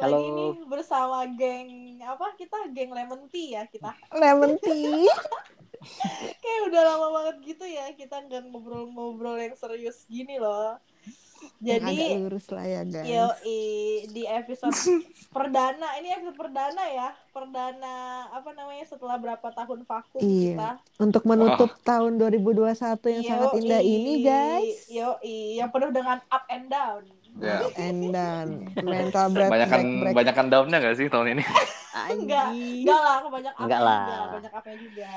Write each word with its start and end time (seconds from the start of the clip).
Halo. 0.00 0.16
lagi 0.16 0.30
nih 0.30 0.50
bersama 0.64 1.18
geng 1.30 1.70
apa 2.00 2.26
kita 2.34 2.56
geng 2.70 2.90
lemon 2.90 3.28
tea 3.28 3.54
ya 3.54 3.62
kita. 3.64 3.92
Lemon 4.10 4.56
tea. 4.56 5.04
Kayak 6.42 6.60
udah 6.68 6.82
lama 6.84 7.06
banget 7.10 7.36
gitu 7.46 7.64
ya 7.64 7.88
kita 7.92 8.20
nggak 8.20 8.48
ngobrol-ngobrol 8.48 9.36
yang 9.36 9.52
serius 9.54 10.04
gini 10.06 10.36
loh. 10.36 10.76
Yang 11.60 11.80
agak 11.82 11.96
Jadi 11.96 12.20
lurus 12.20 12.46
lah 12.48 12.64
ya 12.64 12.82
guys. 12.84 13.06
yo 13.06 13.26
di 14.10 14.22
episode 14.24 14.76
perdana 15.36 15.96
ini 15.96 16.12
episode 16.12 16.36
perdana 16.36 16.84
ya 16.84 17.08
perdana 17.32 17.96
apa 18.28 18.52
namanya 18.52 18.84
setelah 18.84 19.16
berapa 19.16 19.48
tahun 19.50 19.84
vakum 19.84 20.20
Iya. 20.20 20.52
kita. 20.52 20.70
Untuk 20.98 21.24
menutup 21.24 21.72
tahun 21.80 22.20
2021 22.20 22.76
yang 23.08 23.24
sangat 23.24 23.50
Yoi. 23.52 23.60
indah 23.64 23.80
ini 23.80 24.12
guys. 24.20 24.84
Yoi, 24.88 25.56
yang 25.56 25.68
penuh 25.68 25.88
dengan 25.88 26.20
up 26.28 26.44
and 26.48 26.68
down. 26.68 27.04
Ya. 27.38 27.62
And 27.78 28.10
down. 28.10 28.48
Mental 28.76 29.26
break, 29.30 29.48
Banyakan 29.48 29.80
break, 29.80 30.02
break. 30.02 30.14
banyakan 30.16 30.46
downnya 30.48 30.78
gak 30.78 30.96
sih 30.96 31.06
tahun 31.06 31.38
ini? 31.38 31.44
Enggak, 32.10 32.50
enggak 32.50 33.00
lah, 33.00 33.18
banyak 33.24 33.52
up 33.52 33.60
Enggak 33.60 33.80
juga, 33.80 33.88
lah. 33.88 34.28
banyak 34.32 34.52
up 34.52 34.64
juga. 34.66 35.12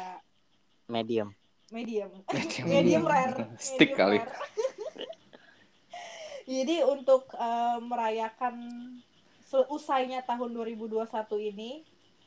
medium 0.86 1.30
Medium. 1.74 2.10
Medium. 2.30 2.66
Medium 2.70 3.04
rare. 3.04 3.34
Stick 3.58 3.92
Medium 3.92 3.98
kali. 3.98 4.18
rare. 4.20 4.30
Jadi 6.46 6.78
untuk 6.84 7.32
eh, 7.34 7.78
merayakan 7.80 8.56
seusainya 9.42 10.22
tahun 10.22 10.52
2021 10.52 11.08
ini, 11.50 11.82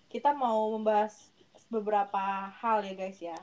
kita 0.08 0.32
mau 0.32 0.72
membahas 0.72 1.30
beberapa 1.68 2.18
hal 2.54 2.82
ya 2.82 2.94
guys 2.96 3.18
ya. 3.18 3.38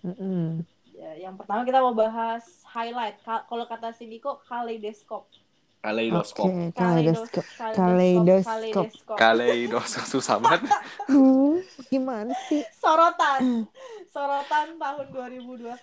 Mm-mm. 0.00 0.64
Ya, 0.90 1.10
yang 1.20 1.34
pertama 1.34 1.62
kita 1.62 1.78
mau 1.78 1.92
bahas 1.92 2.62
highlight. 2.66 3.18
Ka- 3.20 3.44
Kalau 3.44 3.66
kata 3.66 3.90
Sindiko, 3.90 4.38
kaleidoskop. 4.42 5.26
Kaleidoskop. 5.84 6.48
Oke, 6.48 6.72
kaleidoskop. 6.72 7.44
Kaleidoskop. 7.60 8.48
Kaleidoskop. 8.48 9.16
Kaleidoskop 9.20 10.04
susah 10.08 10.40
banget. 10.40 10.64
Duh, 11.12 11.60
gimana 11.92 12.32
sih? 12.48 12.64
Sorotan. 12.72 13.68
Sorotan 14.08 14.80
tahun 14.80 15.12
2021 15.12 15.76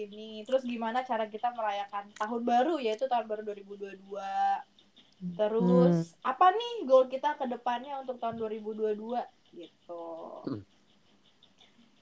ini. 0.00 0.48
Terus 0.48 0.64
gimana 0.64 1.04
cara 1.04 1.28
kita 1.28 1.52
merayakan 1.52 2.08
tahun 2.16 2.40
baru 2.40 2.80
yaitu 2.80 3.04
tahun 3.04 3.28
baru 3.28 3.44
2022. 3.52 4.00
Terus 5.36 6.16
apa 6.24 6.48
nih 6.56 6.88
goal 6.88 7.12
kita 7.12 7.36
ke 7.36 7.44
depannya 7.44 8.00
untuk 8.00 8.16
tahun 8.16 8.40
2022 8.40 8.96
gitu. 9.52 10.08
Hmm. 10.48 10.64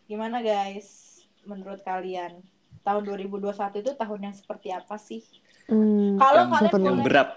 Gimana 0.06 0.46
guys 0.46 1.18
menurut 1.42 1.82
kalian? 1.82 2.38
Tahun 2.86 3.02
2021 3.02 3.82
itu 3.82 3.92
tahun 3.98 4.30
yang 4.30 4.36
seperti 4.38 4.70
apa 4.70 4.94
sih? 4.94 5.26
Hmm, 5.70 6.18
Kalau 6.18 6.42
yang, 6.42 6.50
kalian 6.50 6.82
yang 6.82 6.98
boleh 6.98 7.06
berat. 7.06 7.30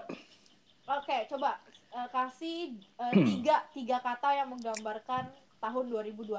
Oke, 0.84 1.16
coba 1.30 1.62
eh, 1.94 2.08
kasih 2.10 2.74
Hmm. 2.98 3.22
tiga 3.22 3.62
tiga 3.70 4.02
kata 4.02 4.34
yang 4.34 4.50
menggambarkan 4.50 5.30
tahun 5.62 5.84
2021. 5.86 6.34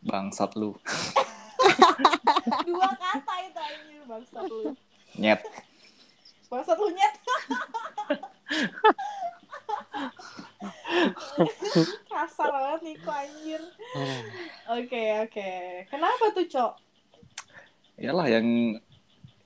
Bangsat 0.00 0.56
lu. 0.56 0.72
Dua 2.64 2.88
kata 2.96 3.34
itu 3.44 3.60
anjir 3.60 4.02
bangsat 4.08 4.44
lu. 4.48 4.72
Nyet. 5.20 5.44
Bangsat 6.48 6.80
lu 6.80 6.88
nyet. 6.90 7.14
Kasar 12.10 12.48
banget 12.50 12.80
nih 12.82 12.96
kok 13.00 13.16
anjir. 13.16 13.62
Oke, 14.70 15.02
oke. 15.24 15.50
Kenapa 15.88 16.24
tuh, 16.32 16.46
Cok? 16.46 16.72
Iyalah 18.00 18.26
yang 18.32 18.46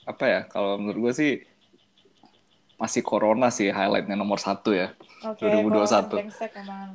apa 0.07 0.25
ya? 0.25 0.41
Kalau 0.47 0.79
menurut 0.79 1.11
gue 1.11 1.13
sih 1.13 1.33
masih 2.79 3.03
corona 3.03 3.51
sih 3.51 3.75
highlightnya 3.75 4.15
nomor 4.15 4.39
satu 4.39 4.71
ya. 4.71 4.95
Oke, 5.27 5.43
2021. 5.43 5.75
kalau 5.75 6.09
brengsek 6.15 6.53
emang. 6.63 6.91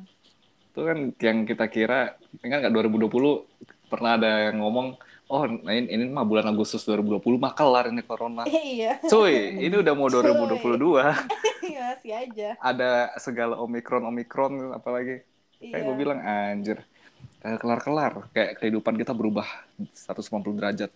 Itu 0.72 0.80
kan 0.88 0.98
yang 1.20 1.38
kita 1.44 1.66
kira, 1.68 2.16
ingat 2.40 2.64
nggak 2.64 2.74
2020 2.96 3.44
pernah 3.92 4.16
ada 4.16 4.48
yang 4.48 4.62
ngomong, 4.62 4.94
oh 5.28 5.42
ini, 5.44 5.90
ini 5.90 6.04
mah 6.08 6.24
bulan 6.24 6.46
Agustus 6.48 6.86
2020 6.88 7.36
mah 7.36 7.52
kelar 7.52 7.92
ini 7.92 8.00
corona. 8.06 8.46
Iya, 8.50 9.02
Cuy, 9.04 9.60
ini 9.60 9.76
udah 9.76 9.92
mau 9.92 10.08
2022. 10.08 10.80
masih 12.00 12.12
aja. 12.16 12.48
Ada 12.62 13.12
segala 13.20 13.60
omikron 13.60 14.06
omikron 14.08 14.72
apalagi. 14.72 15.20
Iya. 15.60 15.76
Kayak 15.76 15.84
gue 15.84 15.96
bilang 16.00 16.20
anjir. 16.24 16.78
Kayak 17.40 17.58
kelar-kelar, 17.60 18.12
kayak 18.32 18.50
kehidupan 18.56 18.96
kita 18.96 19.12
berubah 19.12 19.44
150 19.76 20.56
derajat. 20.56 20.90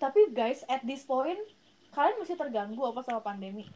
Tapi 0.00 0.32
guys, 0.32 0.64
at 0.66 0.80
this 0.82 1.04
point 1.04 1.36
kalian 1.92 2.16
masih 2.16 2.34
terganggu 2.34 2.80
apa 2.80 3.04
sama 3.04 3.20
pandemi? 3.20 3.68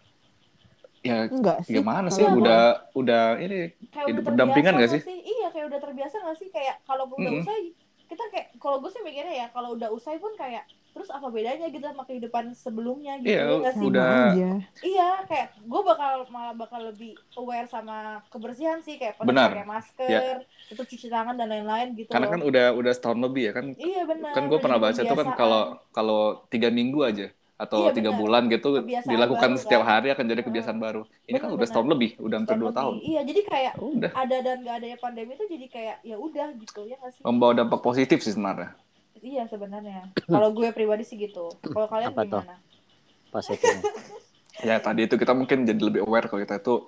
Ya 1.04 1.28
enggak 1.28 1.68
sih. 1.68 1.76
gimana 1.76 2.08
sih? 2.08 2.24
Kalau- 2.24 2.40
Udah 2.40 2.62
udah 2.96 3.36
ini 3.36 3.76
kayak 3.92 4.08
Hidup 4.08 4.24
udah 4.24 4.26
berdampingan 4.32 4.72
terbiasa 4.72 4.88
nggak 4.96 5.04
sih? 5.04 5.18
Iya, 5.20 5.46
kayak 5.52 5.66
udah 5.68 5.80
terbiasa 5.84 6.16
gak 6.18 6.36
sih? 6.40 6.48
Kayak 6.48 6.76
kalau 6.82 7.04
udah 7.06 7.28
Mm-mm. 7.28 7.44
usai, 7.44 7.60
kita 8.08 8.24
kayak 8.32 8.46
kalau 8.56 8.80
gue 8.80 8.88
sih 8.88 9.04
mikirnya 9.04 9.34
ya 9.36 9.46
kalau 9.52 9.76
udah 9.76 9.92
usai 9.92 10.16
pun 10.16 10.32
kayak 10.32 10.64
terus 10.94 11.10
apa 11.10 11.26
bedanya 11.26 11.66
gitu 11.68 11.82
sama 11.82 12.06
kehidupan 12.06 12.54
sebelumnya 12.54 13.18
gitu 13.18 13.34
Iya, 13.34 13.42
ya 13.42 13.54
nggak 13.58 13.74
sih? 13.74 13.86
Udah- 13.90 14.30
aja. 14.30 14.50
Iya, 14.80 15.08
kayak 15.26 15.46
gue 15.58 15.80
bakal 15.82 16.12
malah 16.30 16.54
bakal 16.54 16.80
lebih 16.88 17.18
aware 17.34 17.66
sama 17.66 18.22
kebersihan 18.30 18.78
sih 18.78 18.94
kayak 18.94 19.18
Benar. 19.18 19.50
pakai 19.50 19.66
masker, 19.66 20.34
tetap 20.70 20.86
cuci 20.86 21.06
tangan 21.10 21.34
dan 21.34 21.50
lain-lain 21.50 21.98
gitu. 21.98 22.08
karena 22.08 22.30
loh. 22.30 22.32
kan 22.32 22.40
udah 22.46 22.66
udah 22.78 22.92
setahun 22.94 23.18
lebih 23.20 23.42
ya 23.50 23.52
kan. 23.52 23.66
iya 23.74 24.02
benar. 24.06 24.32
Kan 24.32 24.44
gue 24.46 24.58
pernah 24.62 24.78
baca 24.78 25.00
tuh 25.02 25.16
kan 25.18 25.28
kalau 25.34 25.62
kalau 25.90 26.20
tiga 26.46 26.70
minggu 26.70 27.02
aja 27.02 27.26
atau 27.54 27.86
Iya, 27.86 27.94
tiga 27.94 28.10
benar. 28.10 28.20
bulan 28.22 28.42
gitu 28.50 28.68
Kebiasaan 28.82 29.12
dilakukan 29.14 29.50
baru, 29.54 29.62
setiap 29.62 29.82
kan? 29.82 29.90
hari 29.94 30.08
akan 30.10 30.24
jadi 30.26 30.42
kebiasaan 30.42 30.78
baru. 30.78 31.02
Ini 31.24 31.38
kan 31.38 31.48
Benar, 31.50 31.56
udah 31.58 31.66
setahun 31.66 31.88
lebih, 31.90 32.10
udah 32.18 32.36
hampir 32.38 32.56
dua 32.58 32.72
tahun. 32.74 32.94
Iya, 32.98 33.20
jadi 33.22 33.40
kayak 33.46 33.72
Udah 33.78 34.10
ada 34.14 34.36
dan 34.42 34.56
gak 34.62 34.74
adanya 34.78 34.98
pandemi 34.98 35.34
itu 35.34 35.44
jadi 35.46 35.66
kayak 35.70 35.96
ya 36.02 36.16
udah 36.18 36.46
gitu 36.54 36.80
ya 36.82 36.98
nggak 36.98 37.12
sih? 37.14 37.22
membawa 37.22 37.52
dampak 37.54 37.80
positif 37.80 38.22
sih 38.22 38.34
sebenarnya. 38.34 38.74
Iya 39.24 39.48
sebenarnya. 39.48 40.12
Kalau 40.28 40.52
gue 40.52 40.68
pribadi 40.70 41.02
sih 41.02 41.16
gitu. 41.16 41.48
Kalau 41.64 41.88
kalian 41.88 42.12
Apa 42.12 42.22
gimana? 42.22 42.56
positifnya 43.32 43.82
Ya 44.68 44.78
tadi 44.78 45.10
itu 45.10 45.18
kita 45.18 45.34
mungkin 45.34 45.66
jadi 45.66 45.80
lebih 45.82 46.06
aware 46.06 46.30
kalau 46.30 46.38
kita 46.38 46.62
itu 46.62 46.86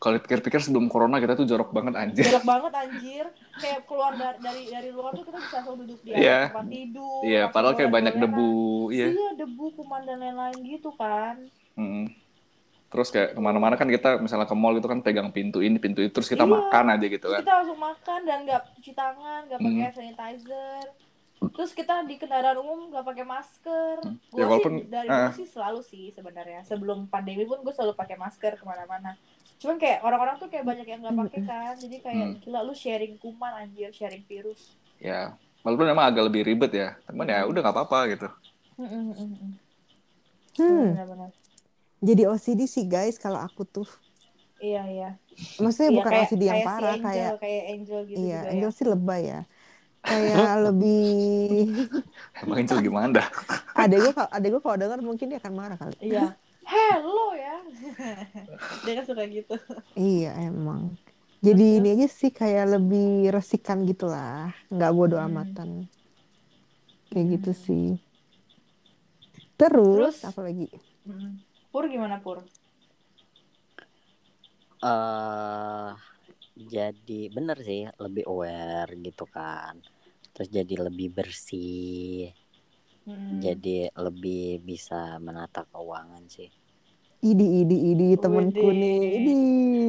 kalau 0.00 0.16
pikir-pikir 0.16 0.56
sebelum 0.60 0.88
corona 0.88 1.20
kita 1.20 1.36
tuh 1.36 1.44
jorok 1.44 1.72
banget 1.72 1.94
anjir. 1.96 2.24
Jorok 2.24 2.44
banget 2.44 2.72
anjir. 2.72 3.24
Kayak 3.56 3.84
keluar 3.84 4.12
dari 4.16 4.38
dari, 4.40 4.62
dari 4.68 4.88
luar 4.88 5.12
tuh 5.12 5.24
kita 5.24 5.36
bisa 5.36 5.54
langsung 5.60 5.76
duduk 5.84 6.00
di 6.00 6.10
atas 6.12 6.48
tempat 6.48 6.66
tidur. 6.68 7.20
Iya, 7.20 7.40
langsung 7.44 7.52
padahal 7.52 7.74
kayak 7.76 7.92
banyak 7.92 8.14
debu, 8.16 8.52
iya. 8.88 9.06
Iya, 9.12 9.28
debu, 9.36 9.64
kuman 9.76 10.02
dan 10.04 10.16
lain-lain 10.20 10.58
gitu 10.64 10.90
kan. 10.96 11.36
Mm. 11.76 12.04
Terus 12.88 13.08
kayak 13.12 13.36
ke 13.36 13.40
mana-mana 13.40 13.74
kan 13.76 13.88
kita 13.88 14.16
misalnya 14.16 14.48
ke 14.48 14.56
mall 14.56 14.76
itu 14.76 14.88
kan 14.88 15.00
pegang 15.04 15.28
pintu 15.28 15.60
ini 15.60 15.76
pintu 15.76 16.00
itu 16.00 16.08
terus 16.08 16.28
kita 16.28 16.48
Iya. 16.48 16.52
makan 16.56 16.84
aja 16.96 17.06
gitu 17.06 17.26
kan. 17.28 17.40
kita 17.44 17.52
langsung 17.52 17.80
makan 17.80 18.20
dan 18.24 18.38
nggak 18.48 18.62
cuci 18.80 18.92
tangan, 18.92 19.40
nggak 19.44 19.60
pakai 19.60 19.84
Hmm. 19.84 19.94
sanitizer. 19.94 20.86
Terus 21.38 21.70
kita 21.70 22.02
di 22.02 22.14
kendaraan 22.14 22.56
umum 22.56 22.88
nggak 22.88 23.04
pakai 23.04 23.22
masker. 23.22 23.96
Gue 24.28 24.34
Ya, 24.34 24.44
walaupun- 24.44 24.76
sih 24.76 24.86
dari 24.86 25.06
dulu 25.06 25.30
sih 25.32 25.46
selalu 25.46 25.80
sih 25.80 26.04
sebenarnya. 26.10 26.60
Sebelum 26.62 27.06
pandemi 27.06 27.42
pun 27.42 27.60
gue 27.60 27.70
selalu 27.70 27.94
pakai 27.94 28.14
masker 28.14 28.54
ke 28.54 28.64
mana-mana. 28.64 29.14
Cuman 29.56 29.74
kayak 29.76 30.02
orang-orang 30.02 30.36
tuh 30.36 30.46
kayak 30.46 30.62
banyak 30.64 30.84
yang 30.84 31.00
nggak 31.00 31.16
pakai 31.20 31.40
kan. 31.44 31.74
Jadi 31.74 31.96
kayak 31.98 32.26
Hmm. 32.28 32.38
gila 32.40 32.60
lu 32.60 32.72
sharing 32.72 33.14
kuman 33.16 33.52
anjir, 33.56 33.90
sharing 33.90 34.22
virus. 34.22 34.74
Ya, 34.96 35.34
walaupun 35.62 35.86
emang 35.86 36.06
agak 36.06 36.26
lebih 36.26 36.42
ribet 36.44 36.72
ya. 36.72 36.88
Cuman 37.04 37.24
ya 37.24 37.42
udah 37.42 37.60
nggak 37.60 37.74
apa-apa 37.76 37.98
gitu. 38.08 38.28
Hmm, 38.76 38.86
hmm, 38.86 39.04
hmm, 39.08 39.30
hmm. 39.32 39.52
Hmm, 40.56 40.86
Benar-benar. 40.92 41.30
jadi 42.00 42.22
OCD 42.26 42.60
sih 42.64 42.82
guys 42.84 43.14
kalau 43.14 43.38
aku 43.38 43.62
tuh. 43.62 43.86
Iya 44.58 44.82
iya. 44.88 45.10
Maksudnya 45.56 45.86
Iya, 45.88 45.96
bukan 45.96 46.10
kayak, 46.12 46.26
OCD 46.26 46.42
yang 46.42 46.50
kayak 46.52 46.58
si 46.58 46.66
parah 46.68 46.90
Angel, 46.90 47.06
kayak 47.06 47.32
kayak 47.38 47.62
Angel 47.68 48.00
gitu 48.04 48.18
iya, 48.18 48.38
juga 48.40 48.50
Angel 48.50 48.70
ya. 48.70 48.74
sih 48.74 48.84
lebay 48.84 49.22
ya. 49.24 49.40
Kayak 50.00 50.54
lebih 50.70 51.68
Emang 52.38 52.56
Angel 52.58 52.78
gimana 52.80 53.06
dah? 53.18 53.28
adek 53.82 53.98
gue 54.00 54.12
kalau 54.12 54.30
adek 54.30 54.48
gue 54.50 54.62
kalau 54.62 54.76
denger 54.76 54.98
mungkin 55.00 55.26
dia 55.28 55.38
akan 55.38 55.52
marah 55.52 55.76
kali. 55.76 55.96
Iya. 56.00 56.34
Hello 56.62 57.32
ya. 57.32 57.56
Dia 58.84 58.92
kan 59.00 59.04
suka 59.04 59.24
gitu. 59.24 59.56
Iya 59.94 60.36
emang. 60.44 60.92
Jadi 61.40 61.64
Terus, 61.64 61.78
ini 61.80 61.88
aja 61.96 62.08
sih 62.10 62.28
kayak 62.28 62.76
lebih 62.76 63.30
resikan 63.30 63.86
gitu 63.86 64.04
lah, 64.04 64.52
nggak 64.68 64.92
bodo 64.92 65.16
Hmm. 65.16 65.32
amatan. 65.32 65.68
Kayak 67.08 67.26
gitu 67.40 67.50
Hmm. 67.50 67.62
sih. 67.64 67.88
Terus, 69.56 70.20
Terus- 70.20 70.28
apa 70.28 70.40
lagi? 70.44 70.68
Mm. 71.02 71.40
Pur 71.72 71.88
gimana 71.88 72.20
Pur? 72.20 72.44
eh 74.78 75.90
jadi 76.58 77.20
bener 77.30 77.58
sih 77.62 77.86
lebih 78.02 78.26
aware 78.26 78.90
gitu 78.98 79.24
kan 79.30 79.78
terus 80.34 80.48
jadi 80.50 80.74
lebih 80.90 81.14
bersih 81.14 82.34
Mm. 83.08 83.40
jadi 83.40 83.88
lebih 83.96 84.60
bisa 84.60 85.16
menata 85.16 85.64
keuangan 85.72 86.28
sih 86.28 86.52
Idi, 87.18 87.66
idi, 87.66 87.76
idi, 87.90 88.08
temenku 88.14 88.70
nih. 88.70 89.18
Idi. 89.18 89.38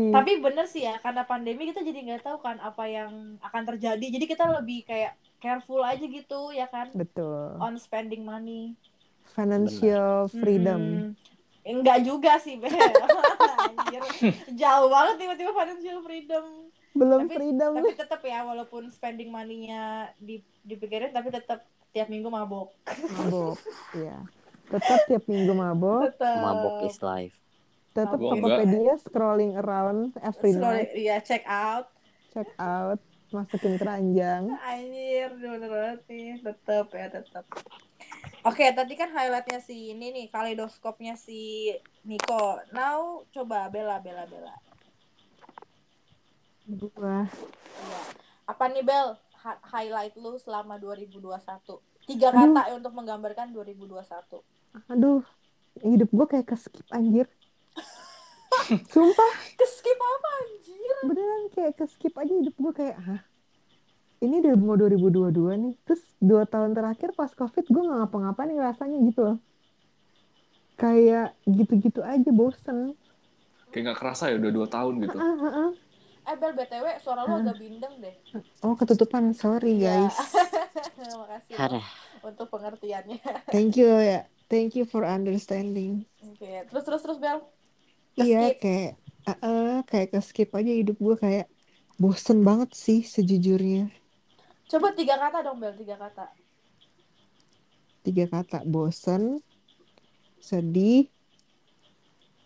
Tapi 0.09 0.41
bener 0.41 0.65
sih 0.65 0.81
ya, 0.81 0.97
karena 0.97 1.21
pandemi 1.29 1.69
kita 1.69 1.85
jadi 1.85 2.01
nggak 2.01 2.25
tahu 2.25 2.41
kan 2.41 2.57
apa 2.57 2.89
yang 2.89 3.37
akan 3.37 3.63
terjadi. 3.69 4.01
Jadi 4.01 4.25
kita 4.25 4.49
lebih 4.49 4.81
kayak 4.81 5.13
careful 5.37 5.85
aja 5.85 6.01
gitu 6.01 6.49
ya 6.49 6.65
kan 6.65 6.89
Betul. 6.97 7.53
on 7.61 7.77
spending 7.77 8.25
money. 8.25 8.73
Financial 9.29 10.25
freedom. 10.25 11.13
Mm-mm. 11.13 11.28
Enggak 11.71 12.01
juga 12.01 12.35
sih, 12.35 12.55
Bel. 12.55 12.73
Anjir. 13.61 14.01
Jauh 14.51 14.87
banget 14.87 15.15
tiba-tiba 15.17 15.51
financial 15.51 15.99
freedom. 16.01 16.45
belum 16.91 17.21
Tapi- 17.23 17.35
freedom 17.35 17.71
Tapi 17.75 17.93
tetap 17.95 18.21
ya, 18.21 18.41
walaupun 18.41 18.89
spending 18.89 19.29
money-nya 19.29 19.81
di, 20.15 20.41
dipikirin, 20.59 21.09
tapi 21.09 21.29
tetap 21.29 21.61
tiap 21.89 22.05
minggu 22.07 22.27
mabok. 22.27 22.73
mabok 23.11 23.57
ya 23.95 24.21
tetap 24.67 25.01
tiap 25.03 25.25
minggu 25.25 25.49
mabok 25.51 26.05
Tetap. 26.07 26.37
Mabok 26.39 26.75
is 26.83 26.97
life. 26.99 27.33
tetap 27.91 28.13
Tokopedia 28.15 28.93
scrolling 28.99 29.53
around 29.55 30.13
every 30.19 30.51
Scroll- 30.51 30.77
night 30.77 30.93
Iya, 30.93 31.17
check 31.19 31.41
out. 31.45 31.89
check 32.29 32.45
out 32.55 33.01
masukin 33.29 33.75
keranjang 33.75 34.49
Anjir, 34.59 35.29
bener 35.35 35.65
banget 35.67 35.99
nih. 36.05 36.29
Tetap 36.39 36.85
ya, 36.91 37.05
tetap. 37.11 37.45
Oke, 38.39 38.63
tadi 38.71 38.95
kan 38.95 39.11
highlightnya 39.11 39.59
si 39.59 39.91
ini 39.91 40.09
nih, 40.09 40.25
kaleidoskopnya 40.31 41.19
si 41.19 41.69
Niko. 42.07 42.59
Now, 42.71 43.27
coba 43.29 43.67
Bella, 43.67 43.99
Bella, 43.99 44.23
Bella. 44.25 44.55
gua 46.69 47.25
Iya. 47.79 48.01
Apa 48.45 48.69
nih 48.69 48.85
Bel? 48.85 49.17
Ha- 49.39 49.61
highlight 49.71 50.15
lu 50.15 50.35
selama 50.35 50.75
2021. 50.77 51.79
Tiga 52.03 52.29
kata 52.29 52.61
ya 52.69 52.73
untuk 52.75 52.91
menggambarkan 52.91 53.53
2021. 53.53 54.41
aduh 54.85 55.25
hidup 55.81 56.09
gua 56.09 56.25
kayak 56.25 56.45
keskip 56.45 56.85
anjir 56.89 57.25
sumpah 58.93 59.31
Keskip 59.57 59.97
apa 59.97 60.29
anjir? 60.45 60.95
beneran 61.09 61.43
kayak 61.49 61.73
keskip 61.73 62.13
aja 62.13 62.29
hidup 62.29 62.53
gua 62.53 62.69
kayak 62.69 62.97
hah 63.01 63.21
ini 64.19 64.35
udah 64.43 64.53
mau 64.57 64.75
2022 64.75 65.31
nih 65.55 65.73
terus 65.85 66.01
dua 66.19 66.43
tahun 66.43 66.71
terakhir 66.75 67.15
pas 67.15 67.31
covid 67.31 67.65
gua 67.71 67.81
nggak 67.87 67.99
ngapa-ngapain 68.03 68.51
rasanya 68.59 68.97
gitu 69.07 69.21
loh 69.23 69.37
kayak 70.75 71.35
gitu-gitu 71.45 71.99
aja 72.01 72.29
bosen 72.31 72.95
Kayak 73.69 73.93
gak 73.93 73.99
kerasa 74.01 74.33
ya 74.33 74.41
udah 74.41 74.49
dua 74.49 74.65
tahun 74.65 74.93
gitu. 75.05 75.13
Ah, 75.13 75.29
ah, 75.29 75.45
ah. 75.45 75.71
Eh 76.25 76.35
Bel, 76.35 76.57
BTW 76.57 76.85
suara 76.97 77.21
lu 77.21 77.37
agak 77.37 77.53
bindeng 77.53 78.01
deh. 78.01 78.15
oh 78.59 78.73
ketutupan 78.73 79.29
sorry 79.31 79.77
Iya. 79.77 80.09
guys 80.09 80.17
Makasih 81.21 81.53
Ada. 81.53 81.77
loh 81.77 81.85
untuk 82.25 82.49
pengertiannya. 82.49 83.21
thank 83.53 83.77
you 83.77 83.85
ya 83.93 84.25
thank 84.49 84.73
you 84.73 84.83
for 84.83 85.05
understanding 85.05 86.01
Oke, 86.25 86.65
terus 86.65 86.83
terus 86.83 87.01
terus 87.05 87.17
Bel. 87.21 87.45
Iya 88.15 88.57
kayak 88.57 88.97
eh, 89.27 89.37
eh, 89.37 89.77
kayak 89.85 90.07
ke 90.11 90.19
skip 90.19 90.49
aja 90.51 90.71
hidup 90.73 90.97
gue 90.97 91.15
kayak 91.15 91.45
bosen 91.95 92.41
banget 92.41 92.73
sih 92.73 93.05
sejujurnya 93.05 93.93
Coba 94.69 94.93
tiga 94.93 95.17
kata 95.17 95.41
dong 95.41 95.57
Bel, 95.57 95.73
tiga 95.73 95.97
kata. 95.97 96.29
tiga 97.99 98.25
kata 98.25 98.63
bosen 98.63 99.43
sedih 100.39 101.11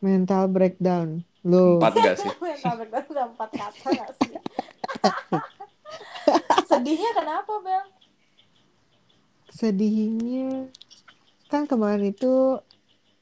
mental 0.01 0.49
breakdown 0.49 1.21
loh 1.45 1.77
Empat 1.77 1.93
gak 1.95 2.15
sih? 2.17 2.31
Mental 2.41 2.73
breakdown 2.75 3.05
udah 3.05 3.25
empat 3.31 3.49
kata 3.53 3.87
gak 3.93 4.11
sih? 4.17 4.33
Sedihnya 6.69 7.11
kenapa 7.13 7.53
Bel? 7.59 7.85
sedihnya 9.53 10.73
kan 11.45 11.69
kemarin 11.69 12.09
itu 12.09 12.57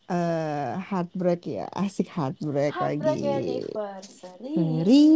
eh 0.07 0.71
heartbreak 0.79 1.43
ya 1.43 1.67
asik 1.69 2.07
heartbreak 2.07 2.71
Heartbreak 2.71 3.03
lagi 3.03 3.27
anniversary. 3.27 4.55
Ngeri. 4.55 5.07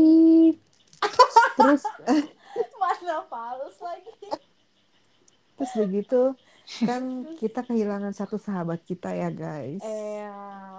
terus 1.55 1.83
Mana 2.81 3.23
fals 3.25 3.77
lagi? 3.79 4.11
terus 5.55 5.71
begitu 5.77 6.21
kan 6.81 7.01
kita 7.41 7.63
kehilangan 7.63 8.11
satu 8.11 8.35
sahabat 8.35 8.83
kita 8.83 9.07
ya 9.09 9.29
guys 9.29 9.79
Eh, 9.79 10.27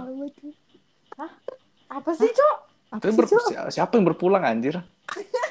Apa 1.89 2.11
sih, 2.13 2.29
Cok? 2.29 2.57
apa 2.89 2.99
Tapi 2.99 3.09
sih 3.09 3.17
ber- 3.17 3.27
Cok? 3.27 3.41
si- 3.43 3.71
siapa 3.73 3.91
yang 3.95 4.05
berpulang 4.05 4.43
anjir? 4.43 4.75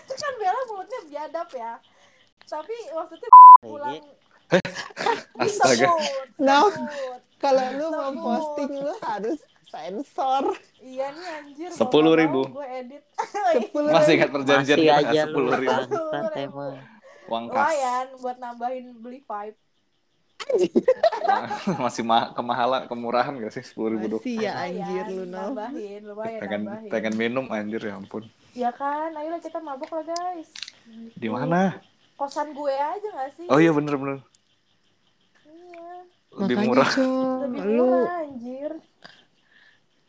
Kan 0.08 0.32
Bella 0.36 0.60
mulutnya 0.66 1.00
biadab 1.04 1.48
ya. 1.50 1.72
Tapi 2.48 2.74
maksudnya 2.90 3.28
pulang 3.62 4.02
Astaga. 5.38 5.86
Sebut, 5.86 6.00
No. 6.40 6.60
sebut. 6.66 7.20
Kalau 7.38 7.64
lu 7.70 7.86
mau 7.88 8.10
posting 8.16 8.72
lu 8.74 8.94
harus 8.98 9.38
sensor. 9.64 10.56
Iya 10.80 11.12
nih 11.12 11.26
anjir. 11.36 11.68
Sepuluh 11.70 12.12
ribu. 12.14 12.48
Gue 12.48 12.66
edit. 12.66 13.02
Masih 13.86 14.08
ribu. 14.10 14.16
ingat 14.16 14.30
perjanjian 14.32 14.74
Masih 14.74 14.88
kita 14.88 15.00
aja 15.04 15.20
lu 15.20 15.28
sepuluh 15.28 15.52
ribu 15.54 16.00
emang. 16.34 16.74
uang 17.28 17.44
kas. 17.46 17.60
Lumayan 17.60 18.06
buat 18.16 18.36
nambahin 18.38 18.84
beli 18.96 19.20
pipe. 19.20 19.58
Masih 21.76 22.02
ma- 22.02 22.32
kemahalan, 22.32 22.86
kemurahan 22.86 23.36
gak 23.36 23.52
sih 23.52 23.60
sepuluh 23.62 23.94
ribu 23.94 24.16
Masih 24.16 24.40
ya 24.40 24.52
anjir 24.56 25.04
lu 25.06 25.24
no. 25.24 25.52
Nambahin, 25.52 26.00
lumayan 26.04 26.40
Pengen 26.40 26.60
nambahin. 26.64 26.88
pengen 26.88 27.14
minum 27.14 27.44
anjir 27.48 27.82
ya 27.82 27.94
ampun. 27.94 28.24
Ya 28.52 28.70
kan, 28.72 29.12
ayolah 29.12 29.38
kita 29.38 29.60
mabok 29.60 29.92
lah 29.92 30.04
guys. 30.08 30.48
Di 31.12 31.28
mana? 31.28 31.76
Kosan 32.18 32.50
gue 32.50 32.74
aja 32.74 33.08
gak 33.14 33.30
sih? 33.32 33.46
Oh 33.46 33.56
iya 33.56 33.70
bener 33.70 33.94
bener. 33.94 34.18
Iya. 35.46 35.90
Lebih 36.34 36.56
makanya 36.56 36.66
murah. 36.66 36.88
Cok, 36.90 37.36
Lebih 37.46 37.60
lu 37.64 37.86
murah 37.86 38.16
anjir. 38.20 38.72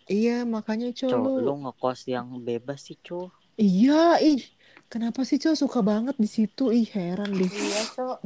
iya 0.10 0.38
makanya 0.42 0.90
Cok 0.90 1.10
Cok, 1.10 1.22
lu. 1.22 1.34
lu 1.40 1.54
ngekos 1.64 2.00
yang 2.06 2.28
bebas 2.42 2.80
sih, 2.82 2.98
Cok. 2.98 3.30
Iya, 3.56 4.18
ih. 4.20 4.42
Kenapa 4.90 5.22
sih 5.22 5.38
Cok 5.38 5.54
suka 5.56 5.80
banget 5.80 6.18
di 6.18 6.26
situ? 6.26 6.74
Ih, 6.74 6.90
heran 6.90 7.30
deh. 7.30 7.46
Iya, 7.46 7.82
Cok. 7.94 8.18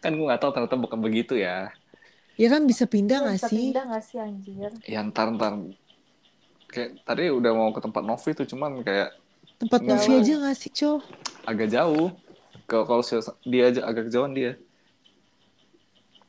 Kan 0.00 0.16
gue 0.16 0.24
gak 0.24 0.40
tahu 0.40 0.50
ternyata 0.50 0.76
bukan 0.76 0.98
begitu 0.98 1.36
ya. 1.36 1.68
Ya 2.38 2.48
kan 2.48 2.64
bisa 2.64 2.88
pindah 2.88 3.20
Lu 3.20 3.24
gak 3.28 3.36
bisa 3.36 3.48
sih? 3.48 3.62
pindah 3.68 3.84
gak 3.84 4.04
sih 4.04 4.16
anjir? 4.16 4.70
Ya 4.88 5.04
ntar 5.04 5.28
ntar. 5.28 5.60
Kayak 6.68 7.00
tadi 7.04 7.28
udah 7.28 7.52
mau 7.52 7.68
ke 7.68 7.80
tempat 7.80 8.00
Novi 8.00 8.30
tuh 8.32 8.46
cuman 8.46 8.80
kayak 8.80 9.12
Tempat. 9.58 9.80
Novi 9.82 10.12
aja 10.22 10.34
gak 10.40 10.56
sih 10.56 10.72
Cok? 10.72 11.00
agak 11.44 11.68
jauh. 11.68 12.08
Kalau 12.68 12.84
kalau 12.88 13.02
si- 13.08 13.16
dia 13.52 13.62
aja 13.70 13.80
agak 13.90 14.04
jauhan 14.12 14.32
dia. 14.38 14.50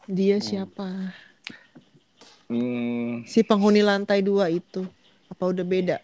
Dia 0.09 0.37
siapa? 0.43 0.85
Hmm, 2.49 3.23
Si 3.31 3.39
penghuni 3.49 3.81
lantai 3.89 4.19
dua 4.29 4.45
itu. 4.59 4.81
Apa 5.31 5.43
udah 5.53 5.65
beda? 5.73 5.97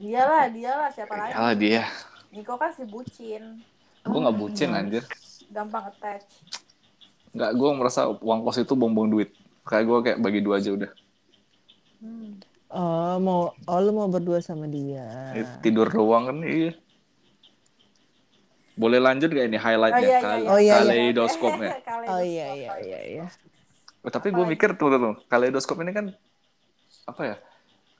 Dialah, 0.00 0.44
dialah 0.54 0.90
siapa 0.96 1.14
lagi? 1.22 1.46
ya 1.48 1.54
dia. 1.54 1.82
Niko 2.34 2.54
kan 2.62 2.72
si 2.76 2.84
bucin, 2.92 3.44
Gue 4.06 4.18
nggak 4.22 4.38
bucin 4.40 4.70
anjir. 4.78 5.04
gampang 5.54 5.84
attach. 5.90 6.28
Nggak, 7.36 7.50
gue 7.60 7.70
merasa 7.78 8.00
uang 8.26 8.40
kos 8.44 8.58
itu 8.60 8.74
bongbong 8.80 9.08
duit. 9.12 9.28
Kayak 9.68 9.84
gue 9.88 9.98
kayak 10.04 10.18
bagi 10.24 10.40
dua 10.44 10.54
aja 10.60 10.70
udah. 10.76 10.90
Hmm. 12.00 12.40
Oh, 12.72 13.12
mau 13.26 13.40
oh 13.68 13.78
lu 13.84 13.90
mau 13.98 14.08
berdua 14.14 14.38
sama 14.48 14.66
dia. 14.74 15.04
Eh, 15.38 15.46
Tidur 15.62 15.88
doang 15.96 16.24
kan 16.28 16.38
iya. 16.54 16.70
Boleh 18.72 19.00
lanjut 19.04 19.28
gak 19.28 19.46
ini 19.52 19.58
highlightnya? 19.60 20.08
iya, 20.08 20.18
Kal- 20.20 20.40
iya, 20.40 20.48
Oh, 20.48 20.58
iya, 20.58 20.72
iya. 20.72 20.74
Kaleidoskopnya. 20.80 21.70
Oh 22.12 22.18
iya 22.18 22.46
iya 22.56 22.70
iya 22.82 23.00
iya. 23.04 23.24
Oh, 24.02 24.10
tapi 24.10 24.34
gue 24.34 24.42
mikir 24.42 24.74
tuh, 24.74 24.90
tuh, 24.90 24.98
tuh, 24.98 25.14
kaleidoskop 25.30 25.78
ini 25.86 25.94
kan 25.94 26.06
apa 27.06 27.22
ya? 27.22 27.36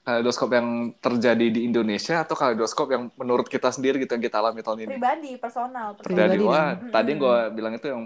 Kaleidoskop 0.03 0.51
yang 0.51 0.91
terjadi 0.99 1.47
di 1.47 1.61
Indonesia 1.63 2.19
atau 2.27 2.35
kaleidoskop 2.35 2.91
yang 2.91 3.07
menurut 3.15 3.47
kita 3.47 3.71
sendiri 3.71 4.03
gitu 4.03 4.19
yang 4.19 4.25
kita 4.27 4.43
alami 4.43 4.67
tahun 4.67 4.83
ini? 4.83 4.99
Pribadi, 4.99 5.31
personal. 5.39 5.95
personal. 5.95 6.27
Pribadi. 6.27 6.37
Wah, 6.43 6.75
dong. 6.75 6.91
tadi 6.91 7.11
gue 7.15 7.37
bilang 7.55 7.73
itu 7.79 7.87
yang 7.87 8.03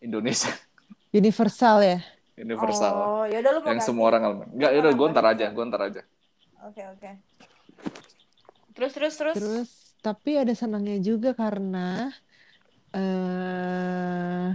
Indonesia 0.00 0.48
Universal 1.20 1.76
ya. 1.84 1.98
universal. 2.34 2.92
Oh, 2.96 3.24
yaudah 3.30 3.50
lu 3.54 3.60
mau 3.62 3.70
yang 3.70 3.78
semua 3.84 4.04
orang 4.10 4.22
alami. 4.26 4.44
Enggak, 4.50 4.70
yaudah 4.74 4.90
orang 4.90 4.98
gue 4.98 5.06
ntar 5.14 5.24
ganti. 5.28 5.36
aja, 5.38 5.46
gue 5.54 5.64
ntar 5.70 5.82
aja. 5.86 6.02
Oke, 6.66 6.82
oke. 6.96 7.10
Terus, 8.74 8.92
terus, 8.96 9.14
terus. 9.14 9.36
Terus 9.38 9.83
tapi 10.04 10.30
ada 10.36 10.52
senangnya 10.52 10.96
juga 11.00 11.32
karena 11.32 12.12
eh 12.94 14.48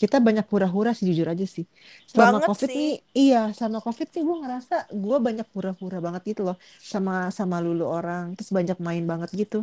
kita 0.00 0.18
banyak 0.18 0.46
hura-hura 0.50 0.90
sih 0.98 1.06
jujur 1.10 1.30
aja 1.30 1.46
sih. 1.46 1.62
Selama 2.10 2.42
Banget 2.42 2.48
COVID 2.50 2.70
sih. 2.70 2.78
nih, 2.78 2.92
iya 3.14 3.42
selama 3.54 3.78
COVID 3.86 4.08
nih 4.10 4.22
gue 4.26 4.36
ngerasa 4.42 4.74
gue 4.90 5.16
banyak 5.26 5.46
hura-hura 5.54 5.98
banget 6.02 6.22
gitu 6.34 6.42
loh 6.42 6.56
sama 6.82 7.30
sama 7.30 7.62
lulu 7.62 7.86
orang. 7.86 8.34
Terus 8.34 8.50
banyak 8.50 8.78
main 8.82 9.04
banget 9.06 9.30
gitu 9.34 9.62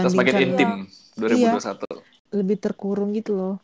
Terus 0.00 0.12
makin 0.16 0.34
dibandingkan 0.34 0.42
intim 0.44 0.70
Iya. 1.16 1.52
2021. 1.56 1.86
lebih 2.28 2.56
terkurung 2.60 3.10
gitu 3.16 3.32
loh. 3.32 3.54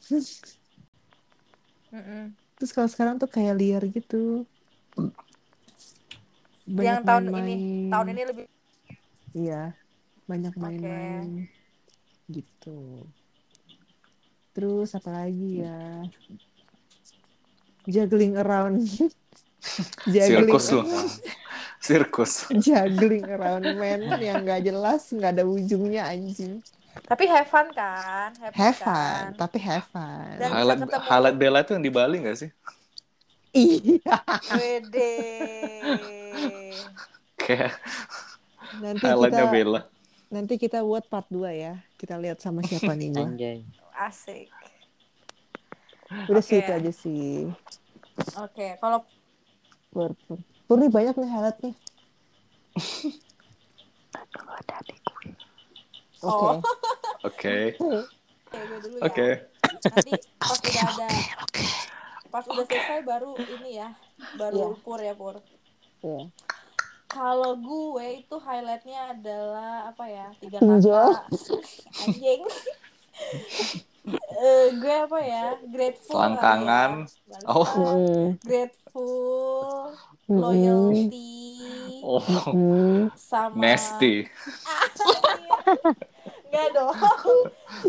Terus 2.57 2.71
kalau 2.73 2.89
sekarang 2.89 3.15
tuh 3.21 3.29
kayak 3.29 3.55
liar 3.61 3.83
gitu. 3.93 4.49
Yang 6.65 6.71
Banyak 6.73 6.99
tahun 7.05 7.25
ini, 7.29 7.33
main-main. 7.35 7.61
tahun 7.93 8.07
ini 8.15 8.23
lebih. 8.25 8.45
Iya, 9.35 9.63
banyak 10.25 10.55
main-main 10.57 11.49
gitu. 12.29 13.09
Terus 14.55 14.95
apa 14.95 15.11
lagi 15.11 15.61
ya? 15.63 16.07
Juggling 17.87 18.35
around. 18.37 18.81
Juggling 20.15 20.61
Sirkus 20.61 20.67
lu. 20.73 20.83
around. 20.85 21.11
Sirkus. 21.81 22.33
juggling 22.65 23.27
around 23.29 23.65
man 23.77 24.01
yang 24.21 24.45
nggak 24.45 24.65
jelas 24.65 25.03
nggak 25.13 25.33
ada 25.37 25.45
ujungnya 25.45 26.03
anjing 26.09 26.61
Tapi 27.05 27.25
have 27.29 27.49
fun 27.51 27.69
kan? 27.75 28.31
Happy 28.41 28.63
have 28.63 28.79
kan? 28.79 28.87
fun 28.87 29.35
tapi 29.37 29.59
have 29.61 29.87
fun 29.91 30.37
Dan 30.39 30.53
bisa 30.57 30.75
Highlight, 30.75 30.81
ketemu. 30.81 31.11
highlight 31.11 31.37
Bella 31.41 31.59
itu 31.65 31.73
yang 31.77 31.85
di 31.85 31.93
Bali 31.93 32.17
nggak 32.23 32.39
sih? 32.41 32.51
iya 33.55 34.19
Wede. 34.51 35.13
Kayak 37.41 37.73
nanti 38.83 39.07
highlightnya 39.07 39.47
kita 39.47 39.47
Bella. 39.47 39.81
Nanti 40.35 40.59
kita 40.59 40.83
buat 40.83 41.07
part 41.07 41.31
2 41.31 41.47
ya 41.55 41.79
kita 41.95 42.19
lihat 42.19 42.43
sama 42.43 42.59
siapa 42.61 42.91
nih 42.93 43.09
gua 43.09 43.23
Anjay. 43.25 43.63
Asik. 43.95 44.51
udah 46.27 46.37
Oke. 46.37 46.43
sih 46.45 46.59
itu 46.59 46.73
aja 46.73 46.93
sih 46.93 47.47
Oke, 48.37 48.75
kalau 48.79 49.07
Pur 49.89 50.11
Pur 50.21 50.39
Pur 50.67 50.77
nih 50.77 50.87
banyak 50.89 51.15
nih 51.15 51.29
highlight 51.29 51.59
nih 51.61 51.75
oke 56.21 56.23
Oh. 56.25 56.57
Oke. 57.23 57.77
Oke, 57.77 58.59
gue 58.65 58.79
dulu 58.81 58.97
ya. 58.97 59.03
Oke. 59.05 59.29
Nanti 59.85 60.13
pas 60.41 60.57
udah 60.57 60.85
ada 60.89 61.09
pas 62.33 62.45
udah 62.49 62.65
selesai 62.65 63.05
baru 63.05 63.37
ini 63.37 63.77
ya, 63.77 63.93
baru 64.35 64.73
Iya. 64.73 64.81
pur 64.81 64.99
ya 64.99 65.13
pur. 65.13 65.37
Iya. 66.01 66.33
Kalau 67.15 67.55
gue 67.55 68.27
itu 68.27 68.37
highlightnya 68.43 69.15
adalah 69.15 69.95
apa 69.95 70.05
ya 70.11 70.27
tiga 70.43 70.59
kata 70.59 71.23
anjing. 72.03 72.43
Eh, 74.35 74.67
gue 74.75 74.95
apa 75.07 75.19
ya 75.23 75.55
grateful 75.71 76.19
kali 76.19 76.35
Selangkangan. 76.35 76.91
ya. 77.31 77.39
Oh. 77.47 77.71
Mm, 77.79 78.27
grateful 78.43 79.95
mm, 80.27 80.41
loyalty 80.43 81.55
Oh, 82.05 82.21
mm. 82.53 83.09
sama 83.17 83.57
nasty. 83.63 84.27
Enggak 86.51 86.67
dong. 86.77 86.93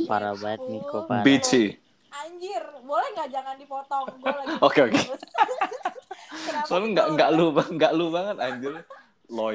Parah 0.08 0.34
banget 0.38 0.62
Niko, 0.70 1.04
parah. 1.10 1.26
Bitchy. 1.26 1.82
Anjir, 2.16 2.64
boleh 2.88 3.08
nggak 3.12 3.30
jangan 3.30 3.56
dipotong? 3.60 4.08
Gue 4.24 4.32
lagi. 4.32 4.56
Oke, 4.66 4.80
oke. 4.88 5.02
Kenapa 6.48 6.68
Soalnya 6.70 6.88
nggak 6.96 7.08
nggak 7.18 7.30
lu 7.36 7.46
bang 7.52 7.70
nggak 7.76 7.92
lu 7.92 8.06
banget 8.14 8.38
anjir. 8.40 8.74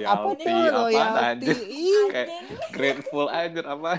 Apa 0.03 0.29
Loyalty 0.35 0.45
tuh 0.45 0.61
apa 0.71 0.79
loyalty 0.91 1.23
anjir. 1.31 1.57
Ih, 1.71 2.07
Kayak 2.13 2.29
grateful 2.75 3.27
anjir 3.31 3.65
apa? 3.67 3.91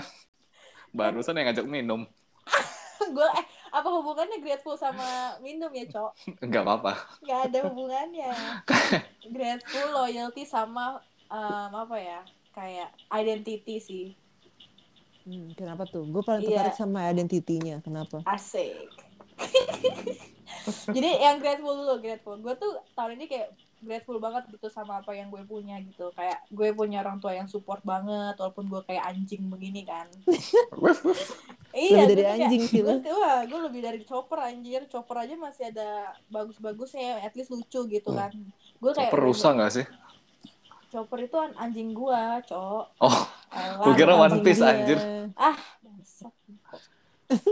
Barusan 0.92 1.36
yang 1.38 1.46
ngajak 1.52 1.66
minum. 1.68 2.00
gue 3.16 3.28
eh 3.38 3.46
apa 3.72 3.88
hubungannya 3.88 4.38
grateful 4.44 4.76
sama 4.78 5.04
minum 5.42 5.68
ya 5.74 5.84
cok 5.88 6.10
Enggak 6.44 6.62
apa-apa. 6.64 6.92
nggak 7.22 7.40
ada 7.50 7.58
hubungannya 7.66 8.30
grateful 9.34 9.86
loyalty 9.94 10.42
sama 10.46 11.00
em, 11.30 11.70
apa 11.72 11.96
ya 11.98 12.20
kayak 12.54 12.88
identity 13.10 13.76
sih 13.80 14.06
Hmm, 15.22 15.54
kenapa 15.54 15.86
tuh? 15.86 16.02
Gue 16.10 16.22
paling 16.26 16.42
tertarik 16.42 16.74
sama 16.74 17.06
identitinya. 17.06 17.78
Kenapa? 17.86 18.26
asik 18.26 18.90
jadi 20.94 21.08
yang 21.26 21.36
grateful 21.42 21.74
dulu 21.74 21.98
grateful 22.02 22.36
gue 22.38 22.54
tuh 22.58 22.72
tahun 22.94 23.18
ini 23.18 23.26
kayak 23.30 23.48
grateful 23.82 24.16
banget 24.16 24.46
gitu 24.48 24.66
sama 24.66 24.98
apa 24.98 25.10
yang 25.10 25.26
gue 25.26 25.42
punya 25.42 25.76
gitu 25.80 26.08
kayak 26.10 26.46
gue 26.48 26.70
punya 26.70 27.00
orang 27.00 27.18
tua 27.18 27.32
yang 27.32 27.44
support 27.44 27.82
banget 27.82 28.34
walaupun 28.34 28.66
gue 28.66 28.82
kayak 28.84 29.02
anjing 29.04 29.42
begini 29.46 29.82
kan 29.82 30.06
iya 31.74 32.04
Lebih 32.04 32.08
dari 32.08 32.16
gue 32.16 32.28
kayak- 32.28 32.40
anjing 32.42 32.62
sih 32.64 32.80
gue 32.80 32.94
tuh, 33.00 33.12
wah, 33.12 33.40
gue 33.42 33.60
lebih 33.62 33.80
dari 33.80 34.00
chopper 34.02 34.38
anjir 34.40 34.86
chopper 34.86 35.16
aja 35.18 35.34
masih 35.34 35.64
ada 35.66 35.88
bagus-bagusnya 36.28 37.20
at 37.20 37.32
least 37.32 37.50
lucu 37.50 37.80
gitu 37.86 38.10
kan 38.10 38.30
gue 38.78 38.92
kayak 38.92 39.08
Chopper 39.08 39.20
rusak 39.20 39.52
nggak 39.54 39.72
sih? 39.72 39.86
chopper 40.88 41.18
itu 41.20 41.36
an- 41.36 41.56
anjing 41.56 41.90
gue 41.90 42.20
cok 42.44 42.84
Oh, 42.98 43.18
Gua 43.78 43.92
kira 43.94 44.12
One 44.14 44.28
anjing 44.30 44.40
Piece, 44.42 44.58
dia. 44.58 44.70
anjir. 44.70 44.98
Bangsat. 45.82 46.32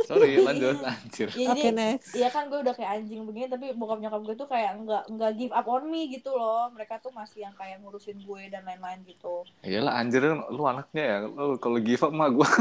Sorry 0.04 0.40
lanjut 0.40 0.80
anjir. 0.82 1.28
Iya, 1.32 1.48
Oke 1.52 1.68
jadi- 1.68 1.76
next. 1.76 2.10
Iya 2.12 2.28
kan 2.28 2.48
gue 2.48 2.58
udah 2.60 2.74
kayak 2.74 2.90
anjing 3.00 3.22
begini 3.24 3.46
tapi 3.46 3.66
bokap 3.72 3.98
nyokap 3.98 4.20
gue 4.26 4.34
tuh 4.36 4.48
kayak 4.48 4.72
nggak 4.82 5.02
nggak 5.10 5.32
give 5.36 5.54
up 5.54 5.66
on 5.66 5.84
me 5.86 6.08
gitu 6.08 6.30
loh. 6.32 6.68
Mereka 6.72 6.98
tuh 6.98 7.10
masih 7.10 7.44
yang 7.44 7.54
kayak 7.54 7.80
ngurusin 7.80 8.18
gue 8.20 8.42
dan 8.48 8.62
lain-lain 8.64 9.00
gitu. 9.04 9.46
Iyalah 9.62 10.00
anjir 10.00 10.22
lu 10.50 10.62
anaknya 10.64 11.04
ya. 11.04 11.16
Lu 11.26 11.56
kalau 11.56 11.78
give 11.78 12.02
up 12.02 12.12
mah 12.12 12.28
gua. 12.28 12.48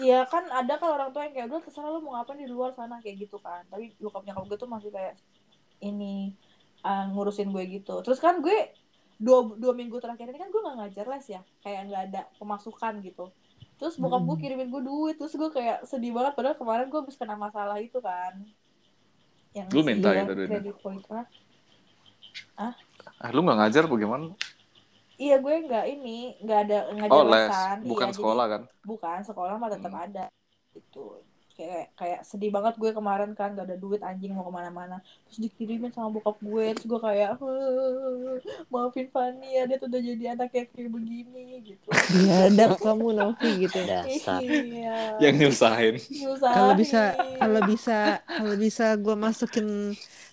Iya 0.00 0.24
kan 0.24 0.48
ada 0.48 0.80
kan 0.80 0.88
orang 0.90 1.10
tua 1.12 1.28
yang 1.28 1.34
kayak 1.36 1.46
udah 1.52 1.60
terserah 1.60 1.90
lu 1.92 2.00
mau 2.00 2.16
ngapain 2.16 2.40
di 2.40 2.48
luar 2.48 2.72
sana 2.72 2.98
kayak 2.98 3.28
gitu 3.28 3.36
kan. 3.38 3.66
Tapi 3.68 3.92
bokap 4.00 4.24
nyokap 4.24 4.44
gue 4.48 4.58
tuh 4.58 4.70
masih 4.70 4.90
kayak 4.90 5.14
ini 5.80 6.32
uh, 6.84 7.08
ngurusin 7.12 7.52
gue 7.52 7.64
gitu. 7.68 8.00
Terus 8.04 8.20
kan 8.20 8.40
gue 8.40 8.72
dua 9.20 9.52
dua 9.60 9.76
minggu 9.76 10.00
terakhir 10.00 10.32
ini 10.32 10.38
kan 10.40 10.48
gue 10.48 10.60
nggak 10.60 10.76
ngajar 10.80 11.06
les 11.08 11.26
ya. 11.28 11.40
Kayak 11.60 11.80
nggak 11.92 12.02
ada 12.12 12.20
pemasukan 12.40 13.00
gitu 13.04 13.28
terus 13.80 13.96
bokap 13.96 14.22
gue 14.28 14.36
Hmm. 14.36 14.42
kirimin 14.44 14.68
gue 14.68 14.82
duit 14.84 15.16
terus 15.16 15.32
gue 15.32 15.50
kayak 15.50 15.88
sedih 15.88 16.12
banget 16.12 16.32
padahal 16.36 16.56
kemarin 16.60 16.86
gue 16.92 17.00
habis 17.00 17.16
kena 17.16 17.34
masalah 17.34 17.80
itu 17.80 17.96
kan 17.98 18.36
yang 19.56 19.66
Lu 19.72 19.80
minta 19.82 20.12
gitu 20.14 20.32
duitnya? 20.36 20.60
ah. 22.60 22.74
ah, 23.24 23.30
lu 23.34 23.40
nggak 23.42 23.58
ngajar 23.58 23.84
bagaimana? 23.90 24.36
Iya 25.20 25.36
gue 25.44 25.54
nggak 25.68 25.84
ini 25.90 26.18
nggak 26.44 26.58
ada 26.64 26.78
ngajar 26.96 27.12
Oh 27.12 27.24
les, 27.28 27.44
lesan. 27.48 27.78
bukan 27.84 28.08
Iya, 28.08 28.16
sekolah 28.16 28.46
kan? 28.52 28.62
Jadi, 28.64 28.84
bukan 28.88 29.18
sekolah 29.20 29.54
mah 29.60 29.70
tetap 29.72 29.92
Hmm. 29.92 30.04
ada. 30.06 30.24
Itu 30.72 31.04
kayak 31.60 31.86
kayak 31.92 32.20
sedih 32.24 32.48
banget 32.48 32.80
gue 32.80 32.90
kemarin 32.90 33.36
kan 33.36 33.52
gak 33.52 33.68
ada 33.68 33.76
duit 33.76 34.00
anjing 34.00 34.32
mau 34.32 34.48
ke 34.48 34.52
mana-mana 34.52 34.96
terus 35.28 35.44
dikirimin 35.44 35.92
sama 35.92 36.08
bokap 36.08 36.40
gue 36.40 36.72
terus 36.72 36.88
gue 36.88 37.00
kayak 37.00 37.36
"Eh, 37.36 38.40
maafin 38.72 39.06
Fanny 39.12 39.60
ya 39.60 39.68
dia 39.68 39.76
tuh 39.76 39.92
udah 39.92 40.00
jadi 40.00 40.24
anak 40.32 40.48
yang 40.50 40.68
kayak 40.72 40.88
begini 40.88 41.44
gitu 41.60 41.88
Biadab 42.10 42.80
kamu 42.80 43.06
Novi 43.12 43.50
gitu. 43.60 43.78
Dasar. 43.84 44.40
iya 44.40 45.20
Yang 45.20 45.34
nyusahin. 45.36 45.94
Nyusahin. 46.00 46.54
Kalau 46.56 46.72
bisa 46.72 47.00
kalau 47.36 47.60
bisa 47.68 47.98
kalau 48.24 48.54
bisa 48.56 48.86
gue 48.96 49.16
masukin 49.16 49.68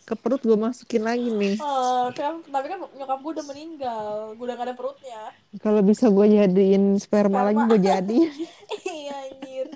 ke 0.07 0.15
perut 0.15 0.39
gue 0.39 0.55
masukin 0.55 1.03
lagi 1.03 1.27
nih. 1.27 1.59
Oh, 1.59 2.07
kan, 2.15 2.39
tapi 2.47 2.71
kan 2.71 2.79
nyokap 2.95 3.19
gue 3.19 3.31
udah 3.35 3.45
meninggal 3.45 4.07
gue 4.33 4.45
udah 4.47 4.55
gak 4.55 4.67
ada 4.71 4.75
perutnya 4.75 5.21
Kalau 5.59 5.83
bisa 5.83 6.07
gue 6.07 6.25
jadiin 6.31 6.95
sperma, 6.95 7.43
Sperma. 7.43 7.47
lagi 7.51 7.61
gue 7.67 7.79
jadi. 7.83 8.19
iya 8.87 9.15
anjir 9.27 9.67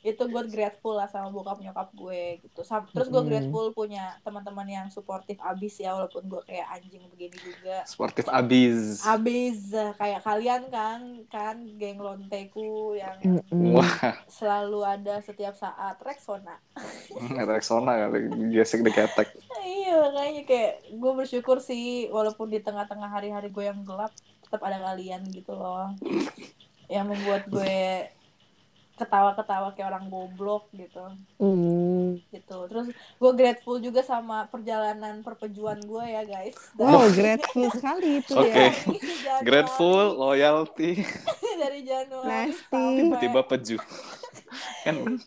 itu 0.00 0.22
gue 0.24 0.42
grateful 0.48 0.96
lah 0.96 1.04
sama 1.06 1.28
bokap 1.28 1.60
nyokap 1.60 1.92
gue 1.92 2.40
gitu 2.40 2.60
terus 2.64 3.08
gue 3.08 3.22
grateful 3.22 3.70
punya 3.72 4.16
teman-teman 4.24 4.64
yang 4.64 4.86
suportif 4.88 5.36
abis 5.38 5.76
ya 5.78 5.92
walaupun 5.92 6.24
gue 6.24 6.40
kayak 6.44 6.64
anjing 6.72 7.04
begini 7.12 7.36
juga 7.36 7.84
Sportif 7.84 8.24
abis. 8.28 9.04
abis 9.04 9.68
kayak 9.96 10.24
kalian 10.24 10.62
kan 10.68 11.00
kan 11.28 11.56
geng 11.76 12.00
lonteku 12.00 12.96
yang. 12.96 13.20
Wah, 13.52 14.16
selalu 14.26 14.80
ada 14.84 15.20
setiap 15.20 15.52
saat 15.54 16.00
Rexona 16.00 16.56
Rexona 17.50 18.08
kali 18.08 18.32
gesek 18.52 18.80
di 18.80 18.92
ketek. 18.92 19.28
Iya 19.78 19.94
makanya 20.02 20.42
kayak 20.42 20.72
gue 20.90 21.12
bersyukur 21.14 21.62
sih 21.62 22.10
walaupun 22.10 22.50
di 22.50 22.58
tengah-tengah 22.58 23.06
hari-hari 23.06 23.48
gue 23.48 23.64
yang 23.64 23.86
gelap 23.86 24.10
tetap 24.42 24.58
ada 24.64 24.78
kalian 24.82 25.22
gitu 25.30 25.54
loh 25.54 25.94
yang 26.88 27.06
membuat 27.06 27.46
gue 27.46 28.08
ketawa-ketawa 28.98 29.78
kayak 29.78 29.94
orang 29.94 30.10
goblok 30.10 30.66
gitu 30.74 31.06
Mm. 31.38 32.18
gitu 32.34 32.66
terus 32.66 32.90
gue 32.90 33.32
grateful 33.32 33.78
juga 33.78 34.02
sama 34.02 34.50
perjalanan 34.50 35.22
perpejuan 35.22 35.78
gue 35.78 36.02
ya 36.02 36.26
guys 36.26 36.58
Wow, 36.74 37.06
grateful 37.14 37.70
sekali 37.70 38.18
itu 38.18 38.34
Oke. 38.34 38.50
ya. 38.58 39.38
Grateful, 39.46 40.18
loyalty, 40.18 40.98
dari 41.62 41.86
Januari 41.86 42.50
tiba-tiba 42.74 43.40
peju. 43.46 43.78
Kan 44.84 45.22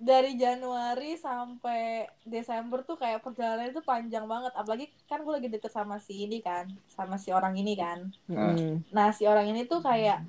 dari 0.00 0.32
Januari 0.40 1.20
sampai 1.20 2.08
Desember 2.24 2.80
tuh 2.80 2.96
kayak 2.96 3.20
perjalanan 3.20 3.68
itu 3.68 3.84
panjang 3.84 4.24
banget. 4.24 4.56
Apalagi 4.56 4.88
kan 5.04 5.20
gue 5.20 5.32
lagi 5.36 5.48
deket 5.52 5.68
sama 5.68 6.00
si 6.00 6.24
ini 6.24 6.40
kan 6.40 6.72
sama 6.88 7.20
si 7.20 7.28
orang 7.30 7.52
ini 7.60 7.76
kan. 7.76 8.08
Mm. 8.26 8.80
nah 8.90 9.12
si 9.12 9.28
orang 9.28 9.52
ini 9.52 9.68
tuh 9.68 9.84
kayak 9.84 10.24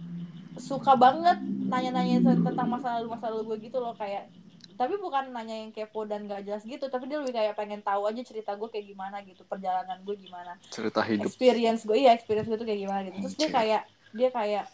suka 0.59 0.99
banget 0.99 1.39
nanya-nanya 1.71 2.35
tentang 2.43 2.67
masa 2.67 2.99
lalu 2.99 3.15
masa 3.15 3.31
lalu 3.31 3.55
gue 3.55 3.71
gitu 3.71 3.79
loh 3.79 3.95
kayak 3.95 4.27
tapi 4.75 4.97
bukan 4.97 5.29
nanya 5.31 5.61
yang 5.61 5.71
kepo 5.71 6.03
dan 6.09 6.25
gak 6.25 6.41
jelas 6.43 6.65
gitu 6.65 6.89
tapi 6.89 7.05
dia 7.05 7.21
lebih 7.21 7.37
kayak 7.37 7.53
pengen 7.53 7.85
tahu 7.85 8.09
aja 8.09 8.19
cerita 8.25 8.57
gue 8.57 8.65
kayak 8.65 8.91
gimana 8.91 9.23
gitu 9.23 9.47
perjalanan 9.47 10.03
gue 10.03 10.15
gimana. 10.19 10.59
Cerita 10.67 10.99
hidup. 11.05 11.31
experience 11.31 11.87
gue 11.87 11.95
iya 11.95 12.11
experience 12.11 12.49
gue 12.51 12.59
tuh 12.59 12.67
kayak 12.67 12.81
gimana 12.83 12.99
gitu. 13.07 13.17
Terus 13.23 13.37
dia 13.39 13.49
kayak 13.53 13.81
dia 14.11 14.29
kayak 14.33 14.65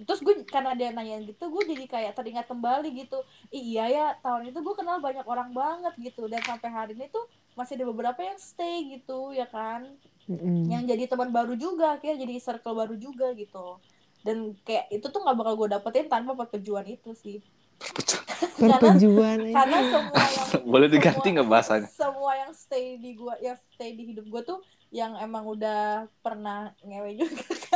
terus 0.00 0.20
gue 0.20 0.44
karena 0.44 0.72
dia 0.72 0.90
nanyain 0.90 1.22
gitu 1.22 1.46
gue 1.46 1.64
jadi 1.66 1.84
kayak 1.84 2.12
teringat 2.14 2.44
kembali 2.44 2.88
gitu. 2.96 3.20
"Ih, 3.48 3.74
iya 3.74 3.84
ya 3.86 4.06
tahun 4.18 4.48
itu 4.48 4.58
gue 4.58 4.74
kenal 4.74 4.98
banyak 4.98 5.24
orang 5.24 5.50
banget 5.50 5.94
gitu. 5.98 6.24
Dan 6.24 6.40
sampai 6.40 6.68
hari 6.68 6.92
ini 6.92 7.06
tuh 7.06 7.24
masih 7.52 7.74
ada 7.74 7.86
beberapa 7.86 8.18
yang 8.18 8.36
stay 8.36 8.76
gitu 8.90 9.30
ya 9.30 9.44
kan? 9.44 9.84
Mm-mm. 10.24 10.70
yang 10.70 10.86
jadi 10.86 11.04
teman 11.04 11.28
baru 11.28 11.52
juga 11.54 11.98
kayak 11.98 12.16
jadi 12.18 12.34
circle 12.38 12.76
baru 12.76 12.94
juga 12.94 13.34
gitu. 13.34 13.82
Dan 14.20 14.54
kayak 14.60 14.86
itu 14.90 15.02
tuh 15.04 15.18
nggak 15.18 15.34
bakal 15.34 15.54
gue 15.56 15.68
dapetin 15.70 16.06
tanpa 16.06 16.32
perpejuan 16.34 16.86
itu 16.86 17.10
sih. 17.14 17.42
Karena 18.56 18.76
Perpejuan 18.76 19.38
aja. 19.42 19.52
karena 19.54 19.78
semua 19.82 20.22
yang 20.22 20.48
Boleh 20.72 20.88
diganti 20.88 21.28
nggak 21.30 21.44
bahasanya? 21.46 21.88
semua 21.88 22.32
yang 22.36 22.52
stay 22.52 22.96
di 22.96 23.12
gua 23.12 23.36
yang 23.38 23.56
stay 23.70 23.92
di 23.92 24.04
hidup 24.06 24.24
gue 24.26 24.42
tuh 24.46 24.58
yang 24.90 25.16
emang 25.16 25.44
udah 25.46 25.80
pernah 26.18 26.58
ngewe 26.80 27.16
juga 27.16 27.44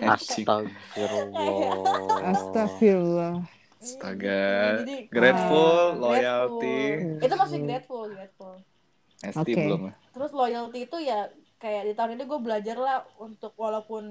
Astagfirullah. 0.14 1.76
Astagfirullah. 2.22 3.34
Astaga. 3.82 4.42
Jadi, 4.86 5.10
Grateful, 5.10 5.74
ah, 5.90 5.98
loyalty. 5.98 6.78
grateful. 7.02 7.26
itu 7.26 7.34
masih 7.34 7.58
grateful 7.66 8.04
grateful 8.06 8.54
ST 9.18 9.38
Oke. 9.42 9.54
belum 9.58 9.82
ya? 9.90 9.94
terus 10.14 10.30
loyalty 10.30 10.78
itu 10.86 10.98
ya 11.02 11.26
kayak 11.58 11.90
di 11.90 11.92
tahun 11.98 12.14
ini 12.14 12.24
gue 12.26 12.40
belajar 12.42 12.76
lah 12.78 13.02
untuk 13.18 13.50
walaupun 13.58 14.04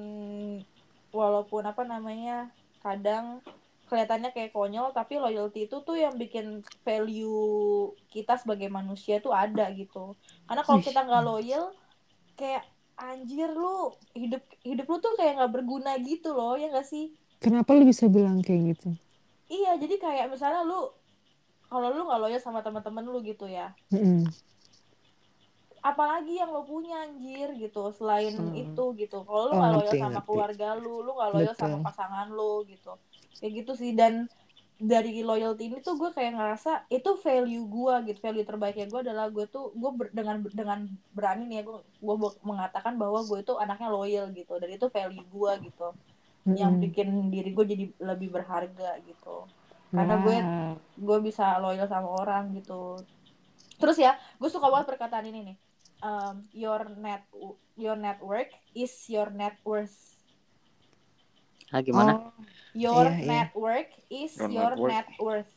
walaupun 1.11 1.63
apa 1.63 1.83
namanya 1.83 2.51
kadang 2.79 3.39
kelihatannya 3.88 4.31
kayak 4.31 4.51
konyol 4.51 4.91
tapi 4.91 5.19
loyalty 5.19 5.67
itu 5.67 5.83
tuh 5.83 6.00
yang 6.00 6.15
bikin 6.15 6.63
value 6.83 7.91
kita 8.07 8.39
sebagai 8.39 8.67
manusia 8.67 9.19
tuh 9.19 9.35
ada 9.35 9.67
gitu 9.71 10.15
karena 10.47 10.63
kalau 10.63 10.79
kita 10.79 11.00
nggak 11.03 11.23
loyal 11.23 11.71
kayak 12.35 12.63
anjir 13.01 13.50
lu 13.50 13.75
hidup 14.13 14.39
hidup 14.62 14.86
lu 14.86 14.98
tuh 14.98 15.13
kayak 15.15 15.34
nggak 15.36 15.51
berguna 15.51 15.98
gitu 16.00 16.31
loh 16.31 16.53
ya 16.53 16.70
nggak 16.70 16.86
sih 16.86 17.10
Kenapa 17.38 17.74
lu 17.74 17.84
bisa 17.84 18.05
bilang 18.05 18.38
kayak 18.39 18.77
gitu? 18.77 18.93
iya 19.48 19.74
jadi 19.75 19.98
kayak 19.98 20.25
misalnya 20.29 20.62
lu 20.62 20.93
kalau 21.65 21.89
lu 21.89 22.05
nggak 22.05 22.22
loyal 22.22 22.38
sama 22.38 22.62
teman-teman 22.62 23.01
lu 23.03 23.20
gitu 23.22 23.43
ya 23.43 23.74
Mm-mm. 23.89 24.29
apalagi 25.81 26.38
yang 26.38 26.53
lo 26.53 26.62
punya 26.62 27.01
anjir 27.01 27.58
gitu 27.58 27.89
selain 27.91 28.29
Hmm. 28.31 28.53
itu 28.53 28.84
gitu 28.96 29.25
kalau 29.25 29.50
lu 29.50 29.51
Oh, 29.51 29.58
nggak 29.58 29.72
loyal 29.74 29.86
ngerti, 29.88 29.98
sama 30.00 30.13
ngerti. 30.13 30.27
keluarga 30.29 30.67
lu 30.77 30.93
lu 31.01 31.12
nggak 31.12 31.29
loyal 31.34 31.55
sama 31.58 31.77
pasangan 31.81 32.27
lu 32.29 32.53
gitu 32.70 32.93
kayak 33.41 33.51
gitu 33.58 33.72
sih 33.74 33.91
dan 33.91 34.29
dari 34.81 35.21
loyalty 35.21 35.69
ini 35.69 35.77
tuh 35.77 35.93
gue 35.93 36.09
kayak 36.09 36.33
ngerasa 36.33 36.89
itu 36.89 37.13
value 37.21 37.69
gue 37.69 37.95
gitu 38.09 38.17
value 38.17 38.41
terbaiknya 38.41 38.89
gue 38.89 39.01
adalah 39.05 39.29
gue 39.29 39.45
tuh 39.45 39.69
gue 39.77 39.91
ber- 39.93 40.09
dengan 40.09 40.41
dengan 40.50 40.89
berani 41.13 41.45
nih 41.45 41.61
ya 41.61 41.63
gue 41.69 41.77
gue 42.01 42.15
mengatakan 42.41 42.97
bahwa 42.97 43.21
gue 43.21 43.45
itu 43.45 43.53
anaknya 43.61 43.93
loyal 43.93 44.25
gitu 44.33 44.57
dan 44.57 44.69
itu 44.73 44.89
value 44.89 45.21
gue 45.21 45.51
gitu. 45.69 45.88
Yang 46.50 46.73
Mm-mm. 46.73 46.83
bikin 46.89 47.07
diri 47.29 47.50
gue 47.53 47.65
jadi 47.69 47.85
lebih 48.01 48.33
berharga 48.33 48.97
gitu. 49.05 49.45
Karena 49.93 50.17
gue- 50.17 50.41
Wow. 50.41 50.73
gue 50.97 51.17
bisa 51.29 51.61
loyal 51.61 51.85
sama 51.85 52.09
orang 52.17 52.50
gitu. 52.57 52.97
Terus 53.77 54.01
ya 54.01 54.17
gue 54.41 54.50
suka 54.50 54.65
banget 54.65 54.97
perkataan 54.97 55.29
ini 55.29 55.53
nih. 55.53 55.57
Um, 56.01 56.50
your 56.50 56.89
net 56.97 57.21
your 57.77 57.93
network 57.93 58.50
is 58.73 58.89
your 59.05 59.29
net 59.29 59.61
worth 59.61 60.10
Ah 61.71 61.81
gimana? 61.81 62.11
Oh, 62.11 62.31
your 62.75 63.07
Iya, 63.07 63.19
iya. 63.19 63.27
network 63.27 63.87
is 64.07 64.35
Your 64.37 64.51
your, 64.51 64.71
net 64.75 64.79
worth. 64.79 64.91
net 64.91 65.07
worth 65.19 65.51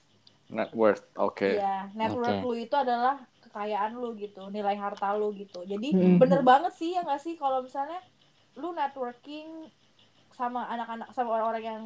Net 0.45 0.71
worth. 0.77 1.05
Oke. 1.17 1.51
ya 1.59 1.89
network 1.97 2.39
Oke. 2.39 2.45
lu 2.45 2.53
itu 2.55 2.75
adalah 2.77 3.17
kekayaan 3.43 3.97
lu 3.97 4.15
gitu 4.15 4.51
nilai 4.51 4.77
harta 4.77 5.15
lu 5.17 5.33
gitu 5.35 5.65
jadi 5.65 5.89
Mhm. 5.91 6.19
bener 6.21 6.41
banget 6.43 6.73
sih 6.75 6.95
ya 6.95 7.03
nggak 7.03 7.23
sih 7.23 7.35
kalau 7.35 7.63
misalnya 7.65 7.99
lu 8.55 8.71
networking 8.71 9.71
sama 10.31 10.67
anak-anak 10.67 11.11
sama 11.15 11.31
orang-orang 11.33 11.63
yang 11.65 11.85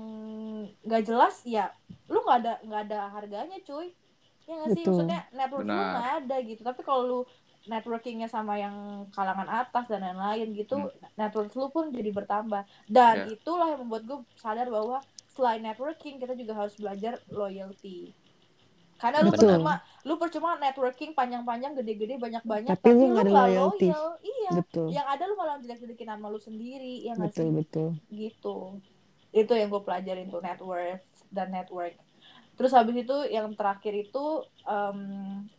nggak 0.83 1.03
jelas 1.05 1.45
ya 1.45 1.69
lu 2.09 2.25
nggak 2.25 2.39
ada 2.45 2.53
nggak 2.65 2.83
ada 2.89 3.01
harganya 3.13 3.57
cuy 3.63 3.93
ya 4.45 4.53
nggak 4.59 4.71
sih 4.75 4.83
maksudnya 4.85 5.21
network 5.33 5.65
lu 5.65 5.73
Benar. 5.73 5.89
nggak 5.93 6.11
ada 6.25 6.37
gitu 6.43 6.61
tapi 6.65 6.81
kalau 6.83 7.03
lu 7.05 7.21
networkingnya 7.69 8.27
sama 8.27 8.57
yang 8.57 8.75
kalangan 9.11 9.47
atas 9.47 9.85
dan 9.87 10.01
lain-lain 10.01 10.53
gitu 10.53 10.89
network 11.15 11.53
lu 11.53 11.69
pun 11.69 11.89
jadi 11.89 12.11
bertambah 12.11 12.65
dan 12.87 13.15
Ya. 13.21 13.25
itulah 13.31 13.69
yang 13.69 13.81
membuat 13.83 14.03
gue 14.05 14.19
sadar 14.35 14.67
bahwa 14.67 14.99
selain 15.29 15.61
networking 15.61 16.17
kita 16.17 16.33
juga 16.33 16.57
harus 16.57 16.75
belajar 16.75 17.21
loyalty 17.29 18.11
karena 18.99 19.23
lu 19.23 19.31
Betul. 19.31 19.55
percuma 19.55 19.75
lu 20.03 20.15
percuma 20.17 20.51
networking 20.57 21.15
panjang-panjang 21.15 21.71
gede-gede 21.73 22.19
banyak-banyak 22.19 22.75
Tapi 22.75 22.91
lu 22.91 23.15
lu 23.15 23.23
loyalty. 23.25 23.89
loyal 23.89 24.19
iya 24.19 24.51
betul. 24.51 24.91
yang 24.91 25.07
ada 25.07 25.23
lu 25.23 25.35
malah 25.35 25.57
jelek-jelekin 25.59 26.09
nama 26.09 26.27
lu 26.27 26.41
sendiri 26.41 27.07
ya 27.07 27.15
nggak 27.15 27.31
Betul, 27.31 27.45
sih 27.45 27.51
betul. 27.55 27.89
gitu 28.11 28.57
itu 29.31 29.53
yang 29.53 29.69
gue 29.69 29.83
pelajarin 29.85 30.27
tuh 30.27 30.41
net 30.41 30.59
worth 30.59 31.05
dan 31.29 31.53
network 31.53 31.95
terus 32.59 32.75
habis 32.75 33.07
itu 33.07 33.15
yang 33.31 33.55
terakhir 33.55 33.95
itu 33.95 34.43
um, 34.67 34.99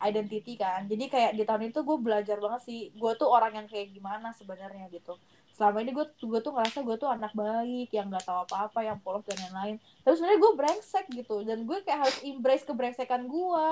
identity 0.04 0.60
kan. 0.60 0.84
Jadi 0.84 1.08
kayak 1.08 1.32
di 1.32 1.48
tahun 1.48 1.72
itu 1.72 1.80
gue 1.80 1.96
belajar 1.96 2.36
banget 2.36 2.60
sih 2.68 2.92
gue 2.92 3.12
tuh 3.16 3.24
orang 3.24 3.56
yang 3.56 3.66
kayak 3.72 3.88
gimana 3.96 4.36
sebenarnya 4.36 4.84
gitu. 4.92 5.16
Selama 5.56 5.80
ini 5.80 5.96
gue 5.96 6.04
gue 6.04 6.40
tuh 6.44 6.52
ngerasa 6.52 6.84
gue 6.84 6.96
tuh 7.00 7.08
anak 7.08 7.32
baik 7.32 7.88
yang 7.96 8.12
nggak 8.12 8.28
tahu 8.28 8.44
apa-apa 8.44 8.84
yang 8.84 9.00
polos 9.00 9.24
dan 9.24 9.40
lain-lain. 9.48 9.80
Tapi 10.04 10.12
sebenarnya 10.12 10.40
gue 10.44 10.52
brengsek 10.60 11.06
gitu 11.08 11.36
dan 11.48 11.64
gue 11.64 11.78
kayak 11.80 12.04
harus 12.04 12.18
embrace 12.20 12.68
kebrengsekan 12.68 13.24
gue. 13.24 13.68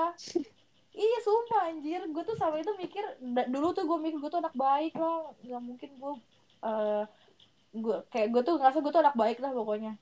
Iya 0.97 1.17
sumpah 1.21 1.69
anjir. 1.69 2.01
Gue 2.09 2.25
tuh 2.25 2.33
sama 2.33 2.57
itu 2.57 2.73
mikir 2.81 3.05
dulu 3.53 3.77
tuh 3.77 3.85
gue 3.85 3.97
mikir 4.09 4.17
gue 4.17 4.31
tuh 4.33 4.41
anak 4.41 4.57
baik 4.57 4.97
lah. 4.97 5.29
Nggak 5.45 5.61
mungkin 5.61 5.89
gue 6.01 6.13
eh 6.65 7.03
gue 7.77 7.97
kayak 8.09 8.27
gue 8.33 8.41
tuh 8.41 8.57
ngerasa 8.57 8.81
gue 8.81 8.89
tuh 8.89 9.01
anak 9.05 9.13
baik 9.13 9.37
lah 9.37 9.53
pokoknya. 9.53 9.93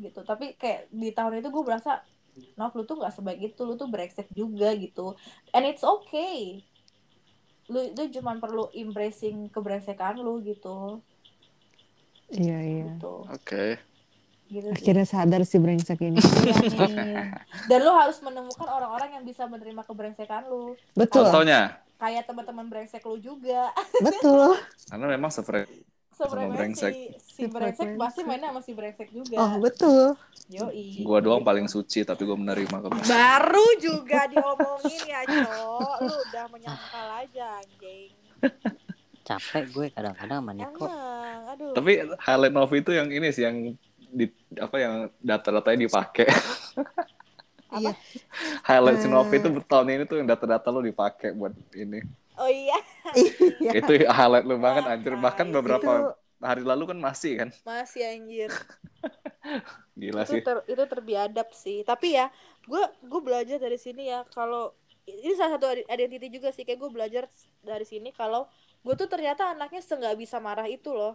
Gitu. 0.00 0.24
Tapi 0.24 0.56
kayak 0.56 0.88
di 0.88 1.12
tahun 1.12 1.44
itu 1.44 1.52
gue 1.52 1.64
berasa 1.64 2.00
Nov 2.54 2.72
lu 2.72 2.84
tuh 2.84 2.96
nggak 2.96 3.12
sebaik 3.12 3.40
itu 3.42 3.60
lu 3.62 3.74
tuh 3.74 3.88
brengsek 3.88 4.28
juga 4.32 4.72
gitu 4.74 5.16
and 5.52 5.64
it's 5.64 5.82
okay 5.82 6.60
lu 7.66 7.82
itu 7.82 8.20
cuma 8.20 8.36
perlu 8.36 8.70
embracing 8.70 9.50
kebrengsekan 9.50 10.18
lu 10.18 10.38
gitu 10.40 11.00
Iya, 12.26 12.58
iya. 12.58 12.84
gitu 12.90 13.22
Oke. 13.30 13.78
gitu 14.46 14.66
sih. 14.70 14.78
Akhirnya 14.78 15.06
sadar 15.06 15.42
si 15.42 15.58
brengsek 15.58 15.98
ini. 16.02 16.18
Iya 16.18 16.86
nih. 16.86 17.14
dan 17.66 17.78
lu 17.82 17.90
harus 17.90 18.18
menemukan 18.18 18.66
orang-orang 18.66 19.18
yang 19.18 19.24
bisa 19.26 19.46
menerima 19.46 19.82
kebrengsekan 19.82 20.46
lu 20.46 20.74
Betul, 20.94 21.26
Contohnya, 21.26 21.78
kayak 21.98 22.26
teman-teman 22.26 22.66
brengsek 22.66 23.02
lu 23.02 23.18
juga 23.18 23.70
betul. 23.98 24.54
karena 24.86 25.06
memang 25.08 25.30
sefre 25.30 25.66
sebenarnya 26.18 26.56
brengsek. 26.56 26.92
si, 26.92 27.02
si 27.18 27.34
Si 27.36 27.44
brengsek 27.46 27.88
pasti 27.94 28.20
mainnya 28.22 28.48
sama 28.48 28.60
si 28.60 28.72
brengsek 28.72 29.08
juga 29.10 29.36
Oh, 29.36 29.52
betul. 29.58 30.16
yoi 30.48 31.00
gua 31.00 31.18
doang 31.18 31.42
paling 31.42 31.66
suci 31.66 32.02
tapi 32.02 32.22
gua 32.22 32.34
menerima 32.34 32.76
kebenaran. 32.78 33.04
baru 33.04 33.66
juga 33.78 34.24
diomongin 34.26 35.04
ya 35.04 35.20
cok 35.22 35.96
lu 36.00 36.14
udah 36.24 36.44
menyangkal 36.48 37.06
aja 37.18 37.46
anjing 37.58 38.10
Capek 39.22 39.64
gue 39.68 39.86
kadang-kadang 39.90 40.38
sama 40.38 40.52
Niko. 40.52 40.86
aduh 40.86 41.74
Tapi 41.74 41.92
highlight 42.16 42.54
Novi 42.54 42.78
itu 42.78 42.90
yang 42.90 43.10
ini 43.10 43.28
sih 43.28 43.42
yang 43.42 43.74
di 44.06 44.30
apa 44.54 44.76
yang 44.78 44.92
data-datanya 45.18 45.82
dipakai. 45.82 46.30
Iya. 47.68 47.90
highlight 48.62 49.02
Novi 49.04 49.34
Eh. 49.34 49.40
itu 49.42 49.48
tahun 49.60 49.88
ini 49.90 50.04
tuh 50.04 50.16
yang 50.16 50.30
data-data 50.30 50.70
lo 50.70 50.78
dipakai 50.78 51.34
buat 51.34 51.50
ini. 51.74 52.06
Oh 52.40 52.50
iya 52.50 52.78
Iya. 53.62 53.70
Itu 53.80 53.92
highlight 54.08 54.44
lu 54.44 54.56
banget 54.60 54.84
anjir. 54.86 55.12
Bahkan 55.16 55.46
Itu 55.48 55.56
beberapa 55.56 55.90
hari 56.42 56.62
lalu 56.66 56.84
kan 56.92 56.98
masih 57.00 57.32
kan. 57.40 57.48
masih 57.64 58.02
anjir 58.04 58.50
Gila 60.00 60.22
itu 60.24 60.32
sih. 60.32 60.42
ter, 60.44 60.56
itu 60.68 60.82
terbiadab 60.92 61.48
sih 61.54 61.78
tapi 61.86 62.18
ya 62.18 62.28
gue 62.66 62.82
gue 63.00 63.20
belajar 63.22 63.56
dari 63.56 63.78
sini 63.80 64.10
ya 64.12 64.26
kalau 64.28 64.74
ini 65.06 65.32
salah 65.38 65.56
satu 65.56 65.66
ide- 65.72 65.86
identity 65.88 66.26
juga 66.28 66.50
sih 66.50 66.66
kayak 66.66 66.78
gue 66.82 66.90
belajar 66.92 67.24
dari 67.62 67.86
sini 67.86 68.10
kalau 68.10 68.44
gue 68.84 68.94
tuh 69.00 69.08
ternyata 69.08 69.54
anaknya 69.54 69.80
senggak 69.80 70.14
bisa 70.18 70.36
marah 70.42 70.66
itu 70.66 70.90
loh 70.92 71.14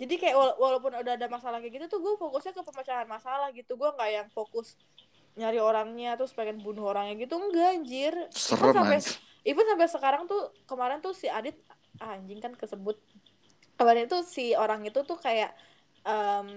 jadi 0.00 0.14
kayak 0.16 0.36
wala- 0.36 0.56
walaupun 0.56 0.92
udah 0.96 1.12
ada 1.18 1.28
masalah 1.28 1.60
kayak 1.60 1.72
gitu 1.76 1.86
tuh 1.92 2.00
gue 2.00 2.14
fokusnya 2.16 2.52
ke 2.56 2.62
pemecahan 2.64 3.08
masalah 3.08 3.48
gitu 3.52 3.72
gue 3.76 3.90
nggak 3.96 4.10
yang 4.16 4.28
fokus 4.32 4.76
nyari 5.38 5.58
orangnya 5.62 6.18
terus 6.18 6.34
pengen 6.34 6.58
bunuh 6.58 6.90
orangnya 6.90 7.14
gitu 7.18 7.38
enggak 7.38 7.78
anjir. 7.78 8.14
Serem 8.34 8.74
sampai 8.74 8.98
even 9.46 9.64
sampai 9.64 9.88
sekarang 9.88 10.22
tuh 10.26 10.50
kemarin 10.66 10.98
tuh 10.98 11.14
si 11.14 11.30
Adit 11.30 11.56
ah, 12.02 12.18
anjing 12.18 12.42
kan 12.42 12.52
kesebut. 12.54 12.98
Kemarin 13.78 14.10
itu 14.10 14.18
si 14.26 14.52
orang 14.52 14.84
itu 14.84 15.00
tuh 15.06 15.16
kayak 15.16 15.54
em, 16.04 16.48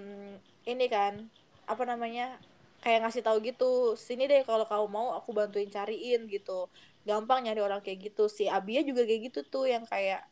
ini 0.68 0.86
kan 0.92 1.30
apa 1.64 1.84
namanya 1.88 2.36
kayak 2.84 3.08
ngasih 3.08 3.24
tahu 3.24 3.40
gitu 3.40 3.96
sini 3.96 4.28
deh 4.28 4.44
kalau 4.44 4.68
kamu 4.68 4.88
mau 4.92 5.08
aku 5.16 5.32
bantuin 5.32 5.72
cariin 5.72 6.28
gitu. 6.28 6.68
Gampang 7.08 7.48
nyari 7.48 7.64
orang 7.64 7.80
kayak 7.80 8.12
gitu. 8.12 8.28
Si 8.28 8.50
Abia 8.52 8.84
juga 8.84 9.08
kayak 9.08 9.32
gitu 9.32 9.40
tuh 9.48 9.72
yang 9.72 9.88
kayak 9.88 10.28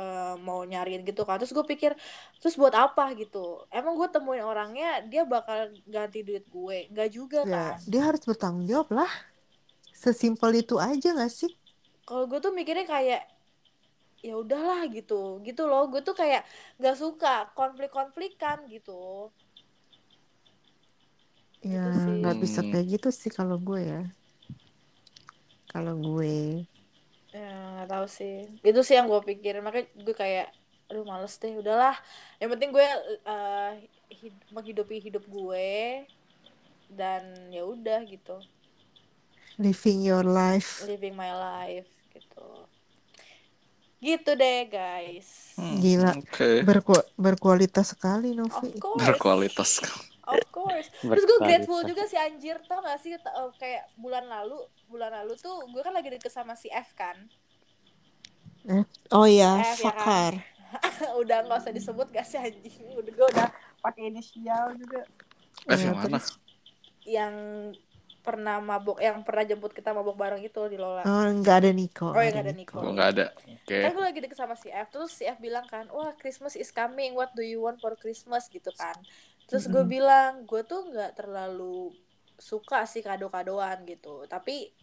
eh, 0.00 0.34
mau 0.46 0.60
nyariin 0.70 1.02
gitu 1.08 1.22
kan 1.28 1.36
terus 1.40 1.52
gue 1.56 1.66
pikir 1.72 1.92
terus 2.40 2.54
buat 2.60 2.74
apa 2.84 3.04
gitu 3.20 3.38
emang 3.78 3.94
gue 4.00 4.08
temuin 4.14 4.44
orangnya 4.52 4.88
dia 5.10 5.22
bakal 5.34 5.58
ganti 5.94 6.18
duit 6.28 6.44
gue 6.56 6.76
nggak 6.92 7.08
juga 7.18 7.40
Ya, 7.50 7.56
kan 7.56 7.78
dia 7.90 8.02
harus 8.08 8.22
bertanggung 8.28 8.66
jawab 8.70 8.88
lah. 8.98 9.12
Sesimpel 10.02 10.52
itu 10.62 10.74
aja 10.88 11.08
gak 11.20 11.32
sih? 11.38 11.52
kalau 12.08 12.24
gue 12.30 12.38
tuh 12.44 12.52
mikirnya 12.58 12.86
kayak 12.94 13.22
ya 14.26 14.34
udahlah 14.42 14.80
gitu 14.96 15.20
gitu 15.46 15.62
loh 15.70 15.82
gue 15.92 16.00
tuh 16.08 16.16
kayak 16.20 16.42
gak 16.84 16.96
suka 17.02 17.34
konflik-konflikan 17.58 18.58
gitu 18.74 18.92
Ya, 21.72 21.82
Gitu 21.82 21.90
sih. 22.02 22.12
nggak 22.18 22.36
bisa 22.42 22.60
Hmm. 22.62 22.68
kayak 22.68 22.86
gitu 22.92 23.08
sih 23.20 23.30
kalau 23.38 23.56
gue 23.66 23.80
ya. 23.92 24.00
Kalau 25.72 25.94
gue, 25.98 26.64
ya 27.36 27.52
nggak 27.76 27.88
tahu 27.92 28.06
sih 28.08 28.48
itu 28.64 28.80
sih 28.80 28.96
yang 28.96 29.04
gue 29.04 29.20
pikirin 29.20 29.60
makanya 29.60 29.92
gue 29.92 30.14
kayak 30.16 30.48
aduh 30.88 31.04
males 31.04 31.36
deh 31.36 31.52
udahlah 31.52 31.92
yang 32.40 32.48
penting 32.48 32.72
gue 32.72 32.86
eh, 33.26 33.72
hid- 34.08 34.46
menghidupi 34.48 34.96
hidup 34.96 35.26
gue 35.26 36.06
dan 36.88 37.22
ya 37.50 37.66
udah 37.66 38.00
gitu 38.06 38.40
living 39.56 40.00
your 40.00 40.22
life. 40.22 40.84
living 40.84 41.12
my 41.12 41.32
life 41.32 41.88
gitu 42.12 42.64
Gitu 43.96 44.36
deh 44.36 44.68
guys. 44.68 45.56
Hmm, 45.56 45.80
Gila. 45.80 46.12
Oke. 46.20 46.60
Berku- 46.62 47.08
berkualitas 47.16 47.96
sekali 47.96 48.36
Novi. 48.36 48.76
Berkualitas. 48.76 49.80
Of 50.26 50.42
course. 50.50 50.90
Terus 51.02 51.24
gue 51.24 51.38
grateful 51.40 51.80
juga 51.82 52.02
sih 52.04 52.16
anjir 52.16 52.58
tau 52.64 52.80
gak 52.80 52.98
sih 52.98 53.14
t- 53.14 53.22
eh, 53.32 53.50
kayak 53.56 53.94
bulan 53.94 54.26
lalu 54.26 54.58
bulan 54.86 55.14
lalu 55.14 55.34
tuh 55.36 55.62
gue 55.64 55.80
kan 55.80 55.90
lagi 55.90 56.10
deket 56.10 56.28
sama 56.28 56.52
si 56.52 56.66
F 56.66 56.92
kan. 56.92 57.14
Oh 59.08 59.22
iya, 59.24 59.62
F, 59.62 59.78
ya 59.80 59.94
kan? 59.94 60.02
fakar. 60.02 60.32
udah 61.22 61.46
nggak 61.46 61.62
usah 61.62 61.70
disebut 61.70 62.10
gak 62.10 62.26
sih 62.26 62.36
anjing. 62.36 62.74
Udah 62.92 63.12
gue 63.12 63.26
udah 63.30 63.48
pakai 63.78 64.10
inisial 64.10 64.74
juga. 64.74 65.06
Eh, 65.64 65.72
Ya, 65.72 65.86
yang 65.86 65.96
mana? 65.96 66.18
terus- 66.18 66.38
Yang 67.02 67.34
pernah 68.20 68.58
mabok 68.58 68.98
yang 68.98 69.22
pernah 69.22 69.46
jemput 69.46 69.70
kita 69.70 69.94
mabok 69.94 70.18
bareng 70.18 70.42
itu 70.42 70.58
di 70.66 70.74
Lola. 70.74 71.06
Oh, 71.06 71.22
nggak 71.30 71.56
ada 71.62 71.70
Niko. 71.70 72.10
Oh, 72.10 72.18
yang 72.18 72.42
ada 72.42 72.50
Nico. 72.50 72.82
Gue 72.82 72.90
nggak 72.90 73.10
ada. 73.14 73.26
Oke. 73.30 73.78
Kan 73.78 73.90
gue 73.94 74.04
lagi 74.04 74.18
deket 74.18 74.34
sama 74.34 74.54
si 74.54 74.66
F 74.66 74.90
Terus 74.90 75.10
si 75.12 75.22
F 75.22 75.38
bilang 75.38 75.62
kan 75.64 75.86
Wah 75.88 76.10
Christmas 76.12 76.54
is 76.54 76.70
coming 76.70 77.14
What 77.14 77.30
do 77.32 77.42
you 77.42 77.58
want 77.60 77.78
for 77.78 77.94
Christmas 77.94 78.46
gitu 78.46 78.70
kan 78.72 78.94
Terus 79.46 79.70
gue 79.70 79.84
bilang 79.86 80.44
Gue 80.44 80.66
tuh 80.66 80.90
gak 80.90 81.18
terlalu 81.18 81.94
Suka 82.36 82.84
sih 82.84 83.00
kado-kadoan 83.00 83.86
gitu 83.86 84.26
Tapi 84.26 84.74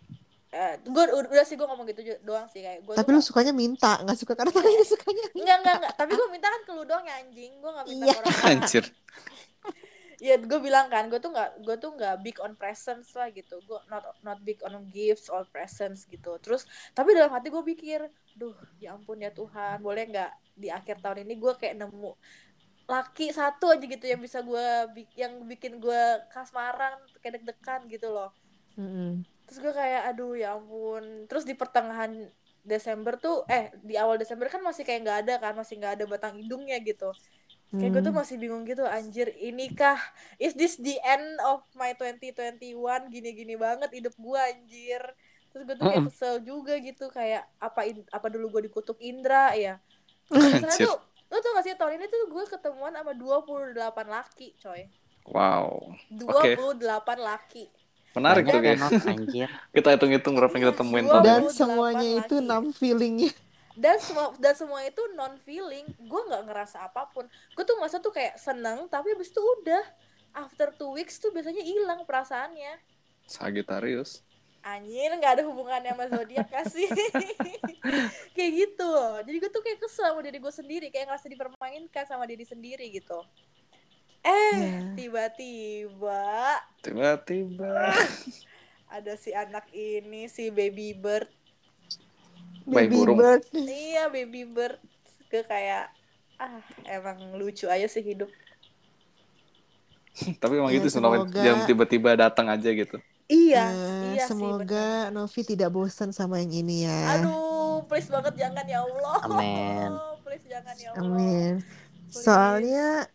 eh, 0.54 0.76
gue 0.86 1.04
udah 1.10 1.46
sih 1.46 1.58
gue 1.58 1.66
ngomong 1.66 1.86
gitu 1.90 2.02
doang 2.22 2.46
sih 2.46 2.62
kayak 2.62 2.86
gue 2.86 2.94
Tapi 2.94 3.10
lu 3.10 3.22
sukanya 3.26 3.50
minta, 3.50 3.98
nggak 4.06 4.18
suka 4.22 4.38
karena 4.38 4.54
tangannya 4.56 4.86
sukanya. 4.86 5.26
Enggak, 5.34 5.58
enggak, 5.66 5.76
enggak. 5.82 5.94
Tapi 5.98 6.12
gue 6.14 6.28
minta 6.30 6.48
kan 6.54 6.62
ke 6.62 6.72
lu 6.78 6.84
doang 6.86 7.06
ya 7.10 7.16
anjing. 7.26 7.52
Gue 7.58 7.72
gak 7.74 7.86
minta 7.90 8.06
Iya. 8.06 8.14
ke 8.14 8.20
orang 8.22 8.38
lain. 8.38 8.60
Anjir. 8.62 8.86
Ya 10.24 10.40
gue 10.40 10.60
bilang 10.64 10.88
kan, 10.88 11.12
gue 11.12 11.20
tuh 11.20 11.36
nggak, 11.36 11.68
gue 11.68 11.76
tuh 11.84 12.00
nggak 12.00 12.16
big 12.24 12.40
on 12.40 12.56
presents 12.56 13.12
lah 13.12 13.28
gitu. 13.36 13.60
Gue 13.68 13.76
not 13.92 14.08
not 14.24 14.40
big 14.40 14.56
on 14.64 14.88
gifts 14.88 15.28
or 15.28 15.44
presents 15.52 16.08
gitu. 16.08 16.40
Terus, 16.40 16.64
tapi 16.96 17.12
dalam 17.12 17.28
hati 17.28 17.52
gue 17.52 17.60
pikir, 17.60 18.08
duh, 18.40 18.56
ya 18.80 18.96
ampun 18.96 19.20
ya 19.20 19.36
Tuhan, 19.36 19.84
boleh 19.84 20.08
nggak 20.08 20.32
di 20.56 20.72
akhir 20.72 21.04
tahun 21.04 21.28
ini 21.28 21.36
gue 21.36 21.54
kayak 21.60 21.76
nemu 21.76 22.16
laki 22.84 23.32
satu 23.32 23.72
aja 23.72 23.86
gitu 23.86 24.06
yang 24.06 24.20
bisa 24.20 24.44
gue, 24.44 24.68
yang 25.16 25.44
bikin 25.48 25.80
gue 25.80 26.04
kasmaran, 26.32 27.00
kayak 27.24 27.40
deg-degan 27.40 27.88
gitu 27.88 28.12
loh. 28.12 28.30
Mm-mm. 28.76 29.24
Terus 29.48 29.60
gue 29.64 29.74
kayak, 29.74 30.14
aduh 30.14 30.36
ya 30.36 30.56
ampun. 30.60 31.26
Terus 31.32 31.48
di 31.48 31.56
pertengahan 31.56 32.28
Desember 32.64 33.20
tuh, 33.20 33.44
eh 33.48 33.72
di 33.84 33.96
awal 33.96 34.20
Desember 34.20 34.48
kan 34.48 34.64
masih 34.64 34.84
kayak 34.84 35.00
nggak 35.04 35.20
ada 35.28 35.36
kan, 35.40 35.54
masih 35.56 35.80
nggak 35.80 35.94
ada 36.00 36.06
batang 36.08 36.36
hidungnya 36.40 36.80
gitu 36.84 37.12
kayak 37.74 37.90
gue 37.90 38.04
tuh 38.06 38.14
masih 38.14 38.36
bingung 38.38 38.62
gitu 38.70 38.86
anjir 38.86 39.34
inikah 39.42 39.98
is 40.38 40.54
this 40.54 40.78
the 40.78 40.94
end 41.02 41.26
of 41.42 41.66
my 41.74 41.98
2021 41.98 42.62
gini-gini 43.10 43.58
banget 43.58 43.90
hidup 43.98 44.14
gue 44.14 44.40
anjir 44.40 45.02
terus 45.50 45.64
gue 45.66 45.76
tuh 45.82 45.86
kayak 45.90 46.06
kesel 46.06 46.36
juga 46.46 46.78
gitu 46.78 47.10
kayak 47.10 47.50
apa 47.58 47.90
apa 48.14 48.28
dulu 48.30 48.58
gue 48.58 48.70
dikutuk 48.70 49.02
Indra 49.02 49.58
ya 49.58 49.82
Anjir. 50.34 50.86
tuh 50.86 51.02
lo 51.34 51.42
tau 51.42 51.52
gak 51.52 51.66
sih 51.66 51.74
tahun 51.74 51.98
ini 51.98 52.06
tuh 52.06 52.30
gue 52.30 52.44
ketemuan 52.48 52.94
sama 52.94 53.12
28 53.12 53.74
laki 54.08 54.54
coy 54.56 54.86
Wow. 55.24 55.96
28 56.12 56.78
laki 57.18 57.66
Menarik 58.14 58.46
tuh 58.46 58.60
guys. 58.60 58.78
anjir. 59.02 59.50
Kita 59.74 59.90
hitung-hitung 59.90 60.38
berapa 60.38 60.54
yang 60.54 60.70
kita 60.70 60.78
temuin 60.78 61.08
tahun 61.08 61.24
Dan 61.24 61.42
semuanya 61.50 62.04
delapan 62.04 62.22
itu 62.22 62.36
laki. 62.36 62.44
enam 62.44 62.64
feelingnya. 62.70 63.32
dan 63.74 63.98
semua 63.98 64.30
dan 64.38 64.54
semua 64.54 64.86
itu 64.86 65.02
non 65.18 65.34
feeling 65.40 65.82
gue 65.98 66.22
nggak 66.24 66.46
ngerasa 66.46 66.86
apa 66.86 67.10
pun 67.10 67.26
gue 67.26 67.64
tuh 67.64 67.74
masa 67.82 67.98
tuh 67.98 68.14
kayak 68.14 68.38
seneng 68.38 68.86
tapi 68.86 69.10
abis 69.10 69.34
itu 69.34 69.42
udah 69.42 69.82
after 70.32 70.70
two 70.72 70.94
weeks 70.94 71.18
tuh 71.18 71.34
biasanya 71.34 71.66
hilang 71.66 72.06
perasaannya 72.06 72.78
Sagittarius. 73.26 74.22
Anjir 74.64 75.12
nggak 75.14 75.34
ada 75.34 75.44
hubungannya 75.44 75.92
sama 75.92 76.08
zodiak 76.08 76.48
kasih 76.56 76.88
kayak 78.32 78.52
gitu 78.58 78.86
loh 78.86 79.20
jadi 79.20 79.38
gue 79.38 79.50
tuh 79.50 79.60
kayak 79.60 79.76
kesel 79.78 80.08
sama 80.08 80.22
diri 80.22 80.38
gue 80.38 80.54
sendiri 80.54 80.88
kayak 80.88 81.06
ngerasa 81.06 81.28
dipermainkan 81.28 82.06
sama 82.06 82.24
diri 82.24 82.44
sendiri 82.44 82.88
gitu 82.90 83.20
eh 84.20 84.56
Ya. 84.56 84.80
tiba-tiba 84.96 86.24
Tiba-tiba. 86.80 87.92
ada 88.96 89.14
si 89.14 89.32
anak 89.32 89.68
ini 89.70 90.28
si 90.28 90.48
baby 90.48 90.94
bird 90.94 91.28
Bayi 92.64 92.88
Baby 92.88 92.96
burung. 92.96 93.18
bird. 93.18 93.44
iya 93.54 94.08
baby 94.08 94.46
bird 94.46 94.80
gue 95.28 95.44
kayak 95.44 95.92
ah 96.36 96.58
emang 96.86 97.20
lucu 97.36 97.68
aja 97.68 97.84
sih 97.86 98.00
hidup 98.02 98.32
Tapi 100.38 100.54
emang 100.56 100.70
Ya, 100.70 100.78
gitu 100.78 100.88
sih 100.88 101.00
Noven. 101.00 101.26
semoga- 101.26 101.42
yang 101.42 101.66
tiba-tiba 101.66 102.14
datang 102.14 102.46
aja 102.46 102.70
gitu. 102.70 103.02
Iya 103.34 103.66
Ya, 103.66 103.90
iya 104.14 104.24
sih 104.24 104.30
semoga 104.30 105.10
bener. 105.10 105.16
Novi 105.16 105.42
tidak 105.44 105.70
bosan 105.70 106.10
sama 106.12 106.38
yang 106.38 106.54
ini 106.54 106.86
ya. 106.86 107.00
aduh 107.14 107.82
please 107.84 108.08
banget 108.08 108.34
jangan 108.38 108.66
ya 108.66 108.80
Allah 108.82 109.16
Amin. 109.26 109.90
please 110.24 110.46
jangan 110.46 110.76
ya 110.78 110.90
Allah 110.94 111.02
Amin. 111.04 111.54
Please. 111.60 112.22
Soalnya 112.22 113.10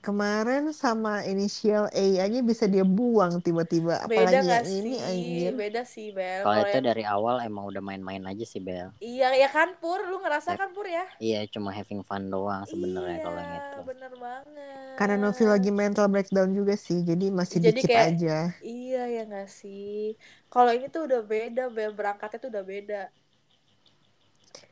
kemarin 0.00 0.72
sama 0.72 1.20
inisial 1.22 1.86
A 1.88 2.04
aja 2.18 2.40
bisa 2.40 2.64
dia 2.64 2.82
buang 2.82 3.38
tiba-tiba. 3.38 4.00
beda 4.02 4.16
Apalagi 4.26 4.36
gak 4.42 4.64
yang 4.64 4.66
ini 4.66 4.92
sih 4.92 5.04
anjir. 5.04 5.52
beda 5.54 5.82
sih 5.84 6.08
Bel 6.10 6.40
Kalau 6.40 6.56
itu 6.58 6.72
yang- 6.74 6.86
dari 6.86 7.04
awal 7.04 7.36
emang 7.40 7.64
udah 7.66 7.78
main-main 7.78 8.24
aja 8.24 8.42
sih, 8.42 8.58
Bel. 8.58 8.90
iya 8.98 9.30
ya 9.32 9.46
kan 9.46 9.76
Pur 9.76 10.00
lu 10.02 10.18
ngerasa 10.18 10.54
kan 10.54 10.72
Pur 10.72 10.84
ya 10.84 11.04
Iya, 11.18 11.44
cuma 11.46 11.68
having 11.68 12.00
fun 12.00 12.26
doang 12.26 12.64
sebenarnya 12.64 13.12
iya, 13.14 13.22
kalau 13.22 13.38
yang 13.38 13.52
itu. 13.54 13.78
bener 13.86 14.12
banget 14.14 14.96
Karena 14.96 15.16
Novi 15.18 15.44
lagi 15.44 15.70
mental 15.70 16.06
breakdown 16.06 16.50
juga 16.50 16.74
sih, 16.74 17.00
jadi 17.00 17.28
masih 17.28 17.58
Jadi 17.58 17.78
dikit 17.78 17.88
kayak- 17.90 18.08
aja. 18.14 18.36
iya 18.60 19.04
ya 19.06 19.22
gak 19.24 19.48
sih 19.48 20.16
kalau 20.46 20.70
ini 20.70 20.88
tuh 20.88 21.04
udah 21.04 21.20
beda 21.20 21.68
Bel 21.68 21.92
berangkatnya 21.92 22.38
tuh 22.38 22.48
udah 22.48 22.64
beda 22.64 23.02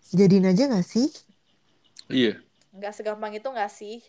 Jadiin 0.09 0.49
aja 0.49 0.69
gak 0.69 0.85
sih? 0.85 1.13
Iya. 2.09 2.41
nggak 2.71 2.93
segampang 2.95 3.33
itu 3.33 3.45
gak 3.45 3.69
sih 3.69 4.01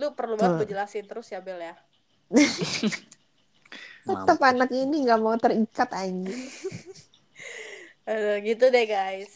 lu 0.00 0.10
perlu 0.10 0.34
banget 0.34 0.64
gue 0.64 0.68
jelasin 0.70 1.04
terus 1.04 1.28
ya 1.28 1.38
Bel 1.38 1.60
ya 1.60 1.76
Tetap 4.00 4.40
anak 4.40 4.72
ini 4.72 5.04
nggak 5.04 5.20
mau 5.20 5.36
terikat 5.36 5.90
anjir. 5.92 6.32
Eh, 8.02 8.42
gitu 8.42 8.66
deh 8.66 8.84
guys 8.84 9.30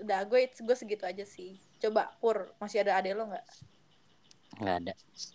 udah 0.00 0.24
gue 0.24 0.50
gue 0.50 0.74
segitu 0.74 1.04
aja 1.04 1.22
sih 1.22 1.54
coba 1.78 2.10
Pur 2.18 2.50
masih 2.58 2.82
ada 2.82 2.98
ade 2.98 3.14
lo 3.14 3.30
nggak 3.30 3.46
Nggak 4.58 4.76
ada. 4.76 4.92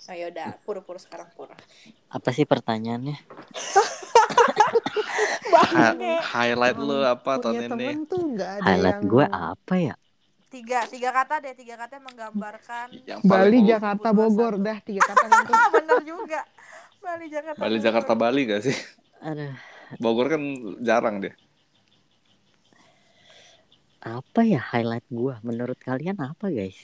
ayo 0.09 0.27
udah 0.27 0.49
Pur 0.59 0.83
Pur 0.83 0.99
sekarang 0.99 1.31
Pur 1.31 1.47
Apa 2.09 2.29
sih 2.29 2.43
pertanyaannya? 2.43 3.15
Ha- 5.53 5.95
highlight 6.33 6.75
lu 6.75 7.05
apa 7.05 7.37
tahun 7.37 7.71
ini? 7.71 8.03
Highlight 8.59 8.99
yang 8.99 9.07
gue 9.07 9.25
apa 9.25 9.73
ya? 9.77 9.95
Tiga 10.53 10.85
tiga 10.85 11.09
kata 11.09 11.41
deh 11.41 11.53
tiga 11.53 11.75
kata 11.75 11.97
yang 11.97 12.05
menggambarkan 12.05 12.87
Yang 13.03 13.19
Bali, 13.21 13.33
paling 13.33 13.59
mau- 13.59 13.71
Jakarta, 13.73 14.07
Bogor, 14.13 14.53
dah 14.61 14.77
tiga 14.79 15.01
kata 15.01 15.25
kan 15.25 15.39
tuh. 15.43 15.55
ah 15.55 15.67
bener 15.67 15.99
juga 16.05 16.41
Bali 17.01 17.25
Jakarta 17.27 17.57
Bali 17.57 17.73
Bogor. 17.73 17.83
Jakarta 17.83 18.13
Bali 18.13 18.41
gak 18.45 18.61
sih? 18.63 18.77
Aduh, 19.19 19.53
Bogor 19.97 20.27
kan 20.29 20.41
jarang 20.79 21.17
deh. 21.19 21.33
apa 23.99 24.43
ya 24.43 24.59
highlight 24.61 25.07
gue? 25.07 25.31
Menurut 25.41 25.79
kalian 25.79 26.19
apa, 26.19 26.51
guys? 26.51 26.75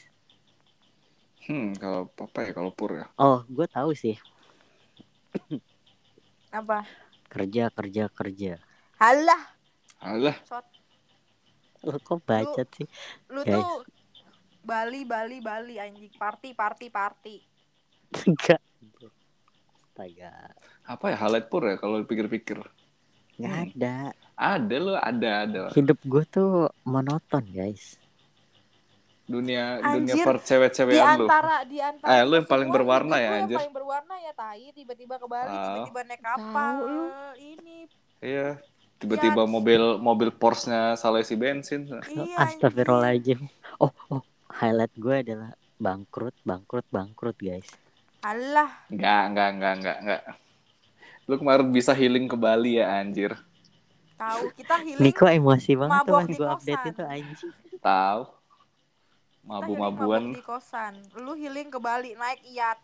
Hmm, 1.44 1.76
kalau 1.76 2.08
apa 2.08 2.40
ya 2.42 2.52
kalau 2.54 2.72
pur 2.72 2.96
ya. 2.96 3.12
Oh, 3.16 3.44
gue 3.44 3.68
tahu 3.68 3.92
sih. 3.92 4.16
apa 6.50 6.88
Kerja, 7.28 7.70
kerja, 7.70 8.10
kerja. 8.10 8.58
halah 8.96 9.42
Alah, 10.00 10.34
shot 10.42 10.64
Lo 11.82 11.96
kok 11.98 12.20
bacot 12.22 12.68
sih? 12.72 12.88
lu 13.30 13.42
Guys. 13.42 13.56
tuh 13.56 13.88
Bali 14.62 15.02
Bali 15.04 15.40
Bali 15.40 15.76
anjing 15.76 16.12
party 16.12 16.52
party 16.52 16.88
party 16.88 17.36
Enggak. 18.26 18.60
Astaga. 19.90 20.32
apa 20.86 21.06
ya 21.08 21.18
highlight 21.18 21.48
pur 21.48 21.64
ya 21.64 21.76
kalau 21.76 22.00
dipikir-pikir. 22.00 22.58
Nggak 23.36 23.52
Hmm. 23.52 23.64
ada. 23.70 23.96
Ada 24.34 24.76
lo, 24.78 24.94
ada 24.96 25.30
ada. 25.44 25.60
Hidup 25.70 26.00
gue 26.02 26.24
tuh 26.26 26.50
monoton, 26.82 27.44
guys. 27.46 28.00
Dunia 29.24 29.78
Anjir, 29.78 30.16
dunia 30.16 30.26
per 30.26 30.38
cewek-cewekan 30.40 30.98
di 31.06 31.20
lu. 31.20 31.28
antara 31.28 31.56
di 31.64 31.78
antara 31.78 32.10
Eh, 32.10 32.24
lu 32.24 32.34
yang 32.34 32.48
paling 32.48 32.68
berwarna 32.68 33.14
ya, 33.14 33.22
lu 33.22 33.30
yang 33.30 33.36
anjir. 33.46 33.58
paling 33.60 33.76
berwarna 33.76 34.16
ya 34.18 34.32
tai 34.34 34.66
tiba-tiba 34.72 35.16
ke 35.16 35.28
Bali 35.28 35.54
tiba-tiba 35.54 36.02
naik 36.04 36.24
kapal 36.24 36.74
lu. 36.82 37.04
ini 37.38 37.78
Iya. 38.20 38.58
Tiba-tiba 39.00 39.42
Iya. 39.42 39.50
mobil 39.50 39.82
mobil 39.98 40.30
Porsche-nya 40.30 40.94
salah 40.94 41.20
isi 41.20 41.34
bensin. 41.34 41.88
iya 42.06 42.36
Astagfirullahaladzim. 42.38 43.48
Oh, 43.78 43.92
oh, 44.10 44.22
highlight 44.52 44.92
gue 44.94 45.16
adalah 45.18 45.52
bangkrut, 45.76 46.36
bangkrut, 46.44 46.84
bangkrut, 46.86 47.36
guys. 47.36 47.64
alah 48.20 48.68
Enggak, 48.92 49.22
enggak, 49.26 49.50
enggak, 49.50 49.74
enggak, 49.80 49.98
enggak. 50.04 50.22
Lu 51.24 51.36
kemarin 51.36 51.68
bisa 51.70 51.92
healing 51.92 52.28
ke 52.28 52.36
Bali 52.36 52.76
ya 52.76 53.00
anjir. 53.00 53.40
tahu 54.14 54.52
kita 54.52 54.76
healing 54.84 55.00
Niko 55.00 55.26
emosi 55.26 55.72
banget 55.74 56.00
tuh 56.04 56.12
pas 56.12 56.28
gue 56.28 56.48
update 56.50 56.76
kosan. 56.76 56.92
itu 56.92 57.04
anjing. 57.06 57.52
Tahu. 57.80 58.22
Mabu-mabuan. 59.42 60.36
di 60.36 60.44
kosan 60.44 60.94
lu 61.16 61.34
healing 61.34 61.72
ke 61.72 61.80
Bali 61.80 62.14
naik 62.14 62.44
yacht 62.46 62.84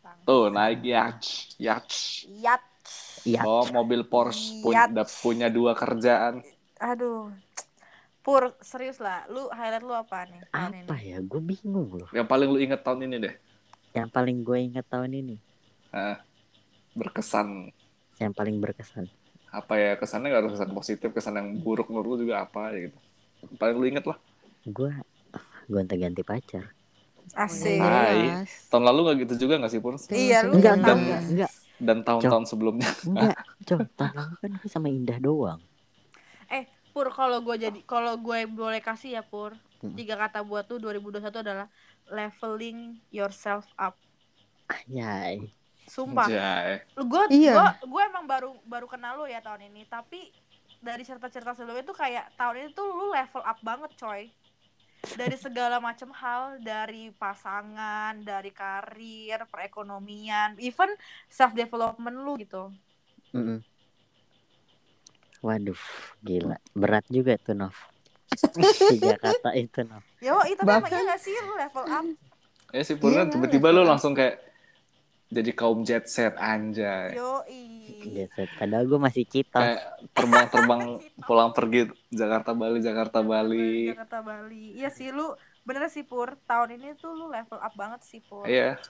Bang. 0.00 0.16
Tuh, 0.22 0.48
naik 0.48 0.80
yacht. 0.82 1.24
Yacht. 1.56 1.88
yacht 2.36 2.64
Iya. 3.22 3.40
Oh, 3.44 3.64
mobil 3.68 4.00
Porsche 4.04 4.60
punya, 4.60 4.88
Yacht. 4.88 5.12
punya 5.20 5.46
dua 5.48 5.72
kerjaan. 5.76 6.40
aduh 6.80 7.28
Pur, 8.20 8.52
serius 8.60 9.00
lah. 9.00 9.24
Lu 9.32 9.48
highlight 9.48 9.80
lu 9.80 9.96
apa 9.96 10.28
nih 10.28 10.44
tahun 10.52 10.72
Apa 10.84 10.94
ini? 11.00 11.08
ya? 11.08 11.18
Gue 11.24 11.40
bingung 11.40 11.88
loh. 11.96 12.08
Yang 12.12 12.28
paling 12.28 12.48
lu 12.52 12.58
inget 12.60 12.80
tahun 12.84 13.08
ini 13.08 13.16
deh. 13.16 13.34
Yang 13.90 14.08
paling 14.12 14.36
gue 14.44 14.58
ingat 14.60 14.86
tahun 14.86 15.10
ini, 15.12 15.36
Ah, 15.90 16.20
berkesan 16.94 17.72
yang 18.18 18.32
paling 18.36 18.60
berkesan. 18.60 19.08
apa 19.50 19.74
ya 19.74 19.92
kesannya 19.98 20.30
nggak 20.30 20.40
harus 20.46 20.52
kesan 20.54 20.70
positif 20.70 21.10
kesan 21.10 21.34
yang 21.34 21.48
buruk 21.58 21.90
menurut 21.90 22.14
lu 22.14 22.16
juga 22.22 22.44
apa 22.44 22.70
ya 22.70 22.86
gitu 22.86 22.98
paling 23.58 23.76
lu 23.76 23.86
inget 23.88 24.04
lah 24.06 24.18
Gue 24.62 24.92
gonta-ganti 25.66 26.22
pacar. 26.22 26.70
Asik. 27.34 27.78
Hai. 27.78 28.46
tahun 28.70 28.84
lalu 28.84 28.98
nggak 29.02 29.16
gitu 29.24 29.34
juga 29.46 29.54
nggak 29.58 29.72
sih 29.72 29.80
pur 29.82 29.94
Iya, 30.06 30.46
lu 30.46 30.54
Enggak, 30.54 30.74
nggak? 30.78 30.96
enggak, 30.98 31.20
enggak. 31.26 31.50
Dan 31.80 32.04
tahun-tahun 32.04 32.44
sebelumnya 32.46 32.86
Enggak, 33.08 33.36
Cok. 33.64 33.80
Tahun 33.96 34.12
lalu 34.14 34.34
kan 34.38 34.50
gue 34.54 34.68
sama 34.68 34.86
Indah 34.92 35.18
doang. 35.18 35.60
Pur, 36.90 37.06
kalau 37.14 37.38
gue 37.38 37.54
jadi 37.54 37.78
kalau 37.86 38.18
gue 38.18 38.50
boleh 38.50 38.82
kasih 38.82 39.18
ya 39.18 39.22
Pur, 39.22 39.54
Hmm. 39.80 39.96
tiga 39.96 40.12
kata 40.12 40.44
buat 40.44 40.68
tuh 40.68 40.76
2021 40.76 41.40
adalah 41.40 41.64
leveling 42.04 43.00
yourself 43.08 43.64
up. 43.80 43.96
Anjay. 44.68 45.48
Sumpah. 45.88 46.28
Jai. 46.28 46.84
gue 46.94 47.22
Iya. 47.32 47.56
gue 47.56 47.88
gue 47.88 48.02
emang 48.04 48.28
baru 48.28 48.52
baru 48.68 48.84
kenal 48.84 49.16
lu 49.16 49.24
ya 49.24 49.40
tahun 49.40 49.72
ini 49.72 49.88
tapi 49.88 50.28
dari 50.78 51.00
cerita-cerita 51.00 51.56
sebelumnya 51.56 51.82
tuh 51.82 51.96
kayak 51.96 52.28
tahun 52.36 52.54
ini 52.60 52.68
tuh 52.70 52.92
lu 52.92 53.08
level 53.08 53.40
up 53.40 53.56
banget 53.64 53.90
coy 53.96 54.28
dari 55.10 55.36
segala 55.36 55.80
macam 55.80 56.12
hal 56.12 56.60
dari 56.60 57.08
pasangan 57.12 58.20
dari 58.20 58.50
karir 58.50 59.42
perekonomian 59.48 60.60
even 60.60 60.92
self 61.26 61.52
development 61.52 62.16
lu 62.16 62.36
gitu 62.36 62.68
Mm-mm. 63.30 63.62
Waduh, 65.40 65.78
gila. 66.20 66.60
Berat 66.76 67.08
juga 67.08 67.40
tuh, 67.40 67.56
Nov. 67.56 67.72
Tiga 68.92 69.16
kata 69.16 69.56
itu, 69.56 69.80
Nov. 69.88 70.04
yo 70.20 70.36
itu 70.44 70.60
memang 70.60 70.84
Bahkan- 70.84 71.00
iya 71.00 71.10
gak 71.14 71.20
sih 71.22 71.32
lu 71.32 71.54
level 71.56 71.84
up 71.86 72.06
ya 72.70 72.82
sih 72.84 72.94
pur 72.94 73.08
Iya, 73.10 73.24
tiba-tiba 73.26 73.72
lu 73.72 73.82
langsung 73.82 74.12
kayak 74.12 74.49
jadi 75.30 75.50
kaum 75.52 75.80
jet 75.80 76.04
set 76.04 76.34
anjay 76.36 77.14
yo 77.14 77.46
Gitu. 78.00 78.48
Padahal 78.56 78.84
gue 78.84 78.96
masih 78.98 79.24
citos. 79.24 79.54
kayak 79.54 79.82
terbang-terbang 80.10 80.82
pulang 81.20 81.52
pergi 81.52 81.84
Jakarta 82.08 82.50
Bali 82.50 82.80
Jakarta 82.80 83.20
Bali 83.20 83.92
Jakarta 83.92 84.18
Bali 84.20 84.72
iya 84.74 84.88
sih 84.88 85.08
lu 85.08 85.32
bener 85.62 85.86
sih 85.86 86.02
Pur 86.02 86.34
tahun 86.42 86.74
ini 86.74 86.96
tuh 86.96 87.12
lu 87.12 87.28
level 87.28 87.56
up 87.56 87.74
banget 87.74 88.00
sih 88.02 88.18
Pur 88.18 88.44
iya 88.44 88.80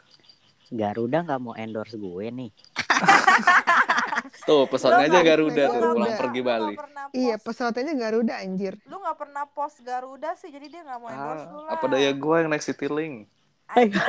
Garuda 0.71 1.21
nggak 1.21 1.41
mau 1.41 1.53
endorse 1.53 1.99
gue 1.99 2.27
nih. 2.31 2.51
tuh 4.47 4.65
pesawatnya 4.67 5.03
Lu 5.03 5.13
aja 5.13 5.21
Garuda 5.25 5.51
lu 5.61 5.67
tuh 5.67 5.81
pulang 5.81 5.91
pernah- 6.07 6.21
pergi 6.21 6.41
lu 6.41 6.47
Bali 6.47 6.75
Iya, 7.11 7.35
pesawatnya 7.37 7.93
Garuda 7.93 8.35
anjir. 8.39 8.75
lu 8.85 8.97
nggak 8.97 9.19
pernah 9.19 9.45
post 9.49 9.83
Garuda 9.83 10.31
sih 10.35 10.49
jadi 10.49 10.67
dia 10.69 10.81
nggak 10.81 10.99
mau 10.99 11.09
endorse 11.09 11.47
lu 11.49 11.59
ah, 11.59 11.63
lah 11.65 11.71
apa 11.75 11.85
daya 11.89 12.11
gue 12.13 12.35
yang 12.37 12.49
naik 12.49 12.63
Citylink. 12.63 13.27
Anjing, 13.71 14.03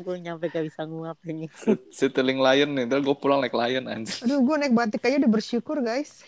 gue 0.00 0.16
nyampe 0.16 0.46
gak 0.46 0.62
bisa 0.62 0.82
nguap 0.82 1.18
ini. 1.24 1.50
Citylink 1.90 2.38
Lion 2.38 2.70
nih 2.70 2.86
terus 2.86 3.02
gue 3.02 3.16
pulang 3.16 3.38
naik 3.38 3.50
Lion 3.50 3.84
anjir 3.84 4.14
Aduh, 4.22 4.38
gue 4.40 4.56
naik 4.56 4.72
batik 4.72 5.02
aja 5.02 5.16
udah 5.16 5.32
bersyukur, 5.32 5.80
guys. 5.80 6.22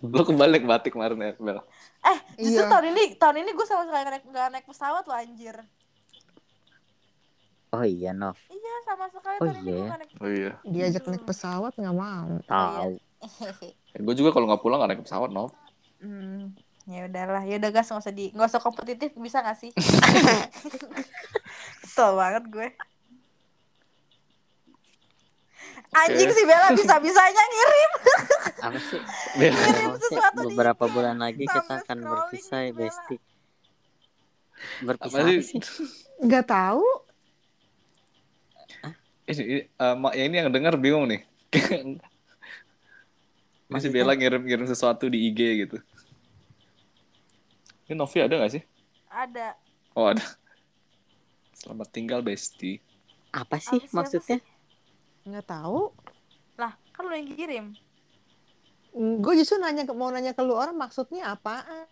lu 0.00 0.22
kembali 0.22 0.50
naik 0.54 0.66
batik 0.66 0.92
kemarin 0.92 1.16
ya 1.18 1.32
Bel 1.34 1.60
Eh, 2.00 2.18
justru 2.38 2.60
Iya. 2.60 2.70
tahun 2.70 2.84
ini 2.88 3.02
tahun 3.14 3.36
ini 3.38 3.50
gue 3.50 3.66
sama 3.66 3.82
sekali 3.82 4.00
nggak 4.00 4.14
naik, 4.14 4.24
nggak 4.26 4.46
naik 4.50 4.66
pesawat 4.66 5.04
loh 5.04 5.16
anjir. 5.16 5.56
Oh 7.68 7.84
iya, 7.84 8.10
Nov. 8.12 8.36
Iya 8.48 8.74
sama 8.82 9.04
sekali 9.08 9.36
Oh, 9.36 9.44
tahun 9.44 9.56
ini 9.58 9.64
gue 9.66 9.76
iya. 9.78 9.94
naik. 9.94 10.10
oh 10.14 10.30
iya 10.30 10.52
Diajak 10.62 11.04
naik 11.06 11.24
pesawat 11.24 11.72
nggak 11.74 11.92
mau. 11.94 12.30
Tahu. 12.48 12.92
gue 13.98 14.14
juga 14.14 14.30
kalau 14.30 14.46
nggak 14.46 14.62
pulang 14.62 14.78
nggak 14.78 14.90
naik 14.90 15.02
pesawat 15.02 15.28
no 15.28 15.50
hmm, 15.98 16.54
ya 16.86 17.04
udahlah, 17.04 17.42
ya 17.42 17.58
udah 17.58 17.70
gas 17.70 17.88
nggak 17.88 18.00
usah 18.00 18.14
di 18.14 18.30
nggak 18.30 18.46
usah 18.46 18.62
kompetitif 18.62 19.10
bisa 19.14 19.42
nggak 19.42 19.58
sih? 19.58 19.70
Kesel 21.78 22.10
banget 22.14 22.44
gue. 22.48 22.68
Anjing 25.88 26.30
sih 26.30 26.44
Bella 26.44 26.68
bisa 26.76 27.00
bisanya 27.00 27.42
ngirim. 27.48 27.90
Apa 28.68 28.78
sih? 28.78 29.00
Bel 29.34 29.54
Kirim 29.54 29.84
Maksudnya 29.88 30.04
sesuatu 30.04 30.36
di 30.36 30.46
beberapa 30.52 30.84
IG, 30.84 30.92
bulan 30.92 31.16
lagi 31.16 31.44
kita 31.48 31.60
akan 31.64 31.98
berpisah 32.02 32.60
ya, 32.60 32.70
Bella. 32.70 32.84
Besti. 32.84 33.16
Berpisah 34.82 35.22
apa 35.22 35.40
sih? 35.40 35.58
Nggak 36.18 36.44
tahu. 36.44 36.84
ini, 39.24 39.38
ini, 39.38 39.60
eh, 39.62 39.94
mak- 39.94 40.16
ya 40.16 40.24
ini 40.24 40.36
yang 40.36 40.50
dengar 40.50 40.74
bingung 40.74 41.04
nih 41.06 41.20
si 41.52 41.60
Maksudnya? 43.68 43.92
Bella 43.94 44.12
ngirim 44.16 44.42
ngirim 44.42 44.66
sesuatu 44.66 45.04
di 45.06 45.28
IG 45.28 45.40
gitu 45.62 45.76
ini 47.84 47.92
Novi 47.92 48.18
ada 48.18 48.34
nggak 48.34 48.52
sih 48.52 48.62
Ada. 49.06 49.52
oh 49.92 50.08
ada 50.08 50.24
selamat 51.68 51.88
tinggal 51.92 52.20
Besti 52.24 52.80
Apa 53.28 53.60
sih 53.60 53.76
Apa 53.76 53.84
apa 53.84 53.96
maksudnya? 54.00 54.40
Nggak 55.28 55.44
tahu. 55.52 55.92
Lah, 56.56 56.72
kan 56.96 57.02
lu 57.04 57.12
yang 57.12 57.28
kirim. 57.36 57.64
Gue 58.96 59.32
justru 59.38 59.60
nanya 59.60 59.84
ke- 59.86 59.94
mau 59.94 60.08
nanya 60.10 60.32
ke 60.32 60.42
lu 60.42 60.56
orang 60.56 60.74
maksudnya 60.74 61.30
apaan? 61.36 61.86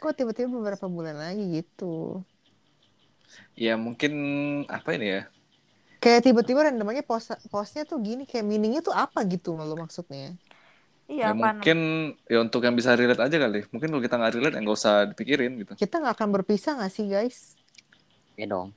Kok 0.00 0.12
tiba-tiba 0.16 0.48
beberapa 0.52 0.86
bulan 0.88 1.16
lagi 1.18 1.44
gitu. 1.58 2.22
ya 3.56 3.74
mungkin 3.74 4.12
apa 4.70 4.94
ini 4.96 5.06
ya 5.18 5.22
Kayak 5.98 6.22
tiba-tiba 6.28 6.60
random 6.70 6.92
aja 6.92 7.02
post 7.02 7.34
postnya 7.50 7.82
tuh 7.88 7.98
gini 7.98 8.28
kayak 8.28 8.44
meaningnya 8.46 8.80
tuh 8.84 8.94
apa 8.94 9.24
gitu 9.26 9.56
lo 9.58 9.74
maksudnya? 9.74 10.36
Iya, 11.08 11.30
ya 11.30 11.32
mungkin 11.34 11.78
ya 12.26 12.38
untuk 12.42 12.60
yang 12.66 12.74
bisa 12.78 12.94
relate 12.94 13.22
aja 13.22 13.36
kali 13.38 13.64
mungkin 13.72 13.88
kalau 13.90 14.02
kita 14.04 14.14
nggak 14.20 14.32
relate 14.36 14.54
ya 14.54 14.60
nggak 14.62 14.76
usah 14.76 14.94
dipikirin 15.10 15.52
gitu 15.62 15.72
Kita 15.74 15.98
nggak 15.98 16.14
akan 16.20 16.28
berpisah 16.36 16.72
nggak 16.78 16.92
sih 16.92 17.06
guys? 17.08 17.55
Ya 18.36 18.46
dong. 18.46 18.70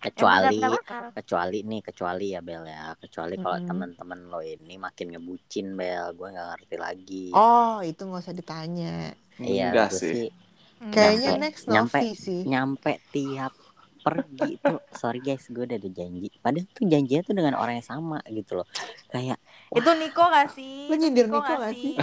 Kecuali 0.00 0.56
kecuali 1.12 1.58
nih 1.60 1.80
kecuali 1.84 2.32
ya 2.32 2.40
Bel 2.40 2.64
ya 2.64 2.96
kecuali 2.96 3.36
kalau 3.36 3.52
Mm-mm. 3.54 3.68
teman-teman 3.68 4.20
lo 4.26 4.40
ini 4.40 4.74
makin 4.74 5.12
ngebucin 5.12 5.76
Bel 5.76 6.16
gue 6.16 6.24
nggak 6.26 6.48
ngerti 6.50 6.76
lagi 6.76 7.26
Oh 7.30 7.78
itu 7.80 8.00
nggak 8.00 8.22
usah 8.22 8.32
ditanya. 8.32 9.12
iya 9.38 9.68
enggak 9.70 9.92
sih 9.92 10.12
sih 10.16 10.28
Hmm. 10.80 10.88
Kayaknya 10.90 11.28
Nyampe- 11.28 11.42
next 11.44 11.62
nyampe- 11.68 12.00
Novi 12.00 12.10
sih. 12.16 12.40
nyampe 12.42 12.92
tiap 13.12 13.52
pergi 14.00 14.56
tuh 14.56 14.80
sorry 14.90 15.20
guys 15.20 15.44
gue 15.44 15.60
udah 15.60 15.76
ada 15.76 15.90
janji 15.92 16.32
padahal 16.40 16.64
tuh 16.66 16.88
janjinya 16.88 17.20
tuh 17.20 17.34
dengan 17.36 17.52
orang 17.52 17.76
yang 17.76 17.84
sama 17.84 18.16
gitu 18.24 18.56
loh 18.56 18.64
kayak 19.06 19.36
Itu 19.68 19.92
Niko 19.92 20.24
gak 20.24 20.48
sih? 20.50 20.88
Lu 20.88 20.96
Itu 20.96 21.04
nyindir 21.04 21.28
Niko 21.28 21.44
nggak 21.44 21.76
sih? 21.76 22.00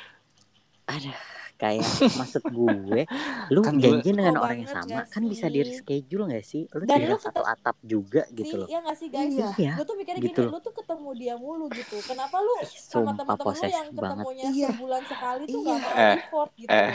ada 0.96 1.12
kayak 1.60 1.84
maksud 2.18 2.40
gue 2.42 3.04
lu 3.46 3.60
Kan 3.60 3.76
gue- 3.76 3.84
janji 3.84 4.10
dengan 4.10 4.32
Oh, 4.32 4.42
orang 4.42 4.58
yang 4.58 4.72
sama 4.72 5.04
kan 5.04 5.22
bisa 5.22 5.46
di 5.46 5.60
reschedule 5.60 6.24
gak 6.26 6.40
sih 6.42 6.64
lu 6.66 6.82
Dan 6.82 6.96
tinggal 6.98 7.12
lu 7.12 7.20
satu 7.20 7.42
atap 7.44 7.76
juga 7.80 8.24
gitu 8.30 8.48
Sih, 8.48 8.56
loh 8.56 8.66
Iya 8.66 8.78
gak 8.80 8.96
sih 8.96 9.08
guys? 9.08 9.28
Iya. 9.30 9.48
Iya, 9.54 9.72
Gue 9.74 9.84
tuh 9.84 9.94
mikirnya 9.94 10.20
gitu 10.22 10.32
gini, 10.34 10.46
loh. 10.46 10.52
lu 10.52 10.62
tuh 10.62 10.72
ketemu 10.72 11.08
dia 11.14 11.34
mulu 11.36 11.66
gitu. 11.68 11.96
Kenapa 12.00 12.36
lu 12.38 12.52
Ih, 12.56 12.70
sama 12.70 13.12
sumpah 13.12 13.14
temen-temen 13.36 13.52
lu 13.52 13.68
yang 13.70 13.88
banget. 13.90 14.00
ketemunya 14.16 14.44
Iya. 14.50 14.68
sebulan 14.70 15.02
sekali 15.04 15.42
tuh 15.44 15.60
Iya. 15.60 15.68
gak 15.68 15.78
mau 15.78 15.92
Eh, 16.00 16.16
effort 16.16 16.50
gitu. 16.56 16.70
eh. 16.72 16.92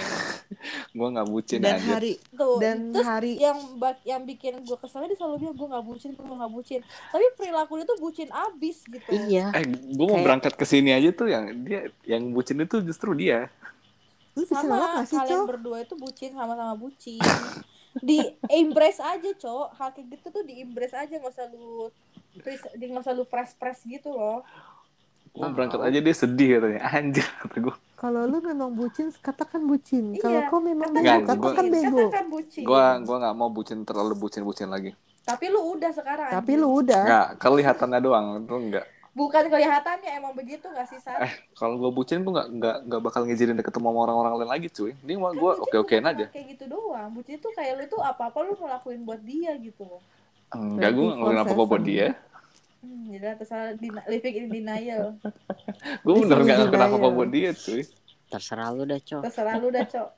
gue 0.91 1.08
nggak 1.08 1.28
bucin 1.28 1.60
Dan 1.60 1.75
aja 1.75 1.88
hari 1.91 2.13
Tuh, 2.32 2.58
dan 2.58 2.78
terus 2.89 3.06
hari 3.06 3.32
yang 3.38 3.58
yang 4.04 4.21
bikin 4.23 4.54
gue 4.62 4.78
keselnya 4.78 5.08
dia 5.08 5.17
selalu 5.17 5.36
bilang 5.39 5.56
gue 5.56 5.67
gak 5.69 5.86
bucin, 5.86 6.10
gue 6.12 6.25
gak 6.25 6.51
bucin. 6.51 6.80
Tapi 7.06 7.23
perilaku 7.36 7.71
dia 7.75 7.86
tuh 7.86 7.99
bucin 7.99 8.30
abis 8.32 8.78
gitu. 8.84 9.10
iya 9.21 9.51
eh 9.51 9.63
gue 9.65 9.93
mau 9.99 10.15
Kayak- 10.15 10.25
berangkat 10.25 10.54
ke 10.54 10.65
sini 10.65 10.89
aja 10.91 11.10
tuh 11.12 11.28
yang 11.28 11.45
dia 11.62 11.80
yang 12.04 12.32
bucin 12.32 12.58
itu 12.58 12.82
justru 12.82 13.13
dia 13.13 13.51
lu 14.36 14.41
bisa 14.41 14.56
nolak 14.58 14.67
Sama 14.67 14.88
nggak 14.93 15.06
sih 15.06 15.17
kalian 15.17 15.32
Cok? 15.34 15.48
berdua 15.48 15.78
itu 15.80 15.95
bucin 15.95 16.32
sama-sama 16.32 16.74
bucin. 16.76 17.21
di 17.98 18.19
embrace 18.50 19.00
aja, 19.00 19.30
Cok. 19.34 19.67
Hal 19.74 19.89
kayak 19.89 20.08
gitu 20.12 20.28
tuh 20.30 20.43
di 20.43 20.60
embrace 20.60 20.91
aja, 20.93 21.15
gak 21.15 21.32
usah 21.32 21.48
lu 21.48 21.88
pres- 22.36 22.74
di 22.74 22.86
nggak 22.86 23.02
usah 23.02 23.13
lu 23.13 23.24
press-press 23.24 23.84
gitu 23.84 24.10
loh. 24.10 24.43
gue 25.28 25.43
berangkat 25.45 25.80
aja 25.82 26.00
dia 26.00 26.15
sedih 26.15 26.48
katanya 26.54 26.80
anjir 26.89 27.28
kata 27.38 27.60
gue 27.62 27.76
Kalau 27.98 28.24
lu 28.24 28.39
memang 28.41 28.71
bucin, 28.71 29.12
katakan 29.13 29.63
bucin. 29.63 30.12
Iya, 30.12 30.19
Kalau 30.21 30.39
kau 30.50 30.60
memang 30.62 30.88
Katakan 30.89 30.95
bego, 30.95 31.12
Enggak, 31.12 31.19
katakan 31.26 31.43
gua- 31.60 31.74
bego. 31.74 32.00
Katakan 32.02 32.28
bucin. 32.30 32.63
gue 32.63 32.84
gue 33.02 33.17
nggak 33.17 33.36
mau 33.36 33.50
bucin 33.50 33.78
terlalu 33.82 34.13
bucin 34.17 34.41
bucin 34.41 34.67
lagi 34.67 34.91
Tapi 35.21 35.45
lu 35.50 35.74
udah 35.74 35.91
sekarang. 35.91 36.30
Tapi 36.30 36.52
lu 36.54 36.67
udah. 36.78 37.02
nggak 37.02 37.28
kelihatannya 37.38 38.00
doang 38.00 38.26
itu 38.41 38.56
enggak 38.58 38.86
bukan 39.15 39.47
kelihatannya 39.47 40.12
emang 40.13 40.36
begitu 40.36 40.67
gak 40.67 40.86
sih 40.86 40.99
Sar? 40.99 41.17
eh 41.17 41.32
kalau 41.54 41.80
gue 41.80 41.88
bucin 41.89 42.19
gue 42.19 42.30
nggak 42.30 42.49
nggak 42.51 42.78
nggak 42.86 43.01
bakal 43.01 43.23
ngizinin 43.23 43.56
deket 43.56 43.71
sama 43.71 43.89
orang-orang 43.89 44.36
lain 44.38 44.51
lagi 44.51 44.67
cuy 44.67 44.91
ini 44.99 45.15
mah 45.15 45.32
gue 45.32 45.51
oke 45.58 45.75
okein 45.78 46.04
bukan 46.04 46.12
aja 46.13 46.25
Kayak 46.28 46.45
gitu 46.51 46.63
doang. 46.69 47.10
Bucin 47.10 47.39
tuh 47.39 47.49
kayak 47.49 47.73
lu 47.73 47.86
tuh 47.88 48.01
apa-apa 48.01 48.43
lu 48.43 48.54
mau 48.54 48.67
lakuin 48.67 49.01
buat 49.01 49.21
dia 49.21 49.56
gitu 49.58 49.82
loh. 49.82 50.04
enggak 50.51 50.91
gue 50.91 51.01
nggak 51.01 51.15
ngelakuin 51.17 51.41
apa 51.41 51.54
apa 51.54 51.65
buat 51.65 51.84
dia 51.84 52.08
Hmm, 52.78 53.10
jadi 53.10 53.34
terserah 53.36 53.73
dina- 53.73 54.06
living 54.06 54.36
in 54.36 54.47
denial. 54.47 55.17
gue 56.06 56.13
bener 56.13 56.38
nggak 56.38 56.58
ngelakuin 56.62 56.84
apa 56.84 56.95
apa 56.95 57.10
buat 57.10 57.30
dia 57.32 57.49
cuy 57.51 57.82
terserah 58.28 58.69
lu 58.69 58.84
dah 58.84 58.99
cok 58.99 59.21
Terserah 59.23 59.56
lu 59.56 59.67
dah, 59.69 59.86
Cok. 59.86 60.10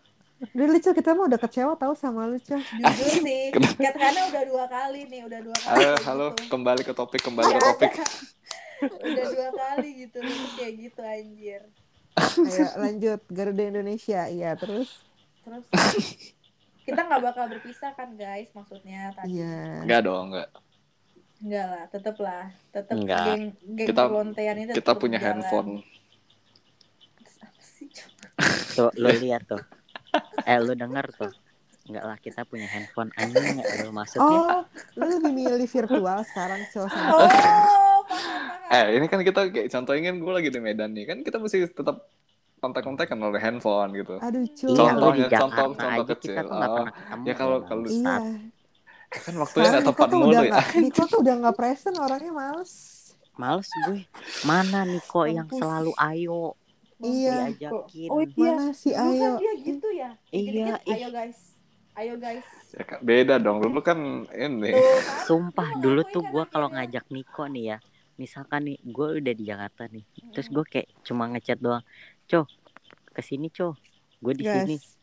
Udah 0.49 0.65
lu 0.65 0.77
Cok, 0.77 0.93
kita 0.93 1.10
mah 1.12 1.25
udah 1.27 1.39
kecewa 1.39 1.73
tahu 1.75 1.93
sama 1.93 2.25
lu 2.25 2.38
Cok. 2.38 2.60
Jujur 2.77 3.13
sih. 3.21 3.43
Karena 3.79 4.21
udah 4.27 4.43
dua 4.43 4.65
kali 4.65 5.05
nih, 5.05 5.21
udah 5.23 5.39
dua 5.39 5.55
kali. 5.55 5.69
halo 5.69 5.79
kayak 5.79 5.99
halo 6.03 6.27
gitu. 6.29 6.43
kembali 6.49 6.81
ke 6.81 6.93
topik 6.93 7.21
kembali 7.21 7.47
ke 7.47 7.62
topik. 7.63 7.91
udah 8.79 9.25
dua 9.27 9.49
kali 9.51 9.89
gitu 9.99 10.19
kayak 10.55 10.73
gitu 10.79 11.01
anjir. 11.01 11.61
Ayo 12.17 12.65
lanjut 12.77 13.21
Garuda 13.27 13.63
Indonesia. 13.63 14.25
Iya, 14.25 14.53
terus 14.53 14.89
Terus 15.41 15.63
kita 16.83 16.99
nggak 16.99 17.21
bakal 17.21 17.45
berpisah 17.47 17.91
kan 17.93 18.13
guys 18.13 18.51
maksudnya 18.51 19.13
tadi. 19.13 19.37
iya. 19.37 19.81
Enggak 19.81 20.01
dong, 20.03 20.31
enggak. 20.31 20.49
Enggak 21.37 21.65
lah, 21.67 21.83
tetep 21.87 22.15
lah. 22.17 22.45
Tetep 22.69 22.95
geng 22.99 23.43
geng 23.67 23.87
Kita- 23.87 24.09
ini 24.09 24.61
Kita 24.67 24.75
tetep 24.83 24.95
punya 24.97 25.17
berjalan. 25.17 25.39
handphone. 25.39 25.71
Tuh, 28.73 28.93
lu 28.93 29.09
lihat 29.09 29.41
tuh. 29.45 29.61
Eh, 30.43 30.57
lu 30.57 30.73
denger 30.73 31.05
tuh. 31.11 31.33
Enggak 31.87 32.03
lah, 32.03 32.17
kita 32.17 32.41
punya 32.43 32.67
handphone 32.67 33.09
anjing 33.15 33.57
enggak 33.57 33.73
lu 33.79 33.91
maksudnya. 33.91 34.27
Oh, 34.27 34.61
lu 34.95 35.05
lebih 35.07 35.31
milih 35.33 35.65
virtual 35.65 36.19
sekarang 36.25 36.61
cowok 36.69 36.89
sama 36.89 37.09
Oh. 37.15 37.96
Eh, 38.67 38.99
ini 38.99 39.07
kan 39.07 39.19
kita 39.19 39.47
kayak 39.47 39.71
contohnya 39.71 40.11
kan 40.11 40.17
gue 40.17 40.33
lagi 40.33 40.49
di 40.49 40.59
Medan 40.59 40.91
nih. 40.91 41.05
Kan 41.05 41.17
kita 41.21 41.39
mesti 41.39 41.63
tetap 41.65 42.03
kontak-kontakan 42.57 43.15
oleh 43.21 43.39
handphone 43.39 43.95
gitu. 43.95 44.19
Aduh, 44.19 44.43
cuy. 44.43 44.67
Iya, 44.67 44.75
Contohnya, 44.75 45.25
Jakarta 45.25 45.45
contoh- 45.45 45.63
contoh 45.77 46.03
kita 46.03 46.13
kecil. 46.13 46.33
tuh 46.33 46.47
nggak 46.49 46.67
Oh, 46.67 46.75
pernah 46.75 46.91
ketemu. 46.91 47.23
ya 47.23 47.33
kalau- 47.33 47.61
ya, 47.61 47.67
kalau- 47.69 47.87
Iya. 47.87 48.15
Kan 49.23 49.33
waktunya 49.39 49.63
nggak 49.63 49.79
Niko 49.79 49.91
tepat 49.93 50.07
tuh 50.09 50.19
mulu 50.19 50.27
udah 50.27 50.41
ya. 50.41 50.49
nggak, 50.51 50.65
Niko 50.77 51.03
tuh 51.05 51.17
udah 51.23 51.33
nggak 51.37 51.55
present 51.55 51.95
orangnya 51.95 52.33
males. 52.33 52.73
Males 53.33 53.69
gue. 53.85 53.99
Mana 54.43 54.79
Niko 54.83 55.21
yang 55.23 55.47
selalu 55.47 55.91
ayo 55.95 56.41
Iya. 56.97 57.33
diajakin. 57.53 58.09
Oh 58.09 58.19
iya. 58.19 58.51
Mana 58.51 58.67
si 58.73 58.89
kan 58.91 59.07
Ayo? 59.07 59.31
dia 59.37 59.53
gitu 59.55 59.87
ya. 59.89 60.09
Iya, 60.27 60.75
Ayo 60.83 61.07
guys. 61.07 61.39
Ayo 61.93 62.13
guys. 62.17 62.45
Ya, 62.69 62.83
kan, 62.83 62.99
beda 62.99 63.35
dong. 63.37 63.57
Dulu 63.57 63.79
kan 63.79 63.95
ini. 64.27 64.69
Tuh 64.69 64.83
kan. 64.99 65.23
Sumpah 65.23 65.69
Lu 65.73 65.81
dulu 65.81 66.01
tuh 66.03 66.19
kan 66.19 66.29
gue 66.29 66.43
kalau 66.47 66.67
akhirnya. 66.67 66.99
ngajak 66.99 67.05
Niko 67.07 67.43
nih 67.47 67.63
ya, 67.63 67.77
misalkan 68.17 68.65
nih 68.65 68.77
gue 68.82 69.08
udah 69.21 69.34
di 69.34 69.43
Jakarta 69.45 69.88
nih, 69.88 70.06
terus 70.34 70.49
Mm-mm. 70.49 70.62
gue 70.62 70.65
kayak 70.67 70.88
cuma 71.06 71.30
ngechat 71.30 71.58
doang, 71.58 71.86
co, 72.25 72.43
ke 73.13 73.21
sini 73.21 73.47
co, 73.49 73.77
gue 74.19 74.34
di 74.34 74.45
sini, 74.45 74.75
Guys, 74.75 74.97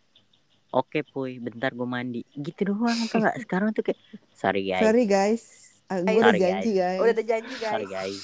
oke 0.70 1.00
puy, 1.08 1.38
bentar 1.38 1.70
gue 1.70 1.86
mandi, 1.86 2.22
gitu 2.34 2.74
doang 2.74 2.98
atau 3.06 3.22
nggak? 3.22 3.36
Sekarang 3.46 3.70
tuh 3.70 3.86
kayak, 3.86 4.00
sorry 4.34 4.66
guys, 4.66 4.82
sorry 4.82 5.04
guys. 5.06 5.42
Ah, 5.84 6.00
gue 6.00 6.16
Sorry, 6.16 6.18
udah 6.18 6.32
guys. 6.34 6.42
janji 6.48 6.70
guys. 6.74 7.00
Udah 7.00 7.14
terjanji 7.14 7.54
sorry 7.60 7.86
guys. 7.86 7.92
guys, 7.92 8.20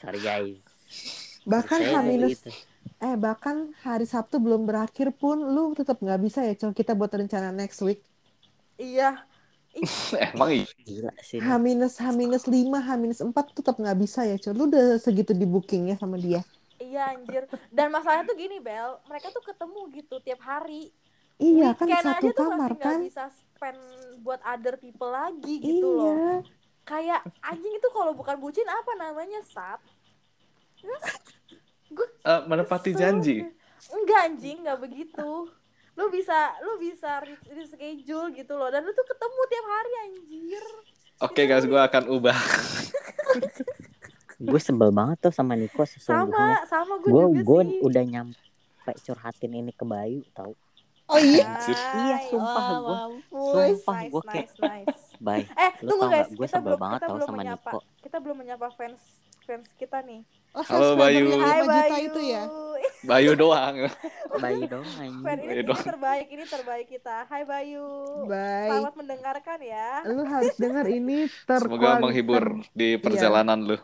sorry 0.00 0.20
guys. 0.20 0.58
Bahkan 1.44 1.80
H 1.84 1.92
minus 2.02 2.40
gitu. 2.40 2.50
eh 2.98 3.14
bahkan 3.14 3.70
hari 3.86 4.08
Sabtu 4.08 4.42
belum 4.42 4.66
berakhir 4.66 5.14
pun 5.14 5.38
lu 5.38 5.70
tetap 5.76 6.02
nggak 6.02 6.18
bisa 6.18 6.42
ya 6.42 6.56
cowok 6.56 6.74
kita 6.74 6.92
buat 6.96 7.12
rencana 7.12 7.52
next 7.52 7.84
week. 7.84 8.02
Iya. 8.80 9.27
Emang 10.34 10.50
iya. 10.52 10.68
Gila 10.84 11.12
sih. 11.22 11.38
H 11.38 11.48
minus 11.60 11.94
H 11.98 12.10
minus 12.12 12.44
lima 12.46 12.78
H 12.82 12.88
minus 12.98 13.20
empat 13.22 13.52
tetap 13.52 13.78
nggak 13.78 13.98
bisa 13.98 14.24
ya 14.24 14.36
cowok. 14.36 14.54
Lu 14.56 14.64
udah 14.70 14.98
segitu 14.98 15.32
di 15.32 15.46
bookingnya 15.46 15.96
sama 15.98 16.18
dia. 16.18 16.42
Iya 16.78 17.14
anjir. 17.14 17.44
Dan 17.74 17.90
masalahnya 17.90 18.30
tuh 18.30 18.36
gini 18.38 18.62
Bel, 18.62 19.02
mereka 19.10 19.34
tuh 19.34 19.42
ketemu 19.42 19.80
gitu 19.98 20.16
tiap 20.22 20.40
hari. 20.46 20.94
Iya 21.38 21.74
kan 21.78 21.86
Weekend 21.86 22.06
satu 22.06 22.26
aja 22.26 22.34
tuh 22.34 22.48
kamar 22.50 22.70
masih 22.74 22.82
kan. 22.82 22.98
bisa 22.98 23.24
spend 23.30 23.80
buat 24.26 24.40
other 24.42 24.74
people 24.78 25.10
lagi 25.10 25.54
gitu 25.62 25.86
loh. 25.86 26.14
Iya. 26.14 26.34
Kayak 26.82 27.20
anjing 27.44 27.74
itu 27.78 27.88
kalau 27.94 28.12
bukan 28.16 28.36
bucin 28.42 28.66
apa 28.66 28.92
namanya 28.98 29.38
sat? 29.46 29.78
Eh, 32.28 32.40
menepati 32.46 32.90
Kesel 32.94 33.00
janji. 33.00 33.36
gue. 33.42 33.52
Enggak 33.94 34.20
anjing, 34.28 34.56
enggak 34.66 34.78
begitu. 34.82 35.30
Lu 35.98 36.06
bisa 36.08 36.38
lu 36.62 36.78
bisa 36.78 37.18
re- 37.18 37.42
reschedule 37.50 38.30
gitu 38.32 38.54
loh 38.54 38.70
dan 38.70 38.86
lu 38.86 38.94
tuh 38.94 39.02
ketemu 39.02 39.40
tiap 39.50 39.66
hari 39.66 39.92
anjir. 40.06 40.64
Oke 41.18 41.42
guys, 41.44 41.66
gue 41.66 41.74
akan 41.74 42.02
ubah. 42.08 42.38
Gue 44.38 44.60
sebel 44.62 44.94
banget 44.94 45.18
tuh 45.18 45.34
sama 45.34 45.58
Niko 45.58 45.82
sesungguhnya. 45.82 46.62
Sama, 46.62 46.70
sama 46.70 46.94
gue 47.02 47.10
Gue 47.10 47.22
juga 47.34 47.42
gue 47.42 47.62
sih. 47.66 47.80
udah 47.82 48.04
nyampe 48.06 48.38
curhatin 49.02 49.52
ini 49.52 49.72
ke 49.74 49.82
Bayu 49.82 50.22
tau. 50.30 50.54
Oh 51.08 51.18
iya. 51.18 51.58
Anjir. 51.58 51.74
Iya, 51.74 52.16
sumpah 52.28 52.62
oh, 52.62 52.78
gua. 52.78 52.94
mampus. 53.10 53.50
Sumpah, 53.50 53.96
nice, 53.98 54.12
gua 54.12 54.22
kayak- 54.22 54.36
nice, 54.38 54.54
nice. 54.60 55.02
Bye. 55.18 55.44
Eh, 55.50 55.70
Lu 55.82 55.88
tunggu 55.90 56.04
tau 56.04 56.12
guys, 56.12 56.20
gak, 56.22 56.28
gue 56.30 56.46
kita 56.46 56.54
sebel 56.54 56.64
belum 56.68 56.78
banget 56.78 56.98
kita 57.00 57.06
tau 57.08 57.14
belum 57.16 57.26
sama 57.26 57.38
menyapa. 57.40 57.70
Niko. 57.72 57.78
Kita 57.98 58.16
belum 58.22 58.36
menyapa 58.38 58.66
fans 58.70 59.00
fans 59.42 59.68
kita 59.74 59.98
nih. 60.06 60.20
Oh, 60.50 60.64
Halo, 60.64 60.96
Bayu. 60.96 61.28
Hai 61.38 61.60
5 61.60 61.66
juta 61.66 61.68
Bayu. 61.86 62.08
itu 62.08 62.20
ya. 62.24 62.42
Bayu 63.00 63.30
doang. 63.34 63.76
Bayu. 64.42 64.66
Fan 64.66 64.82
ini, 65.06 65.22
Bayu 65.22 65.42
ini 65.46 65.62
doang. 65.62 65.84
terbaik, 65.84 66.26
ini 66.28 66.44
terbaik 66.44 66.86
kita. 66.88 67.16
Hai 67.24 67.42
Bayu. 67.44 67.86
Bye. 68.26 68.66
Selamat 68.66 68.94
mendengarkan 68.96 69.58
ya. 69.60 69.88
Lu 70.02 70.22
harus 70.24 70.54
dengar 70.56 70.84
ini 70.88 71.30
terkualitas. 71.46 71.62
Semoga 71.62 72.02
menghibur 72.02 72.42
di 72.72 72.98
perjalanan 72.98 73.58
lu. 73.60 73.76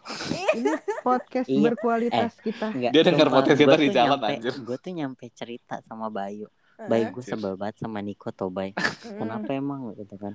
Ini 0.50 0.72
podcast 1.00 1.46
Iya. 1.46 1.62
berkualitas 1.62 2.32
kita. 2.40 2.66
Enggak, 2.68 2.90
Dia 2.90 3.02
denger 3.04 3.26
sumpah, 3.28 3.36
podcast 3.38 3.58
kita 3.60 3.76
di 3.76 3.88
jalan, 3.88 4.18
nyampe, 4.18 4.34
anjir. 4.34 4.54
Gue 4.58 4.76
tuh 4.78 4.92
nyampe 4.92 5.24
cerita 5.30 5.74
sama 5.80 6.08
Bayu. 6.08 6.48
Bayu 6.74 7.04
gue 7.12 7.22
sebel 7.22 7.54
banget 7.54 7.86
sama 7.86 8.02
Niko 8.02 8.34
tau 8.34 8.50
Bay. 8.50 8.74
Mm-mm. 8.74 9.14
Kenapa 9.20 9.50
emang 9.54 9.94
gitu 9.94 10.18
kan? 10.18 10.34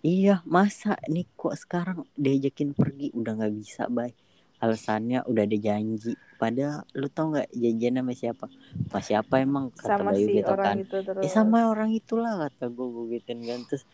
Iya 0.00 0.40
masa 0.48 0.96
Niko 1.04 1.52
sekarang 1.52 2.08
diajakin 2.16 2.72
pergi 2.72 3.12
udah 3.12 3.36
nggak 3.36 3.52
bisa 3.52 3.84
Bay. 3.86 4.16
Alasannya 4.60 5.24
udah 5.24 5.42
ada 5.42 5.56
janji. 5.56 6.12
Padahal 6.36 6.84
lu 6.92 7.08
tau 7.08 7.32
nggak 7.32 7.48
janjian 7.50 7.94
sama 7.96 8.12
siapa? 8.12 8.46
Sama 8.86 9.00
siapa 9.00 9.34
emang 9.38 9.68
kata 9.70 9.88
sama 9.90 10.10
Bayu 10.10 10.24
si 10.24 10.32
gitu 10.36 10.50
orang 10.50 10.64
kan? 10.66 10.76
itu 10.78 10.96
terus. 11.00 11.22
Ya 11.22 11.30
sama 11.30 11.58
orang 11.66 11.90
itulah 11.90 12.32
kata 12.38 12.64
gue 12.66 12.86
gue 12.86 13.04
gituin 13.14 13.40
kan 13.42 13.60
terus 13.64 13.84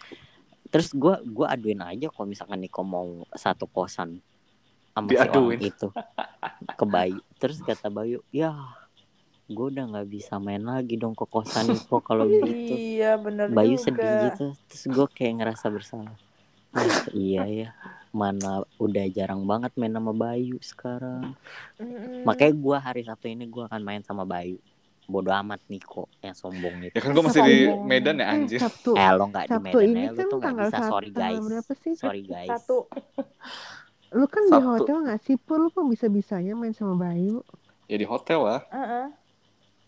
terus 0.66 0.88
gue 0.90 1.14
gue 1.24 1.46
aduin 1.46 1.78
aja 1.80 2.06
kalau 2.08 2.26
misalkan 2.26 2.58
Niko 2.58 2.82
mau 2.82 3.06
satu 3.32 3.64
kosan 3.64 4.18
sama 4.90 5.06
si 5.06 5.14
Diaduin. 5.14 5.54
orang 5.54 5.62
itu 5.64 5.88
ke 6.68 6.84
Bayu 6.84 7.18
terus 7.36 7.58
kata 7.60 7.86
Bayu 7.86 8.18
ya 8.28 8.50
gue 9.46 9.66
udah 9.68 9.86
nggak 9.86 10.08
bisa 10.08 10.36
main 10.36 10.58
lagi 10.60 10.94
dong 10.94 11.14
ke 11.14 11.22
kosan 11.24 11.70
Niko 11.70 11.98
kalau 12.00 12.26
begitu 12.26 12.74
Iya, 12.98 13.14
bener 13.14 13.46
Bayu 13.48 13.74
juga. 13.74 13.84
sedih 13.86 14.10
gitu 14.26 14.46
terus 14.66 14.84
gue 14.88 15.06
kayak 15.08 15.32
ngerasa 15.36 15.66
bersalah 15.68 16.14
Ah, 16.72 16.84
iya 17.10 17.42
ya 17.46 17.68
mana 18.16 18.50
udah 18.76 19.04
jarang 19.08 19.44
banget 19.44 19.76
main 19.76 19.92
sama 19.92 20.10
Bayu 20.10 20.56
sekarang 20.58 21.36
Mm-mm. 21.76 22.24
makanya 22.24 22.54
gue 22.56 22.76
hari 22.78 23.02
Sabtu 23.02 23.28
ini 23.28 23.44
gue 23.44 23.62
akan 23.62 23.78
main 23.78 24.00
sama 24.00 24.24
Bayu 24.24 24.56
bodoh 25.06 25.30
amat 25.36 25.60
Niko 25.68 26.08
yang 26.18 26.32
sombong 26.32 26.82
Ya 26.82 26.88
itu 26.88 26.98
kan 26.98 27.12
gue 27.12 27.22
masih 27.22 27.38
di 27.40 27.56
Sombong. 27.62 27.84
Medan 27.84 28.16
ya 28.16 28.24
Eh, 28.24 28.34
anjir. 28.34 28.58
Sabtu. 28.58 28.90
eh 28.92 29.10
lo 29.12 29.24
nggak 29.26 29.44
di 29.44 29.52
Sabtu 29.52 29.62
Medan 29.62 29.86
ini 29.86 30.00
ya 30.00 30.08
lu 30.08 30.16
kan 30.16 30.26
tuh 30.26 30.36
nggak 30.36 30.46
tanggal 30.48 30.66
bisa 30.66 30.78
satu, 30.78 30.90
sorry 30.90 31.10
guys 31.12 31.42
berapa 31.44 31.72
sih? 31.76 31.92
sorry 31.94 32.22
guys 32.24 32.50
Satu. 32.50 32.78
Lu 34.08 34.26
kan 34.26 34.42
di 34.42 34.50
Sabtu. 34.50 34.66
hotel 34.72 34.96
nggak 35.02 35.20
sih? 35.20 35.36
Pur, 35.36 35.58
lu 35.58 35.68
kok 35.68 35.84
bisa-bisanya 35.84 36.52
main 36.52 36.72
sama 36.72 36.94
Bayu? 36.96 37.38
Ya 37.86 37.96
di 37.96 38.04
hotel 38.04 38.40
lah. 38.40 38.60
Heeh. 38.68 39.06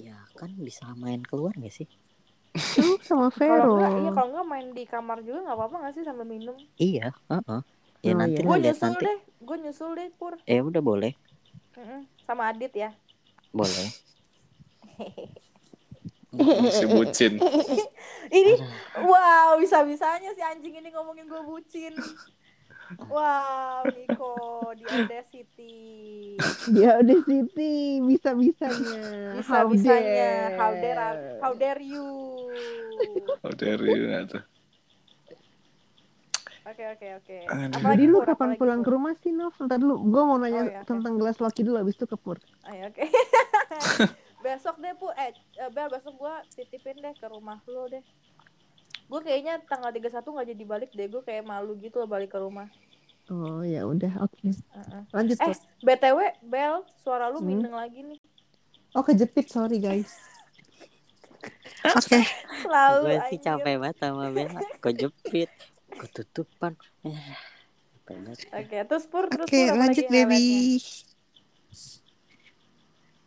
ya 0.00 0.14
kan 0.32 0.54
bisa 0.54 0.86
main 0.94 1.18
keluar 1.20 1.50
gak 1.52 1.74
sih 1.74 1.90
Lu 2.78 2.94
sama 3.00 3.30
Vero. 3.32 3.50
Kalau 3.50 3.74
enggak, 3.76 3.90
iya 3.96 4.10
kalau 4.12 4.28
enggak 4.30 4.46
main 4.46 4.66
di 4.70 4.84
kamar 4.84 5.18
juga 5.20 5.38
nggak 5.42 5.56
apa-apa 5.58 5.76
nggak 5.80 5.92
sih 5.92 6.02
sambil 6.02 6.22
minum? 6.24 6.54
iya 6.76 7.10
heeh. 7.26 7.60
Ya 8.00 8.12
Oh, 8.12 8.18
nanti 8.18 8.40
iya. 8.40 8.46
Gue 8.46 8.56
nyusul 8.60 8.86
nanti 8.90 9.04
deh, 9.04 9.18
gue 9.38 9.56
nyusul 9.58 9.90
deh 9.94 10.08
pur. 10.14 10.34
eh 10.44 10.60
udah 10.60 10.82
boleh 10.82 11.12
Mm-mm. 11.74 12.06
Sama 12.22 12.50
Adit 12.50 12.74
ya. 12.74 12.90
boleh 13.50 13.88
Si 16.68 16.84
bucin. 16.84 17.40
Ini 18.38 18.52
wow 19.00 19.56
bisa-bisanya 19.56 20.36
si 20.36 20.42
anjing 20.44 20.76
ini 20.76 20.92
ngomongin 20.92 21.24
gue 21.24 21.40
bucin. 21.40 21.96
Wow, 23.08 23.84
Niko 23.88 24.36
di 24.72 24.84
Audacity. 24.84 25.76
Dia 26.72 27.00
udah 27.00 27.20
Siti, 27.20 28.00
bisa-bisanya. 28.00 29.00
Bisa-bisanya. 29.36 30.32
How 30.56 30.72
dare 30.72 31.08
how 31.40 31.52
dare 31.52 31.84
you. 31.84 32.08
Oh 33.40 33.52
dari 33.52 33.92
tuh. 34.24 34.40
Oke 36.68 36.84
oke 36.86 37.06
oke. 37.16 37.36
Jadi 37.72 38.04
lu 38.04 38.20
kapan 38.20 38.34
Apalagi, 38.52 38.58
pulang 38.58 38.80
ke 38.82 38.90
rumah 38.90 39.14
sih, 39.16 39.32
Nov? 39.32 39.56
Ntar 39.56 39.78
dulu, 39.78 40.04
gue 40.04 40.22
mau 40.22 40.36
nanya 40.36 40.60
Oh, 40.60 40.66
iya, 40.66 40.80
oke. 40.80 40.86
tentang 40.86 41.14
gelas 41.16 41.36
Loki 41.38 41.62
dulu, 41.62 41.76
abis 41.78 41.96
itu 41.96 42.04
ke 42.04 42.14
Pur. 42.14 42.36
Ayo 42.64 42.88
oke. 42.88 43.04
besok 44.38 44.78
deh 44.78 44.94
pu 44.94 45.10
eh 45.12 45.32
eh, 45.56 45.66
Bel 45.68 45.88
besok 45.88 46.14
gua 46.14 46.38
titipin 46.48 46.94
deh 46.98 47.10
ke 47.12 47.26
rumah 47.26 47.58
lu 47.64 47.88
deh. 47.88 48.04
Gue 49.04 49.20
kayaknya 49.20 49.58
tanggal 49.64 49.88
31 49.90 50.20
nggak 50.20 50.46
jadi 50.46 50.64
balik 50.64 50.90
deh. 50.92 51.08
Gue 51.08 51.22
kayak 51.22 51.42
malu 51.42 51.72
gitu 51.74 51.98
loh 51.98 52.06
balik 52.06 52.30
ke 52.30 52.38
rumah. 52.38 52.68
Oh 53.28 53.60
ya 53.60 53.82
udah, 53.82 54.20
oke. 54.20 54.36
Heeh. 54.44 55.02
Lanjut, 55.10 55.36
Eh, 55.36 55.46
Pur. 55.48 55.56
BTW 55.82 56.18
Bel, 56.42 56.74
suara 56.96 57.26
lu 57.26 57.40
Hmm. 57.40 57.48
mindeng 57.48 57.72
lagi 57.72 58.04
nih. 58.04 58.20
Oh 58.92 59.00
kejepit, 59.00 59.48
sorry 59.48 59.78
guys. 59.78 60.12
Oke. 61.94 62.18
Selalu 62.58 63.00
gue 63.06 63.18
sih 63.28 63.38
capek 63.38 63.74
banget 63.78 63.96
sama 63.96 64.28
Bella 64.28 64.58
kok 64.58 64.90
jepit 64.92 65.46
ketutupan 65.90 66.76
Eh. 67.02 67.36
Oke, 68.50 68.76
terus 68.82 69.04
Pur, 69.04 69.28
terus 69.28 69.44
Oke, 69.44 69.60
Pur, 69.62 69.76
lanjut 69.76 70.06
baby. 70.06 70.80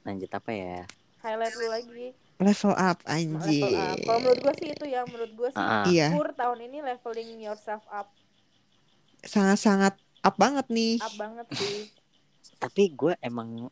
lanjut 0.01 0.32
apa 0.32 0.51
ya 0.51 0.80
Highlight 1.22 1.53
lu 1.53 1.68
lagi. 1.70 2.07
Level 2.41 2.74
up, 2.74 2.97
Level 3.05 3.14
anjir. 3.38 3.78
up. 3.78 3.97
Kalau 4.01 4.20
menurut 4.20 4.41
gue 4.41 4.53
sih 4.57 4.68
itu 4.74 4.86
ya, 4.89 5.05
menurut 5.05 5.32
gue 5.32 5.49
sih 5.53 5.62
ah. 5.62 5.86
Iya, 5.86 6.09
Pur 6.09 6.34
tahun 6.34 6.66
ini 6.66 6.82
leveling 6.82 7.38
yourself 7.39 7.86
up, 7.88 8.09
sangat-sangat 9.22 9.93
up 10.20 10.36
banget 10.36 10.66
nih. 10.68 10.97
up 10.97 11.14
banget 11.14 11.45
sih. 11.53 11.93
tapi 12.57 12.89
gue 12.89 13.14
emang 13.22 13.70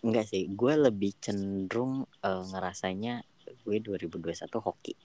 enggak 0.00 0.24
sih 0.24 0.48
gue 0.48 0.72
lebih 0.74 1.12
cenderung 1.18 2.08
eh, 2.20 2.42
ngerasanya 2.42 3.20
gue 3.62 3.76
2021 3.78 4.16
hoki 4.58 4.96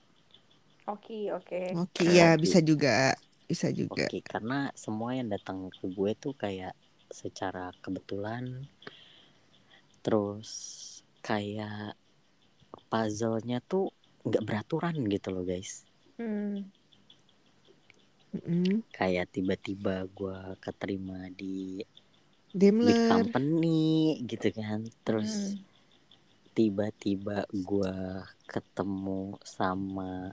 Oke, 0.86 1.32
oke. 1.32 1.60
Oke, 1.74 2.04
ya 2.04 2.36
bisa 2.36 2.58
juga. 2.60 3.16
Bisa 3.48 3.68
juga. 3.72 4.06
hoki 4.06 4.18
karena 4.30 4.58
semua 4.82 5.10
yang 5.18 5.28
datang 5.34 5.58
ke 5.78 5.84
gue 5.96 6.12
tuh 6.22 6.34
kayak 6.42 6.74
secara 7.20 7.64
kebetulan 7.84 8.44
terus 10.04 10.50
kayak 11.24 11.96
puzzle-nya 12.90 13.58
tuh 13.70 13.84
nggak 14.26 14.44
beraturan 14.48 14.96
gitu 15.14 15.28
loh 15.34 15.44
guys 15.46 15.72
Hmm. 16.18 16.70
Mm-mm. 18.34 18.82
kayak 18.96 19.26
tiba-tiba 19.34 19.94
gue 20.18 20.38
keterima 20.64 21.18
di 21.40 21.82
big 22.84 22.98
Daimler. 22.98 23.06
company 23.10 23.82
gitu 24.30 24.48
kan 24.58 24.80
terus 25.06 25.32
Hmm. 25.54 25.64
tiba-tiba 26.54 27.36
gua 27.66 28.22
ketemu 28.46 29.34
sama 29.42 30.30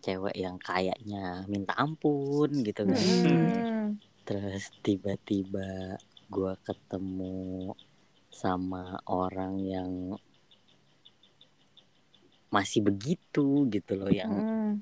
cewek 0.00 0.36
yang 0.36 0.56
kayaknya 0.58 1.44
minta 1.50 1.74
ampun 1.76 2.50
gitu 2.64 2.82
kan 2.86 2.98
Hmm. 2.98 3.96
terus 4.28 4.70
tiba-tiba 4.84 5.96
gua 6.28 6.54
ketemu 6.60 7.72
sama 8.28 9.00
orang 9.08 9.54
yang 9.64 9.90
masih 12.48 12.80
begitu 12.80 13.68
gitu 13.68 13.92
loh 13.96 14.12
yang 14.12 14.32
Hmm. 14.32 14.80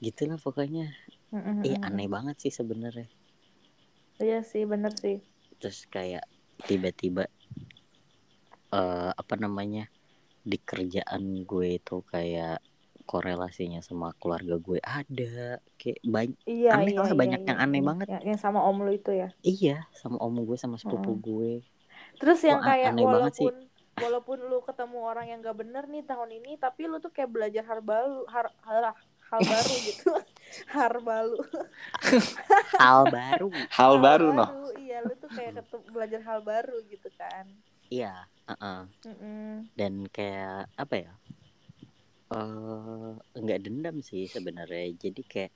gitulah 0.00 0.40
pokoknya 0.40 0.88
Hmm. 1.30 1.60
eh 1.64 1.76
aneh 1.80 2.08
banget 2.08 2.36
sih 2.40 2.52
sebenarnya 2.52 3.08
Iya 4.20 4.44
sih, 4.44 4.68
bener 4.68 4.92
sih. 5.00 5.16
terus 5.60 5.88
kayak 5.88 6.24
tiba-tiba 6.68 7.24
eh 8.70 9.10
apa 9.12 9.34
namanya 9.36 9.88
di 10.40 10.56
kerjaan 10.56 11.44
gue 11.44 11.76
itu 11.76 12.00
kayak 12.08 12.60
korelasinya 13.10 13.80
sama 13.88 14.08
keluarga 14.20 14.54
gue 14.66 14.78
ada 14.98 15.34
kayak 15.80 16.00
banyak 16.14 16.38
Iya, 16.56 16.70
Aneh 16.74 16.94
iya, 16.94 17.00
lah, 17.04 17.12
iya, 17.12 17.20
banyak 17.22 17.40
iya, 17.40 17.48
yang 17.50 17.58
aneh 17.64 17.82
iya. 17.82 17.88
banget. 17.90 18.08
Yang, 18.12 18.22
yang 18.30 18.38
sama 18.44 18.60
om 18.68 18.78
lu 18.86 18.92
itu 19.00 19.10
ya. 19.22 19.28
iya 19.54 19.76
sama 20.00 20.16
om 20.26 20.34
gue 20.48 20.56
sama 20.64 20.76
sepupu 20.82 21.10
Mm-mm. 21.12 21.24
gue 21.26 21.52
Terus 22.20 22.40
yang 22.50 22.60
Wah, 22.60 22.66
kayak 22.68 22.92
aneh 22.94 23.06
banget 23.14 23.32
sih. 23.38 23.50
walaupun 23.50 23.54
walaupun 24.02 24.38
lu 24.50 24.58
ketemu 24.68 24.98
orang 25.10 25.26
yang 25.30 25.38
gak 25.44 25.58
bener 25.60 25.84
nih 25.92 26.02
tahun 26.10 26.30
ini, 26.40 26.50
tapi 26.64 26.82
lu 26.90 26.96
tuh 27.04 27.12
kayak 27.16 27.30
belajar 27.34 27.64
hal 27.70 27.80
baru, 27.84 28.24
hal, 28.32 28.46
hal, 28.66 28.82
hal 29.30 29.40
baru 29.44 29.74
gitu. 29.88 30.10
hal 30.74 30.94
baru. 31.02 31.38
hal 32.80 33.02
baru 33.14 33.48
Hal 33.76 33.94
baru 34.04 34.28
noh. 34.38 34.50
Iya, 34.76 34.96
lu 35.06 35.14
tuh 35.22 35.30
kayak 35.36 35.52
ketemu, 35.62 35.84
belajar 35.94 36.20
hal 36.28 36.40
baru 36.44 36.76
gitu 36.92 37.08
kan. 37.20 37.46
iya 37.90 38.12
uh-uh. 38.46 38.86
Mm-mm. 39.06 39.66
dan 39.78 39.92
kayak 40.10 40.70
apa 40.78 40.94
ya 40.96 41.12
eh 42.30 43.10
nggak 43.34 43.58
dendam 43.60 43.96
sih 44.00 44.24
sebenarnya 44.24 44.94
jadi 44.96 45.22
kayak 45.22 45.52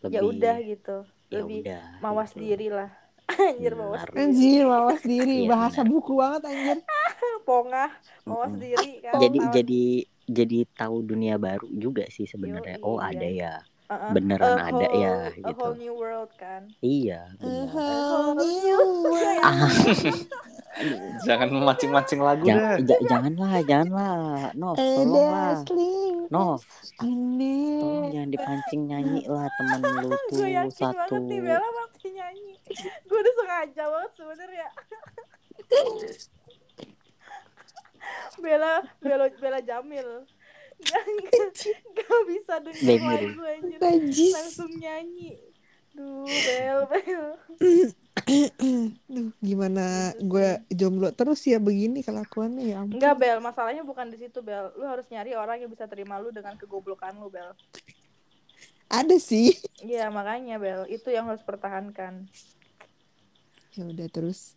lebih 0.00 0.14
Ya 0.14 0.22
udah 0.22 0.56
gitu. 0.60 0.96
ya 1.26 1.36
Lebih 1.40 1.60
udah 1.62 1.82
mawas 1.98 2.30
gitu. 2.30 2.40
diri 2.40 2.68
lah. 2.68 2.90
Anjir 3.50 3.72
mawas 3.72 4.04
diri. 4.04 4.20
Anjir, 4.20 4.62
mawas 4.64 5.00
diri. 5.02 5.36
Iya, 5.42 5.48
Bahasa 5.48 5.80
buku 5.82 6.12
banget 6.14 6.42
anjir. 6.44 6.78
Pongah, 7.48 7.90
mawas 8.22 8.52
Mm-mm. 8.52 8.62
diri 8.62 8.90
kan. 9.00 9.16
jadi 9.18 9.38
jadi 9.52 9.82
jadi 10.24 10.58
tahu 10.72 11.04
dunia 11.04 11.36
baru 11.36 11.68
juga 11.70 12.08
sih 12.08 12.24
sebenarnya 12.24 12.80
oh 12.80 12.96
iya. 12.96 13.08
ada 13.10 13.28
ya 13.28 13.54
Uh-uh. 13.84 14.10
beneran 14.12 14.56
A 14.56 14.72
ada 14.72 14.86
ya 14.88 15.12
whole- 15.12 15.28
A 15.28 15.36
gitu 15.42 15.60
whole 15.60 15.76
new 15.76 15.94
world 15.94 16.32
kan. 16.36 16.62
iya 16.80 17.28
A 17.28 17.36
benar 17.36 17.68
whole 17.68 18.32
new 18.38 18.80
world. 19.04 19.44
Jangan 21.22 21.48
memancing-mancing 21.48 22.18
lagu. 22.18 22.42
Jangan 22.42 22.78
deh. 22.78 22.86
ja- 22.88 23.02
janganlah 23.06 23.54
janganlah. 23.62 24.50
Nov 24.52 24.74
A 24.74 24.82
tolonglah 24.82 25.54
ini. 25.70 25.92
tolong 27.78 28.10
jangan 28.10 28.30
dipancing 28.30 28.82
nyanyi 28.84 29.22
lah 29.24 29.46
temen 29.52 29.80
lu 30.02 30.10
tuh 30.10 30.20
gue 30.34 30.48
yakin 30.50 30.72
satu. 30.72 31.14
banget 31.14 31.22
nih 31.24 31.40
Bella 31.40 31.68
pasti 31.70 32.08
nyanyi. 32.10 32.52
Gue 33.04 33.16
udah 33.16 33.34
sengaja 33.36 33.82
banget 33.86 34.10
sebenernya 34.12 34.68
Bella 38.36 38.72
Bella 38.98 39.26
Bella 39.32 39.60
Jamil. 39.60 40.08
Gak, 40.74 41.00
gak, 41.94 42.20
bisa 42.26 42.54
Demil. 42.58 42.98
lagu 43.00 43.42
anjir. 43.46 43.78
Langsung 44.34 44.72
nyanyi. 44.74 45.38
Duh 45.94 46.26
Bel 46.26 46.78
Bel 46.90 47.26
Duh, 49.10 49.34
gimana 49.42 50.14
gue 50.22 50.62
jomblo 50.70 51.10
terus 51.10 51.42
ya 51.42 51.58
begini 51.58 51.98
kelakuannya 52.06 52.62
ya 52.62 52.76
ampun. 52.86 52.94
Enggak 52.96 53.18
Bel 53.18 53.42
masalahnya 53.42 53.82
bukan 53.82 54.06
di 54.06 54.22
situ 54.22 54.38
Bel 54.38 54.70
lu 54.78 54.86
harus 54.86 55.04
nyari 55.10 55.34
orang 55.34 55.58
yang 55.58 55.70
bisa 55.70 55.90
terima 55.90 56.22
lu 56.22 56.30
dengan 56.30 56.54
kegoblokan 56.54 57.18
lu 57.18 57.26
Bel 57.26 57.50
Ada 58.86 59.18
sih. 59.18 59.58
Iya 59.82 60.14
makanya 60.14 60.62
Bel 60.62 60.86
itu 60.86 61.10
yang 61.10 61.26
harus 61.26 61.42
pertahankan 61.42 62.30
Ya 63.74 63.84
udah 63.90 64.06
terus. 64.06 64.54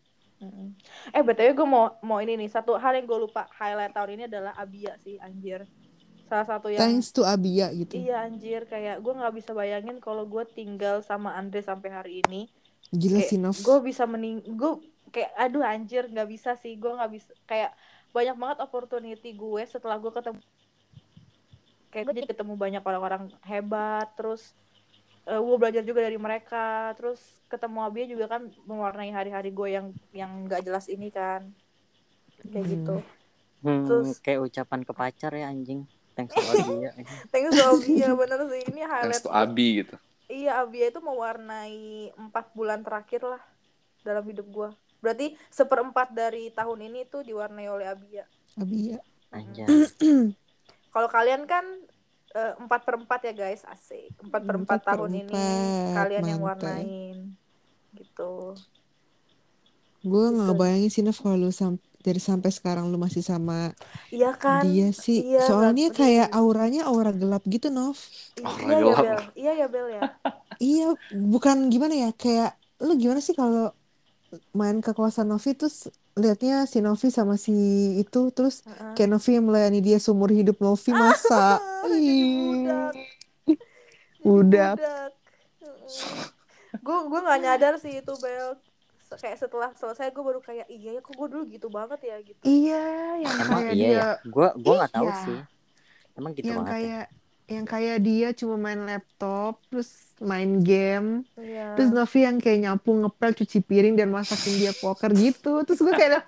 Eh 1.10 1.24
btw 1.26 1.58
gue 1.58 1.66
mau 1.66 1.98
mau 2.06 2.22
ini 2.22 2.38
nih 2.38 2.50
satu 2.54 2.78
hal 2.78 2.94
yang 2.94 3.10
gue 3.10 3.20
lupa 3.26 3.50
highlight 3.58 3.90
tahun 3.98 4.22
ini 4.22 4.24
adalah 4.30 4.54
Abia 4.54 4.94
sih 5.02 5.18
anjir. 5.18 5.66
Salah 6.30 6.46
satu 6.46 6.70
yang 6.70 6.78
Thanks 6.78 7.10
to 7.10 7.26
Abia 7.26 7.74
gitu. 7.74 7.98
iya 7.98 8.22
anjir 8.22 8.70
kayak 8.70 9.02
gue 9.02 9.14
nggak 9.18 9.34
bisa 9.34 9.58
bayangin 9.58 9.98
kalau 9.98 10.30
gue 10.30 10.46
tinggal 10.54 11.02
sama 11.02 11.34
Andre 11.34 11.66
sampai 11.66 11.90
hari 11.90 12.14
ini. 12.22 12.46
Gila 12.90 13.20
Kayak 13.20 13.30
sih 13.30 13.38
Nov. 13.38 13.58
gue 13.58 13.78
bisa 13.84 14.04
mening 14.04 14.40
gue 14.46 14.72
kayak 15.10 15.32
aduh 15.36 15.62
anjir 15.62 16.06
nggak 16.06 16.28
bisa 16.28 16.56
sih 16.56 16.74
gue 16.74 16.88
nggak 16.90 17.12
bisa. 17.12 17.32
Kayak 17.44 17.76
banyak 18.10 18.36
banget 18.36 18.58
opportunity 18.60 19.30
gue 19.30 19.62
setelah 19.64 19.96
gue 19.96 20.10
ketemu 20.10 20.40
kayak 21.88 22.04
gue 22.04 22.16
jadi 22.16 22.30
ketemu 22.30 22.54
banyak 22.54 22.82
orang-orang 22.82 23.24
hebat 23.44 24.08
terus 24.14 24.52
eh, 25.24 25.36
gue 25.36 25.56
belajar 25.56 25.82
juga 25.82 26.00
dari 26.02 26.16
mereka 26.16 26.92
terus 26.94 27.20
ketemu 27.48 27.78
Abia 27.82 28.06
juga 28.06 28.26
kan 28.30 28.48
mewarnai 28.64 29.10
hari-hari 29.10 29.50
gue 29.50 29.68
yang 29.70 29.88
yang 30.12 30.32
nggak 30.46 30.64
jelas 30.64 30.88
ini 30.88 31.08
kan. 31.10 31.48
Kayak 32.46 32.64
Hmm. 32.64 32.72
gitu. 32.72 32.96
Hmm, 33.58 33.84
Terus- 33.84 34.20
kayak 34.22 34.40
ucapan 34.44 34.80
ke 34.82 34.94
pacar 34.94 35.32
ya 35.34 35.48
anjing. 35.48 35.84
Thanks 36.14 36.34
to 36.34 36.42
dia 36.82 36.92
thanks 37.30 37.52
to 37.52 37.62
Abia 37.64 38.10
bener 38.12 38.40
sih. 38.48 38.62
Ini 38.66 38.82
Thanks 38.82 38.92
highlight 39.20 39.24
to 39.24 39.30
Abi 39.30 39.68
gitu. 39.82 39.96
Iya 40.28 40.62
Abia 40.62 40.88
itu 40.88 41.00
mewarnai 41.00 42.12
empat 42.14 42.52
bulan 42.52 42.84
terakhir 42.84 43.24
lah 43.24 43.42
dalam 44.02 44.24
hidup 44.24 44.48
gue 44.48 44.70
berarti 44.98 45.38
seperempat 45.48 46.12
dari 46.12 46.50
tahun 46.50 46.90
ini 46.90 47.06
tuh 47.06 47.24
diwarnai 47.24 47.68
oleh 47.68 47.88
Abia 47.88 48.26
Abia. 48.58 49.00
Kalau 50.94 51.10
kalian 51.12 51.46
kan 51.46 51.62
eh, 52.34 52.54
empat 52.58 52.82
per 52.82 52.96
empat 52.96 53.20
ya 53.22 53.34
guys, 53.36 53.62
asik. 53.64 54.16
Empat 54.18 54.42
per 54.42 54.56
empat 54.58 54.82
tahun 54.82 55.12
ini 55.20 55.44
kalian 55.94 56.26
yang 56.26 56.42
warnain, 56.42 57.18
gitu. 57.94 58.56
Gue 60.02 60.26
Gitu. 60.26 60.38
nggak 60.40 60.56
bayangin 60.56 60.90
sih 60.90 61.04
Nov 61.04 61.20
kalau 61.20 61.38
lu 61.38 61.52
sam- 61.52 61.84
dari 61.98 62.22
sampai 62.22 62.50
sekarang 62.50 62.88
lu 62.88 62.98
masih 62.98 63.22
sama 63.22 63.74
Iya 64.10 64.32
kan? 64.38 64.64
dia 64.64 64.90
sih. 64.92 65.26
Iya, 65.26 65.44
Soalnya 65.44 65.90
nggak- 65.90 65.98
kayak 65.98 66.28
auranya 66.32 66.88
aura 66.88 67.12
gelap 67.12 67.44
gitu 67.46 67.68
Nov. 67.68 67.98
Iya 68.38 68.50
ya 68.64 68.80
gelap. 68.80 69.04
Bel, 69.04 69.20
iya 69.36 69.52
ya 69.58 69.68
Bel 69.68 69.88
ya. 69.92 70.04
Iya, 70.58 70.86
bukan 71.14 71.70
gimana 71.70 71.94
ya 71.94 72.10
kayak 72.10 72.58
lu 72.82 72.98
gimana 72.98 73.22
sih 73.22 73.38
kalau 73.38 73.70
main 74.52 74.82
kekuasaan 74.82 75.30
Novi 75.30 75.54
terus 75.54 75.88
liatnya 76.18 76.66
si 76.66 76.82
Novi 76.82 77.14
sama 77.14 77.38
si 77.38 77.54
itu 77.96 78.34
terus 78.34 78.66
Heeh. 78.66 78.94
kayak 78.98 79.10
Novi 79.10 79.38
yang 79.38 79.46
melayani 79.46 79.80
dia 79.80 80.02
seumur 80.02 80.34
hidup 80.34 80.58
Novi 80.58 80.92
masa 80.92 81.58
Ah, 81.62 82.92
Budak. 84.26 84.76
Gue 86.84 86.98
gue 87.06 87.20
nggak 87.22 87.40
nyadar 87.40 87.74
sih 87.78 88.02
itu 88.02 88.14
Bel. 88.18 88.58
Kayak 89.16 89.38
setelah 89.40 89.70
selesai 89.72 90.12
gue 90.12 90.20
baru 90.20 90.40
kayak 90.40 90.68
iya 90.68 90.98
ya 90.98 91.02
kok 91.02 91.16
gue 91.16 91.28
dulu 91.30 91.44
gitu 91.48 91.68
banget 91.68 92.00
ya 92.04 92.18
gitu. 92.20 92.42
iya 92.44 92.84
yang 93.18 93.34
emang 93.40 93.60
kayak 93.64 93.72
iya 93.72 93.88
dia 93.88 93.96
ya 93.96 94.10
gua 94.28 94.50
gua 94.54 94.74
nggak 94.84 94.92
tahu 94.92 95.08
Iya. 95.08 95.18
sih 95.24 95.40
emang 96.14 96.32
gitu 96.34 96.46
yang 96.46 96.60
banget 96.60 96.68
ya? 96.68 96.74
kayak 96.76 97.06
yang 97.48 97.64
kayak 97.64 97.98
dia 98.04 98.28
cuma 98.36 98.56
main 98.58 98.82
laptop 98.84 99.54
terus 99.72 99.90
main 100.20 100.60
game 100.60 101.24
Iya. 101.40 101.80
terus 101.80 101.90
Novi 101.90 102.20
yang 102.20 102.38
kayak 102.38 102.60
nyapu 102.60 102.92
ngepel 102.92 103.32
cuci 103.34 103.60
piring 103.62 103.96
dan 103.96 104.12
masakin 104.12 104.56
dia 104.58 104.74
poker 104.74 105.16
gitu 105.16 105.64
terus 105.64 105.80
gue 105.80 105.94
kayak 105.94 106.28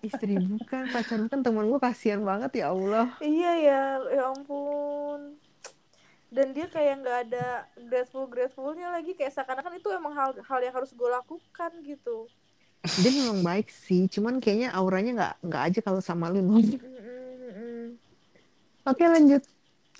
istri 0.00 0.34
bukan 0.34 0.88
pacar 0.88 1.20
bukan 1.20 1.40
teman 1.42 1.68
gue 1.68 1.76
kasihan 1.78 2.24
banget 2.24 2.64
ya 2.64 2.72
Allah 2.72 3.12
Iya 3.20 3.52
ya, 3.60 3.80
ya 4.08 4.22
ampun. 4.32 5.36
Dan 6.32 6.56
dia 6.56 6.64
kayak 6.64 7.04
nggak 7.04 7.18
ada 7.28 7.68
grateful 7.92 8.24
gratefulnya 8.24 8.88
lagi 8.88 9.12
kayak 9.12 9.36
seakan-akan 9.36 9.76
itu 9.76 9.88
emang 9.92 10.16
hal 10.16 10.32
hal 10.40 10.60
yang 10.64 10.72
harus 10.72 10.96
gue 10.96 11.08
lakukan 11.12 11.70
gitu. 11.84 12.24
dia 12.82 13.14
memang 13.14 13.46
baik 13.46 13.70
sih 13.70 14.10
cuman 14.10 14.42
kayaknya 14.42 14.74
auranya 14.74 15.12
nggak 15.14 15.34
nggak 15.46 15.62
aja 15.70 15.80
kalau 15.86 16.02
sama 16.02 16.26
lu 16.26 16.42
Mm-mm, 16.42 16.74
mm-mm. 16.82 17.82
oke 18.82 19.04
lanjut 19.06 19.42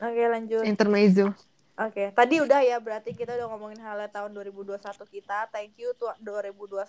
Oke 0.02 0.22
lanjut. 0.26 0.66
intermezzo 0.66 1.30
Oke, 1.72 2.12
tadi 2.12 2.36
udah 2.36 2.60
ya 2.60 2.76
berarti 2.76 3.16
kita 3.16 3.32
udah 3.32 3.48
ngomongin 3.48 3.80
halnya 3.80 4.04
tahun 4.12 4.36
2021 4.36 4.76
kita. 5.08 5.48
Thank 5.48 5.80
you 5.80 5.96
tuh 5.96 6.12
2021 6.20 6.84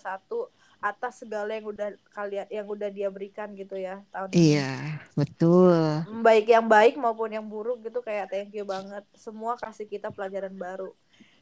atas 0.82 1.22
segala 1.22 1.54
yang 1.54 1.66
udah 1.68 1.88
kalian 2.12 2.46
yang 2.50 2.66
udah 2.66 2.88
dia 2.90 3.08
berikan 3.08 3.54
gitu 3.56 3.76
ya 3.78 4.02
tahun 4.10 4.28
ini. 4.32 4.38
Iya, 4.56 4.72
betul. 5.18 6.04
Baik 6.20 6.46
yang 6.50 6.66
baik 6.66 6.94
maupun 6.96 7.30
yang 7.32 7.46
buruk 7.46 7.82
gitu 7.84 8.00
kayak 8.04 8.30
thank 8.30 8.54
you 8.54 8.64
banget. 8.66 9.04
Semua 9.16 9.56
kasih 9.58 9.86
kita 9.88 10.10
pelajaran 10.10 10.54
baru. 10.54 10.92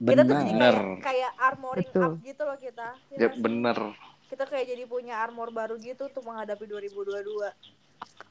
Kita 0.03 0.27
tuh 0.27 0.35
jadi 0.35 0.53
kayak 0.59 0.99
kayak 0.99 1.33
armoring 1.39 1.91
Betul. 1.95 2.03
up 2.03 2.13
gitu 2.27 2.43
loh 2.43 2.59
kita. 2.59 2.89
Ya 3.15 3.19
Ya 3.23 3.29
bener. 3.39 3.79
Kita 4.27 4.45
kayak 4.49 4.67
jadi 4.67 4.83
punya 4.89 5.21
armor 5.21 5.53
baru 5.53 5.77
gitu 5.79 6.09
untuk 6.09 6.25
menghadapi 6.25 6.65
2022. 6.67 7.53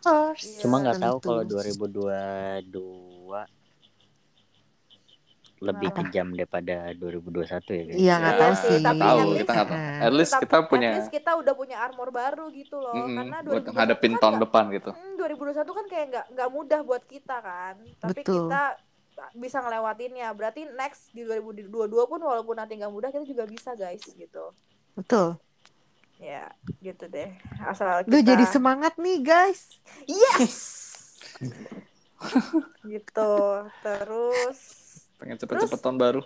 Iya, 0.02 0.66
cuma 0.66 0.82
nggak 0.82 1.00
tahu 1.00 1.18
tentu. 1.22 1.28
kalau 1.30 1.44
2022 1.46 3.61
lebih 5.62 5.94
kejam 5.94 6.34
daripada 6.34 6.90
2021 6.92 7.46
ya 7.70 7.84
guys 7.86 7.96
Iya, 7.96 8.14
nggak 8.18 8.34
Iya 8.34 8.42
tahu 8.42 8.54
sih, 8.58 8.78
tapi 8.80 8.98
Tahu 9.00 9.14
at 9.14 9.22
least- 9.24 9.38
kita 9.38 9.52
nggak 9.52 9.68
tahu. 9.68 9.78
Nah. 9.78 10.00
At 10.02 10.14
least 10.14 10.34
kita 10.36 10.58
at 10.58 10.66
punya 10.66 10.90
least 10.92 11.12
kita 11.14 11.32
udah 11.38 11.54
punya 11.54 11.78
armor 11.80 12.10
baru 12.10 12.46
gitu 12.50 12.76
loh. 12.76 12.94
mm, 12.94 13.14
Karena 13.14 13.38
buat 13.40 13.62
2021 13.62 13.78
ngadepin 13.78 14.12
kan 14.12 14.18
tahun 14.18 14.34
nggak- 14.34 14.44
depan 14.44 14.64
gitu. 14.72 14.90
Hmm, 14.92 15.14
2021 15.16 15.72
kan 15.72 15.86
kayak 15.88 16.06
nggak 16.10 16.26
nggak 16.34 16.50
mudah 16.50 16.80
buat 16.82 17.04
kita 17.06 17.38
kan. 17.40 17.76
Tapi 18.00 18.14
Betul. 18.18 18.36
kita 18.42 18.64
bisa 19.32 19.58
ngelewatinnya. 19.60 20.28
Berarti 20.34 20.62
next 20.72 21.02
di 21.12 21.22
2022 21.22 21.70
pun 22.04 22.20
walaupun 22.20 22.56
nanti 22.58 22.74
nggak 22.76 22.90
mudah 22.90 23.10
kita 23.10 23.22
juga 23.24 23.46
bisa 23.46 23.72
guys 23.72 24.02
gitu. 24.04 24.46
Betul. 24.92 25.38
Ya, 26.18 26.50
gitu 26.80 27.06
deh. 27.06 27.30
Asal 27.60 28.02
Duh, 28.04 28.18
kita 28.18 28.34
jadi 28.34 28.46
semangat 28.48 28.94
nih, 28.96 29.22
guys. 29.22 29.78
Yes. 30.06 30.58
gitu. 32.84 33.34
Terus 33.82 34.58
Pengen 35.22 35.38
cepet-cepet 35.38 35.78
tahun 35.78 36.02
baru. 36.02 36.26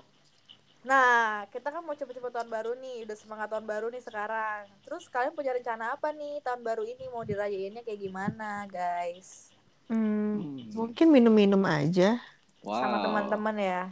Nah, 0.87 1.43
kita 1.51 1.67
kan 1.67 1.83
mau 1.83 1.91
cepet-cepet 1.91 2.31
tahun 2.31 2.47
baru 2.47 2.71
nih, 2.79 3.03
udah 3.03 3.17
semangat 3.19 3.51
tahun 3.51 3.67
baru 3.67 3.91
nih 3.91 3.99
sekarang. 4.07 4.71
Terus 4.87 5.11
kalian 5.11 5.35
punya 5.35 5.51
rencana 5.51 5.99
apa 5.99 6.15
nih 6.15 6.39
tahun 6.39 6.63
baru 6.63 6.87
ini 6.87 7.11
mau 7.11 7.27
dirayainnya 7.27 7.83
kayak 7.83 7.99
gimana, 7.99 8.63
guys? 8.71 9.51
Hmm, 9.91 10.71
mungkin 10.71 11.11
minum-minum 11.11 11.59
aja. 11.67 12.23
Wow. 12.63 12.79
Sama 12.79 12.97
teman-teman 13.03 13.55
ya. 13.59 13.83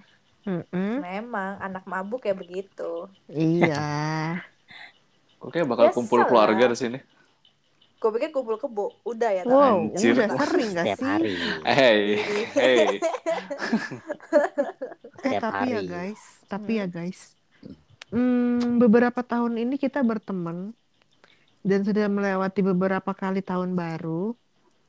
Mm-mm. 0.48 1.04
Memang 1.04 1.60
anak 1.60 1.84
mabuk 1.84 2.24
ya 2.24 2.32
begitu. 2.32 3.12
Iya. 3.28 4.40
Oke, 5.44 5.68
bakal 5.68 5.92
Biasa 5.92 5.98
kumpul 6.00 6.24
keluarga 6.24 6.72
di 6.72 6.78
sini. 6.80 7.00
Gue 8.04 8.12
pikir 8.14 8.30
kumpul 8.30 8.60
kebo, 8.60 9.00
udah 9.02 9.32
ya. 9.32 9.42
tapi- 9.42 9.56
Wow, 9.56 9.78
Anjir. 9.88 10.12
udah 10.12 10.28
sering 10.44 10.70
gak 10.74 10.86
sih? 10.92 11.08
hari 11.08 11.34
Hey, 11.64 12.02
hey. 12.60 12.84
Eh, 12.84 13.00
Setiap 15.16 15.42
tapi 15.42 15.66
ya 15.66 15.78
hari. 15.78 15.88
guys, 15.88 16.22
tapi 16.46 16.72
ya 16.74 16.86
guys. 16.86 17.20
Hmm, 18.10 18.78
beberapa 18.78 19.24
tahun 19.24 19.58
ini 19.58 19.76
kita 19.78 20.02
berteman 20.02 20.76
dan 21.62 21.80
sudah 21.82 22.06
melewati 22.06 22.60
beberapa 22.62 23.10
kali 23.10 23.40
tahun 23.40 23.74
baru. 23.74 24.36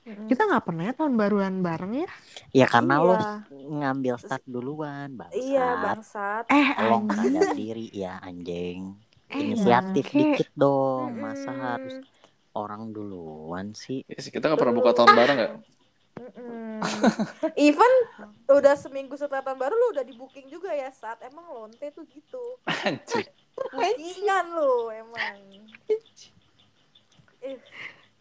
Mm-mm. 0.02 0.26
Kita 0.26 0.44
nggak 0.44 0.64
pernah 0.64 0.84
ya 0.84 0.94
tahun 0.94 1.14
baruan 1.14 1.54
bareng 1.60 1.94
ya? 1.96 2.10
ya 2.52 2.66
karena 2.66 2.98
lo 2.98 3.14
Iya. 3.14 3.30
ngambil 3.54 4.14
start 4.18 4.44
duluan 4.44 5.14
bangsat 5.14 5.38
Iya, 5.38 5.68
bangsat. 5.80 6.44
Eh, 6.46 6.68
anjing. 6.76 7.08
sadar 7.32 7.54
diri 7.54 7.86
ya 7.90 8.20
anjing 8.20 9.00
Eh, 9.24 9.40
inisiatif 9.40 10.04
bangke. 10.04 10.18
dikit 10.36 10.50
dong 10.52 11.16
masa 11.16 11.50
harus 11.50 12.04
orang 12.54 12.94
duluan 12.94 13.74
sih 13.74 14.02
Ya 14.06 14.18
sih, 14.22 14.30
kita 14.30 14.48
nggak 14.48 14.60
pernah 14.60 14.76
buka 14.76 14.90
tahun 14.94 15.12
bareng 15.14 15.36
nggak? 15.38 15.52
Even 17.58 17.92
udah 18.48 18.74
seminggu 18.76 19.16
setelah 19.16 19.42
tahun 19.42 19.58
baru 19.58 19.74
lu 19.74 19.86
udah 19.96 20.04
di 20.04 20.14
booking 20.14 20.46
juga 20.48 20.70
ya 20.70 20.88
saat 20.92 21.18
emang 21.24 21.44
lonte 21.48 21.90
tuh 21.90 22.04
gitu 22.06 22.44
Anjir. 22.64 23.26
bookingan 23.72 24.46
lu 24.52 24.92
emang 24.92 25.36
eh, 27.42 27.56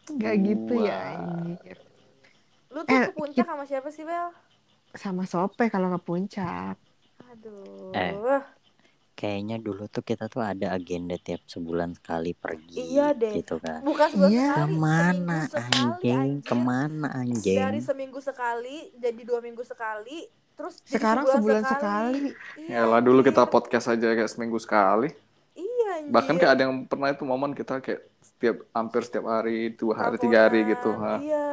Nggak 0.04 0.34
gitu 0.44 0.74
ya, 0.84 0.98
anjir. 1.16 1.78
lu 2.74 2.80
tuh 2.84 2.92
Eh, 2.92 3.08
ke 3.08 3.12
puncak 3.16 3.46
sama 3.48 3.64
siapa 3.64 3.88
sih 3.88 4.04
Bel? 4.04 4.28
Sama 4.94 5.24
Sope 5.26 5.66
kalau 5.72 5.88
ke 5.96 6.00
puncak. 6.02 6.76
Aduh, 7.32 7.90
Eh. 7.94 8.14
Kayaknya 9.14 9.56
dulu 9.56 9.86
tuh 9.86 10.02
kita 10.02 10.26
tuh 10.26 10.40
ada 10.40 10.70
agenda 10.70 11.14
tiap 11.16 11.40
sebulan 11.44 11.94
sekali 11.94 12.32
pergi 12.32 12.78
Iya 12.92 13.10
deh. 13.10 13.38
gitu 13.38 13.56
kan 13.56 13.80
bukan 13.80 14.06
sebulan 14.08 14.30
Iya. 14.30 14.44
sekali, 14.44 14.58
ke 14.66 14.76
mana 14.76 15.38
sekali, 15.44 15.70
anjing 15.72 16.18
anjir. 16.18 16.42
ke 16.42 16.54
mana 16.56 17.08
anjing 17.14 17.56
Dari 17.56 17.80
seminggu 17.80 18.18
sekali 18.18 18.76
jadi 18.92 19.20
dua 19.20 19.38
minggu 19.38 19.62
sekali, 19.62 20.18
terus 20.52 20.74
jadi 20.80 20.92
Sekarang 20.92 21.24
sebulan 21.24 21.62
sekali. 21.64 22.20
Iya, 22.56 22.68
Ya 22.68 22.82
lah 22.84 22.98
dulu 22.98 23.20
kita 23.20 23.42
podcast 23.44 23.86
aja 23.88 24.06
kayak 24.08 24.28
seminggu 24.28 24.58
sekali. 24.58 25.14
Iya, 25.52 25.88
anjir. 25.96 26.10
Bahkan 26.10 26.34
kayak 26.36 26.52
ada 26.52 26.62
yang 26.64 26.74
pernah 26.84 27.08
itu 27.08 27.22
momen 27.22 27.50
kita 27.52 27.78
kayak 27.78 28.02
setiap 28.20 28.66
hampir 28.70 29.00
setiap 29.00 29.24
hari, 29.28 29.70
dua 29.72 29.94
hari, 29.96 30.16
tiga 30.16 30.44
hari 30.44 30.66
gitu. 30.68 30.90
Ha. 30.92 31.12
Iya. 31.16 31.48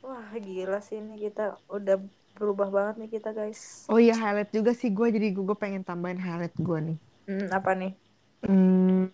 Wah, 0.00 0.30
gila 0.34 0.78
sih 0.78 0.96
ini 0.96 1.18
kita 1.20 1.58
udah 1.68 1.98
berubah 2.38 2.68
banget 2.70 2.94
nih 2.96 3.10
kita, 3.18 3.34
guys. 3.34 3.84
Oh 3.90 3.98
iya 3.98 4.14
highlight 4.14 4.54
juga 4.54 4.70
sih 4.72 4.88
gue 4.88 5.10
jadi 5.10 5.34
gue 5.34 5.56
pengen 5.58 5.82
tambahin 5.82 6.16
highlight 6.16 6.54
gue 6.54 6.78
nih. 6.94 6.98
Hmm, 7.26 7.46
apa 7.50 7.70
nih? 7.74 7.92
Hmm, 8.40 9.10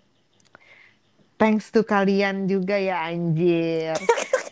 thanks 1.34 1.72
to 1.72 1.80
kalian 1.82 2.44
juga 2.44 2.76
ya 2.76 3.08
anjir. 3.08 3.96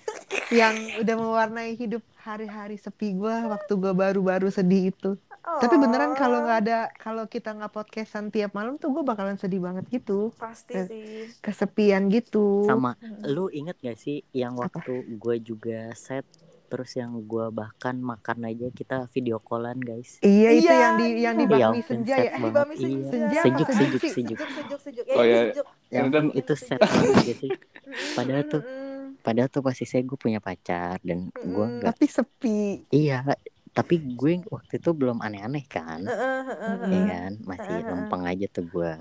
yang 0.53 0.75
udah 0.97 1.15
mewarnai 1.17 1.77
hidup 1.77 2.01
hari-hari 2.21 2.77
sepi 2.77 3.13
gue 3.13 3.37
waktu 3.49 3.73
gue 3.73 3.93
baru-baru 3.93 4.49
sedih 4.49 4.93
itu. 4.93 5.17
Tapi 5.43 5.75
beneran 5.75 6.15
kalau 6.15 6.47
nggak 6.47 6.59
ada 6.65 6.79
kalau 6.97 7.27
kita 7.27 7.51
nggak 7.51 7.75
podcastan 7.75 8.31
tiap 8.31 8.55
malam 8.55 8.79
tuh 8.79 8.95
gue 8.95 9.03
bakalan 9.03 9.35
sedih 9.35 9.59
banget 9.59 9.85
gitu, 9.91 10.31
pasti 10.39 10.75
sih. 10.87 11.29
kesepian 11.43 12.07
gitu. 12.09 12.63
sama 12.63 12.95
Mm-mm. 13.03 13.27
lu 13.27 13.51
inget 13.51 13.75
gak 13.79 13.99
sih 13.99 14.23
yang 14.31 14.55
waktu 14.55 15.03
gue 15.19 15.37
juga 15.43 15.91
set 15.99 16.23
terus 16.73 16.91
yang 16.95 17.13
gue 17.23 17.47
bahkan 17.51 17.93
makan 17.95 18.39
aja 18.45 18.67
kita 18.71 19.05
video 19.07 19.37
callan 19.39 19.77
guys 19.77 20.17
Iya 20.19 20.49
itu 20.51 20.65
Iya, 20.65 20.75
yang 20.75 20.95
di 20.97 21.07
yang 21.19 21.35
di 21.37 21.45
iya. 21.45 21.53
bakmi 21.53 21.69
ampun, 21.77 21.85
senja 21.85 22.17
ya. 22.17 22.33
Banget. 22.35 22.53
Bami 22.57 22.75
Iya. 22.75 22.89
Senja. 23.05 23.41
Sejuk 23.43 23.69
sejuk 23.69 24.01
sejuk 24.01 24.01
sejuk 24.01 24.09
Sejuk, 24.09 24.49
sejuk, 24.49 24.81
sejuk. 24.81 25.05
Oh, 25.07 25.21
Eh, 25.21 25.27
iya. 25.27 25.41
sejuk. 25.47 25.67
Ya 25.87 25.93
Ini 25.93 26.01
ampun, 26.03 26.15
kan- 26.15 26.33
itu 26.33 26.55
Sejuk, 26.55 26.67
set 26.67 26.81
sejuk. 26.81 26.89
banget 26.89 27.25
gitu 27.29 27.45
Padahal 28.13 28.45
tuh- 28.47 28.67
padahal 29.21 29.49
tuh 29.49 29.63
posisi 29.63 29.97
gue 30.01 30.17
punya 30.17 30.41
pacar 30.41 30.97
dan 31.01 31.19
gue 31.31 31.67
nggak 31.77 31.93
Tapi 31.93 32.07
sepi. 32.09 32.61
iya 32.91 33.21
tapi 33.71 33.95
gue 34.11 34.45
waktu 34.47 34.73
itu 34.75 34.91
belum 34.91 35.17
aneh-aneh 35.19 35.65
kan 35.65 36.01
Heeh, 36.03 36.41
heeh, 36.43 36.73
Mm-mm. 36.75 36.89
Iya 36.89 37.03
kan 37.07 37.33
masih 37.43 37.75
lempeng 37.83 38.25
aja 38.25 38.47
tuh 38.49 38.65
gue 38.67 38.93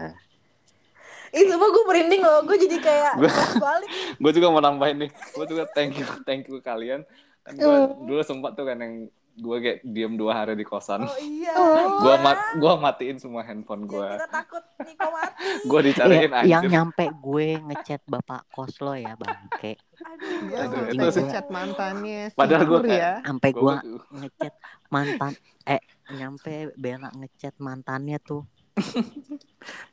Ih, 1.32 1.48
sumpah 1.48 1.64
gue 1.66 1.84
merinding 1.86 2.22
loh. 2.22 2.44
Gue 2.44 2.60
jadi 2.60 2.76
kayak 2.78 3.14
balik. 3.58 3.88
Gue 4.20 4.32
juga 4.34 4.48
mau 4.48 4.60
nambahin 4.60 5.00
nih. 5.00 5.12
Gue 5.32 5.46
juga 5.48 5.64
thank 5.72 5.96
you, 5.96 6.04
thank 6.22 6.44
you 6.44 6.60
kalian. 6.60 7.08
Kan 7.42 7.54
gue 7.56 7.66
Oh. 7.66 7.98
dulu 8.00 8.22
sempat 8.22 8.54
tuh 8.54 8.64
kan 8.64 8.78
yang 8.78 8.96
gue 9.32 9.58
kayak 9.58 9.80
diem 9.84 10.14
dua 10.14 10.32
hari 10.36 10.54
di 10.54 10.62
kosan. 10.62 11.02
Oh 11.02 11.18
iya. 11.18 11.56
Oh. 11.62 12.00
Gue 12.00 12.16
mat, 12.18 12.38
gue 12.54 12.74
matiin 12.76 13.18
semua 13.18 13.42
handphone 13.42 13.86
gue. 13.86 14.08
kita 14.12 14.28
takut 14.28 14.62
Niko 14.78 15.08
mati. 15.08 15.46
Gue 15.70 15.80
dicariin 15.84 16.32
Iya, 16.32 16.42
yang 16.48 16.64
nyampe 16.66 17.06
gue 17.12 17.48
ngechat 17.60 18.02
bapak 18.06 18.46
kos 18.48 18.78
lo 18.80 18.94
ya 18.94 19.14
bangke 19.16 19.78
Aduh, 20.00 20.30
Gue 20.42 20.50
ya 20.50 20.58
Aduh, 20.60 20.74
sampai 20.80 20.94
itu 20.96 21.08
sih. 21.08 21.22
ngechat 21.22 21.46
mantannya 21.48 22.22
Padahal 22.32 22.66
kayak- 22.80 22.88
ya. 22.88 23.12
sampai 23.22 23.50
gue 23.52 23.62
Gue 23.62 23.76
ngechat 24.16 24.54
mantan 24.88 25.32
eh 25.64 25.82
nyampe 26.12 26.54
Bella 26.76 27.10
ngechat 27.12 27.56
mantannya 27.58 28.18
tuh 28.20 28.44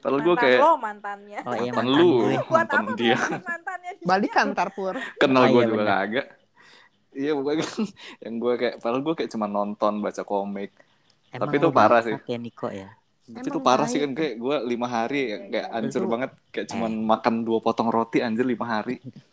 Padahal 0.00 0.20
gue 0.22 0.36
kayak 0.38 0.58
lo 0.58 0.72
mantannya. 0.76 1.38
oh 1.42 1.54
iya 1.54 1.70
mantan 1.70 1.84
mantan 1.84 1.86
lu, 1.90 2.08
gue 2.22 2.34
Buat 2.38 2.48
mantan 2.50 2.80
apa 2.80 2.92
dia. 2.94 3.18
mantannya 3.42 3.90
dia? 3.94 4.06
Balik 4.06 4.30
kantor 4.30 4.68
Pur. 4.70 4.94
Kenal 5.18 5.42
Oh, 5.42 5.48
gue 5.50 5.58
iya, 5.58 5.66
juga 5.66 5.76
bener. 5.82 6.24
Iya 7.10 7.32
pokoknya 7.32 7.64
yang 8.24 8.34
gue 8.36 8.52
kayak, 8.54 8.74
padahal 8.78 9.00
gue 9.00 9.14
kayak 9.14 9.30
cuma 9.30 9.46
nonton 9.46 9.92
baca 9.98 10.22
komik. 10.22 10.70
Emang 11.28 11.44
Tapi 11.44 11.54
itu 11.56 11.68
parah 11.68 12.00
bangsat 12.00 12.24
ya 12.24 12.38
Niko 12.40 12.68
ya 12.68 12.88
Tapi 13.28 13.36
Emang 13.36 13.48
itu 13.50 13.58
parah 13.60 13.84
sih 13.84 14.00
kan 14.00 14.10
kayak 14.12 14.34
gue 14.34 14.56
lima 14.64 14.86
hari 14.86 15.20
ya, 15.26 15.36
kayak 15.46 15.66
hancur 15.70 16.02
Lu- 16.02 16.08
banget 16.08 16.30
kayak 16.48 16.66
cuman 16.68 16.90
Eh. 16.90 17.04
makan 17.04 17.34
dua 17.44 17.58
potong 17.60 17.88
roti 17.88 18.18
anjir 18.18 18.44
lima 18.44 18.64
hari. 18.64 18.96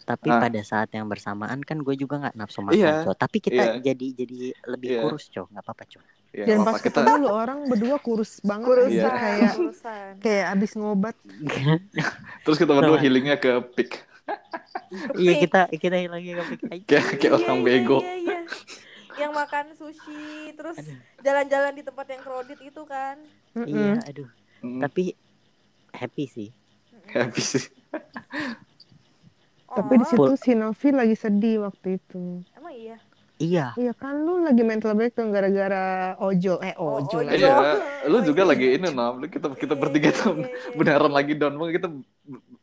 tapi 0.00 0.26
Ah. 0.26 0.42
pada 0.42 0.58
saat 0.60 0.90
yang 0.90 1.06
bersamaan 1.06 1.62
kan 1.62 1.78
gue 1.78 1.94
juga 1.94 2.18
nggak 2.18 2.34
nafsu 2.34 2.66
makan 2.66 2.74
Iya, 2.74 3.06
Cok. 3.06 3.14
tapi 3.14 3.38
kita 3.38 3.62
iya. 3.78 3.94
jadi 3.94 4.06
jadi 4.16 4.36
lebih 4.66 4.88
Iya. 4.90 5.00
kurus 5.06 5.24
cok 5.30 5.46
nggak 5.46 5.62
apa-apa 5.62 5.84
cok 5.86 6.04
Ya, 6.30 6.46
Dan 6.46 6.62
pas 6.62 6.78
apa-apa. 6.78 6.78
kita 6.80 6.98
ketemu 7.02 7.14
lu 7.20 7.28
orang 7.28 7.58
berdua 7.66 7.96
kurus 7.98 8.38
banget 8.40 8.66
Kurusan, 8.70 8.90
Iya. 8.90 9.02
anjir. 9.02 9.18
kayak 9.18 9.52
kurusan. 9.52 10.10
kayak 10.24 10.46
abis 10.48 10.70
ngobat. 10.74 11.16
terus 12.42 12.56
kita 12.56 12.72
berdua 12.72 12.98
healingnya 12.98 13.36
ke 13.36 13.50
peak 13.74 13.90
iya 15.20 15.32
kita 15.38 15.58
kita 15.82 15.96
lagi 16.10 16.30
kepikiran 16.38 16.80
kayak 16.88 17.04
kayak 17.20 17.34
orang 17.38 17.58
Iya, 17.62 17.66
bego. 17.66 17.98
Iya, 18.00 18.12
iya, 18.22 18.36
iya. 18.46 18.60
Yang 19.20 19.32
makan 19.40 19.66
sushi, 19.78 20.52
terus 20.58 20.78
jalan-jalan 21.24 21.72
di 21.78 21.82
tempat 21.88 22.06
yang 22.12 22.22
crowded 22.26 22.58
itu 22.62 22.82
kan. 22.86 23.16
iya 23.70 24.00
aduh 24.08 24.28
Hmm, 24.60 24.76
tapi 24.82 25.16
happy 26.00 26.24
sih 26.34 26.48
habis 27.14 27.46
sih. 27.58 27.64
Tapi 29.76 29.92
di 30.00 30.04
Oh, 30.04 30.10
situ 30.10 30.30
si 30.42 30.50
Novi 30.60 30.88
lagi 30.98 31.14
sedih 31.22 31.56
waktu 31.66 31.88
itu. 31.98 32.18
emang 32.56 32.74
iya. 32.74 32.96
Iya, 33.40 33.62
Iya 33.78 33.92
kan 34.00 34.14
lu 34.26 34.32
lagi 34.46 34.62
mental 34.70 34.92
breakdown 34.98 35.28
gara-gara 35.36 35.76
ojol. 36.26 36.56
Eh 36.68 36.74
Oh, 36.84 36.90
ojol. 36.98 37.22
lagi. 37.28 37.38
Iya, 37.38 37.50
lu 38.10 38.16
Oh, 38.18 38.22
juga 38.28 38.42
iya. 38.42 38.50
lagi 38.50 38.66
ini 38.76 38.86
nom. 38.98 39.14
Lu 39.22 39.26
kita 39.34 39.46
kita 39.62 39.74
Iya, 39.74 39.82
bertiga 39.82 40.10
iya, 40.10 40.18
tuh 40.18 40.32
iya, 40.36 40.48
iya. 40.70 40.78
beneran 40.78 41.12
lagi 41.18 41.32
down. 41.40 41.54
Mungkin 41.58 41.74
kita 41.78 41.88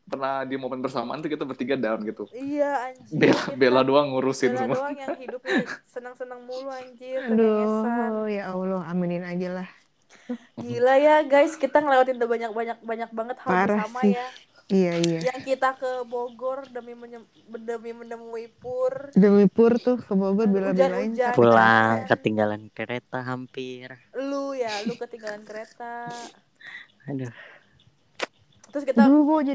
pernah 0.07 0.41
di 0.41 0.55
momen 0.55 0.79
bersamaan 0.79 1.19
tuh 1.19 1.27
kita 1.27 1.43
bertiga 1.43 1.75
down 1.75 1.99
gitu. 2.01 2.25
Iya 2.31 2.89
anjir. 2.89 3.11
Bella, 3.13 3.35
kita- 3.37 3.55
Bella 3.55 3.81
doang 3.83 4.07
ngurusin 4.09 4.49
Bella 4.49 4.61
semua. 4.61 4.75
doang 4.77 4.95
yang 4.95 5.15
hidupnya 5.15 5.57
senang-senang 5.85 6.41
mulu 6.41 6.69
anjir. 6.69 7.19
Aduh, 7.27 8.25
ya 8.25 8.49
Allah, 8.49 8.81
aminin 8.85 9.21
aja 9.21 9.49
lah. 9.53 9.69
Gila 10.55 10.95
ya 10.95 11.23
guys, 11.23 11.55
kita 11.55 11.77
ngelewatin 11.77 12.15
udah 12.15 12.29
banyak-banyak 12.29 12.77
banyak 12.81 13.09
banget 13.11 13.37
hal 13.39 13.49
Parah 13.49 13.79
bersama 13.79 13.99
sih. 14.01 14.15
ya. 14.15 14.27
Iya, 14.67 14.93
iya. 14.99 15.19
Yang 15.31 15.41
kita 15.47 15.79
ke 15.79 16.03
Bogor 16.03 16.67
demi 16.67 16.91
menyem- 16.91 17.23
demi 17.57 17.95
menemui 17.95 18.51
Pur. 18.51 19.15
Demi 19.15 19.47
pur 19.47 19.79
tuh 19.79 19.95
ke 19.95 20.11
Bogor 20.11 20.43
bela-belain. 20.45 21.15
Pulang 21.31 22.03
ketinggalan 22.05 22.67
kereta 22.71 23.23
hampir. 23.23 23.95
Lu 24.11 24.51
ya, 24.51 24.67
lu 24.83 24.95
ketinggalan 24.95 25.47
kereta. 25.47 26.11
Aduh, 27.07 27.31
Terus 28.77 28.93
kita 28.93 29.03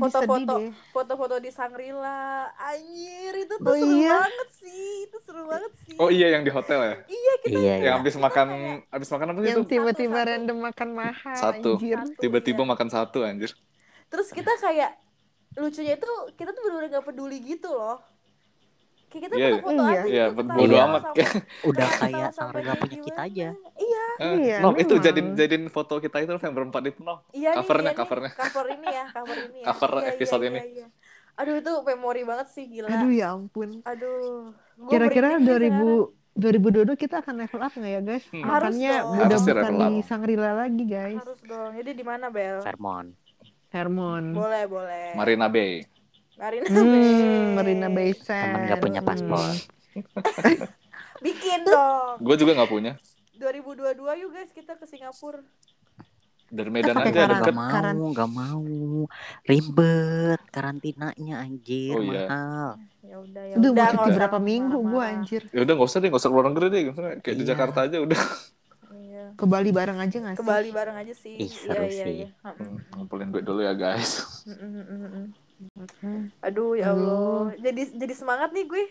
foto-foto 0.03 0.55
foto-foto 0.91 1.35
di 1.39 1.51
Sangrila. 1.55 2.51
Anjir, 2.59 3.33
itu 3.47 3.55
tuh 3.55 3.71
Oh, 3.71 3.77
seru 3.79 3.95
iya? 4.03 4.19
banget 4.19 4.49
sih. 4.59 4.87
Itu 5.07 5.17
seru 5.23 5.43
banget 5.47 5.73
sih. 5.87 5.95
Oh 6.03 6.11
iya 6.11 6.27
yang 6.35 6.43
di 6.43 6.51
hotel 6.51 6.79
ya? 6.83 6.95
Iya, 7.07 7.33
kita 7.47 7.55
Iya, 7.55 7.75
Yang 7.79 7.83
iya. 7.87 7.93
habis 8.03 8.15
makan 8.19 8.49
habis 8.91 9.09
makan 9.15 9.27
apa 9.31 9.39
sih 9.39 9.47
Yang 9.47 9.63
itu? 9.63 9.71
tiba-tiba 9.79 10.11
Satu, 10.11 10.19
satu. 10.27 10.31
random 10.35 10.59
makan 10.59 10.89
mahal, 10.91 11.39
Satu. 11.39 11.71
Tiba-tiba 12.19 12.63
iya. 12.67 12.71
makan 12.75 12.89
satu 12.91 13.19
anjir. 13.23 13.51
Terus 14.11 14.29
kita 14.35 14.53
kayak 14.59 14.91
lucunya 15.55 15.95
itu 16.01 16.11
kita 16.35 16.51
tuh 16.51 16.61
bener-bener 16.67 16.99
gak 16.99 17.07
peduli 17.07 17.39
gitu 17.47 17.71
loh. 17.71 18.03
Kayak 19.13 19.23
kita 19.23 19.35
Iya, 19.35 19.49
foto-foto 19.53 19.69
iya. 19.77 19.93
aja 19.93 20.03
Iya, 20.09 20.25
gitu, 20.27 20.41
bodo 20.51 20.73
sama- 20.73 20.87
amat. 20.89 21.03
udah 21.69 21.87
ketawa 21.87 22.01
kayak 22.03 22.31
sama 22.33 22.49
harga 22.51 22.73
punya 22.75 22.99
kita 23.03 23.21
aja. 23.23 23.49
Iya, 23.77 24.05
Eh, 24.15 24.35
Iya, 24.43 24.57
Nom, 24.59 24.75
itu 24.75 24.89
memang. 24.91 25.05
jadiin 25.05 25.29
jadiin 25.35 25.65
foto 25.69 25.95
kita 25.99 26.17
itu 26.19 26.31
November 26.31 26.63
4 26.65 26.83
itu 26.87 27.01
Nom. 27.01 27.19
iya 27.31 27.51
Covernya, 27.55 27.85
iya 27.87 27.99
covernya. 27.99 28.31
Cover 28.33 28.67
ini 28.71 28.89
ya, 28.89 29.05
cover 29.11 29.37
ini 29.39 29.59
ya. 29.59 29.67
Cover 29.69 29.91
Iya, 29.95 30.09
episode 30.11 30.43
iya, 30.43 30.49
ini. 30.49 30.59
iya, 30.59 30.67
iya. 30.75 30.87
Aduh 31.35 31.55
itu 31.55 31.73
memori 31.83 32.23
banget 32.23 32.47
sih 32.49 32.65
gila. 32.67 32.89
Aduh, 32.89 33.11
ya 33.11 33.27
ampun. 33.31 33.69
Aduh. 33.83 34.53
Kira-kira 34.87 35.37
merinding 35.37 35.45
nih 35.61 35.73
2000 35.77 36.21
2022 36.33 36.97
kita 36.99 37.21
akan 37.21 37.35
level 37.39 37.61
up 37.61 37.73
nggak 37.73 37.89
ya 37.91 38.01
guys? 38.01 38.25
Hmm. 38.27 38.41
Dong. 38.41 39.17
udah 39.19 39.39
bukan 39.39 39.53
level 39.55 39.77
di. 39.93 40.01
Sangrila 40.03 40.51
lagi 40.55 40.85
guys. 40.87 41.19
Harus 41.19 41.41
dong. 41.43 41.71
Jadi 41.75 41.91
di 41.93 42.01
mana 42.03 42.29
Bel? 42.29 42.61
Fairmont. 42.61 43.13
Hermon. 43.69 44.33
Boleh, 44.33 44.65
boleh. 44.67 45.13
Marina 45.13 45.49
Bay. 45.49 45.81
Marina 46.43 46.67
Hmm, 46.67 46.91
Bay. 46.91 47.55
Marina 47.55 47.89
Bay 47.89 48.11
Temen 48.13 48.67
gak 48.67 48.81
punya 48.81 49.01
Sands. 49.01 49.23
paspor. 49.23 49.47
Bikin 51.25 51.61
dong. 51.63 52.19
Gue 52.19 52.35
juga 52.35 52.53
nggak 52.53 52.67
punya. 52.69 52.93
2022 53.33 53.95
yuk 54.19 54.31
guys 54.33 54.51
kita 54.51 54.75
ke 54.75 54.83
Singapura. 54.85 55.43
Dari 56.49 56.69
Medan 56.69 56.99
aja 56.99 57.09
deket. 57.25 57.47
Gak 57.47 57.55
mau, 57.55 57.71
karan- 57.71 58.13
gak 58.13 58.31
mau. 58.31 58.63
Ribet 59.43 60.41
karantinanya 60.51 61.41
anjir, 61.41 61.95
Oh, 61.95 62.03
iya. 62.03 62.27
mahal. 62.27 62.71
Ya 63.01 63.17
udah 63.19 63.43
ya. 63.45 63.55
Udah 63.57 63.71
udah, 63.73 63.87
cuti 63.89 64.11
berapa 64.13 64.39
minggu 64.39 64.77
gua 64.77 64.85
marah-marah. 64.85 65.15
anjir. 65.17 65.43
Ya 65.49 65.61
udah 65.61 65.73
nggak 65.73 65.89
usah 65.89 65.99
deh, 65.99 66.09
nggak 66.11 66.21
usah 66.21 66.29
keluar 66.29 66.47
negeri 66.51 66.67
deh. 66.69 66.83
Kayak 67.17 67.25
di 67.33 67.39
Iya. 67.39 67.49
Jakarta 67.49 67.79
aja 67.83 67.97
udah. 67.99 68.21
Iya. 68.93 69.25
Ke 69.33 69.45
Bali 69.45 69.71
bareng 69.71 69.97
aja 69.97 70.17
nggak 70.19 70.35
Ke 70.35 70.43
sih? 70.43 70.49
Bali 70.49 70.71
bareng 70.71 70.97
aja 70.99 71.15
sih. 71.17 71.33
Ih, 71.33 71.47
iya 71.47 71.57
seru 71.57 71.85
iya 71.85 72.05
sih. 72.05 72.15
iya. 72.21 72.29
Mm, 72.43 72.53
Hmm, 72.53 72.77
ngumpulin 72.93 73.29
duit 73.31 73.45
dulu 73.45 73.61
ya 73.61 73.73
guys. 73.73 74.11
mm, 74.45 74.53
mm, 74.53 74.61
mm, 74.61 74.83
mm, 74.83 74.99
mm. 74.99 75.09
Hmm. 75.09 75.27
Aduh 76.41 76.75
ya 76.75 76.91
Aduh. 76.91 77.03
Allah. 77.03 77.45
Jadi 77.59 77.83
jadi 77.95 78.15
semangat 78.15 78.51
nih 78.51 78.65
gue. 78.65 78.85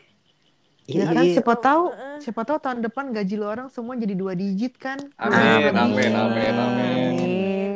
Ya 0.90 0.92
Iya, 0.92 1.04
kan 1.08 1.24
iya. 1.24 1.34
siapa 1.38 1.54
tahu 1.56 1.84
siapa 2.20 2.42
tahu 2.42 2.58
tahun 2.58 2.80
depan 2.82 3.14
gaji 3.14 3.38
lu 3.38 3.46
orang 3.46 3.70
semua 3.70 3.94
jadi 3.94 4.18
dua 4.18 4.34
digit 4.34 4.76
kan. 4.76 4.98
Amin, 5.16 5.72
Amin. 5.72 5.74
amin, 5.78 6.12
amin, 6.12 6.54
amin. 6.58 7.14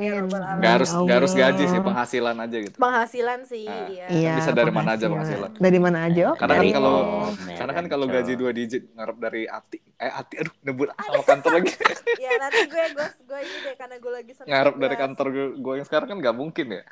Ya 0.01 0.21
Rabbal 0.21 0.41
Alamin. 0.41 0.61
Gak 0.61 0.71
harus, 0.73 0.89
gak 0.91 1.17
harus 1.17 1.33
Allah. 1.33 1.41
gaji 1.49 1.63
sih, 1.65 1.79
penghasilan 1.81 2.35
aja 2.35 2.57
gitu. 2.61 2.77
Penghasilan 2.77 3.39
sih. 3.45 3.65
Ah. 3.65 3.87
Iya. 3.87 4.05
Iya. 4.09 4.33
Bisa 4.37 4.51
dari 4.51 4.71
mana 4.73 4.89
aja 4.93 5.05
penghasilan. 5.05 5.51
Dari 5.55 5.79
mana 5.79 5.97
aja? 6.05 6.23
Oke. 6.33 6.39
Karena 6.41 6.53
kan 6.53 6.61
Dari 6.61 6.69
kalau 6.73 6.93
om, 6.93 7.33
ya 7.45 7.55
karena 7.55 7.73
kan 7.73 7.77
kan, 7.77 7.85
kalau 7.87 8.05
gaji 8.05 8.33
dua 8.35 8.51
digit 8.51 8.83
ngarep 8.91 9.17
dari 9.17 9.41
Ati, 9.45 9.77
eh 9.95 10.11
Ati 10.11 10.33
aduh 10.41 10.53
nebut 10.61 10.87
sama 10.91 11.23
kantor 11.23 11.51
lagi. 11.61 11.71
Ya 12.25 12.31
nanti 12.41 12.61
gue 12.65 12.85
gue 12.89 13.07
gue 13.21 13.39
ini 13.43 13.57
deh 13.61 13.75
karena 13.75 13.95
gue 14.01 14.11
lagi 14.11 14.31
ngarep 14.39 14.75
dari 14.77 14.95
kantor 14.95 15.25
gue, 15.29 15.47
gue 15.57 15.73
yang 15.77 15.85
sekarang 15.85 16.07
kan 16.09 16.17
nggak 16.19 16.35
mungkin 16.35 16.67
ya. 16.73 16.83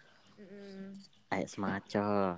Ayo 1.34 1.49
semangat, 1.49 1.84
Cok. 1.89 2.38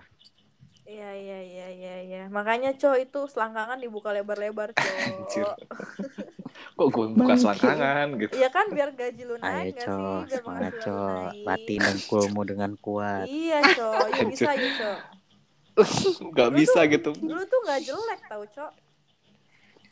Iya 0.87 1.09
iya 1.11 1.39
iya 1.43 1.67
iya 1.67 1.95
iya. 2.07 2.21
Makanya 2.31 2.79
co 2.79 2.95
itu 2.95 3.27
selangkangan 3.27 3.75
dibuka 3.83 4.15
lebar-lebar 4.15 4.71
Anjir. 4.71 5.43
co. 5.43 5.51
Kok 6.79 6.87
gue 6.95 7.05
buka 7.19 7.33
selangkangan 7.35 8.07
gitu. 8.23 8.31
Iya 8.39 8.47
kan 8.47 8.71
biar 8.71 8.95
gaji 8.95 9.21
lu 9.27 9.35
Ayo, 9.35 9.43
naik 9.43 9.75
gak 9.75 9.83
sih? 9.83 9.91
Cok. 9.91 10.19
Biar 10.31 10.39
Semangat, 10.39 10.73
naik. 10.79 11.35
Latih 11.43 11.77
dengkulmu 11.83 12.41
dengan 12.47 12.71
kuat. 12.79 13.27
Iya 13.27 13.59
co, 13.75 13.89
yuk 14.15 14.27
bisa 14.31 14.51
co. 14.79 14.91
Gak 16.39 16.49
bisa 16.55 16.79
gitu. 16.87 17.11
Lu 17.19 17.43
tuh 17.51 17.59
gak 17.67 17.83
jelek 17.83 18.21
tau 18.31 18.43
co. 18.47 18.65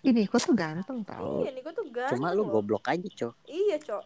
Ini 0.04 0.32
kok 0.32 0.40
tuh 0.40 0.56
ganteng 0.56 1.04
tau. 1.04 1.44
Iya 1.44 1.52
nih 1.52 1.62
gue 1.64 1.74
tuh 1.76 1.88
ganteng 1.92 2.20
Cuma 2.24 2.32
lu 2.32 2.48
goblok 2.48 2.88
aja, 2.88 3.08
Cok. 3.20 3.36
Iya 3.52 3.76
co. 3.84 4.00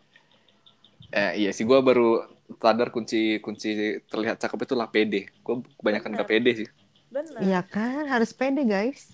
Eh, 1.13 1.45
iya 1.45 1.49
sih 1.53 1.63
gue 1.65 1.79
baru 1.81 2.36
sadar 2.55 2.89
kunci 2.89 3.43
kunci 3.43 3.99
terlihat 4.07 4.39
cakep 4.39 4.59
itu 4.63 4.73
lah 4.75 4.87
pede. 4.87 5.27
Gue 5.43 5.61
kebanyakan 5.79 6.09
Bener. 6.15 6.19
gak 6.23 6.29
pede 6.31 6.51
sih. 6.63 6.67
Bener. 7.11 7.39
Iya 7.43 7.61
kan 7.67 8.07
harus 8.07 8.31
pede 8.31 8.63
guys. 8.63 9.11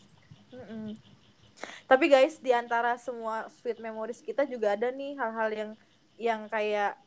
Mm-mm. 0.54 0.94
Tapi 1.90 2.06
guys 2.10 2.38
di 2.38 2.54
antara 2.54 2.98
semua 3.02 3.50
sweet 3.62 3.82
memories 3.82 4.22
kita 4.22 4.46
juga 4.46 4.78
ada 4.78 4.94
nih 4.94 5.18
hal-hal 5.18 5.50
yang 5.52 5.72
yang 6.18 6.42
kayak 6.48 6.98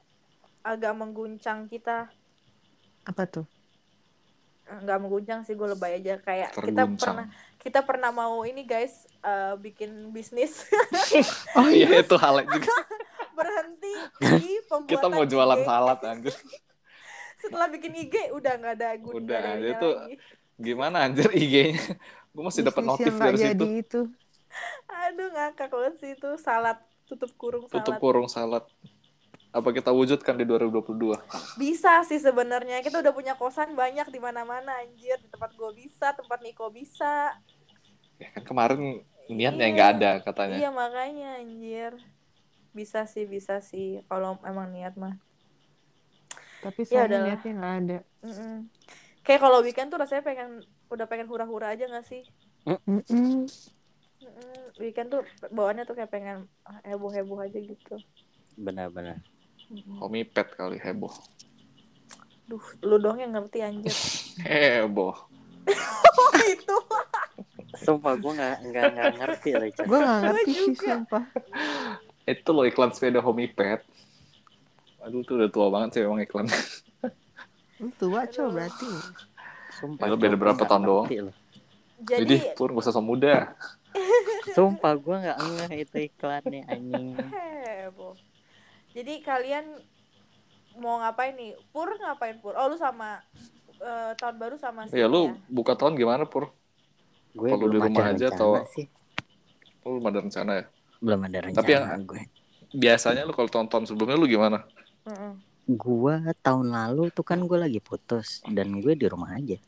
agak 0.67 0.93
mengguncang 0.99 1.71
kita. 1.71 2.11
Apa 3.07 3.25
tuh? 3.27 3.47
nggak 4.67 4.99
mengguncang 4.99 5.41
sih 5.47 5.55
gue 5.55 5.69
lebay 5.79 6.03
aja 6.03 6.19
kayak 6.19 6.51
kita 6.51 6.83
Terguncang. 6.83 6.99
pernah 6.99 7.27
kita 7.63 7.81
pernah 7.87 8.11
mau 8.11 8.43
ini 8.43 8.67
guys 8.67 9.07
eh, 9.23 9.55
bikin 9.63 10.11
bisnis 10.11 10.67
Oh 11.59 11.71
Iya 11.71 12.03
itu 12.03 12.17
hal 12.19 12.43
juga. 12.43 12.67
berhenti 13.37 13.93
di 14.41 14.51
pembuatan 14.65 14.89
Kita 14.89 15.07
mau 15.07 15.25
jualan 15.25 15.59
IG. 15.59 15.65
salad 15.65 16.01
anjir. 16.03 16.35
setelah 17.43 17.69
bikin 17.69 17.93
IG 17.95 18.15
udah 18.33 18.53
nggak 18.57 18.75
ada 18.75 18.89
gun 18.97 19.13
Udah, 19.15 19.41
ininya 19.55 19.71
itu 19.71 19.89
lagi. 19.93 20.15
Gimana 20.57 20.97
anjir 21.05 21.29
IG-nya? 21.29 21.85
Gue 22.33 22.43
masih 22.43 22.63
dapat 22.63 22.83
notif 22.83 23.07
yang 23.07 23.17
nggak 23.17 23.29
dari 23.29 23.39
situ. 23.39 23.53
jadi 23.61 23.77
itu. 23.79 24.01
aduh 24.89 25.29
ngakak 25.31 25.69
banget 25.69 25.95
sih 25.97 26.11
itu 26.13 26.31
salad 26.37 26.81
tutup 27.05 27.29
kurung 27.37 27.65
salad 27.65 27.77
Tutup 27.77 27.97
kurung 27.97 28.25
salad. 28.27 28.65
Apa 29.51 29.69
kita 29.71 29.89
wujudkan 29.89 30.33
di 30.35 30.45
2022? 30.45 31.17
bisa 31.57 32.01
sih 32.03 32.17
sebenarnya 32.17 32.81
kita 32.81 33.01
udah 33.01 33.13
punya 33.13 33.33
kosan 33.35 33.73
banyak 33.73 34.05
di 34.07 34.17
mana-mana 34.17 34.81
anjir 34.81 35.17
di 35.17 35.29
tempat 35.29 35.53
gue 35.53 35.71
bisa 35.75 36.13
tempat 36.13 36.41
Niko 36.41 36.69
bisa 36.69 37.37
Ya 38.17 38.33
kan 38.33 38.43
kemarin 38.43 38.81
niatnya 39.29 39.61
Iya. 39.63 39.73
nggak 39.73 39.91
ada 39.95 40.11
katanya. 40.23 40.57
iya 40.57 40.71
makanya 40.71 41.29
anjir 41.37 41.93
bisa 42.77 43.09
sih 43.09 43.25
bisa 43.25 43.59
sih 43.59 44.05
kalau 44.05 44.37
emang 44.45 44.69
niat 44.69 44.93
mah 44.95 45.17
Tapi 46.61 46.85
Ya 46.85 46.89
saya 46.89 47.05
udahlah. 47.09 47.25
niatnya 47.27 47.53
nggak 47.55 47.75
ada. 47.81 47.99
Mm-mm. 48.21 48.55
kayak 49.23 49.41
kalau 49.41 49.59
weekend 49.61 49.89
tuh 49.89 49.97
rasanya 49.97 50.23
pengen 50.23 50.51
udah 50.87 51.07
pengen 51.07 51.27
hura-hura 51.27 51.73
aja 51.73 51.87
gak 51.87 52.05
sih 52.05 52.23
Mm-mm. 52.63 53.01
Mm-mm. 53.07 53.47
weekend 54.77 55.09
tuh 55.09 55.23
bawaannya 55.49 55.83
tuh 55.83 55.95
kayak 55.95 56.11
pengen 56.11 56.45
heboh-heboh 56.83 57.41
aja 57.41 57.57
gitu 57.57 57.97
Benar-benar. 58.57 59.21
Homie 59.99 60.25
pet 60.25 60.49
kali 60.51 60.81
heboh. 60.81 61.13
Duh, 62.47 62.63
lu 62.81 62.97
dong 62.97 63.19
yang 63.19 63.37
ngerti 63.37 63.61
anjir. 63.61 63.93
Heboh. 64.49 65.13
Oh, 66.17 66.33
itu. 66.47 66.77
Sumpah 67.77 68.17
gue 68.17 68.33
nggak 68.33 68.57
nggak 68.65 68.85
nggak 68.95 69.13
ngerti 69.19 69.51
Cok. 69.77 69.85
Gue 69.85 69.99
nggak 69.99 70.21
ngerti 70.23 70.49
sih 70.49 70.65
juga. 70.73 70.89
sumpah. 70.89 71.25
Itu 72.27 72.51
loh 72.51 72.67
iklan 72.67 72.91
sepeda 72.91 73.23
homie 73.23 73.47
pet. 73.47 73.87
Aduh 74.99 75.23
tuh 75.23 75.39
udah 75.39 75.47
tua 75.47 75.67
banget 75.71 75.89
sih 75.95 76.01
emang 76.03 76.19
iklan. 76.19 76.51
Lu 77.79 77.89
tua 77.95 78.27
cow 78.27 78.51
berarti. 78.51 78.89
Sumpah. 79.79 80.05
Ya, 80.05 80.11
lu 80.11 80.19
beda 80.19 80.35
berapa 80.35 80.59
tahun 80.59 80.83
doang? 80.83 81.07
loh. 81.07 81.35
Jadi, 81.97 82.21
Jadi 82.25 82.37
pur 82.59 82.75
gak 82.75 82.83
usah 82.83 82.93
so 82.93 83.01
muda. 83.01 83.55
Sumpah 84.57 84.93
gue 84.97 85.17
nggak 85.17 85.39
ngeh 85.39 85.73
itu 85.81 85.97
iklannya 86.11 86.63
anjing. 86.67 87.15
heboh. 87.87 88.19
Jadi 88.91 89.21
kalian 89.23 89.65
mau 90.77 90.99
ngapain 90.99 91.33
nih? 91.33 91.55
Pur 91.71 91.95
ngapain 91.95 92.37
Pur? 92.43 92.57
Oh, 92.57 92.67
lu 92.67 92.77
sama 92.77 93.23
eh, 93.79 94.13
tahun 94.17 94.37
baru 94.37 94.57
sama 94.59 94.89
si 94.89 94.97
Ya 94.97 95.07
lu 95.07 95.31
ya? 95.31 95.37
buka 95.47 95.79
tahun 95.79 95.95
gimana 95.95 96.27
pur? 96.27 96.51
Gue 97.33 97.53
Kalau 97.53 97.69
di 97.69 97.79
rumah 97.79 98.11
aja 98.11 98.33
atau- 98.33 98.65
sih. 98.67 98.89
Lu 99.85 100.01
belum 100.01 100.09
ada 100.09 100.19
rencana 100.25 100.53
ya? 100.59 100.65
Belum 100.99 101.21
ada 101.21 101.39
rencana 101.41 101.59
Tapi 101.59 101.73
yang- 101.73 102.05
gue. 102.05 102.23
Biasanya 102.69 103.23
lu 103.23 103.33
kalau 103.33 103.49
tahun-tahun 103.49 103.89
sebelumnya 103.89 104.15
lu 104.15 104.27
gimana? 104.27 104.67
Gua 105.67 106.19
tahun 106.41 106.67
lalu 106.69 107.11
tuh 107.11 107.23
kan 107.23 107.39
gue 107.39 107.59
lagi 107.59 107.79
putus 107.79 108.43
dan 108.47 108.79
gue 108.79 108.93
di 108.93 109.07
rumah 109.07 109.33
aja. 109.33 109.59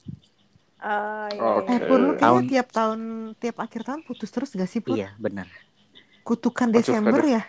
Ah, 0.79 1.27
iya, 1.29 1.41
Oh, 1.41 1.59
iya. 1.61 1.75
Eh 1.75 1.81
Pur, 1.81 1.99
lu 1.99 2.09
Oke. 2.09 2.15
kayaknya 2.15 2.23
Tahun- 2.23 2.47
tiap 2.47 2.69
tahun, 2.71 3.01
tiap 3.35 3.57
akhir 3.59 3.81
tahun 3.83 4.01
putus 4.03 4.31
terus 4.31 4.51
gak 4.53 4.67
sih 4.67 4.79
Pur? 4.79 4.95
Iya 4.95 5.11
benar. 5.17 5.51
Kutukan 6.23 6.71
Desember 6.71 7.19
suka 7.19 7.27
ya? 7.29 7.43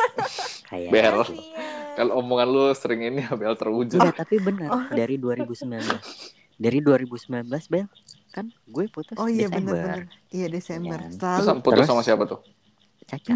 Kayak 0.68 0.88
Bel. 0.88 1.14
Kasian. 1.20 1.44
Kalau 1.92 2.12
omongan 2.16 2.48
lu 2.48 2.64
sering 2.72 3.00
ini 3.04 3.20
ya 3.20 3.32
Bel 3.36 3.52
terwujud. 3.54 3.98
Enggak, 3.98 4.16
tapi 4.18 4.40
benar 4.40 4.68
Oh. 4.70 4.84
dari 4.88 5.16
2019. 5.16 5.84
Dari 6.54 6.78
2019 6.78 7.28
Bel, 7.68 7.86
kan 8.30 8.46
gue 8.48 8.84
putus 8.88 9.16
Oh 9.16 9.26
iya 9.26 9.50
Desember. 9.50 9.76
bener-bener. 9.76 10.00
Iya 10.30 10.46
Desember. 10.48 10.98
Iya. 11.02 11.12
Terus 11.12 11.48
putus 11.58 11.76
Terus? 11.76 11.86
sama 11.86 12.00
siapa 12.00 12.24
tuh? 12.24 12.40
Caca. 13.06 13.34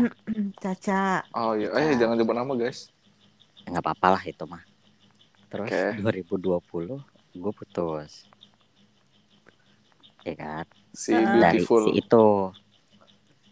Caca. 0.61 1.03
Oh 1.35 1.53
iya, 1.55 1.69
eh 1.75 1.95
jangan 1.97 2.17
nyebut 2.17 2.37
nama 2.37 2.53
guys. 2.55 2.91
nggak 3.67 3.83
apa-apa 3.83 4.09
lah 4.15 4.23
itu 4.23 4.45
mah. 4.47 4.63
Terus 5.51 5.71
Oke. 5.71 6.23
2020 6.23 7.03
gue 7.37 7.53
putus. 7.53 8.13
Ya 10.23 10.35
kan? 10.35 10.67
Si. 10.91 11.13
Dari 11.15 11.61
beautiful. 11.63 11.83
si 11.87 11.91
itu. 11.99 12.27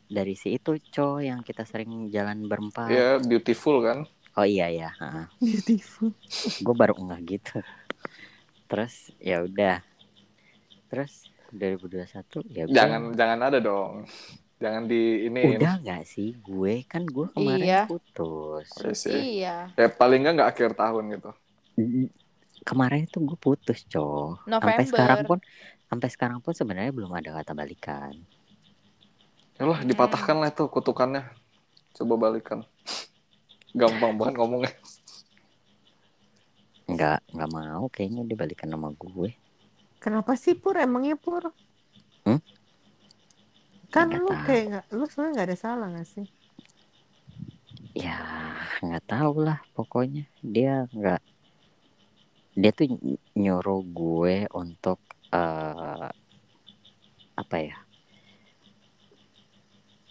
Dari 0.04 0.34
si 0.38 0.48
itu 0.54 0.72
co 0.94 1.18
yang 1.18 1.42
kita 1.42 1.66
sering 1.66 2.10
jalan 2.10 2.46
berempat. 2.46 2.90
Iya, 2.90 3.18
beautiful 3.22 3.82
kan? 3.82 3.98
Oh 4.34 4.42
iya 4.42 4.66
ya, 4.66 4.90
Beautiful. 5.38 6.10
gue 6.58 6.74
baru 6.74 6.98
enggak 6.98 7.38
gitu. 7.38 7.58
Terus 8.66 9.14
ya 9.22 9.46
udah. 9.46 9.78
Terus 10.90 11.30
2021 11.54 12.42
ya 12.50 12.66
gue 12.66 12.74
Jangan 12.74 13.14
jangan 13.14 13.38
ada 13.46 13.58
dong. 13.62 14.06
Jangan 14.64 14.88
di 14.88 15.28
ini. 15.28 15.60
udah 15.60 15.76
nggak 15.78 16.02
sih 16.04 16.32
gue 16.34 16.88
kan 16.88 17.04
gue 17.04 17.28
kemarin 17.30 17.60
Iya. 17.60 17.82
putus. 17.84 18.64
Iya 18.80 18.92
sih. 18.96 19.12
Iya. 19.44 19.56
Ya 19.76 19.88
paling 19.92 20.24
nggak 20.24 20.34
nggak 20.34 20.50
akhir 20.50 20.70
tahun 20.72 21.04
gitu. 21.12 21.30
Kemarin 22.64 23.04
itu 23.04 23.20
gue 23.20 23.36
putus 23.36 23.84
co. 23.84 24.40
Sampai 24.48 24.88
sekarang 24.88 25.20
pun 25.28 25.38
sampai 25.84 26.08
sekarang 26.08 26.38
pun 26.40 26.56
sebenarnya 26.56 26.90
belum 26.90 27.12
ada 27.12 27.36
kata 27.36 27.52
balikan. 27.52 28.16
Yalah, 29.54 29.84
Hmm. 29.84 29.86
dipatahkan 29.86 30.36
lah 30.40 30.48
itu 30.48 30.64
kutukannya. 30.66 31.28
Coba 31.92 32.14
balikan. 32.18 32.64
Gampang 33.70 34.16
banget 34.16 34.34
ngomongnya. 34.34 34.72
nggak 36.84 37.18
nggak 37.32 37.50
mau 37.50 37.88
kayaknya 37.88 38.22
dia 38.24 38.36
balikan 38.36 38.68
sama 38.68 38.92
gue 38.92 39.32
Kenapa 39.96 40.36
sih 40.36 40.52
Pur? 40.52 40.76
Emangnya 40.76 41.16
Pur? 41.16 41.48
Kan 43.94 44.08
lu 44.10 44.26
tahu. 44.26 44.42
kayak 44.46 44.64
nggak, 44.70 44.84
lu 44.98 45.04
sebenarnya 45.06 45.32
nggak 45.34 45.48
ada 45.48 45.58
salah 45.64 45.86
gak 45.96 46.08
sih? 46.14 46.26
ya 47.94 48.18
nggak 48.82 49.04
tahu 49.06 49.46
lah 49.46 49.62
pokoknya 49.70 50.26
dia 50.42 50.90
nggak 50.90 51.22
dia 52.58 52.70
tuh 52.74 52.86
ny- 52.90 53.22
nyuruh 53.38 53.82
gue 53.86 54.36
untuk 54.50 54.98
eh 55.30 56.08
apa 57.34 57.56
ya 57.58 57.76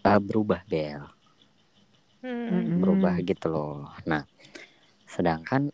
Eh, 0.03 0.19
berubah 0.19 0.61
bel 0.67 1.03
Hmm. 2.23 2.79
Berubah 2.79 3.19
gitu 3.19 3.51
loh 3.51 3.91
nah 4.07 4.23
sedangkan 5.07 5.67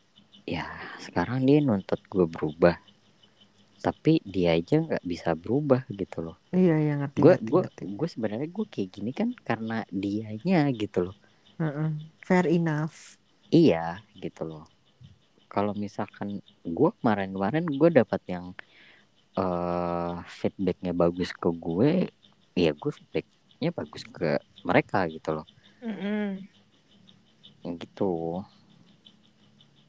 ya 0.50 0.66
sekarang 0.98 1.46
dia 1.46 1.62
nuntut 1.62 2.02
gue 2.10 2.26
berubah 2.26 2.74
tapi 3.80 4.20
dia 4.24 4.56
aja 4.58 4.76
nggak 4.86 5.04
bisa 5.04 5.30
berubah 5.36 5.82
gitu 5.92 6.20
loh 6.26 6.36
Iya 6.50 6.76
iya 6.84 6.94
ngerti. 7.00 7.20
gue 7.20 7.36
gue 7.42 7.64
gue 8.00 8.08
sebenarnya 8.10 8.48
gue 8.50 8.66
kayak 8.70 8.90
gini 8.96 9.12
kan 9.12 9.30
karena 9.48 9.84
dianya 9.92 10.70
gitu 10.76 11.12
loh 11.12 11.16
Heeh. 11.60 11.90
Fair 12.24 12.46
enough. 12.48 13.20
iya 13.52 14.00
gitu 14.18 14.42
loh 14.46 14.64
kalau 15.50 15.74
misalkan 15.74 16.40
gue 16.62 16.90
kemarin-kemarin 17.02 17.66
gue 17.66 17.90
dapat 17.90 18.22
yang 18.30 18.46
eh 19.40 20.14
feedbacknya 20.40 20.94
bagus 20.94 21.30
ke 21.34 21.50
gue 21.50 21.92
ya 22.58 22.72
gue 22.76 22.92
feedbacknya 22.92 23.70
bagus 23.76 24.04
ke 24.06 24.40
mereka 24.68 25.08
gitu 25.10 25.30
loh 25.38 25.48
Mm-mm. 25.84 26.44
gitu 27.80 28.10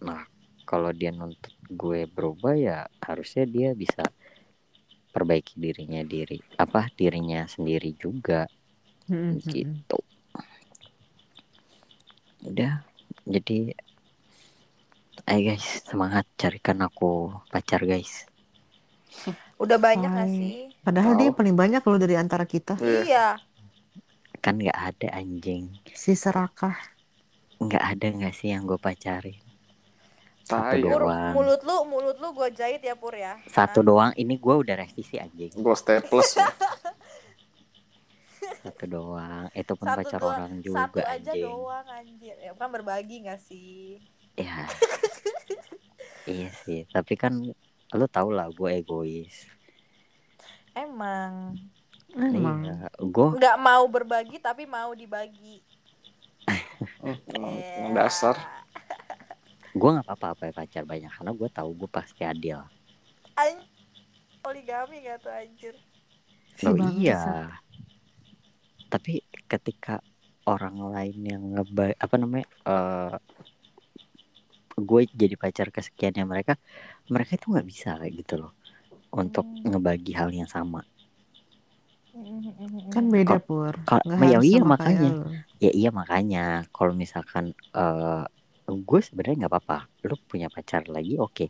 nah 0.00 0.22
kalau 0.68 0.90
dia 0.96 1.10
nuntut 1.12 1.52
gue 1.70 2.04
berubah 2.06 2.54
ya 2.58 2.78
harusnya 3.00 3.46
dia 3.46 3.70
bisa 3.72 4.02
perbaiki 5.10 5.58
dirinya 5.58 6.02
diri 6.02 6.38
apa 6.56 6.90
dirinya 6.92 7.46
sendiri 7.46 7.94
juga 7.94 8.46
Mm-mm, 9.06 9.38
mm-mm. 9.38 9.50
gitu 9.50 9.98
udah 12.40 12.80
jadi 13.26 13.76
ayo 15.28 15.40
guys 15.46 15.84
semangat 15.84 16.24
carikan 16.34 16.80
aku 16.80 17.30
pacar 17.48 17.82
guys 17.84 18.26
Udah 19.60 19.76
banyak 19.76 20.08
gak 20.08 20.30
sih? 20.32 20.72
Padahal 20.80 21.20
dia 21.20 21.28
Tahu. 21.28 21.36
paling 21.36 21.52
banyak 21.52 21.82
loh 21.84 21.98
dari 22.00 22.16
antara 22.16 22.48
kita. 22.48 22.80
Iya. 22.80 23.04
Iya. 23.04 23.26
kan 24.40 24.56
nggak 24.56 24.72
ada 24.72 25.08
anjing 25.20 25.68
Si 25.92 26.16
serakah. 26.16 26.72
nggak 27.60 27.84
ada 27.92 28.06
nggak 28.08 28.32
sih 28.32 28.56
yang 28.56 28.64
gue 28.64 28.80
pacarin 28.80 29.36
satu 30.50 30.66
Tai 30.68 30.80
ya. 30.80 30.90
Pur, 30.90 31.02
doang 31.04 31.32
mulut 31.32 31.60
lu, 31.62 31.76
mulut 31.86 32.16
lu 32.16 32.28
gue 32.32 32.48
jahit 32.52 32.80
ya 32.80 32.94
Pur 32.94 33.14
ya. 33.14 33.38
satu 33.46 33.80
doang 33.80 34.10
ini 34.14 34.34
gue 34.34 34.54
udah 34.56 34.74
revisi 34.76 35.16
anjing 35.16 35.54
Gue 35.54 35.74
staples. 35.74 36.34
satu 38.60 38.84
doang 38.84 39.46
itu 39.52 39.72
pun 39.72 39.86
Satu 39.86 39.98
pacar 39.98 40.18
doang. 40.18 40.32
orang 40.34 40.52
juga 40.58 40.76
Satu 40.84 40.98
aja 41.00 41.12
anjing 41.30 41.44
doang 41.46 41.86
anjir. 41.88 42.36
Ya 42.36 42.52
kan 42.52 42.68
berbagi 42.68 43.16
gak 43.22 43.40
sih? 43.40 44.02
ya 44.32 44.64
iya 46.26 46.48
sih 46.58 46.86
tapi 46.86 47.14
kan 47.14 47.34
lu 47.90 48.06
tau 48.06 48.30
lah 48.30 48.48
gue 48.48 48.70
egois 48.74 49.44
Emang. 50.70 51.58
Emang. 52.10 52.62
iya 52.62 52.88
gue 52.96 53.28
Nggak 53.36 53.56
mau 53.58 53.84
berbagi 53.86 54.38
tapi 54.38 54.64
mau 54.64 54.92
dibagi. 54.92 55.60
Iya. 57.30 57.92
Dasar. 57.92 58.36
Gue 59.74 59.90
nggak 59.94 60.06
apa-apa 60.06 60.26
apa 60.34 60.42
ya 60.50 60.52
pacar 60.56 60.84
banyak 60.86 61.10
karena 61.14 61.32
gue 61.34 61.48
tahu 61.50 61.70
gue 61.80 61.90
pasti 61.90 62.22
adil 62.26 62.58
An- 63.38 63.66
poligami 64.42 65.04
gak 65.06 65.18
tuh 65.24 65.32
anjir? 65.32 65.74
Oh 66.66 66.76
iya 66.76 67.48
tapi 68.90 69.22
ketika 69.46 70.02
orang 70.50 70.76
lain 70.90 71.18
yang 71.22 71.42
ngeba 71.54 71.94
apa 71.94 72.14
namanya 72.18 72.46
eh 72.66 73.14
gue 74.80 75.02
jadi 75.12 75.34
pacar 75.38 75.68
kesekiannya 75.70 76.24
mereka 76.26 76.52
mereka 77.12 77.36
itu 77.38 77.46
nggak 77.52 77.68
bisa 77.68 77.88
kayak 78.00 78.14
gitu 78.24 78.34
loh 78.42 78.52
untuk 79.14 79.46
Hmm. 79.46 79.70
ngebagi 79.70 80.12
hal 80.18 80.30
yang 80.34 80.50
sama 80.50 80.82
Kan 82.90 83.06
beda 83.14 83.38
Pur. 83.38 83.74
Ya 84.18 84.38
iya, 84.42 84.60
makanya. 84.66 85.10
ya 85.62 85.70
iya 85.70 85.90
makanya 85.94 86.66
kalau 86.74 86.92
misalkan 86.96 87.54
eh 87.76 88.24
gue 88.88 89.00
sebenarnya 89.06 89.36
nggak 89.46 89.52
apa-apa 89.52 89.78
lu 90.08 90.14
punya 90.30 90.48
pacar 90.54 90.82
lagi 90.94 91.14
oke 91.24 91.44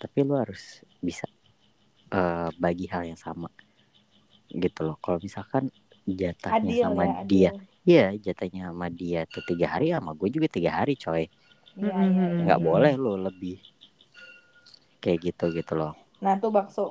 tapi 0.00 0.18
lu 0.28 0.34
harus 0.42 0.62
bisa 1.06 1.24
eh 2.16 2.48
bagi 2.64 2.86
hal 2.92 3.02
yang 3.10 3.20
sama 3.26 3.48
gitu 4.48 4.80
loh 4.86 4.96
kalau 5.04 5.18
misalkan 5.20 5.64
jatahnya 6.08 6.72
Adil 6.72 6.82
sama 6.84 7.02
ya, 7.04 7.14
dia. 7.32 7.50
Iya 7.88 8.06
jatahnya 8.24 8.60
sama 8.68 8.86
dia 9.00 9.20
tuh 9.32 9.42
tiga 9.48 9.66
hari 9.76 9.86
sama 9.96 10.10
gue 10.18 10.28
juga 10.28 10.48
tiga 10.56 10.70
hari 10.80 10.94
coy 11.04 11.24
Iya, 11.78 11.94
iya, 12.10 12.24
iya. 12.34 12.42
nggak 12.44 12.58
Hmm. 12.58 12.66
boleh 12.68 12.92
lo 13.02 13.12
lebih 13.26 13.56
kayak 15.02 15.18
gitu 15.30 15.44
gitu 15.54 15.72
loh 15.78 15.92
Nah 16.24 16.34
tuh 16.42 16.50
bakso. 16.56 16.84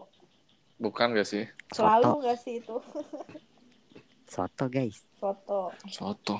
Bukan 0.77 1.13
gak 1.17 1.27
sih? 1.27 1.43
Selalu 1.73 2.05
soto 2.05 2.23
gak 2.25 2.37
sih 2.43 2.53
itu? 2.61 2.75
soto 4.33 4.65
guys 4.69 5.03
Soto. 5.19 5.71
Soto. 5.89 6.39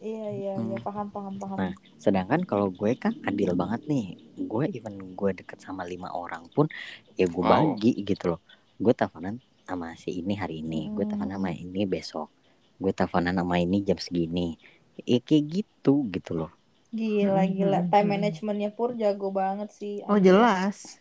Iya, 0.00 0.26
iya, 0.32 0.52
iya. 0.56 0.76
Hmm. 0.76 0.80
Paham, 0.80 1.06
paham, 1.12 1.34
paham. 1.36 1.58
Nah. 1.60 1.74
sedangkan 2.00 2.40
kalau 2.48 2.72
gue 2.72 2.96
kan 2.96 3.12
adil 3.28 3.52
banget 3.52 3.84
nih 3.84 4.16
gue 4.40 4.64
even 4.72 5.12
gue 5.12 5.30
deket 5.36 5.60
sama 5.60 5.84
lima 5.84 6.08
orang 6.08 6.48
pun 6.48 6.64
ya 7.20 7.28
gue 7.28 7.44
Wow. 7.44 7.76
bagi 7.76 7.92
gitu 8.00 8.32
loh 8.36 8.40
gue 8.80 8.92
teleponan 8.96 9.36
sama 9.68 9.92
si 9.94 10.16
ini 10.16 10.32
hari 10.32 10.64
ini 10.64 10.88
gue 10.90 11.04
teleponan 11.04 11.36
sama 11.36 11.50
Hmm. 11.52 11.64
ini 11.68 11.84
besok 11.84 12.32
gue 12.80 12.92
teleponan 12.96 13.36
sama 13.36 13.60
ini 13.60 13.84
jam 13.84 14.00
segini 14.00 14.56
ya 15.04 15.20
kayak 15.20 15.44
gitu 15.52 16.08
gitu 16.08 16.32
loh 16.32 16.50
Gila, 16.90 17.46
Hmm, 17.46 17.54
gila. 17.54 17.78
hmm, 17.84 17.90
Time 17.92 18.02
hmm. 18.02 18.12
managementnya 18.18 18.70
Pur 18.74 18.90
jago 18.98 19.30
banget 19.30 19.70
sih. 19.70 20.02
Oh 20.10 20.18
jelas. 20.18 20.98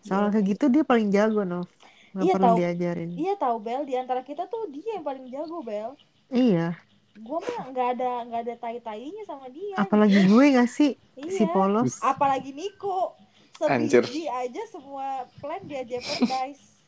Soal 0.00 0.24
Iya. 0.26 0.32
kayak 0.32 0.46
gitu 0.48 0.64
dia 0.72 0.80
paling 0.80 1.12
jago 1.12 1.44
Nov. 1.44 1.68
Nggak 2.16 2.24
Iya, 2.24 2.32
perlu 2.32 2.48
tahu. 2.48 2.56
diajarin. 2.56 3.10
Iya 3.12 3.32
tahu 3.36 3.56
Bel, 3.60 3.82
di 3.84 3.94
antara 4.00 4.24
kita 4.24 4.48
tuh 4.48 4.72
dia 4.72 4.96
yang 4.96 5.04
paling 5.04 5.28
jago 5.28 5.60
Bel. 5.60 5.90
Iya. 6.30 6.74
Gua 7.20 7.38
mah 7.40 7.72
nggak 7.72 7.88
ada 7.96 8.10
nggak 8.28 8.40
ada 8.44 8.54
tai-tainya 8.60 9.22
sama 9.24 9.48
dia. 9.48 9.76
Apalagi 9.80 10.28
gue 10.28 10.44
gak 10.52 10.68
sih 10.68 10.92
si 11.16 11.44
iya. 11.44 11.52
polos. 11.52 12.00
Apalagi 12.04 12.52
Niko. 12.52 13.16
Anjir. 13.64 14.04
Sebiji 14.04 14.28
aja 14.28 14.62
semua 14.68 15.24
plan 15.40 15.62
dia 15.64 15.80
jeopardize. 15.88 16.84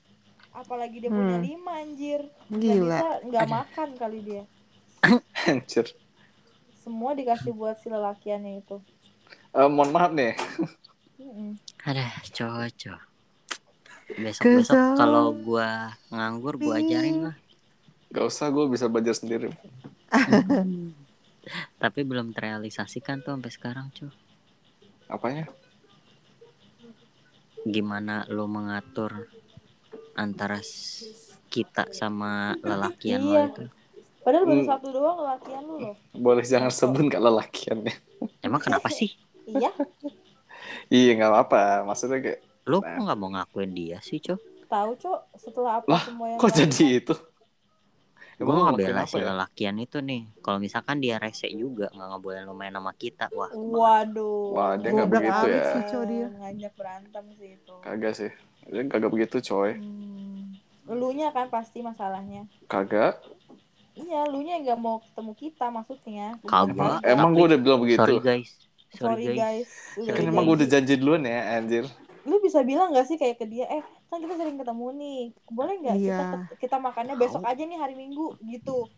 Apalagi 0.53 1.01
dia 1.01 1.11
punya 1.12 1.41
Hmm. 1.41 1.45
lima 1.45 1.72
anjir. 1.81 2.20
Gila. 2.53 2.99
bisa 3.01 3.09
nggak 3.24 3.47
makan 3.49 3.89
kali 3.97 4.18
dia. 4.20 4.43
Anjir. 5.49 5.87
Semua 6.85 7.16
dikasih 7.16 7.53
buat 7.57 7.81
si 7.81 7.89
lelakiannya 7.89 8.64
itu. 8.64 8.76
Eh, 9.57 9.68
mohon 9.68 9.93
maaf 9.93 10.12
nih. 10.12 10.37
Ada 11.89 12.05
cocok 12.33 13.09
besok 14.09 14.64
besok 14.64 14.97
kalau 14.97 15.37
gua 15.37 15.93
nganggur 16.09 16.57
gua 16.57 16.81
ajarin 16.81 17.29
lah 17.29 17.37
Gak 18.09 18.24
usah, 18.24 18.49
gue 18.49 18.64
bisa 18.72 18.89
belajar 18.89 19.12
sendiri. 19.12 19.53
Tapi 21.77 22.01
belum 22.03 22.33
terrealisasikan 22.33 23.21
tuh 23.21 23.35
sampai 23.35 23.51
sekarang 23.51 23.87
cuy 23.91 24.11
Apanya? 25.07 25.49
gimana 27.61 28.25
lo 28.29 28.45
mengatur 28.45 29.29
antara 30.15 30.61
kita 31.47 31.89
sama 31.91 32.53
lelakian 32.59 33.21
lo 33.21 33.33
Iya. 33.35 33.45
itu 33.49 33.65
Padahal 34.19 34.45
baru 34.45 34.61
Hmm. 34.61 34.69
satu 34.69 34.89
doang 34.93 35.19
latihan 35.19 35.63
lu 35.63 35.77
loh. 35.81 35.97
Boleh 36.13 36.45
jangan 36.45 36.69
sebut 36.69 37.09
gak 37.09 37.17
lelakiannya. 37.19 37.97
emang 38.43 38.61
kenapa 38.61 38.89
sih 38.89 39.09
Iya, 39.49 39.73
Iya, 40.91 41.11
gak 41.17 41.31
apa-apa. 41.31 41.63
Maksudnya 41.83 42.21
kayak, 42.21 42.41
lo 42.65 42.79
Nah. 42.79 42.93
kok 42.93 43.03
nggak 43.09 43.19
mau 43.19 43.31
ngakuin 43.33 43.73
dia 43.73 43.99
sih 43.99 44.21
cuy 44.21 44.37
tahu 44.67 44.93
cok 44.95 45.21
setelah 45.35 45.81
apa 45.81 45.89
Lah, 45.89 46.03
semua 46.05 46.27
yang 46.29 46.37
kok 46.37 46.53
jadi 46.53 46.85
itu? 47.01 47.15
Gue 48.39 48.55
bela 48.78 49.03
apa 49.03 49.11
si 49.11 49.18
ya? 49.18 49.34
lelakian 49.34 49.76
itu 49.82 49.99
nih 49.99 50.30
kalau 50.39 50.62
misalkan 50.62 51.03
dia 51.03 51.18
rese 51.18 51.51
juga 51.51 51.91
nggak 51.91 52.07
ngebolehin 52.07 52.47
lo 52.47 52.55
main 52.55 52.70
sama 52.70 52.95
kita 52.95 53.26
wah 53.34 53.51
Waduh. 53.51 54.55
Wah, 54.55 54.72
dia 54.78 54.91
nggak 54.95 55.09
Goblok 55.11 55.22
begitu 55.22 55.47
ya. 55.51 55.64
sih, 55.74 55.82
cowok 55.93 56.07
dia. 56.07 56.26
Ngajak 56.39 56.72
berantem 56.74 57.24
sih 57.36 57.49
itu. 57.59 57.74
Kagak 57.82 58.12
sih. 58.14 58.30
Dia 58.68 58.82
kagak 58.86 59.11
begitu, 59.12 59.36
coy. 59.43 59.70
Hmm. 59.76 60.57
Elunya 60.89 61.28
kan 61.32 61.47
pasti 61.53 61.78
masalahnya. 61.84 62.49
Kagak. 62.66 63.20
Iya, 63.99 64.30
elunya 64.30 64.59
yang 64.59 64.64
nggak 64.64 64.80
mau 64.80 64.97
ketemu 65.03 65.32
kita 65.36 65.66
maksudnya. 65.68 66.26
Kagak. 66.47 67.03
Emang, 67.05 67.34
gue 67.34 67.45
udah 67.55 67.59
bilang 67.61 67.80
begitu. 67.82 68.01
sorry 68.03 68.18
guys 68.22 68.51
sorry, 68.97 69.28
Sorry 69.28 69.36
guys, 69.36 69.68
guys. 69.68 70.07
Ya 70.09 70.12
kan 70.16 70.24
emang 70.32 70.49
gue 70.49 70.57
udah 70.64 70.68
janji 70.68 70.95
duluan 70.97 71.22
ya, 71.28 71.61
anjir. 71.61 71.84
Lu 72.24 72.41
bisa 72.41 72.64
bilang 72.64 72.93
gak 72.97 73.05
sih 73.05 73.20
kayak 73.20 73.36
ke 73.36 73.45
dia, 73.45 73.68
eh 73.68 73.84
kan 74.09 74.19
kita 74.25 74.35
sering 74.41 74.57
ketemu 74.57 74.87
nih, 74.97 75.21
boleh 75.53 75.75
nggak 75.85 75.97
kita 76.01 76.25
Iya. 76.25 76.57
kita 76.57 76.77
makannya 76.81 77.15
besok 77.21 77.45
aja 77.45 77.61
nih 77.61 77.79
hari 77.79 77.95
Minggu 77.95 78.41
gitu. 78.41 78.89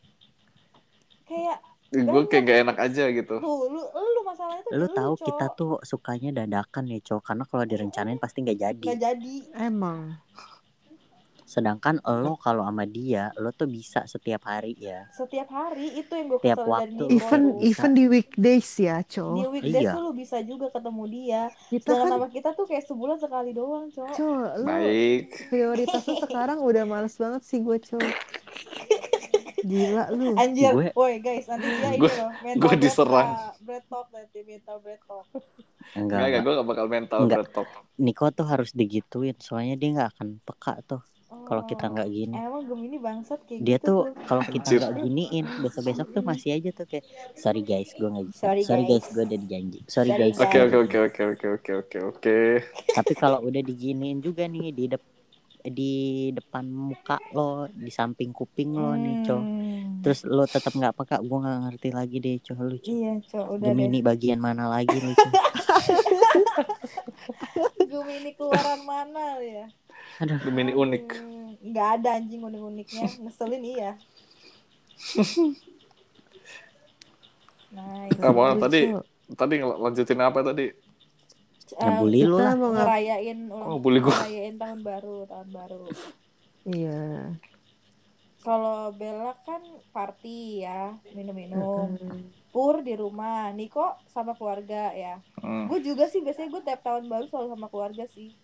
Kayak 1.27 1.59
Gue 1.91 2.23
kayak 2.31 2.47
gak 2.47 2.59
enak 2.71 2.79
aja 2.79 3.05
gitu. 3.11 3.35
tuh, 3.43 3.67
lu 3.67 3.83
lu 3.83 4.21
masalahnya 4.23 4.63
tuh 4.63 4.79
lu 4.79 4.87
tahu 4.95 5.13
kita 5.27 5.47
tuh 5.59 5.75
sukanya 5.83 6.31
dadakan 6.31 6.87
ya 6.87 7.03
cowok 7.03 7.23
karena 7.27 7.45
kalau 7.51 7.65
direncanain 7.67 8.15
pasti 8.23 8.47
nggak 8.47 8.59
jadi 8.63 8.79
Nggak 8.87 9.01
jadi. 9.03 9.37
Emang. 9.59 10.15
Sedangkan 11.51 11.99
lo 11.99 12.39
kalau 12.39 12.63
sama 12.63 12.87
dia 12.87 13.35
lo 13.35 13.51
tuh 13.51 13.67
bisa 13.67 14.07
setiap 14.07 14.47
hari 14.47 14.79
ya 14.79 15.11
Setiap 15.11 15.51
hari 15.51 15.99
itu 15.99 16.13
yang 16.13 16.31
gue 16.31 16.39
Tiap 16.39 16.55
kesel 16.55 16.63
dari 16.63 16.71
waktu. 16.71 17.03
Niko 17.03 17.11
Even. 17.11 17.43
Bisa. 17.51 17.67
even 17.67 17.91
di 17.91 18.05
weekdays 18.07 18.71
ya, 18.79 18.97
di 18.99 19.11
cowok. 19.11 19.51
weekdays 19.51 19.83
Iya. 19.83 19.91
tuh 19.91 20.01
lu 20.01 20.13
bisa 20.13 20.37
juga 20.41 20.67
ketemu 20.71 21.03
dia. 21.09 21.43
Kita 21.67 21.83
Sedangkan 21.83 21.99
kan, 22.01 22.13
sama 22.13 22.27
kita 22.29 22.49
tuh 22.53 22.65
kayak 22.65 22.85
sebulan 22.85 23.17
sekali 23.19 23.51
doang, 23.51 23.85
Cok. 23.89 24.09
cowok, 24.13 24.51
lu 24.57 24.65
Baik. 24.65 25.25
prioritas 25.49 26.03
lu 26.05 26.15
sekarang 26.21 26.59
udah 26.61 26.85
males 26.85 27.15
banget 27.15 27.43
sih 27.43 27.59
gue, 27.59 27.79
cowok. 27.79 28.15
Gila 29.61 30.05
lu. 30.11 30.33
Anjir, 30.37 30.73
Gue- 30.73 30.95
woi 30.95 31.19
guys, 31.19 31.45
nanti 31.45 31.67
dia 31.69 31.91
ini 31.91 31.99
Gue- 31.99 32.15
loh, 32.15 32.31
mental 32.41 32.63
gue 32.63 32.75
diserang. 32.79 33.29
ah, 33.29 33.53
bread 33.61 33.85
talk 33.85 34.07
nanti 34.09 34.39
mental 34.41 34.77
bread 34.79 35.01
talk. 35.05 35.27
enggak, 35.93 36.17
Enggak. 36.23 36.41
Gue 36.41 36.53
gak 36.55 36.67
bakal 36.67 36.87
mental 36.89 37.19
Enggak. 37.21 37.37
bread 37.37 37.51
talk. 37.53 37.69
Niko 37.97 38.25
tuh 38.31 38.47
harus 38.47 38.71
digituin 38.71 39.37
soalnya 39.37 39.75
dia 39.75 39.91
nggak 39.93 40.11
akan 40.15 40.29
peka 40.41 40.75
tuh 40.87 41.03
kalau 41.51 41.63
kita 41.65 41.85
Oh, 41.85 41.93
nggak 41.93 42.09
gini 42.09 42.37
Emang 42.39 42.63
Gemini 42.63 42.97
bangsat 42.97 43.41
kayak 43.43 43.61
dia 43.61 43.75
gitu 43.75 43.87
tuh 43.91 44.01
kalau 44.23 44.43
kita 44.55 44.69
nggak 44.71 44.93
giniin 44.97 45.45
besok 45.59 45.83
besok 45.85 46.07
tuh 46.09 46.23
masih 46.23 46.51
aja 46.55 46.71
tuh 46.71 46.87
kayak 46.87 47.03
sorry 47.35 47.61
guys 47.61 47.91
gue 47.91 48.07
nggak 48.07 48.27
bisa 48.31 48.45
Sorry, 48.47 48.63
sorry, 48.63 48.85
guys, 48.87 49.03
guys. 49.03 49.11
gue 49.11 49.25
udah 49.27 49.39
dijanji 49.41 49.79
sorry, 49.85 50.09
Sorry, 50.09 50.21
guys 50.23 50.37
Oke, 50.39 50.59
oke, 50.61 50.77
oke, 50.79 50.99
oke, 51.03 51.23
oke, 51.27 51.47
oke, 51.51 51.73
oke, 51.75 51.99
oke. 52.07 52.39
tapi 52.97 53.13
kalau 53.13 53.43
udah 53.43 53.59
diginiin 53.61 54.23
juga 54.23 54.47
nih 54.47 54.71
di 54.71 54.85
dep 54.87 55.03
di 55.61 55.93
depan 56.33 56.65
muka 56.65 57.21
lo 57.31 57.69
di 57.69 57.91
samping 57.91 58.31
kuping 58.31 58.73
lo 58.73 58.95
nih 58.95 59.27
cowok 59.27 59.45
Hmm. 59.61 60.01
terus 60.01 60.25
lo 60.25 60.49
tetap 60.49 60.73
nggak 60.73 60.97
peka 60.97 61.21
gue 61.21 61.39
nggak 61.39 61.59
ngerti 61.63 61.89
lagi 61.91 62.17
deh 62.17 62.37
cowok 62.41 62.65
lu. 62.65 62.77
Iya, 62.81 63.13
Cok, 63.21 63.47
udah 63.53 63.61
deh. 63.61 63.69
Gemini 63.69 64.01
bagian 64.01 64.41
mana 64.41 64.65
lagi 64.67 64.97
nih 64.97 65.13
cowok 65.13 65.45
Gemini 67.91 68.31
keluaran 68.35 68.81
mana 68.85 69.39
lu 69.39 69.45
ya? 69.45 69.67
aduh 70.21 70.39
Gemini 70.43 70.73
unik. 70.73 71.05
Hmm, 71.17 71.49
nggak 71.61 71.89
ada 72.01 72.09
anjing 72.19 72.43
unik-uniknya, 72.43 73.07
ngeselin 73.21 73.63
iya. 73.65 73.91
Nice. 77.71 78.19
Ah, 78.19 78.33
mau 78.35 78.51
Lu, 78.51 78.59
tadi 78.59 78.81
tadi 79.39 79.55
lanjutin 79.63 80.21
apa 80.21 80.43
tadi? 80.43 80.67
Eh, 81.71 81.87
ngebully 81.87 82.27
lo 82.27 82.35
Kita 82.35 82.47
lah 82.51 82.55
mau 82.59 82.71
ngerayain 82.75 83.39
ulang 83.47 83.69
Oh, 83.71 83.79
bully 83.79 84.03
gua. 84.03 84.11
ngerayain 84.11 84.57
tahun 84.59 84.81
baru, 84.83 85.17
tahun 85.31 85.49
baru. 85.55 85.83
Iya. 86.67 87.03
Kalau 88.41 88.91
Bella 88.97 89.37
kan 89.47 89.63
party 89.95 90.67
ya, 90.67 90.99
minum-minum. 91.15 91.95
Pur 92.51 92.83
di 92.83 92.99
rumah, 92.99 93.55
Niko 93.55 93.95
sama 94.11 94.35
keluarga 94.35 94.91
ya. 94.91 95.23
Hmm. 95.39 95.71
Gue 95.71 95.79
juga 95.83 96.11
sih 96.11 96.19
biasanya 96.19 96.51
gue 96.51 96.63
tiap 96.67 96.83
tahun 96.83 97.07
baru 97.07 97.31
selalu 97.31 97.49
sama 97.55 97.67
keluarga 97.71 98.05
sih. 98.11 98.35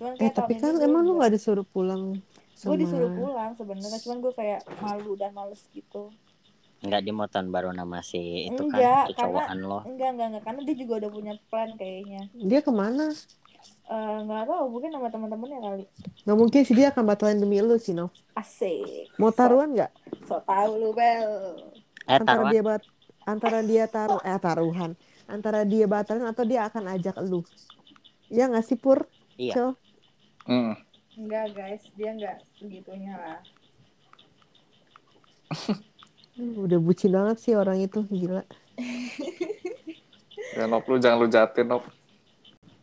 Cuman 0.00 0.16
Eh 0.16 0.28
kayak 0.28 0.34
tapi 0.36 0.52
tahun 0.56 0.80
kan 0.80 0.88
emang 0.88 1.02
lu 1.04 1.12
gue 1.16 1.22
gak 1.22 1.32
disuruh 1.36 1.66
pulang 1.68 2.16
gue 2.58 2.74
sama 2.74 2.82
disuruh 2.82 3.10
pulang 3.14 3.50
sebenarnya, 3.54 4.00
cuman 4.02 4.18
gue 4.18 4.32
kayak 4.34 4.60
malu 4.82 5.14
dan 5.14 5.30
males 5.30 5.62
gitu. 5.70 6.10
nggak 6.78 7.02
di 7.02 7.10
mau 7.10 7.26
tahun 7.26 7.50
baru 7.50 7.74
nama 7.74 7.98
si 8.06 8.46
itu 8.50 8.70
Enggak, 8.70 9.10
kan 9.14 9.30
kecowokan 9.30 9.58
lo 9.66 9.78
Enggak, 9.82 10.14
enggak, 10.14 10.26
enggak, 10.30 10.42
karena 10.46 10.60
dia 10.62 10.76
juga 10.78 10.92
udah 11.02 11.10
punya 11.10 11.32
plan 11.50 11.70
kayaknya. 11.74 12.22
Dia 12.34 12.60
ke 12.62 12.70
mana? 12.70 13.10
Eh 13.90 14.18
nggak 14.22 14.46
tahu, 14.46 14.64
mungkin 14.70 14.90
sama 14.94 15.10
teman-temannya 15.10 15.58
kali. 15.58 15.84
Gak 16.22 16.38
mungkin 16.38 16.60
sih 16.62 16.74
dia 16.78 16.94
akan 16.94 17.02
batalin 17.02 17.42
demi 17.42 17.58
lu 17.58 17.74
sih 17.82 17.98
Nov. 17.98 18.14
Asik. 18.38 19.10
Mau 19.18 19.34
taruhan 19.34 19.74
nggak? 19.74 19.90
So, 20.26 20.38
so 20.38 20.42
tahu 20.46 20.70
lu 20.78 20.90
Bel. 20.94 21.58
eh 22.06 22.14
Antara 22.14 22.46
taruhan 22.46 22.52
dia 22.54 22.62
bat 22.62 22.82
antara 23.28 23.60
dia 23.60 23.84
taruh 23.84 24.24
eh 24.24 24.40
taruhan. 24.40 24.96
Antara 25.28 25.68
dia 25.68 25.84
batalin 25.84 26.24
atau 26.24 26.48
dia 26.48 26.64
akan 26.64 26.96
ajak 26.96 27.20
lu. 27.28 27.44
Ya 28.32 28.48
nggak 28.48 28.64
sih 28.64 28.80
Pur? 28.80 29.04
Iya. 29.36 29.52
Cel? 29.52 29.70
Hmm. 30.48 30.72
Enggak 31.18 31.52
guys, 31.52 31.84
dia 31.92 32.16
enggak 32.16 32.40
segitunya 32.56 33.12
lah. 33.12 33.38
Udah 36.64 36.78
bucin 36.80 37.12
banget 37.12 37.36
sih 37.44 37.52
orang 37.52 37.84
itu 37.84 38.00
gila. 38.08 38.46
Ya, 40.56 40.64
Nop, 40.70 40.86
lu 40.86 40.96
jangan 41.02 41.18
lu 41.20 41.28
jatin, 41.28 41.66
Nop. 41.66 41.84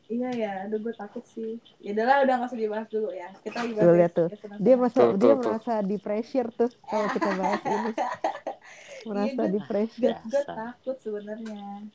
Iya 0.06 0.30
ya, 0.38 0.52
aduh 0.70 0.78
gue 0.86 0.94
takut 0.94 1.26
sih. 1.26 1.58
Ya 1.82 1.98
udahlah, 1.98 2.22
udah 2.30 2.34
nggak 2.38 2.50
usah 2.54 2.60
dibahas 2.62 2.88
dulu 2.94 3.10
ya. 3.10 3.30
Kita 3.42 3.58
Tuh, 3.58 3.68
dibahas 3.74 3.96
lihat 3.98 4.14
tuh. 4.14 4.30
Dia 4.62 4.76
masa 4.78 5.00
Tuh, 5.02 5.10
dia 5.18 5.34
tuh, 5.34 5.34
tuh. 5.34 5.50
merasa 5.50 5.74
di 5.82 5.98
pressure 5.98 6.50
tuh 6.54 6.70
kalau 6.86 7.08
kita 7.10 7.30
bahas 7.34 7.62
ini. 7.66 7.92
Merasa 9.06 9.42
Iya, 9.44 9.52
di 9.52 9.60
pressure. 9.62 10.18
gue 10.24 10.44
takut 10.44 10.98
sebenarnya. 10.98 11.86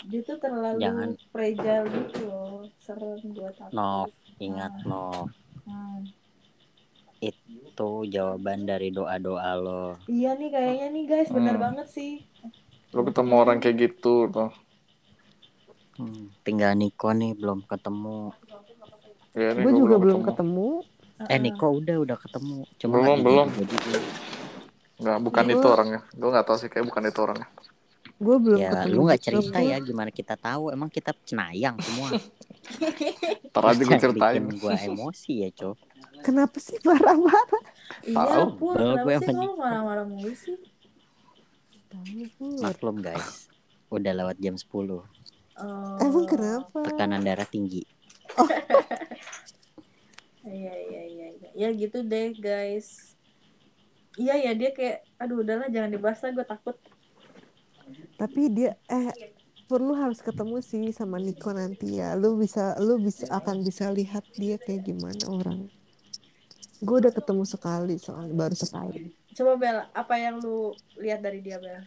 Dia 0.00 0.20
tuh 0.22 0.38
terlalu 0.38 0.80
Jangan. 0.80 1.10
fragile 1.28 1.86
gitu 1.86 2.18
loh. 2.24 2.64
Serem 2.76 3.20
gue 3.20 3.50
takut. 3.52 3.74
Nov 3.74 4.08
ingat 4.38 4.72
Nov 4.82 5.28
Hmm. 5.60 6.02
itu 7.20 7.88
jawaban 8.08 8.64
dari 8.64 8.88
doa 8.88 9.20
doa 9.20 9.52
lo 9.54 10.00
Iya 10.06 10.34
nih 10.34 10.48
kayaknya 10.48 10.86
nih 10.88 11.04
guys, 11.06 11.28
benar 11.28 11.54
Hmm. 11.54 11.62
banget 11.62 11.86
sih. 11.86 12.24
Lu 12.90 13.04
ketemu 13.04 13.34
orang 13.36 13.60
kayak 13.60 13.76
gitu, 13.78 14.26
tuh. 14.26 14.50
Hmm, 15.94 16.32
tinggal 16.40 16.72
Niko 16.72 17.12
nih 17.12 17.36
belum 17.36 17.60
ketemu 17.62 18.32
Ya, 19.30 19.54
Gue 19.54 19.70
juga 19.70 19.94
belum 19.96 20.24
ketemu. 20.24 20.82
eh 21.20 21.28
Heeh. 21.28 21.38
Niko 21.38 21.66
udah 21.70 21.96
udah 22.00 22.16
ketemu 22.18 22.64
cuma 22.74 22.92
Belum, 22.96 23.18
belum. 23.20 23.46
jadi 23.52 23.76
Nggak, 25.00 25.18
bukan 25.18 25.44
Gua- 25.44 25.54
itu 25.54 25.66
orangnya. 25.66 26.00
Gue 26.12 26.28
nggak 26.28 26.44
tahu 26.44 26.56
sih, 26.56 26.68
kayak 26.68 26.84
bukan 26.84 27.02
itu 27.04 27.20
orangnya. 27.20 27.48
Gue 28.16 28.36
belum 28.36 28.58
ya 28.58 28.68
ketemu. 28.70 28.92
lu 28.92 29.02
nggak 29.02 29.22
cerita 29.22 29.58
ya 29.58 29.76
gimana 29.78 30.10
kita 30.10 30.36
tahu 30.36 30.68
emang 30.68 30.88
kita 30.88 31.16
cenayang 31.24 31.80
semua 31.80 32.12
Ntar 33.48 33.64
aja 33.66 33.80
gue 33.80 33.96
ceritain. 33.98 34.44
bikin 34.44 34.60
gua 34.60 34.76
emosi 34.76 35.32
ya 35.38 35.50
cok 35.50 35.76
Kenapa 36.20 36.60
sih 36.60 36.76
marah-marah? 36.82 37.64
Iya, 38.04 38.20
Bel, 38.20 38.76
kenapa 38.76 39.00
gue 39.02 39.16
sih 39.18 39.32
Niko. 39.32 39.56
marah-marah 39.56 40.04
mulu 40.04 40.32
sih? 40.34 40.52
Maklum 42.60 43.00
guys 43.00 43.48
udah 43.88 44.12
lewat 44.14 44.36
jam 44.36 44.54
10 44.54 44.68
Oh. 45.56 45.96
Emang 45.98 46.24
kenapa? 46.24 46.80
tekanan 46.82 47.20
darah 47.20 47.44
tinggi 47.44 47.88
Iya 50.42 50.72
iya 50.72 51.02
iya 51.06 51.26
iya. 51.34 51.48
Ya 51.54 51.68
gitu 51.70 52.00
deh 52.02 52.32
guys. 52.34 53.09
Iya 54.20 54.34
ya 54.36 54.52
dia 54.52 54.70
kayak 54.76 55.00
aduh 55.16 55.40
udahlah 55.40 55.72
jangan 55.72 55.88
dibahas 55.88 56.20
lah 56.20 56.30
gue 56.36 56.44
takut. 56.44 56.76
Tapi 58.20 58.42
dia 58.52 58.76
eh 58.92 59.32
perlu 59.64 59.96
harus 59.96 60.20
ketemu 60.20 60.60
sih 60.60 60.92
sama 60.92 61.16
Niko 61.16 61.56
nanti 61.56 61.96
ya. 61.96 62.12
Lu 62.20 62.36
bisa 62.36 62.76
lu 62.76 63.00
bisa 63.00 63.24
akan 63.32 63.64
bisa 63.64 63.88
lihat 63.88 64.28
dia 64.36 64.60
kayak 64.60 64.84
gimana 64.84 65.24
orang. 65.24 65.72
Gue 66.84 66.96
udah 67.00 67.12
ketemu 67.16 67.48
sekali 67.48 67.96
soalnya 67.96 68.36
baru 68.36 68.56
sekali. 68.56 69.16
Coba 69.32 69.56
Bel, 69.56 69.78
apa 69.96 70.14
yang 70.20 70.36
lu 70.44 70.76
lihat 71.00 71.24
dari 71.24 71.40
dia 71.40 71.56
Bel? 71.56 71.80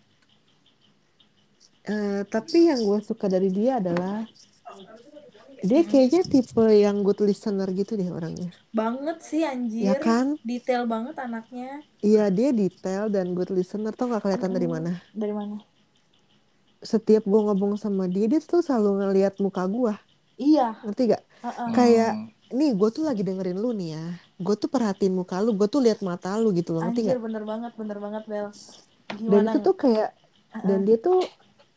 Eh, 1.83 2.21
tapi 2.31 2.71
yang 2.71 2.79
gue 2.79 2.99
suka 3.03 3.27
dari 3.27 3.51
dia 3.51 3.77
adalah 3.77 4.23
Dia 5.63 5.81
kayaknya 5.81 6.21
tipe 6.27 6.65
yang 6.75 7.01
good 7.01 7.23
listener 7.23 7.71
gitu 7.71 7.95
deh 7.95 8.11
orangnya. 8.11 8.51
banget 8.73 9.17
sih 9.21 9.41
anjir 9.45 9.85
Ya 9.85 9.95
kan? 9.95 10.35
detail 10.43 10.83
banget 10.83 11.15
anaknya 11.15 11.79
Iya 12.03 12.27
dia 12.27 12.49
detail 12.51 13.07
dan 13.07 13.31
good 13.31 13.47
listener 13.49 13.95
tau 13.95 14.11
gak 14.11 14.21
kelihatan 14.21 14.51
dari 14.51 14.67
mana? 14.67 14.91
dari 15.15 15.31
mana 15.31 15.63
Setiap 16.83 17.23
gue 17.23 17.41
ngomong 17.47 17.79
sama 17.79 18.11
dia, 18.11 18.27
dia 18.27 18.43
tuh 18.43 18.59
selalu 18.59 18.99
ngeliat 18.99 19.39
muka 19.39 19.63
gue. 19.63 19.93
iya 20.35 20.75
Ngerti 20.83 21.15
gak? 21.15 21.23
heeh. 21.39 21.69
Kayak 21.71 22.11
Hmm. 22.11 22.27
nih 22.51 22.71
gue 22.75 22.89
tuh 22.91 23.03
lagi 23.03 23.23
dengerin 23.23 23.55
lu 23.55 23.71
nih 23.71 23.89
ya. 23.95 24.05
Gue 24.37 24.55
tuh 24.59 24.67
perhatiin 24.67 25.15
muka 25.15 25.39
lu, 25.39 25.55
gue 25.55 25.65
tuh 25.65 25.79
liat 25.79 26.03
mata 26.03 26.35
lu 26.35 26.51
gitu 26.51 26.75
loh. 26.75 26.83
Ngerti 26.83 27.01
anjir 27.01 27.15
gak? 27.15 27.23
bener 27.23 27.43
banget 27.43 27.71
bener 27.73 27.97
banget 27.97 28.23
Bel 28.27 28.47
Dan 29.09 29.15
gimana 29.17 29.49
itu 29.49 29.57
tuh 29.61 29.75
kayak 29.75 30.09
Heeh. 30.51 30.65
dan 30.67 30.79
dia 30.83 30.97
tuh 30.99 31.19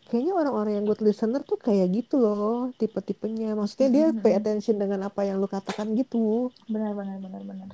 kayaknya 0.09 0.33
orang-orang 0.41 0.73
yang 0.81 0.85
good 0.89 1.03
listener 1.07 1.43
tuh 1.51 1.59
kayak 1.67 1.87
gitu 1.97 2.15
loh 2.23 2.71
tipe-tipenya. 2.81 3.59
Maksudnya 3.59 3.89
dia 3.95 4.05
pay 4.23 4.33
attention 4.39 4.77
dengan 4.83 5.01
apa 5.09 5.21
yang 5.29 5.37
lu 5.43 5.49
katakan 5.51 5.87
gitu. 6.01 6.51
benar 6.73 6.93
benar 6.99 7.17
benar 7.25 7.43
benar 7.47 7.69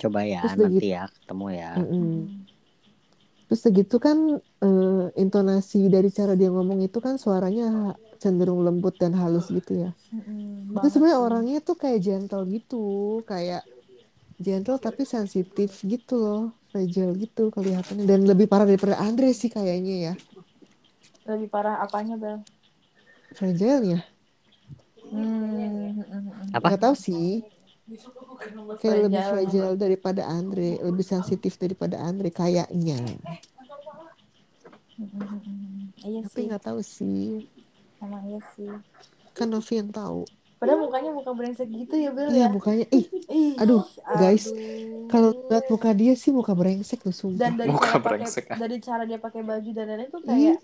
Coba 0.00 0.20
ya 0.26 0.42
Terus 0.44 0.54
nanti 0.60 0.84
gitu. 0.84 0.94
ya 0.94 1.02
ketemu 1.08 1.46
ya. 1.54 1.70
Mm-mm. 1.80 2.12
Terus 3.48 3.60
segitu 3.60 3.96
kan 4.00 4.18
eh, 4.40 5.04
intonasi 5.20 5.88
dari 5.92 6.08
cara 6.10 6.32
dia 6.34 6.48
ngomong 6.50 6.80
itu 6.84 6.98
kan 6.98 7.14
suaranya 7.20 7.94
cenderung 8.18 8.64
lembut 8.64 8.96
dan 8.96 9.12
halus 9.14 9.48
gitu 9.52 9.72
ya. 9.84 9.90
Mm-mm, 10.12 10.74
Itu 10.76 10.86
sebenarnya 10.90 11.20
orangnya 11.20 11.58
tuh 11.60 11.76
kayak 11.76 12.00
gentle 12.02 12.44
gitu, 12.50 12.84
kayak 13.28 13.62
gentle 14.40 14.78
tapi 14.80 15.02
sensitif 15.06 15.70
gitu 15.84 16.14
loh, 16.18 16.42
fragile 16.72 17.14
gitu 17.20 17.52
kelihatannya 17.54 18.04
dan 18.08 18.20
lebih 18.26 18.46
parah 18.50 18.66
daripada 18.66 18.96
Andre 18.98 19.30
sih 19.36 19.50
kayaknya 19.52 19.94
ya. 20.12 20.14
Lebih 21.24 21.48
parah 21.48 21.80
apanya 21.80 22.14
Bel 22.20 22.38
Fragile 23.34 23.82
ya? 23.98 24.00
hmm, 25.10 25.18
mm, 25.18 25.90
mm, 25.98 26.04
mm. 26.06 26.54
Apa? 26.54 26.78
Gak 26.78 26.82
tahu 26.86 26.94
sih. 26.94 27.42
Kayak 28.80 29.10
lebih 29.10 29.22
Fragile. 29.26 29.74
daripada 29.76 30.22
Andre, 30.30 30.78
lebih 30.80 31.04
sensitif 31.04 31.58
daripada 31.58 31.98
Andre 32.00 32.30
kayaknya. 32.30 32.96
Mm, 34.94 35.04
mm, 35.04 35.10
mm, 35.18 35.40
mm. 35.42 35.82
iya 36.06 36.20
Tapi 36.22 36.38
sih 36.38 36.44
nggak 36.46 36.62
tahu 36.62 36.80
sih. 36.80 37.42
emang 37.98 38.22
iya 38.30 38.40
sih 38.54 38.70
Kan 39.34 39.50
Novi 39.50 39.74
yang 39.82 39.90
tahu. 39.90 40.22
Padahal 40.64 40.80
mukanya 40.80 41.10
muka 41.12 41.30
brengsek 41.30 41.68
gitu 41.68 41.94
ya 41.94 42.08
Bel 42.08 42.26
Iya 42.26 42.40
ya? 42.40 42.46
mukanya, 42.48 42.84
ih 42.90 43.06
Ih, 43.26 43.52
Aduh, 43.56 43.84
guys, 44.10 44.48
kalau 45.06 45.30
lihat 45.46 45.64
muka 45.66 45.90
dia 45.92 46.12
sih 46.14 46.30
muka 46.30 46.52
brengsek 46.52 47.00
loh 47.00 47.12
sumpah. 47.12 47.38
dan 47.38 47.52
dari 47.54 47.68
Muka 47.68 47.84
cara 47.84 47.92
pakai 47.94 48.08
brengsek, 48.16 48.44
ah. 48.46 48.56
dari 48.56 48.76
cara 48.78 49.02
dia 49.02 49.18
pakai 49.18 49.40
baju 49.40 49.70
dan 49.70 49.84
lain-lain 49.86 50.08
tuh 50.08 50.22
kayak 50.22 50.38
Iya. 50.38 50.54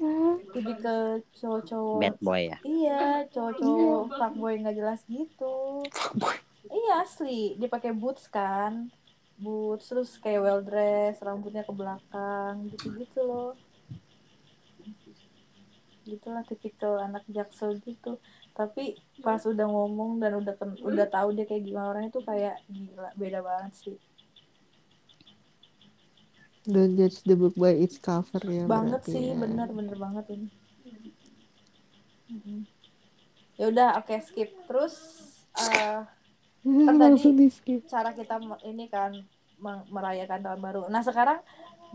tipikal 0.51 0.99
cowok-cowok. 1.31 1.99
Bad 1.99 2.17
boy 2.19 2.41
ya. 2.43 2.57
iya 2.63 3.01
cowok-cowok 3.27 4.03
fuckboy 4.11 4.55
nggak 4.59 4.77
jelas 4.77 5.01
gitu. 5.07 5.55
Fuckboy. 5.87 6.37
iya 6.67 6.95
asli. 6.99 7.41
Dia 7.55 7.69
pakai 7.69 7.93
boots 7.93 8.25
kan. 8.27 8.89
Boots 9.37 9.87
terus 9.87 10.17
kayak 10.17 10.41
well 10.41 10.61
dress 10.61 11.17
rambutnya 11.19 11.61
ke 11.61 11.71
belakang 11.71 12.69
gitu-gitu 12.71 13.21
loh. 13.21 13.53
Gitulah 16.03 16.43
tipikal 16.43 16.99
anak 16.99 17.23
jaksel 17.27 17.77
gitu 17.79 18.17
tapi 18.61 18.85
pas 19.19 19.41
udah 19.43 19.65
ngomong 19.65 20.21
dan 20.21 20.37
udah 20.37 20.53
ken- 20.53 20.81
udah 20.83 21.09
tahu 21.09 21.33
dia 21.33 21.49
kayak 21.49 21.65
gimana 21.65 21.87
orangnya 21.89 22.13
tuh 22.13 22.21
kayak 22.23 22.61
gila 22.69 23.09
beda 23.15 23.41
banget 23.41 23.73
sih 23.75 23.97
Don't 26.63 26.93
judge 26.95 27.25
the 27.25 27.33
book 27.33 27.57
by 27.57 27.73
its 27.75 27.97
cover 27.97 28.45
ya 28.45 28.69
banget 28.69 29.01
sih 29.03 29.33
ya. 29.33 29.35
bener 29.35 29.69
bener 29.71 29.97
banget 29.97 30.25
ini 30.31 30.49
Mm-mm. 32.29 32.61
ya 33.57 33.65
udah 33.67 33.89
oke 33.97 34.13
skip 34.21 34.53
terus 34.69 34.95
eh, 35.57 36.05
Kan 36.61 36.95
tadi- 36.95 37.17
Langsung 37.17 37.35
di 37.35 37.49
skip. 37.49 37.89
cara 37.89 38.13
kita 38.13 38.37
ini 38.63 38.85
kan 38.87 39.17
merayakan 39.89 40.41
tahun 40.41 40.61
baru 40.61 40.83
nah 40.89 41.01
sekarang 41.01 41.41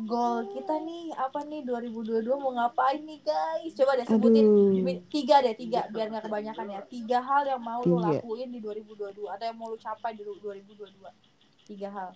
goal 0.04 0.52
kita 0.52 0.76
nih 0.84 1.16
apa 1.16 1.40
nih 1.48 1.64
2022 1.64 2.28
mau 2.36 2.52
ngapain 2.52 3.00
nih 3.00 3.24
guys 3.24 3.72
coba 3.80 3.96
deh 3.96 4.04
sebutin 4.04 4.44
Aduh. 4.44 5.00
tiga 5.08 5.40
deh 5.40 5.56
tiga 5.56 5.88
biar 5.88 6.12
nggak 6.12 6.28
kebanyakan 6.28 6.68
ya 6.68 6.82
tiga 6.84 7.24
hal 7.24 7.48
yang 7.48 7.64
mau 7.64 7.80
lu 7.80 8.04
Tiga. 8.04 8.20
lakuin 8.20 8.50
di 8.52 8.60
2022 8.60 9.24
atau 9.32 9.46
yang 9.48 9.56
mau 9.56 9.72
lu 9.72 9.80
capai 9.80 10.12
di 10.20 10.24
2022 10.28 11.72
tiga 11.72 11.88
hal 11.96 12.10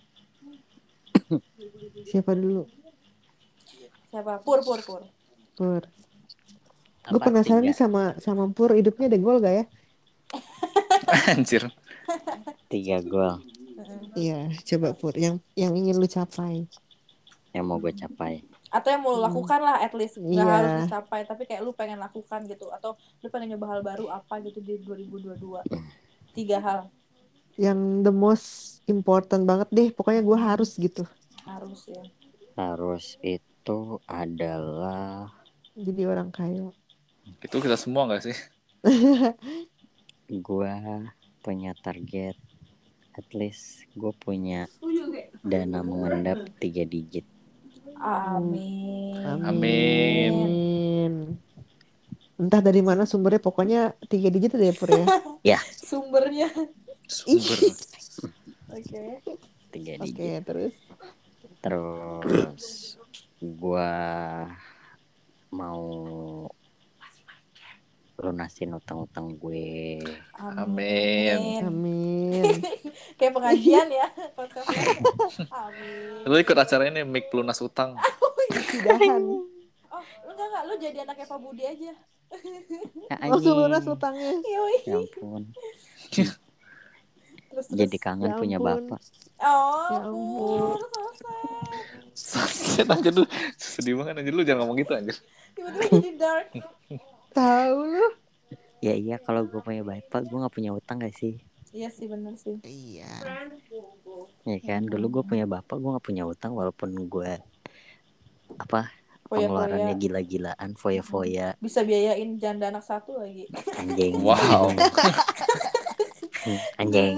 Siapa 2.10 2.32
dulu? 2.36 2.68
siapa 4.10 4.42
pur 4.42 4.60
pur 4.66 4.82
pur 4.82 5.02
Pur. 5.60 5.82
Gue 7.04 7.20
penasaran 7.20 7.60
tiga, 7.60 7.68
nih 7.68 7.76
sama 7.76 8.02
sama 8.16 8.48
Pur 8.48 8.72
hidupnya 8.72 9.12
ada 9.12 9.18
gol 9.20 9.44
gak 9.44 9.54
ya? 9.60 9.64
Anjir. 11.36 11.68
tiga 12.72 13.04
gol. 13.04 13.44
Iya, 14.16 14.48
coba 14.64 14.96
Pur. 14.96 15.12
Yang 15.20 15.44
yang 15.52 15.76
ingin 15.76 16.00
lu 16.00 16.08
capai. 16.08 16.64
Yang 17.50 17.64
mau 17.64 17.76
gue 17.76 17.90
capai. 17.90 18.46
atau 18.70 18.86
yang 18.86 19.02
mau 19.02 19.10
lu 19.10 19.20
lakukan 19.20 19.58
lah 19.58 19.82
at 19.82 19.90
least 19.92 20.14
nggak 20.16 20.30
Iya. 20.30 20.46
harus 20.46 20.70
lu 20.72 20.86
capai 20.88 21.20
tapi 21.24 21.42
kayak 21.42 21.60
lu 21.60 21.72
pengen 21.72 21.98
lakukan 21.98 22.46
gitu 22.46 22.70
atau 22.70 22.94
lu 23.18 23.26
pengen 23.26 23.54
nyoba 23.54 23.66
hal 23.68 23.80
baru 23.82 24.06
apa 24.08 24.38
gitu 24.40 24.58
di 24.58 24.78
2022 24.80 25.58
tiga 26.32 26.58
hal 26.58 26.80
Yang 27.58 27.80
the 28.00 28.14
most 28.14 28.48
important 28.86 29.44
banget 29.44 29.68
deh. 29.68 29.88
Pokoknya 29.90 30.22
gue 30.22 30.38
harus 30.38 30.70
gitu. 30.74 31.02
harus 31.44 31.84
ya 31.84 32.00
Harus 32.54 33.18
itu 33.20 33.78
adalah 34.06 35.28
Jadi 35.74 36.02
orang 36.04 36.30
kaya. 36.30 36.70
Itu 37.42 37.58
kita 37.58 37.74
semua 37.74 38.06
gak 38.06 38.24
sih? 38.24 38.36
gue 40.30 40.74
punya 41.40 41.72
target 41.76 42.38
at 43.12 43.26
least 43.32 43.84
gue 43.92 44.12
punya 44.14 44.70
dana 45.42 45.82
mengendap 45.82 46.46
tiga 46.56 46.86
digit. 46.86 47.26
Amin 48.00 49.14
Amin. 49.44 50.32
Amin. 50.32 51.12
Entah 52.34 52.58
dari 52.58 52.80
mana 52.80 53.04
sumbernya. 53.04 53.38
Pokoknya 53.38 53.80
tiga 54.08 54.28
digit 54.28 54.52
deh 54.52 54.72
Pur 54.72 54.88
ya. 55.44 55.60
sumbernya 55.76 56.48
Sumber. 57.04 57.58
oke 58.74 59.04
Tiga 59.70 59.92
Oke, 59.98 60.08
digit. 60.08 60.42
terus. 60.42 60.74
Terus 61.60 62.64
gue 63.38 63.92
mau 65.50 65.82
lunasin 68.20 68.70
utang-utang 68.72 69.34
gue. 69.34 70.00
Amin. 70.36 71.60
Amin. 71.60 72.44
kayak 73.18 73.32
pengajian 73.32 73.88
ya 73.88 74.06
podcastnya 74.32 74.96
amin 75.64 76.24
Lu 76.24 76.36
ikut 76.36 76.54
acara 76.54 76.86
ini 76.86 77.00
Mik 77.02 77.28
pelunas 77.28 77.58
utang. 77.58 77.96
Sidahan. 78.50 79.20
oh 79.90 80.02
lu 80.22 80.30
enggak 80.30 80.46
enggak 80.46 80.62
lu 80.64 80.74
jadi 80.76 80.98
anaknya 81.02 81.26
Pak 81.26 81.38
Budi 81.38 81.64
aja 81.64 81.92
Ya, 83.04 83.16
Langsung 83.26 83.58
lunas 83.58 83.82
utangnya. 83.82 84.30
Yoi. 84.38 84.76
Ya 84.86 84.96
ampun. 84.96 85.42
terus 86.06 86.38
terus 87.50 87.66
Jadi 87.68 87.98
kangen 87.98 88.30
Ya 88.30 88.38
punya 88.38 88.56
ampun. 88.56 88.86
bapak. 88.86 89.00
oh 89.40 89.90
Ya 89.90 89.98
ampun. 90.06 90.78
selesai 92.14 92.84
Sunset 92.84 92.86
aja 92.86 93.10
lu. 93.10 93.24
Sedih 93.56 93.94
banget 93.96 94.14
anjir 94.16 94.30
lu 94.30 94.44
jangan 94.44 94.62
ngomong 94.62 94.78
gitu 94.78 94.92
anjir. 94.92 95.16
tiba-tiba 95.50 95.82
jadi 95.90 96.10
dark 96.14 96.46
Tahu 97.30 97.78
lu. 97.86 98.06
Ya 98.80 98.96
iya 98.96 99.20
kalau 99.20 99.44
gue 99.44 99.60
punya 99.60 99.84
bapak 99.84 100.24
gue 100.24 100.38
nggak 100.40 100.54
punya 100.54 100.72
utang 100.72 100.98
gak 100.98 101.12
sih? 101.12 101.36
iya 101.70 101.86
sih 101.86 102.10
bener 102.10 102.34
sih 102.34 102.58
Iya. 102.66 103.06
Ya 104.42 104.58
kan 104.58 104.90
dulu 104.90 105.20
gue 105.20 105.22
punya 105.22 105.46
bapak 105.46 105.78
gue 105.78 105.86
nggak 105.86 106.02
punya 106.02 106.26
utang 106.26 106.58
walaupun 106.58 106.90
gue 107.06 107.38
apa 108.58 108.90
pengeluarannya 109.30 109.94
Foya-foya 109.94 110.02
gila-gilaan 110.02 110.70
foya-foya 110.74 111.48
bisa 111.62 111.86
biayain 111.86 112.34
janda 112.42 112.74
anak 112.74 112.82
satu 112.82 113.22
lagi 113.22 113.46
anjing 113.78 114.18
Wow. 114.26 114.74
anjing. 116.82 117.14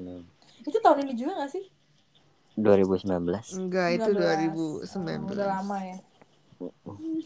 Hmm. 0.00 0.24
itu 0.64 0.78
tahun 0.80 1.04
ini 1.04 1.12
juga 1.12 1.44
gak 1.44 1.52
sih 1.52 1.68
2019 2.56 3.04
Enggak, 3.60 3.88
itu 4.00 4.10
19. 4.16 4.88
2019. 4.88 5.28
Oh, 5.28 5.36
udah 5.36 5.48
lama 5.60 5.76
ya 5.84 6.00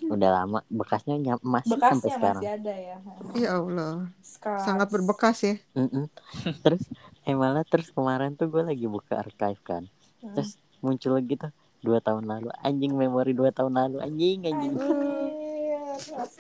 udah 0.05 0.31
lama 0.33 0.59
bekasnya 0.67 1.15
nyam, 1.17 1.39
masih 1.41 1.75
sampai 1.75 1.91
bekasnya 1.91 2.13
sekarang 2.13 2.43
masih 2.43 2.53
ada 2.53 2.75
ya 2.75 2.97
Ya 3.35 3.51
Allah. 3.57 3.95
Scars. 4.21 4.63
Sangat 4.63 4.89
berbekas 4.89 5.37
ya. 5.41 5.55
Mm-mm. 5.73 6.07
terus 6.65 6.83
eh 7.23 7.33
malah 7.33 7.63
terus 7.63 7.89
kemarin 7.89 8.35
tuh 8.35 8.47
gue 8.47 8.63
lagi 8.63 8.87
buka 8.87 9.19
archive 9.19 9.61
kan 9.61 9.85
Hmm. 10.19 10.33
terus 10.33 10.57
muncul 10.81 11.21
gitu 11.21 11.53
dua 11.81 12.01
tahun 12.01 12.25
lalu 12.25 12.49
anjing 12.59 12.97
memori 12.97 13.37
dua 13.37 13.53
tahun 13.53 13.77
lalu 13.77 14.01
anjing 14.01 14.41
anjing 14.43 14.73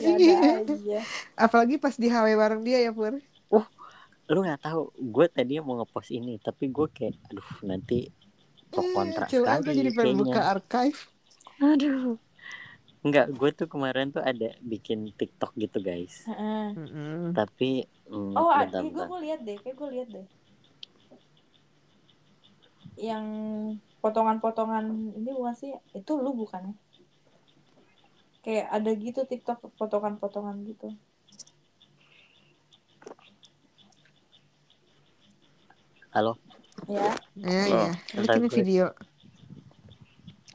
ada 0.00 0.24
aja 0.64 1.00
Apalagi 1.36 1.76
pas 1.76 1.92
di 1.92 2.08
HW 2.08 2.32
bareng 2.32 2.64
dia 2.64 2.80
ya, 2.80 2.90
Pur. 2.90 3.20
lu 4.24 4.40
nggak 4.40 4.64
tahu 4.64 4.88
gue 4.96 5.26
tadinya 5.28 5.60
mau 5.60 5.76
ngepost 5.76 6.08
ini 6.08 6.40
tapi 6.40 6.72
gue 6.72 6.88
kayak 6.88 7.12
aduh 7.28 7.44
nanti 7.60 8.08
pro 8.72 8.80
kontra 8.96 9.28
Cil, 9.28 9.44
aku 9.44 9.68
sekali 9.68 9.76
jadi 9.84 9.90
pengen 9.92 10.16
buka 10.16 10.40
archive. 10.48 10.96
aduh 11.60 12.16
Enggak, 13.04 13.36
gue 13.36 13.50
tuh 13.52 13.68
kemarin 13.68 14.08
tuh 14.08 14.24
ada 14.24 14.56
bikin 14.64 15.12
TikTok 15.12 15.52
gitu 15.60 15.76
guys. 15.84 16.24
Heeh. 16.24 16.72
Mm-mm. 16.72 17.36
Tapi 17.36 17.84
mm, 18.08 18.32
Oh, 18.32 18.48
ah, 18.48 18.64
bentar, 18.64 18.80
iya 18.80 18.88
gue 18.88 18.96
bentar. 18.96 19.08
gue 19.12 19.20
lihat 19.28 19.40
deh, 19.44 19.56
kayak 19.60 19.76
gue 19.76 19.88
lihat 19.92 20.08
deh. 20.08 20.26
Yang 22.96 23.24
potongan-potongan 24.00 25.12
ini 25.20 25.30
bukan 25.36 25.52
sih? 25.52 25.76
Itu 25.92 26.16
lu 26.16 26.32
bukan 26.32 26.72
ya? 26.72 26.74
Kayak 28.40 28.66
ada 28.72 28.90
gitu 28.96 29.20
TikTok 29.28 29.76
potongan-potongan 29.76 30.64
gitu. 30.64 30.88
Halo. 36.08 36.40
Ya. 36.88 37.12
Ya, 37.36 37.62
Loh. 37.68 37.84
ya. 37.84 37.92
Bikin 38.16 38.44
gue- 38.48 38.56
video. 38.64 38.84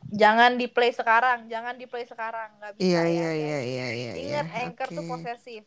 Jangan 0.10 0.57
di 0.57 0.66
play 0.66 0.89
sekarang, 0.89 1.45
jangan 1.45 1.78
di 1.78 1.86
play 1.86 2.05
sekarang, 2.05 2.49
nggak 2.57 2.72
bisa 2.78 2.86
Iya, 2.86 3.01
ya. 3.01 3.10
iya, 3.10 3.30
guys. 3.30 3.38
iya, 3.39 3.60
iya, 3.62 3.88
iya. 3.93 4.12
Ingat 4.18 4.47
iya. 4.49 4.60
anchor 4.66 4.88
tuh 4.89 5.03
Oke. 5.05 5.10
posesif. 5.14 5.64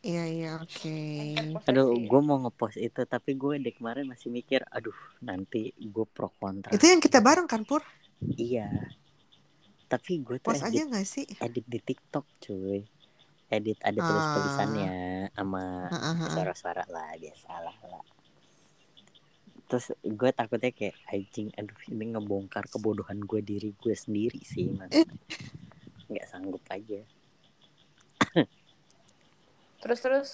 Iya, 0.00 0.24
iya, 0.32 0.50
oke. 0.56 0.96
Anchor 1.36 1.68
Aduh, 1.68 1.92
gue 2.00 2.20
mau 2.24 2.40
ngepost 2.40 2.80
itu 2.80 3.04
tapi 3.04 3.36
gue 3.36 3.60
dari 3.60 3.76
kemarin 3.76 4.08
masih 4.08 4.32
mikir, 4.32 4.64
aduh 4.72 4.96
nanti 5.20 5.76
gue 5.76 6.06
pro 6.08 6.32
kontra. 6.40 6.72
Itu 6.72 6.88
yang 6.88 7.04
kita 7.04 7.20
bareng 7.20 7.44
kan, 7.44 7.68
Pur? 7.68 7.84
Iya. 8.40 8.72
Tapi 9.90 10.24
gue 10.24 10.40
tuh 10.40 10.56
Post 10.56 10.64
aja 10.64 10.72
edit, 10.72 10.88
nggak 10.88 11.04
sih? 11.04 11.26
edit 11.28 11.64
di 11.68 11.78
TikTok 11.84 12.24
cuy. 12.40 12.80
Edit 13.50 13.82
ada 13.82 13.98
tulis 13.98 14.26
tulisannya 14.38 14.94
sama 15.34 15.90
Heeh, 15.90 16.14
heeh. 16.22 16.32
suara-suara 16.32 16.84
lah 16.86 17.10
biasalah 17.18 17.76
lah. 17.90 18.04
Terus 19.70 19.94
gue 20.02 20.30
takutnya 20.34 20.74
kayak 20.74 20.98
anjing, 21.06 21.54
aduh 21.54 21.78
ini 21.86 22.10
ngebongkar 22.10 22.66
kebodohan 22.66 23.22
gue 23.22 23.38
diri 23.38 23.70
gue 23.78 23.94
sendiri 23.94 24.42
sih, 24.42 24.66
man. 24.66 24.90
Eh. 24.90 25.06
Nggak 26.10 26.26
sanggup 26.26 26.66
aja. 26.66 27.06
Terus 29.78 30.00
terus 30.02 30.30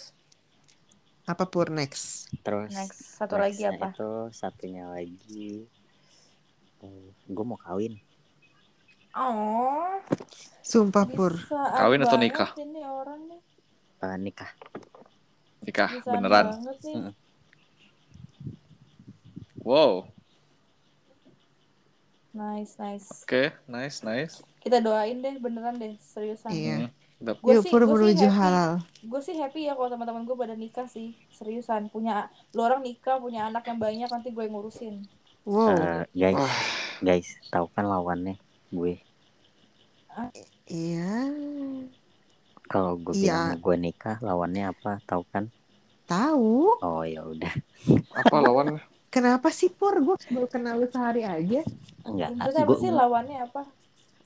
Apa 1.28 1.44
Pur 1.44 1.68
next? 1.68 2.32
Terus 2.40 2.72
next 2.72 3.20
satu 3.20 3.36
lagi 3.36 3.68
apa? 3.68 3.92
Itu 3.92 4.32
satunya 4.32 4.88
lagi, 4.88 5.68
gue 7.28 7.44
mau 7.44 7.60
kawin. 7.60 7.98
Oh, 9.16 10.00
Sumpah 10.62 11.04
Pur. 11.08 11.34
Kawin 11.50 12.04
atau 12.04 12.14
nikah? 12.20 12.54
Ini 12.54 12.80
orang 12.84 13.26
nih. 13.26 13.40
Eh, 14.06 14.16
nikah. 14.22 14.50
Nikah 15.66 15.90
Bisa 15.98 16.10
beneran. 16.14 16.46
Wow. 19.66 20.06
Nice, 22.30 22.78
nice. 22.78 23.26
Oke, 23.26 23.50
nice, 23.66 24.06
nice. 24.06 24.38
Kita 24.62 24.78
doain 24.78 25.18
deh, 25.18 25.42
beneran 25.42 25.74
deh, 25.74 25.98
seriusan. 25.98 26.54
Iya. 26.54 26.76
Hmm. 26.86 26.90
Dap- 27.16 27.40
Gue 27.42 27.58
sih, 27.64 27.72
Pur 27.72 27.82
gue 27.82 28.12
sih 28.12 28.28
halal. 28.28 28.78
Gue 29.02 29.20
sih 29.24 29.34
happy 29.40 29.66
ya 29.66 29.74
kalau 29.74 29.88
teman-teman 29.90 30.22
gue 30.22 30.36
pada 30.36 30.54
nikah 30.54 30.86
sih, 30.86 31.18
seriusan. 31.34 31.90
Punya 31.90 32.28
lu 32.54 32.62
orang 32.62 32.84
nikah, 32.84 33.18
punya 33.18 33.48
anak 33.50 33.66
yang 33.66 33.80
banyak 33.80 34.06
nanti 34.06 34.30
gue 34.30 34.44
yang 34.46 34.54
ngurusin. 34.54 35.02
Wow. 35.48 35.74
Eh, 35.74 36.04
guys, 36.14 36.36
Wah. 36.38 36.56
guys, 37.02 37.28
tahu 37.50 37.66
kan 37.74 37.88
lawannya 37.88 38.36
gue. 38.70 39.00
Iya. 40.68 41.32
Kalau 42.68 43.00
gue 43.00 43.16
Iya. 43.16 43.50
bilang 43.50 43.64
gue 43.64 43.76
nikah, 43.80 44.16
lawannya 44.22 44.70
apa? 44.70 45.00
Tahu 45.08 45.24
kan? 45.32 45.48
Tahu. 46.04 46.84
Oh 46.84 47.02
ya 47.02 47.24
udah. 47.24 47.50
Apa 48.14 48.36
lawan? 48.44 48.78
Kenapa 49.08 49.48
sih 49.48 49.68
Pur? 49.68 49.96
Gue 49.98 50.16
baru 50.28 50.46
kenal 50.46 50.76
lu 50.76 50.86
sehari 50.86 51.22
aja. 51.22 51.62
Enggak. 52.02 52.30
Terus 52.36 52.54
apa 52.54 52.66
Gue 52.66 52.76
sih 52.78 52.90
lawannya 52.90 53.38
apa? 53.42 53.62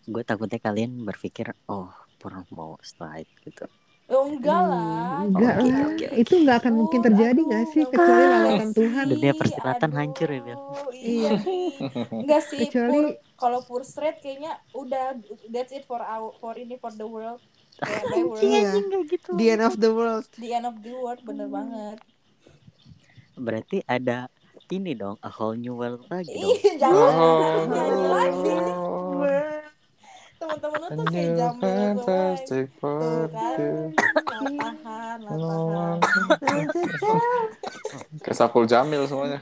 gue 0.03 0.23
takutnya 0.23 0.59
kalian 0.59 1.05
berpikir, 1.05 1.55
oh 1.67 1.87
pernah 2.17 2.43
mau 2.51 2.75
slide 2.81 3.31
gitu. 3.41 3.69
Oh, 4.09 4.27
enggak 4.27 4.59
lah. 4.59 5.23
Hmm, 5.23 5.31
Enggak 5.31 5.55
Oke, 5.55 5.63
lah. 5.63 5.79
oke, 5.87 5.95
oke. 5.95 6.07
Itu 6.19 6.33
nggak 6.43 6.57
akan 6.59 6.73
Oh, 6.73 6.79
mungkin 6.81 7.01
terjadi 7.01 7.31
aduh, 7.31 7.47
nggak 7.47 7.65
sih? 7.69 7.81
nggak 7.81 7.95
Kecuali 7.95 8.25
lawatan. 8.27 8.69
Tuhan. 8.75 9.05
Dunia 9.07 9.33
persilatan 9.33 9.87
Aduh, 9.87 9.99
hancur 10.01 10.29
ya, 10.29 10.41
Bel. 10.43 10.59
Iya 10.91 11.31
nih. 11.39 11.71
Enggak 12.19 12.43
sih, 12.43 12.59
Kecuali- 12.65 12.91
Pur. 12.91 13.05
Kalau 13.39 13.61
Pur 13.63 13.83
straight 13.83 14.19
kayaknya 14.19 14.53
udah 14.73 15.15
that's 15.47 15.71
it 15.71 15.87
for 15.87 16.03
our 16.03 16.35
for 16.35 16.53
ini 16.55 16.75
for 16.75 16.91
the 16.91 17.07
world. 17.07 17.39
By 17.79 18.03
world. 18.27 18.43
Iya. 18.43 18.75
Enggak 18.75 19.03
gitu. 19.07 19.31
The 19.33 19.47
end 19.49 19.63
of 19.63 19.75
the 19.77 19.91
world. 19.91 20.27
The 20.35 20.51
end 20.51 20.67
of 20.67 20.77
the 20.77 20.91
world 20.93 21.23
bener 21.23 21.47
banget. 21.47 22.03
Berarti 23.33 23.87
ada 23.87 24.27
ini 24.71 24.93
dong, 24.93 25.19
a 25.21 25.29
whole 25.29 25.55
new 25.55 25.75
world 25.75 26.03
lagi 26.07 26.31
dong. 26.33 26.55
Jangan 26.83 27.11
Oh. 27.13 27.67
nyanyi 27.67 28.07
lagi. 28.07 28.55
Teman-teman 30.41 30.79
lu 30.81 30.89
tuh 30.89 31.05
kayak 31.07 31.31
jambul 31.37 31.61
semua. 31.61 31.77
fantastic 32.01 32.67
Tuh 32.73 32.97
kan. 33.29 33.29
party. 33.29 33.69
Kayak 38.21 38.37
Sapul 38.37 38.65
Jamil 38.65 39.05
semuanya. 39.05 39.41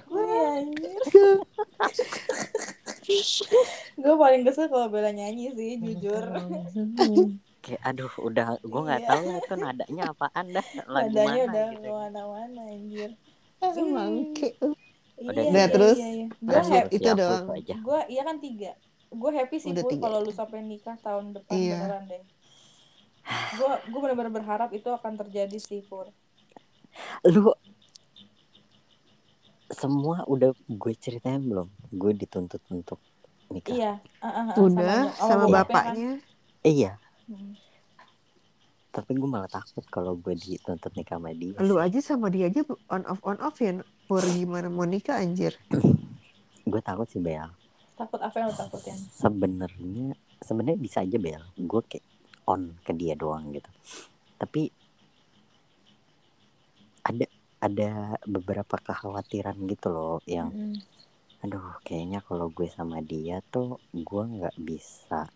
Gue 3.95 4.14
paling 4.22 4.43
kesel 4.43 4.66
kalau 4.66 4.89
Bella 4.89 5.11
nyanyi 5.11 5.55
sih, 5.55 5.79
jujur. 5.79 6.24
Kayak 7.59 7.83
aduh, 7.85 8.12
udah 8.18 8.55
gue 8.59 8.81
nggak 8.81 9.03
Iya. 9.03 9.09
tahu 9.09 9.22
lah 9.24 9.39
itu 9.39 9.55
nadanya 9.57 10.05
apaan 10.09 10.47
dah, 10.49 10.66
lagu 10.87 11.11
Nadanya 11.11 11.26
mana 11.26 11.43
udah 11.45 11.66
gitu. 11.68 11.83
ke 11.83 11.91
mana-mana, 11.91 12.61
anjir. 12.64 13.11
Bangke. 13.59 14.49
Udah, 15.19 15.43
Iya, 15.43 15.51
Nah, 15.51 15.66
iya, 15.66 15.73
terus? 15.75 15.97
iya, 15.99 16.09
iya. 16.14 16.27
Gue 16.39 16.51
Terus 16.55 16.69
happy, 16.71 16.95
itu 16.95 17.03
Siap, 17.03 17.16
doang. 17.19 17.45
gue 17.83 18.01
iya 18.09 18.23
kan 18.23 18.37
tiga. 18.39 18.71
Gue 19.09 19.31
happy 19.35 19.57
sih 19.59 19.73
tiga. 19.75 19.99
kalau 20.05 20.19
lu 20.23 20.31
sampai 20.31 20.61
nikah 20.62 20.97
tahun 21.01 21.25
depan 21.35 21.55
Iya. 21.59 21.79
beneran 21.81 22.03
deh. 22.07 22.23
Gue 23.59 23.71
gue 23.91 24.01
benar-benar 24.01 24.33
berharap 24.33 24.71
itu 24.73 24.89
akan 24.89 25.12
terjadi 25.19 25.59
sih 25.59 25.81
Pur. 25.83 26.07
Lu 27.27 27.53
semua 29.69 30.25
udah 30.25 30.57
gue 30.64 30.93
ceritain 30.97 31.43
belum? 31.45 31.69
Gue 31.93 32.12
dituntut 32.16 32.62
untuk 32.73 32.97
nikah. 33.53 33.75
Iya. 33.75 33.93
ah, 34.23 34.27
ah, 34.29 34.45
ah, 34.53 34.57
Udah 34.57 35.12
sama, 35.12 35.19
sama 35.19 35.45
bokapnya 35.45 35.53
kan. 35.53 35.66
bapaknya. 35.66 36.11
Iya, 36.62 36.93
Hmm. 37.29 37.53
Tapi 38.99 39.14
gue 39.14 39.30
malah 39.30 39.46
takut 39.46 39.86
kalau 39.86 40.18
gue 40.18 40.34
dituntut 40.34 40.90
nikah 40.99 41.22
sama 41.22 41.30
dia. 41.30 41.55
Lu 41.62 41.78
aja 41.78 42.03
sama 42.03 42.26
dia 42.34 42.51
aja 42.51 42.66
on 42.90 43.07
off 43.07 43.22
on 43.22 43.38
off 43.38 43.62
ya. 43.62 43.78
Pur 44.11 44.26
gimana 44.26 44.66
mau 44.66 44.82
nikah 44.82 45.22
anjir. 45.22 45.55
Gue 46.70 46.82
takut 46.82 47.07
sih 47.07 47.22
Bel. 47.22 47.46
Takut 47.94 48.18
apa 48.18 48.34
yang 48.42 48.51
lu 48.51 48.57
takutin? 48.59 48.99
Sebenarnya 49.14 50.18
sebenarnya 50.42 50.78
bisa 50.82 51.07
aja 51.07 51.16
Bel. 51.16 51.42
Gue 51.55 51.80
kayak 51.86 52.05
on 52.51 52.74
ke 52.82 52.90
dia 52.92 53.14
doang 53.14 53.55
gitu. 53.55 53.70
Tapi 54.36 54.68
ada 57.07 57.26
ada 57.59 57.90
beberapa 58.26 58.76
kekhawatiran 58.78 59.57
gitu 59.66 59.88
loh 59.90 60.18
yang 60.28 60.51
Mm-mm. 60.53 60.78
aduh 61.42 61.78
kayaknya 61.82 62.22
kalau 62.22 62.51
gue 62.51 62.68
sama 62.70 63.03
dia 63.03 63.42
tuh 63.50 63.79
gue 63.95 64.22
nggak 64.38 64.57
bisa 64.62 65.26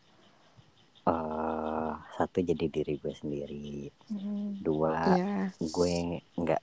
eh 1.02 1.92
satu 2.14 2.38
jadi 2.40 2.66
diri 2.68 2.94
gue 2.96 3.10
sendiri 3.12 3.90
Mm-mm. 4.08 4.62
dua 4.62 5.18
Iya. 5.18 5.50
gue 5.58 5.94
nggak 6.38 6.62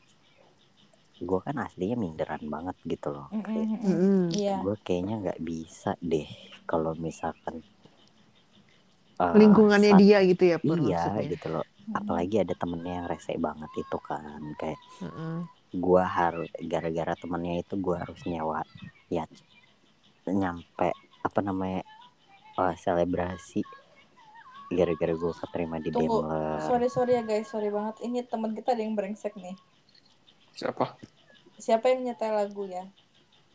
gue 1.20 1.40
kan 1.44 1.56
aslinya 1.60 1.99
minderan 1.99 2.40
banget 2.48 2.80
gitu 2.88 3.11
loh 3.11 3.28
Kayak, 3.44 3.68
mm-mm. 3.68 3.84
Mm-mm. 3.91 4.22
Iya. 4.32 4.56
gue 4.64 4.76
kayaknya 4.80 5.16
nggak 5.20 5.40
bisa 5.44 5.91
deh 5.99 6.28
kalau 6.64 6.95
misalkan 6.95 7.60
eh, 9.20 9.36
Lingkungannya 9.36 9.91
sa- 9.91 9.99
dia 9.99 10.24
gitu 10.24 10.44
ya 10.48 10.57
Pur 10.64 10.80
iya 10.80 11.03
maksudnya. 11.11 11.28
gitu 11.36 11.48
loh 11.52 11.66
apalagi 11.90 12.36
ada 12.40 12.53
temennya 12.53 12.94
yang 13.03 13.07
rese 13.10 13.34
banget 13.36 13.72
itu 13.76 13.98
kan 13.99 14.40
kayak 14.56 14.80
Mm-mm. 15.03 15.44
gue 15.76 16.03
harus 16.06 16.49
gara-gara 16.64 17.14
temennya 17.14 17.60
itu 17.60 17.76
gue 17.76 17.95
harus 17.99 18.22
nyewa 18.24 18.64
ya 19.11 19.26
nyampe 20.30 20.94
apa 21.20 21.40
namanya 21.41 21.84
eh, 22.56 22.76
selebrasi 22.80 23.60
gara-gara 24.69 25.13
gue 25.17 25.33
keterima 25.33 25.81
di 25.81 25.89
Tunggu. 25.89 26.21
Daimler 26.21 26.61
Sorry 26.61 26.87
sorry 26.93 27.11
ya 27.17 27.23
guys, 27.25 27.49
sorry 27.49 27.73
banget. 27.73 28.05
Ini 28.05 28.25
teman 28.29 28.53
kita 28.53 28.77
ada 28.77 28.81
yang 28.85 28.93
brengsek 28.93 29.33
nih. 29.33 29.57
Siapa? 30.53 30.97
Siapa 31.59 31.91
yang 31.91 32.05
nyetel 32.07 32.31
lagu 32.37 32.63
ya? 32.69 32.85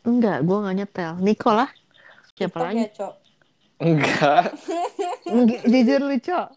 Enggak, 0.05 0.45
gue 0.45 0.57
gak 0.59 0.77
nyetel. 0.77 1.13
Niko 1.23 1.51
lah. 1.55 1.71
Siapa 2.35 2.59
TikTok 2.59 2.67
lagi? 2.67 2.79
ya, 2.83 2.89
Cok? 2.93 3.15
Enggak. 3.89 4.45
Jujur 5.65 6.01
lu, 6.05 6.17
Cok. 6.21 6.49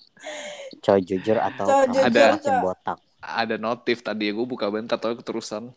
Coy 0.84 0.99
jujur 1.05 1.38
atau 1.38 1.65
kamu 1.65 1.93
jujur, 1.93 2.31
Cok. 2.41 2.61
botak 2.65 2.97
Ada 3.21 3.55
notif 3.57 4.01
tadi 4.01 4.29
gue 4.29 4.45
buka 4.45 4.67
bentar 4.69 4.97
tapi 4.97 5.19
keterusan. 5.19 5.71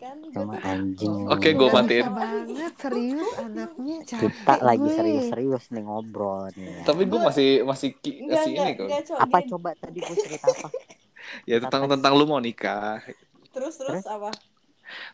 Kan, 0.00 0.18
sama 0.32 0.54
anjing 0.64 1.28
Oke, 1.28 1.48
gua 1.52 1.68
Nggak 1.68 1.76
matiin. 1.82 2.06
banget, 2.10 2.72
serius 2.80 3.30
anaknya. 3.36 3.96
Capek 4.06 4.20
kita 4.22 4.54
lagi 4.60 4.80
gue. 4.80 4.96
serius-serius 4.96 5.64
nih 5.70 5.82
ngobrol 5.84 6.48
nih 6.56 6.82
Tapi 6.82 7.02
gue 7.04 7.20
masih 7.20 7.48
masih 7.62 7.88
ki, 7.96 8.10
Enggak, 8.24 8.32
masih 8.32 8.50
enggak, 8.50 8.68
ini 8.68 8.78
kok. 8.78 8.88
apa 9.20 9.36
Gini, 9.38 9.50
coba 9.50 9.70
tadi 9.76 9.98
gue 10.00 10.16
cerita 10.16 10.46
apa 10.48 10.68
Ya 11.50 11.56
tentang 11.60 11.82
tentang 11.86 12.12
lu 12.16 12.24
mau 12.24 12.40
nikah. 12.40 13.04
Terus, 13.52 13.74
terus 13.76 14.04
apa? 14.08 14.30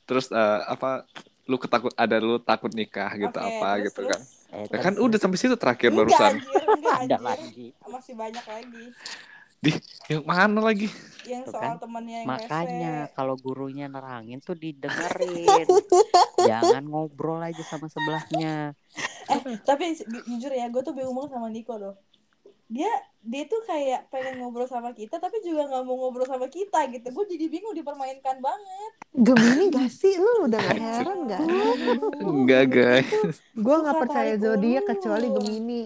Terus 0.06 0.26
eh, 0.30 0.60
apa 0.64 1.04
lu 1.46 1.56
ketakut 1.58 1.92
ada 1.94 2.16
lu 2.18 2.38
takut 2.38 2.72
nikah 2.72 3.10
gitu 3.14 3.36
Oke, 3.36 3.50
apa 3.58 3.68
terus, 3.76 3.84
gitu 3.90 4.00
terus. 4.02 4.10
kan. 4.14 4.20
Eh, 4.56 4.66
Ya 4.72 4.78
kan 4.80 4.94
udah 4.96 5.18
sampai 5.18 5.38
situ 5.38 5.54
terakhir 5.58 5.90
Enggak 5.90 6.06
barusan. 6.06 6.32
anjir, 6.38 6.62
enggak 6.70 6.96
ada 7.04 7.16
lagi. 7.20 7.66
Masih 7.84 8.14
banyak 8.14 8.44
lagi. 8.46 8.84
Di 9.66 9.72
yang 10.14 10.22
mana 10.22 10.60
lagi? 10.62 10.86
Yang 11.26 11.50
Tuh 11.50 11.58
soal 11.58 11.74
kan. 11.74 11.82
temennya 11.82 12.22
yang 12.22 12.28
Makanya 12.30 12.94
kalau 13.18 13.34
gurunya 13.34 13.90
nerangin 13.90 14.38
tuh 14.38 14.54
didengerin. 14.54 15.66
Jangan 16.38 16.86
ngobrol 16.86 17.42
aja 17.42 17.62
sama 17.66 17.90
sebelahnya. 17.90 18.70
Eh, 19.26 19.58
tapi 19.66 19.90
ju- 19.98 20.22
jujur 20.22 20.54
ya, 20.54 20.70
gue 20.70 20.86
tuh 20.86 20.94
bingung 20.94 21.18
banget 21.18 21.34
sama 21.34 21.50
Niko 21.50 21.74
loh. 21.74 21.98
Dia 22.70 22.86
dia 23.26 23.42
tuh 23.50 23.58
kayak 23.66 24.06
pengen 24.06 24.38
ngobrol 24.38 24.70
sama 24.70 24.94
kita 24.94 25.18
tapi 25.18 25.42
juga 25.42 25.66
nggak 25.66 25.82
mau 25.82 25.98
ngobrol 25.98 26.30
sama 26.30 26.46
kita 26.46 26.86
gitu. 26.94 27.10
Gue 27.10 27.26
jadi 27.26 27.50
bingung 27.50 27.74
dipermainkan 27.74 28.38
banget. 28.38 28.92
Gemini 29.10 29.66
gak 29.74 29.90
sih? 29.90 30.14
Lu 30.14 30.46
udah 30.46 30.62
gak 30.62 30.78
heran 30.78 31.18
gak? 31.26 31.42
Enggak, 32.22 32.64
guys. 32.70 33.10
Gue 33.50 33.76
Suka 33.82 33.86
gak 33.90 33.94
percaya 34.06 34.32
zodiak 34.38 34.84
kecuali 34.94 35.26
Gemini. 35.34 35.82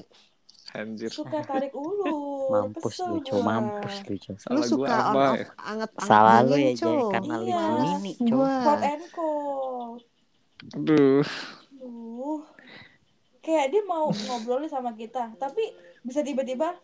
Anjir. 0.71 1.11
Suka 1.11 1.41
tarik 1.41 1.75
ulur. 1.79 2.47
Mampus 2.49 2.95
Kesel 2.95 3.07
lucu, 3.13 3.33
gua. 3.33 3.43
mampus 3.43 3.97
lucu. 4.05 4.31
Lu 4.31 4.39
Salah 4.39 4.55
gua 4.57 4.67
suka 4.67 4.87
ya? 4.87 5.03
off 5.03 5.41
anget 5.61 5.91
Salah 6.01 6.39
lu 6.41 6.55
ya, 6.55 6.71
Jay 6.71 6.75
Jay, 6.77 6.99
karena 7.11 7.35
lu 7.35 7.45
Iya. 7.45 7.59
Gemini, 7.61 8.13
Gua. 8.25 8.47
Cok. 8.47 8.63
Hot 8.63 8.83
and 8.85 9.05
cold. 9.11 10.01
Aduh. 10.73 11.27
Duh. 11.73 12.41
Kayak 13.41 13.67
dia 13.71 13.83
mau 13.83 14.07
ngobrol 14.07 14.63
sama 14.67 14.93
kita, 14.93 15.33
tapi 15.35 15.65
bisa 16.03 16.21
tiba-tiba 16.21 16.77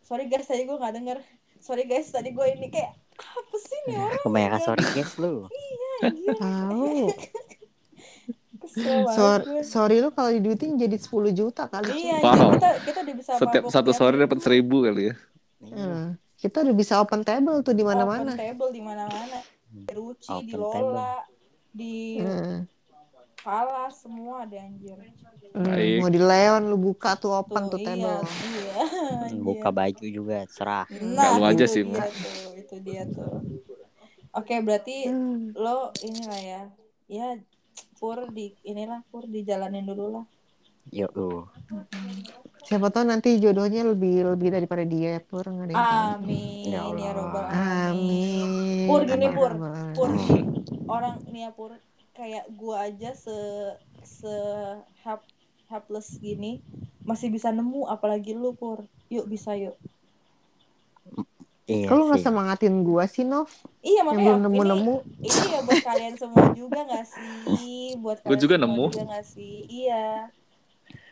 sorry 0.00 0.24
guys 0.24 0.44
tadi 0.44 0.64
gue 0.64 0.72
nggak 0.72 0.94
denger. 0.94 1.18
Sorry 1.58 1.84
guys 1.84 2.08
tadi 2.08 2.32
gue 2.32 2.46
ini 2.48 2.68
kayak 2.68 2.96
apa 3.18 3.56
sih 3.56 3.78
nih 3.84 3.96
orang? 3.98 4.20
Kebanyakan 4.24 4.60
sorry 4.62 4.84
guys 4.88 5.12
lu. 5.16 5.44
Anjir, 6.00 6.32
Tahu. 6.34 7.12
banget 8.60 9.64
Sorry, 9.72 9.96
lu 9.98 10.10
kalau 10.10 10.30
diduitin 10.30 10.74
jadi 10.74 10.94
10 10.94 11.08
juta 11.32 11.66
kali. 11.66 11.90
Iya, 11.94 12.18
Wow. 12.18 12.54
kita 12.54 12.68
kita 12.82 12.98
udah 13.00 13.14
bisa 13.14 13.30
Setiap 13.34 13.62
mabok 13.62 13.72
satu 13.72 13.90
tiap 13.90 13.98
sore 13.98 14.16
dapat 14.16 14.38
seribu 14.38 14.76
kali 14.82 15.02
ya. 15.04 15.14
Hmm. 15.60 16.04
Kita 16.34 16.62
udah 16.62 16.74
bisa 16.74 16.94
open 16.98 17.22
table 17.22 17.60
tuh 17.60 17.72
di 17.72 17.82
open 17.82 17.90
mana-mana. 17.92 18.32
table 18.32 18.70
di 18.70 18.78
mana-mana. 18.80 19.38
Di 19.68 19.92
Ruci, 19.92 20.28
di 20.40 20.54
Open 20.54 20.58
Lola, 20.58 21.12
di 21.68 21.94
Hmm. 22.18 22.58
Palas 23.38 23.94
semua 23.96 24.44
ada 24.44 24.58
anjir. 24.58 24.98
Hmm, 25.54 25.62
Baik. 25.64 25.98
Mau 25.98 26.10
di 26.10 26.20
Leon 26.20 26.62
lu 26.66 26.76
buka 26.76 27.14
tuh 27.14 27.32
open 27.32 27.68
tuh 27.68 27.78
iya, 27.78 27.86
table. 27.88 28.18
iya. 28.18 28.74
Hmm. 28.82 29.40
Buka 29.40 29.68
baju 29.70 30.04
juga 30.04 30.42
serah. 30.48 30.84
Nggak 30.86 31.28
lu 31.30 31.40
Nah, 31.40 31.48
aja 31.48 31.64
itu 31.64 31.70
sih, 31.70 31.82
dia 31.84 32.02
tuh, 32.02 32.52
itu 32.52 32.76
dia 32.82 33.02
tuh. 33.06 33.32
Oke, 34.32 34.54
berarti 34.58 35.06
Hmm. 35.06 35.54
lo 35.54 35.90
inilah 35.98 36.40
ya. 36.40 36.62
Ya, 37.08 37.28
pur 37.98 38.30
di 38.30 38.54
inilah 38.62 39.02
pur 39.10 39.26
dijalanin 39.26 39.84
dulu 39.84 40.06
lah. 40.14 40.24
Yuk 40.88 41.12
lu. 41.12 41.44
Siapa 42.64 42.88
tahu 42.88 43.04
nanti 43.04 43.36
jodohnya 43.36 43.84
lebih 43.84 44.24
lebih 44.24 44.48
daripada 44.50 44.84
dia 44.84 45.20
pur 45.20 45.44
nggak 45.44 45.66
ada 45.68 45.72
yang 45.72 45.84
tahu. 45.84 46.04
Amin. 46.16 46.64
Ya 46.64 46.72
Ya, 46.72 46.80
Allah. 46.84 47.12
robbal 47.12 47.44
alamin. 47.44 47.58
Amin. 47.60 48.86
Pur 48.88 49.00
gini 49.04 49.28
pur, 49.30 49.52
pur 49.92 50.10
orang 50.88 51.14
nih 51.28 51.42
ya 51.44 51.50
pur 51.52 51.70
kayak 52.12 52.44
gua 52.50 52.88
aja 52.88 53.12
se 53.12 53.36
se 54.00 54.34
help, 55.02 55.22
helpless 55.68 56.16
gini 56.18 56.64
masih 57.04 57.28
bisa 57.28 57.52
nemu 57.52 57.84
apalagi 57.84 58.32
lu 58.32 58.52
pur. 58.52 58.84
Yuk 59.08 59.28
bisa 59.28 59.52
yuk. 59.54 59.76
Iya 61.68 61.84
Kalau 61.84 62.02
nggak 62.08 62.24
semangatin 62.24 62.74
gua 62.80 63.04
sih 63.04 63.28
Nov 63.28 63.52
Iya 63.84 64.00
yang 64.00 64.06
makanya 64.08 64.24
belum 64.24 64.40
ini 64.40 64.48
nemu-nemu. 64.48 64.94
ini 65.20 65.42
ya 65.52 65.60
buat 65.62 65.80
kalian 65.84 66.14
semua 66.16 66.46
juga 66.56 66.78
gak 66.82 67.06
sih? 67.06 67.94
Buat 68.00 68.18
Gua 68.24 68.34
kalian 68.34 68.40
juga 68.40 68.54
semua 68.56 68.64
nemu. 68.66 68.86
juga 68.88 69.02
gak 69.14 69.24
sih? 69.24 69.54
Iya. 69.68 70.04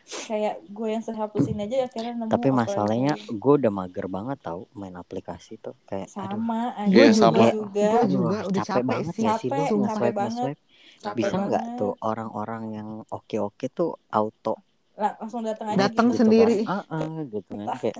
Kayak 0.07 0.55
gue 0.71 0.87
yang 0.87 1.03
sehapus 1.03 1.45
ini 1.51 1.61
aja 1.67 1.77
akhirnya 1.85 2.13
nemu. 2.15 2.31
Tapi 2.31 2.47
masalahnya 2.49 3.13
gue 3.27 3.53
udah 3.59 3.71
mager 3.71 4.07
banget 4.07 4.37
tau 4.41 4.65
main 4.73 4.95
aplikasi 4.95 5.59
tuh 5.59 5.75
kayak 5.85 6.07
aduh 6.09 6.39
sama 6.41 6.59
Gua 6.73 6.79
anjir 6.79 6.95
Iya, 6.97 7.05
gue 7.05 7.19
sama. 7.19 7.45
juga. 7.53 7.87
Gua 7.87 8.01
aduh, 8.01 8.09
juga 8.09 8.37
udah 8.47 8.63
capek 8.63 8.67
capek 8.67 8.83
banget 8.87 9.13
sih. 9.13 9.23
ya 9.23 9.33
sih 9.37 9.49
Capek, 9.51 9.67
capek 9.67 9.77
nge-swipe 9.77 10.15
banget. 10.15 10.31
nge-swipe. 10.33 10.59
Capek 10.97 11.17
Bisa 11.19 11.35
nggak 11.37 11.63
tuh 11.77 11.91
orang-orang 12.01 12.63
yang 12.73 12.89
oke-oke 13.07 13.65
tuh 13.69 13.91
auto 14.09 14.55
Lah, 14.97 15.13
langsung 15.21 15.45
datang 15.45 15.67
aja 15.69 15.77
Datang 15.77 16.07
gitu. 16.09 16.19
sendiri. 16.25 16.55
kan? 16.65 16.81
Ah, 16.89 16.97
ah, 16.97 17.21
gitu 17.29 17.51
kan 17.53 17.67
kayak 17.77 17.97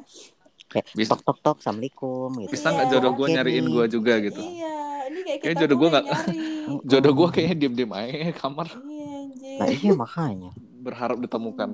kayak 0.68 0.86
Bisa- 0.92 1.16
tok 1.16 1.22
tok 1.24 1.38
tok 1.40 1.58
assalamualaikum 1.60 2.30
gitu. 2.42 2.52
Bisa 2.52 2.68
nggak 2.70 2.86
Iya. 2.86 2.94
jodoh 2.94 3.12
gue 3.14 3.28
nyariin 3.30 3.66
gue 3.66 3.86
juga 3.88 4.14
gitu. 4.20 4.42
Iya, 4.42 4.76
ini 5.08 5.20
kayak 5.24 5.40
kita 5.42 5.54
jodoh 5.62 5.78
yang 5.78 5.92
nggak-. 5.94 6.08
Jodoh 6.84 7.14
gue 7.16 7.28
kayaknya 7.32 7.56
diem-diem 7.58 7.92
aja 7.92 8.12
di 8.28 8.36
kamar 8.36 8.68
Iya 8.68 9.08
anjir. 9.24 9.56
Nah 9.56 9.68
iya 9.70 9.92
makanya. 9.96 10.52
berharap 10.78 11.18
ditemukan. 11.18 11.70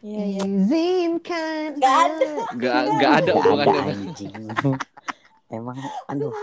Iya, 0.00 0.22
iya. 0.28 0.42
Izinkan. 0.42 1.68
Nggak 1.78 1.96
ada. 1.96 2.26
Gak 2.54 2.80
gak 2.98 3.12
ada 3.14 3.30
Gak 3.30 3.36
hubungannya. 3.38 3.82
Emang 5.54 5.78
aduh 6.04 6.34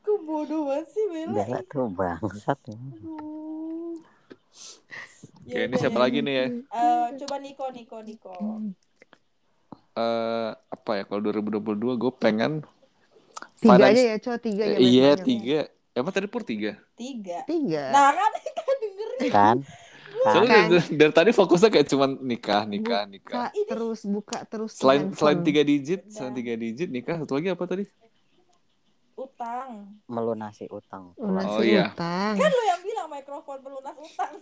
Kok 0.00 0.18
bodoh 0.22 0.68
banget 0.68 0.86
sih 0.90 1.04
Bella? 1.06 1.32
Bella 1.34 1.60
tuh 1.64 1.88
bangsat. 1.88 2.58
Aduh. 2.64 3.96
Oke, 5.44 5.60
ini 5.60 5.76
siapa 5.76 5.96
ya. 5.96 6.02
lagi 6.02 6.18
nih 6.20 6.34
ya? 6.34 6.46
Eh, 6.48 7.06
coba 7.20 7.36
Niko, 7.36 7.68
Niko, 7.68 8.00
Niko. 8.00 8.32
Eh 9.94 10.50
apa 10.50 10.90
ya 10.92 11.02
kalau 11.04 11.22
2022 11.22 11.62
gue 11.94 12.12
pengen 12.14 12.52
Tiga 13.56 13.78
finance- 13.78 13.94
aja 13.94 14.02
ya, 14.04 14.16
coba 14.18 14.38
tiga 14.38 14.62
ya. 14.64 14.76
iya 14.76 15.08
banyak-banyak. 15.12 15.24
tiga. 15.24 15.60
Emang 15.92 16.10
tadi 16.10 16.26
pur 16.26 16.42
tiga. 16.42 16.72
Tiga. 16.92 17.38
Tiga. 17.44 17.82
Nah 17.88 18.10
kan 18.10 18.30
kan 18.58 18.76
dengerin. 18.76 19.30
Kan? 19.30 19.56
Soalnya 20.16 20.48
Kan. 20.48 20.66
dari, 20.68 20.84
dari 20.96 21.12
tadi 21.12 21.30
fokusnya 21.30 21.68
kayak 21.68 21.86
cuman 21.86 22.10
nikah, 22.20 22.62
nikah, 22.64 23.02
nikah. 23.04 23.50
Buka 23.50 23.66
terus 23.68 24.00
buka 24.04 24.38
terus 24.44 24.72
Selain 24.72 25.04
handphone. 25.04 25.18
selain 25.20 25.38
tiga 25.42 25.62
digit, 25.62 26.00
Udah. 26.02 26.12
selain 26.12 26.34
tiga 26.34 26.54
digit 26.56 26.88
nikah 26.88 27.14
satu 27.16 27.32
lagi 27.32 27.48
apa 27.48 27.64
tadi? 27.64 27.84
Utang. 29.14 29.70
Melunasi 30.06 30.66
utang. 30.68 31.14
Lunasi 31.14 31.46
Oh, 31.48 31.62
iya. 31.62 31.86
utang. 31.88 32.34
Kan 32.34 32.50
lu 32.50 32.62
yang 32.64 32.80
bilang 32.82 33.06
mikrofon 33.08 33.58
pelunas 33.60 33.94
utang. 33.96 34.32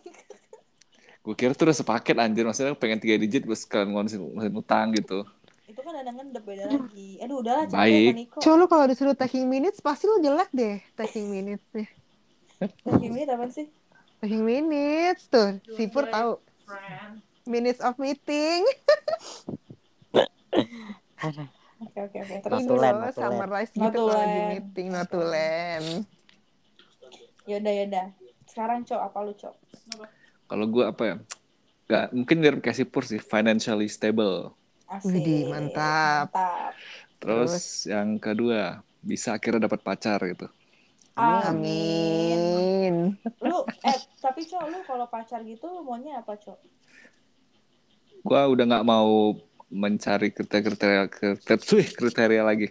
Gue 1.23 1.35
kira 1.35 1.53
tuh 1.53 1.65
udah 1.65 1.77
sepaket 1.77 2.17
anjir, 2.17 2.43
maksudnya 2.43 2.73
pengen 2.73 2.99
tiga 2.99 3.15
digit 3.15 3.43
terus 3.43 3.63
kalian 3.63 3.93
ngurusin 3.93 4.19
ngurusin 4.19 4.55
utang 4.55 4.91
gitu. 4.93 5.23
Itu 5.83 5.91
kan 5.91 5.99
ada 5.99 6.15
ngendep 6.15 6.45
beda 6.47 6.65
lagi. 6.71 7.19
Aduh 7.19 7.43
udahlah 7.43 7.67
capek 7.67 8.15
Niko. 8.15 8.39
Coba 8.39 8.55
lu 8.55 8.67
kalau 8.71 8.85
disuruh 8.87 9.19
taking 9.19 9.51
minutes 9.51 9.83
pasti 9.83 10.07
lu 10.07 10.23
jelek 10.23 10.47
deh 10.55 10.79
taking 10.95 11.27
minutes 11.27 11.67
nih. 11.75 11.91
Lagi 12.87 13.07
ini 13.11 13.27
apa 13.27 13.51
sih? 13.51 13.67
Taking 14.23 14.47
minutes 14.47 15.27
tuh, 15.27 15.59
si 15.75 15.91
Pur 15.91 16.07
tahu. 16.07 16.39
Minutes 17.51 17.83
of 17.83 17.99
meeting. 17.99 18.63
Oke 21.83 21.99
oke 21.99 22.19
oke. 22.23 22.35
Terus 22.47 22.63
land. 22.71 23.11
summarize 23.19 23.75
Not 23.75 23.91
gitu 23.91 24.07
loh 24.07 24.23
di 24.23 24.41
meeting 24.55 24.87
notulen. 24.95 26.07
yaudah 27.43 27.73
yaudah. 27.75 28.07
Sekarang 28.47 28.87
Cok, 28.87 29.01
apa 29.03 29.19
lu 29.27 29.35
Cok? 29.35 29.55
Kalau 30.47 30.67
gue 30.71 30.85
apa 30.87 31.03
ya? 31.03 31.17
Gak, 31.91 32.15
mungkin 32.15 32.39
mirip 32.39 32.63
kasih 32.63 32.87
pur 32.87 33.03
sih, 33.03 33.19
financially 33.19 33.91
stable. 33.91 34.55
Asik. 34.93 35.09
Widih, 35.15 35.49
mantap. 35.49 36.29
Mantap. 36.29 36.73
Terus, 37.17 37.55
yang 37.87 38.19
kedua, 38.19 38.83
bisa 39.01 39.33
akhirnya 39.33 39.65
dapat 39.65 39.81
pacar 39.81 40.21
gitu. 40.27 40.51
Amin. 41.15 41.53
Amin. 41.53 42.95
Lu 43.41 43.59
eh 43.85 43.97
tapi 44.19 44.43
Cok, 44.43 44.65
lu 44.67 44.79
kalau 44.83 45.07
pacar 45.07 45.41
gitu 45.43 45.65
lu 45.65 45.81
maunya 45.83 46.19
apa 46.19 46.35
Cok? 46.35 46.59
Gue 48.23 48.41
udah 48.49 48.65
nggak 48.65 48.87
mau 48.87 49.37
mencari 49.69 50.29
kriteria 50.31 51.09
kriteria 51.09 51.89
kriteria 51.93 52.43
lagi. 52.43 52.69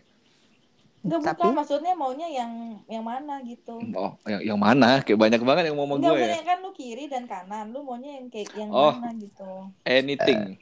Enggak 1.01 1.33
Tapi- 1.33 1.49
bukan 1.49 1.57
maksudnya 1.57 1.93
maunya 1.93 2.27
yang 2.29 2.51
yang 2.85 3.01
mana 3.01 3.41
gitu. 3.41 3.77
Oh, 3.93 4.13
yang, 4.25 4.53
yang 4.53 4.59
mana? 4.59 5.01
Kayak 5.01 5.17
banyak 5.17 5.41
banget 5.41 5.63
yang 5.69 5.77
mau 5.77 5.85
sama 5.85 5.95
Enggak 5.97 6.09
gue 6.09 6.17
ya. 6.17 6.21
maksudnya 6.21 6.45
kan 6.45 6.57
lu 6.61 6.71
kiri 6.71 7.05
dan 7.09 7.23
kanan, 7.25 7.65
lu 7.69 7.79
maunya 7.81 8.11
yang 8.17 8.25
kayak 8.29 8.49
yang 8.53 8.69
Oh. 8.69 8.93
mana 8.93 9.09
gitu. 9.17 9.49
Anything. 9.81 10.61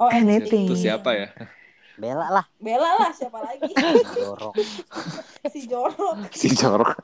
Oh, 0.00 0.08
Anything. 0.08 0.66
Itu 0.68 0.76
siapa 0.76 1.12
ya? 1.12 1.28
Bella 2.00 2.28
lah. 2.32 2.46
Bella 2.56 2.96
lah 2.96 3.12
siapa 3.12 3.38
lagi? 3.44 3.68
Jorok. 4.16 4.54
si 5.52 5.60
Jorok. 5.68 6.18
si 6.32 6.48
jorok. 6.50 6.96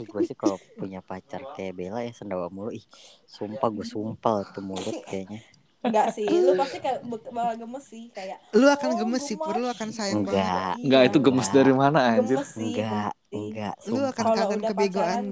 Ih 0.00 0.06
gue 0.08 0.22
sih 0.24 0.36
kalau 0.38 0.56
punya 0.80 1.04
pacar 1.04 1.44
kayak 1.58 1.76
Bella 1.76 2.00
ya 2.06 2.12
sendawa 2.14 2.48
mulu. 2.48 2.72
Ih 2.72 2.86
sumpah 3.26 3.68
gue 3.68 3.84
sumpah 3.84 4.48
tuh 4.54 4.64
mulut 4.64 5.02
kayaknya. 5.04 5.42
Enggak 5.80 6.12
sih, 6.12 6.28
lu 6.28 6.52
pasti 6.60 6.76
kayak 6.76 7.00
bakal 7.08 7.56
gemes 7.56 7.84
sih 7.88 8.12
kayak 8.12 8.36
Lu 8.52 8.68
akan 8.68 8.90
Oh, 8.92 8.96
gemes 9.00 9.24
sih, 9.24 9.36
Pur. 9.40 9.56
Lu 9.56 9.64
gemes. 9.64 9.76
akan 9.80 9.88
sayang 9.96 10.20
banget. 10.28 10.36
Enggak. 10.36 10.72
Enggak, 10.76 11.02
itu 11.08 11.18
gemes 11.24 11.40
Enggak. 11.48 11.56
dari 11.56 11.72
mana 11.72 11.98
anjir? 12.04 12.36
gemes 12.36 12.50
sih. 12.52 12.64
Enggak, 12.76 13.12
enggak, 13.32 13.74
Lu 13.88 14.00
akan 14.04 14.24
kangen 14.36 14.60
kebegoan 14.60 15.22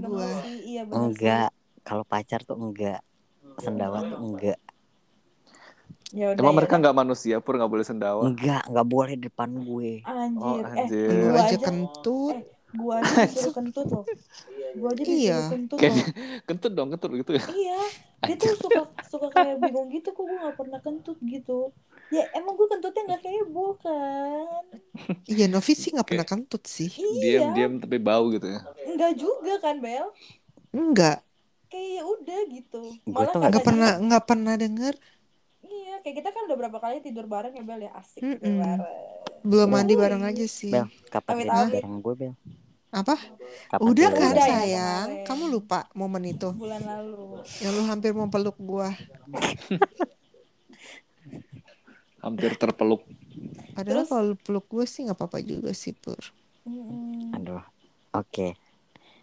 sih. 0.40 0.56
Iya 0.72 0.82
Enggak. 0.88 1.48
Kalau 1.84 2.04
pacar 2.08 2.40
tuh 2.48 2.56
enggak. 2.56 3.00
Sendawa 3.58 3.98
tuh 4.02 4.18
enggak. 4.18 4.58
sih. 4.58 4.66
Ya 6.08 6.32
udah, 6.32 6.40
Emang 6.40 6.54
ya 6.54 6.58
mereka 6.58 6.74
nggak 6.80 6.96
manusia 6.96 7.36
pur 7.38 7.54
nggak 7.54 7.68
boleh 7.68 7.84
sendawa. 7.84 8.22
Enggak, 8.24 8.62
enggak 8.64 8.88
boleh 8.88 9.14
depan 9.16 9.50
gue. 9.60 9.92
anjir. 10.02 10.40
Oh, 10.40 10.56
Eh, 10.56 10.72
anjir. 10.72 11.08
Lu 11.10 11.24
gua 11.28 11.40
aja 11.44 11.56
kentut. 11.60 12.34
eh, 12.34 12.42
gua 12.70 12.94
aja 13.00 13.12
disuruh 13.24 13.54
kentut 13.54 13.86
loh 13.88 14.04
gua 14.74 14.88
aja 14.92 15.02
disuruh 15.02 15.18
Iya. 15.18 15.38
kentut 15.48 15.78
Kayak 15.78 15.94
loh 15.94 16.06
kentut 16.48 16.72
dong, 16.72 16.88
kentut 16.92 17.10
gitu 17.14 17.30
ya. 17.34 17.44
iya 17.50 17.80
dia 18.18 18.34
tuh 18.34 18.50
suka 18.58 18.80
suka 19.04 19.28
kayak 19.30 19.56
bingung 19.58 19.88
gitu 19.88 20.10
kok 20.10 20.20
gue 20.20 20.36
gak 20.36 20.56
pernah 20.56 20.80
kentut 20.82 21.16
gitu 21.22 21.70
ya 22.08 22.26
emang 22.34 22.56
gue 22.56 22.66
kentutnya 22.66 23.02
nggak 23.06 23.22
heboh 23.22 23.72
kan 23.78 24.64
Iya 25.24 25.46
Novi 25.46 25.72
sih 25.72 25.94
nggak 25.94 26.04
pernah 26.04 26.26
kentut 26.26 26.66
sih. 26.66 26.90
iya 26.90 27.46
Diam-diam 27.46 27.72
tapi 27.78 27.96
bau 27.96 28.28
gitu 28.28 28.48
ya. 28.48 28.60
enggak 28.84 29.12
juga 29.14 29.54
kan 29.60 29.78
Bel 29.78 30.10
Enggak, 30.68 31.24
kayak 31.68 31.90
ya 31.94 32.02
udah 32.04 32.38
gitu 32.48 32.82
malah 33.04 33.28
tuh 33.28 33.38
nggak 33.38 33.52
katanya- 33.52 33.66
pernah 33.68 33.90
nggak 34.00 34.24
pernah 34.24 34.54
denger. 34.56 34.94
iya 35.60 35.94
kayak 36.00 36.16
kita 36.18 36.28
kan 36.30 36.42
udah 36.48 36.56
berapa 36.56 36.78
kali 36.78 36.96
tidur 37.00 37.26
bareng 37.26 37.52
ya 37.52 37.62
Bel 37.62 37.80
ya 37.84 37.92
asik 37.94 38.22
tidur 38.24 38.40
Mm-mm. 38.40 38.58
bareng 38.58 38.86
Belum 39.40 39.68
mandi 39.68 39.94
bareng 39.94 40.22
aja 40.24 40.44
sih. 40.44 40.72
Bel 40.72 40.88
kapan 41.08 41.46
Amit, 41.46 41.78
bareng 41.78 41.94
gue 42.00 42.14
Bel 42.16 42.34
Apa? 42.90 43.14
kapan 43.68 43.84
Udah 43.84 44.08
kan 44.10 44.32
Udah 44.32 44.34
ya, 44.34 44.48
sayang. 44.48 45.08
kemarin. 45.12 45.26
Kamu 45.28 45.44
lupa 45.48 45.78
momen 45.92 46.24
itu 46.26 46.48
bulan 46.52 46.82
lalu 46.82 47.44
yang 47.60 47.72
lu 47.72 47.82
hampir 47.84 48.10
mau 48.12 48.26
peluk 48.26 48.56
gua. 48.58 48.88
Hampir 52.18 52.50
terpeluk. 52.56 53.06
Padahal 53.72 54.02
Terus? 54.02 54.08
kalau 54.10 54.24
lu 54.32 54.36
peluk 54.36 54.66
gue 54.66 54.84
sih 54.84 55.06
nggak 55.06 55.14
apa-apa 55.14 55.38
juga 55.40 55.70
sih 55.72 55.94
pur. 55.94 56.18
Mm-mm. 56.64 57.32
aduh 57.32 57.62
oke 58.12 58.52
Ya, 58.52 58.67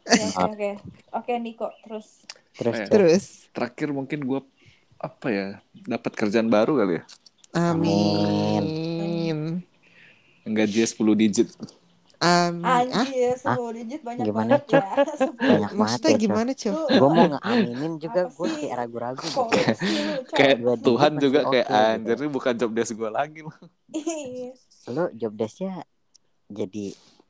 oke 0.05 0.47
oke 0.47 0.69
oke 1.11 1.33
Niko 1.37 1.67
terus 1.81 2.07
terus 2.53 2.73
Eh. 2.73 2.81
Cok. 2.81 2.89
Terus, 2.89 3.23
Terakhir 3.51 3.89
mungkin 3.89 4.21
gue 4.21 4.39
apa 4.95 5.27
ya 5.27 5.47
dapat 5.83 6.11
kerjaan 6.13 6.47
baru 6.47 6.77
kali 6.77 6.93
ya. 6.95 7.03
amin. 7.55 8.63
Gajinya 10.45 10.85
10 10.85 11.17
digit. 11.17 11.49
Amin. 12.15 12.63
Ah, 12.63 12.79
anjir 12.81 13.35
sepuluh 13.35 13.75
digit 13.75 13.99
banyak 13.99 14.23
Gimana, 14.23 14.55
banget 14.55 14.61
ya 14.71 14.79
banyak 14.79 15.35
banget 15.35 15.71
maksudnya 15.75 16.07
ya 16.07 16.17
gimana 16.17 16.49
cuy? 16.53 16.71
Lu- 16.71 16.87
gue 16.87 17.09
mau 17.11 17.25
ngeaminin 17.27 17.93
juga 17.99 18.21
gue 18.25 18.47
sih? 18.47 18.57
kayak 18.57 18.75
ragu-ragu 18.77 19.19
gitu. 19.19 19.41
Kayak 20.31 20.55
Tuhan 20.79 21.11
masih 21.11 21.21
juga 21.21 21.39
kayak 21.43 21.67
oke 21.67 21.67
gitu. 21.67 21.91
anjir 21.91 22.15
ini 22.17 22.29
bukan 22.31 22.53
job 22.55 22.71
desk 22.71 22.93
gue 22.93 23.09
lagi 23.09 23.39
loh. 23.43 23.57
Iya. 23.91 24.49
lu 24.87 25.03
job 25.13 25.33
desknya 25.33 25.81
jadi 26.47 26.85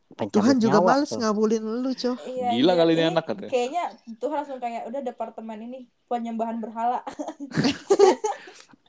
pencabut 0.08 0.34
Tuhan 0.38 0.56
juga 0.58 0.78
nyawa 0.78 0.90
males 0.92 1.10
tuh. 1.10 1.18
ngabulin 1.18 1.64
lu 1.82 1.92
cuy. 1.92 2.14
Iya, 2.30 2.48
Gila 2.54 2.68
iya. 2.68 2.74
kali 2.78 2.92
ini 2.94 3.04
anak 3.08 3.24
katanya. 3.26 3.50
Kayaknya 3.50 3.84
tuh 4.16 4.30
langsung 4.30 4.58
kayak 4.58 4.84
udah 4.86 5.02
departemen 5.02 5.58
ini 5.60 5.78
penyembahan 6.06 6.62
berhala. 6.62 7.02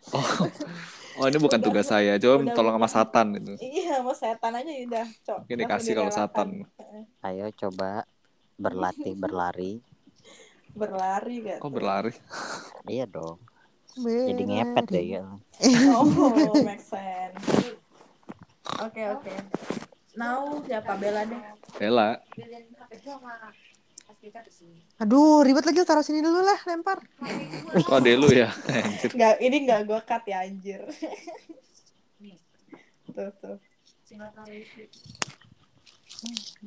Oh, 0.06 0.22
oh 1.18 1.26
ini 1.26 1.34
bukan 1.36 1.58
Udah- 1.58 1.66
tugas 1.66 1.90
saya. 1.90 2.14
Coba 2.14 2.38
udah- 2.38 2.54
tolong 2.54 2.74
sama 2.76 2.86
Satan 2.86 3.26
gitu. 3.34 3.58
iya, 3.58 3.98
mau 3.98 4.14
setan 4.14 4.54
aja 4.54 4.70
udah, 4.86 5.06
Cok. 5.26 5.38
Ini 5.44 5.66
dikasih 5.66 5.92
kalau. 5.98 6.12
Satan. 6.14 6.62
ayo 7.26 7.50
coba 7.50 8.06
berlatih 8.54 9.18
berlari 9.18 9.82
Berlari 10.70 11.36
kan. 11.42 11.58
Kok 11.58 11.72
berlari? 11.74 12.14
iya 12.86 13.02
dong 13.02 13.42
jadi 13.96 14.42
ngepet 14.44 14.86
deh 14.86 15.06
ya 15.10 15.24
Oh, 15.90 16.04
make 16.62 16.84
sense. 16.84 17.74
Oke, 18.78 19.02
oke. 19.08 19.32
Now 20.16 20.64
siapa 20.64 20.96
Bella 20.96 21.28
deh? 21.28 21.40
Bella. 21.76 22.16
Aduh, 24.96 25.44
ribet 25.44 25.64
lagi 25.68 25.84
taruh 25.84 26.02
sini 26.02 26.24
dulu 26.24 26.40
lah, 26.40 26.56
lempar. 26.66 27.04
Kok 27.76 28.00
ada 28.00 28.10
lu 28.16 28.32
ya? 28.32 28.48
Anjir. 28.48 29.12
Nggak, 29.16 29.34
ini 29.44 29.56
nggak 29.68 29.80
gue 29.86 30.00
cut 30.02 30.24
ya 30.24 30.38
anjir. 30.42 30.80
tuh, 33.16 33.30
tuh. 33.38 33.56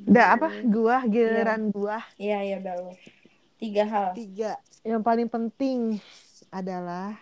Udah 0.06 0.26
apa? 0.38 0.48
Gua 0.62 1.02
giliran 1.10 1.74
gua. 1.74 1.98
Iya, 2.16 2.38
iya 2.46 2.56
udah 2.62 2.74
lu. 2.78 2.94
Tiga 3.58 3.84
hal. 3.84 4.14
Tiga. 4.14 4.56
Yang 4.86 5.02
paling 5.02 5.28
penting 5.28 5.78
adalah 6.54 7.18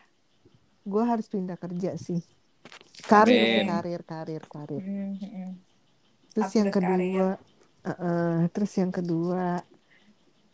gua 0.85 1.17
harus 1.17 1.27
pindah 1.27 1.57
kerja 1.57 1.97
sih. 1.97 2.21
Karir, 3.09 3.65
Amin. 3.65 3.67
karir, 3.73 4.01
karir, 4.05 4.43
karir. 4.45 4.83
Hmm, 4.85 5.17
hmm. 5.17 5.68
Terus 6.39 6.55
yang 6.55 6.71
kedua, 6.71 7.27
uh-uh, 7.83 8.47
terus 8.55 8.73
yang 8.79 8.95
kedua 8.95 9.59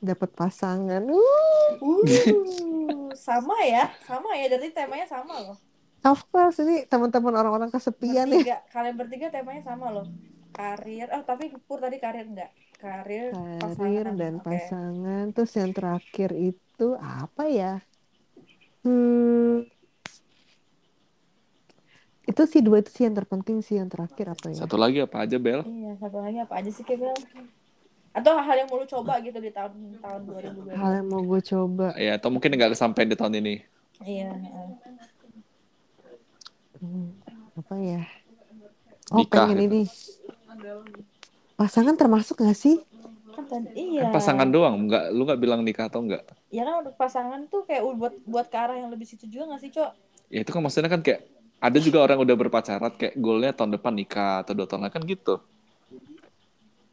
dapat 0.00 0.30
pasangan. 0.32 1.04
Uh, 1.04 1.20
Uh, 1.80 3.12
sama 3.16 3.56
ya, 3.64 3.92
sama 4.08 4.32
ya. 4.36 4.48
Dari 4.48 4.72
temanya 4.72 5.04
sama 5.04 5.44
loh. 5.44 5.56
of 6.04 6.20
course 6.28 6.60
ini 6.60 6.84
teman-teman 6.84 7.32
orang-orang 7.32 7.68
kesepian 7.72 8.28
ya. 8.28 8.36
bertiga, 8.36 8.56
kalian 8.68 8.96
bertiga 8.96 9.26
temanya 9.32 9.62
sama 9.64 9.88
loh. 9.88 10.06
Karir, 10.52 11.08
oh 11.12 11.24
tapi 11.24 11.50
Pur 11.66 11.80
tadi 11.80 11.96
karir 11.98 12.28
enggak? 12.28 12.52
Karir, 12.78 13.32
Karir 13.32 13.58
pasangan. 13.58 14.14
dan 14.14 14.34
Oke. 14.38 14.44
pasangan. 14.44 15.24
Terus 15.32 15.52
yang 15.56 15.72
terakhir 15.72 16.30
itu 16.36 16.88
apa 17.00 17.44
ya? 17.48 17.74
Hmm, 18.84 19.64
itu 22.24 22.42
sih 22.48 22.60
dua 22.64 22.80
itu 22.80 22.90
sih 22.90 23.04
yang 23.04 23.14
terpenting 23.16 23.60
sih 23.60 23.76
yang 23.76 23.88
terakhir 23.92 24.32
apa 24.32 24.46
ya? 24.48 24.64
Satu 24.64 24.80
lagi 24.80 25.04
apa 25.04 25.28
aja 25.28 25.36
Bel? 25.36 25.60
Iya, 25.68 25.92
satu 26.00 26.18
lagi 26.24 26.38
apa 26.40 26.54
aja 26.56 26.70
sih 26.72 26.84
Kebel? 26.84 27.12
Atau 28.14 28.32
hal 28.38 28.56
yang 28.64 28.68
mau 28.70 28.78
lu 28.80 28.86
coba 28.86 29.18
gitu 29.20 29.38
di 29.42 29.50
tahun 29.50 29.98
tahun 29.98 30.20
2022? 30.24 30.72
Hal 30.72 30.92
yang 31.02 31.08
mau 31.10 31.20
gue 31.20 31.40
coba. 31.44 31.86
Ya, 31.98 32.16
atau 32.16 32.30
mungkin 32.30 32.54
nggak 32.54 32.72
kesampaian 32.78 33.10
di 33.10 33.16
tahun 33.18 33.34
ini. 33.42 33.54
Iya. 34.00 34.30
heeh. 34.32 34.68
Hmm, 36.80 37.10
apa 37.58 37.74
ya? 37.80 38.02
Oh 39.12 39.20
Nikah 39.20 39.44
pengen 39.50 39.58
gitu. 39.60 39.66
ini. 39.68 39.82
Pasangan 41.58 41.94
termasuk 41.98 42.40
gak 42.40 42.56
sih? 42.56 42.80
Kan 43.34 43.44
tadi 43.50 43.68
iya. 43.74 44.08
Kan 44.08 44.14
pasangan 44.14 44.48
doang, 44.48 44.86
nggak 44.86 45.10
lu 45.10 45.26
nggak 45.26 45.40
bilang 45.42 45.60
nikah 45.66 45.90
atau 45.90 46.00
enggak? 46.00 46.22
Ya 46.54 46.62
kan 46.62 46.86
untuk 46.86 46.94
pasangan 46.94 47.50
tuh 47.50 47.66
kayak 47.66 47.82
buat 47.98 48.14
buat 48.24 48.46
ke 48.46 48.56
arah 48.56 48.78
yang 48.78 48.94
lebih 48.94 49.10
situ 49.10 49.26
juga 49.26 49.58
gak 49.58 49.60
sih, 49.60 49.74
Cok? 49.74 49.90
Ya 50.30 50.40
itu 50.46 50.50
kan 50.54 50.62
maksudnya 50.62 50.88
kan 50.88 51.02
kayak 51.02 51.33
ada 51.64 51.78
juga 51.80 51.98
orang 52.04 52.18
udah 52.20 52.36
berpacaran 52.36 52.92
kayak 52.92 53.16
goalnya 53.16 53.56
tahun 53.56 53.72
depan 53.74 53.92
nikah 53.92 54.44
atau 54.44 54.52
dua 54.52 54.68
tahun 54.68 54.84
lagi 54.84 54.94
kan 54.94 55.02
gitu. 55.04 55.34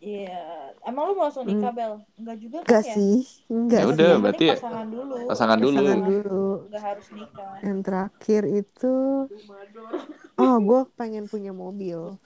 Iya. 0.01 0.41
Emang 0.81 1.03
lu 1.05 1.13
mau 1.13 1.29
langsung 1.29 1.45
nikah, 1.45 1.69
Bel? 1.69 2.01
Enggak 2.17 2.37
juga 2.41 2.57
kan 2.57 2.65
Enggak 2.65 2.83
ya? 2.83 2.93
sih, 2.97 3.15
enggak 3.45 3.79
Ya 3.79 3.85
udah, 3.85 4.11
berarti 4.17 4.45
ya- 4.49 4.57
pasangan 4.57 4.87
dulu. 4.89 5.15
Pasangan 5.29 5.59
dulu. 5.61 5.77
Pasangan 5.77 6.01
dulu. 6.01 6.45
Enggak 6.65 6.83
harus 6.89 7.07
nikah. 7.13 7.51
Yang 7.61 7.79
terakhir 7.85 8.41
itu, 8.49 8.95
oh 10.35 10.55
gue 10.59 10.81
pengen 10.97 11.29
punya 11.29 11.53
mobil. 11.53 12.17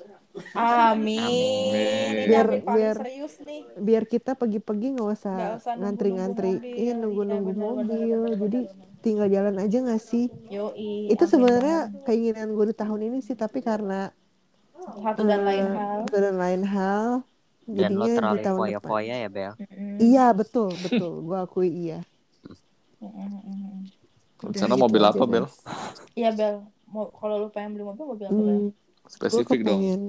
Amin. 0.54 1.20
Amin. 1.20 2.28
Biar- 2.28 2.48
amin 2.54 2.64
biar- 2.64 3.00
serius 3.04 3.36
nih. 3.44 3.62
Biar 3.76 4.04
kita 4.06 4.32
pagi-pagi 4.36 4.96
nggak 4.96 5.10
usah 5.12 5.36
ngantri-ngantri, 5.76 6.56
nunggu-nunggu 6.56 6.80
iya 6.80 6.94
mobil. 6.96 7.04
nunggu-nunggu 7.04 7.92
Iya, 7.92 8.18
mobil. 8.24 8.40
Jadi. 8.40 8.60
Tinggal 9.06 9.30
jalan 9.30 9.56
aja 9.62 9.78
nggak 9.86 10.02
sih? 10.02 10.26
Yoi. 10.50 11.14
itu 11.14 11.24
sebenarnya 11.26 11.78
keinginan 12.02 12.50
gue 12.52 12.66
di 12.70 12.76
tahun 12.76 13.02
ini 13.06 13.18
sih, 13.22 13.38
tapi 13.38 13.62
karena 13.62 14.10
satu 15.04 15.22
dan 15.24 15.42
lain 15.44 15.66
eh, 15.66 15.78
hal. 15.78 16.00
satu 16.02 16.18
dan 16.18 16.36
lain 16.38 16.62
hal, 16.66 17.10
dan 17.68 17.92
lo 17.94 18.06
jadinya 18.06 18.14
di 18.16 18.18
terlalu 18.18 18.38
tahun 18.40 18.60
depan. 18.60 18.60
foya-foya 18.62 19.16
ya 19.18 19.30
Bel 19.30 19.54
Mm-mm. 19.58 19.98
Iya 20.00 20.26
betul 20.34 20.70
betul, 20.78 21.14
gue 21.28 21.38
akui 21.38 21.70
iya. 21.70 22.00
Di 24.46 24.54
Udah, 24.54 24.60
sana 24.60 24.76
mobil 24.76 25.02
aja, 25.02 25.10
apa 25.10 25.24
Bel? 25.26 25.46
guys. 25.46 25.56
Iya 26.14 26.30
Bel, 26.32 26.56
mau 26.86 27.10
kalau 27.12 27.42
lu 27.42 27.50
pengen 27.50 27.74
beli 27.74 27.86
mobil 27.86 28.06
mobil 28.06 28.28
apa 28.28 28.42
Bel? 28.42 28.62
Hmm, 28.62 28.70
gue 29.26 29.44
Spesifik 29.44 29.62
dong. 29.66 29.82
kepengen, 29.82 30.02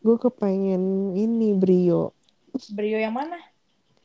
gue 0.00 0.16
kepengen 0.18 0.82
ini 1.14 1.52
Brio, 1.54 2.12
Brio 2.68 2.98
yang 2.98 3.14
mana? 3.14 3.38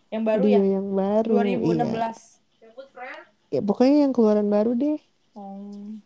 Yang 0.10 0.24
baru 0.24 0.44
Brio 0.44 0.62
ya? 0.62 0.62
yang 0.78 0.88
baru. 0.92 1.34
2016. 1.34 2.42
Iya. 2.62 3.24
Ya, 3.49 3.61
pokoknya 3.61 4.09
yang 4.09 4.13
keluaran 4.13 4.47
baru 4.47 4.73
deh. 4.73 4.97
Hmm. 5.34 6.01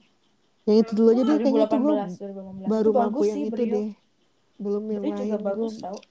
Yang 0.66 0.78
itu 0.86 0.92
dulu 0.94 1.08
aja 1.10 1.22
deh, 1.22 1.38
kayaknya 1.40 1.66
itu 1.66 1.78
gue 1.78 1.94
2018, 1.96 2.66
2018. 2.66 2.70
baru 2.70 2.90
itu 2.90 2.92
mampu 2.94 3.00
bagus 3.00 3.26
yang 3.26 3.36
sih 3.36 3.44
itu 3.44 3.54
Brio. 3.56 3.74
deh. 3.74 3.90
Belum 4.60 4.84
yang 4.86 5.02
Brio 5.02 5.14
lain. 5.14 5.22
juga 5.24 5.38
bagus 5.42 5.74
Gue 5.80 6.02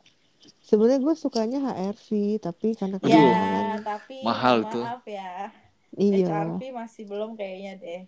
sebenarnya 0.62 1.00
gue 1.02 1.14
sukanya 1.14 1.59
HRV, 1.62 2.09
tapi 2.40 2.66
karena 2.74 2.96
Ya, 3.02 3.78
tapi 3.80 4.16
Mahal 4.22 4.56
tuh. 4.68 4.84
maaf 4.84 5.05
ya. 5.05 5.52
Iya, 5.94 6.26
HRV 6.26 6.62
masih 6.70 7.02
belum 7.06 7.30
kayaknya 7.34 7.72
deh. 7.78 8.02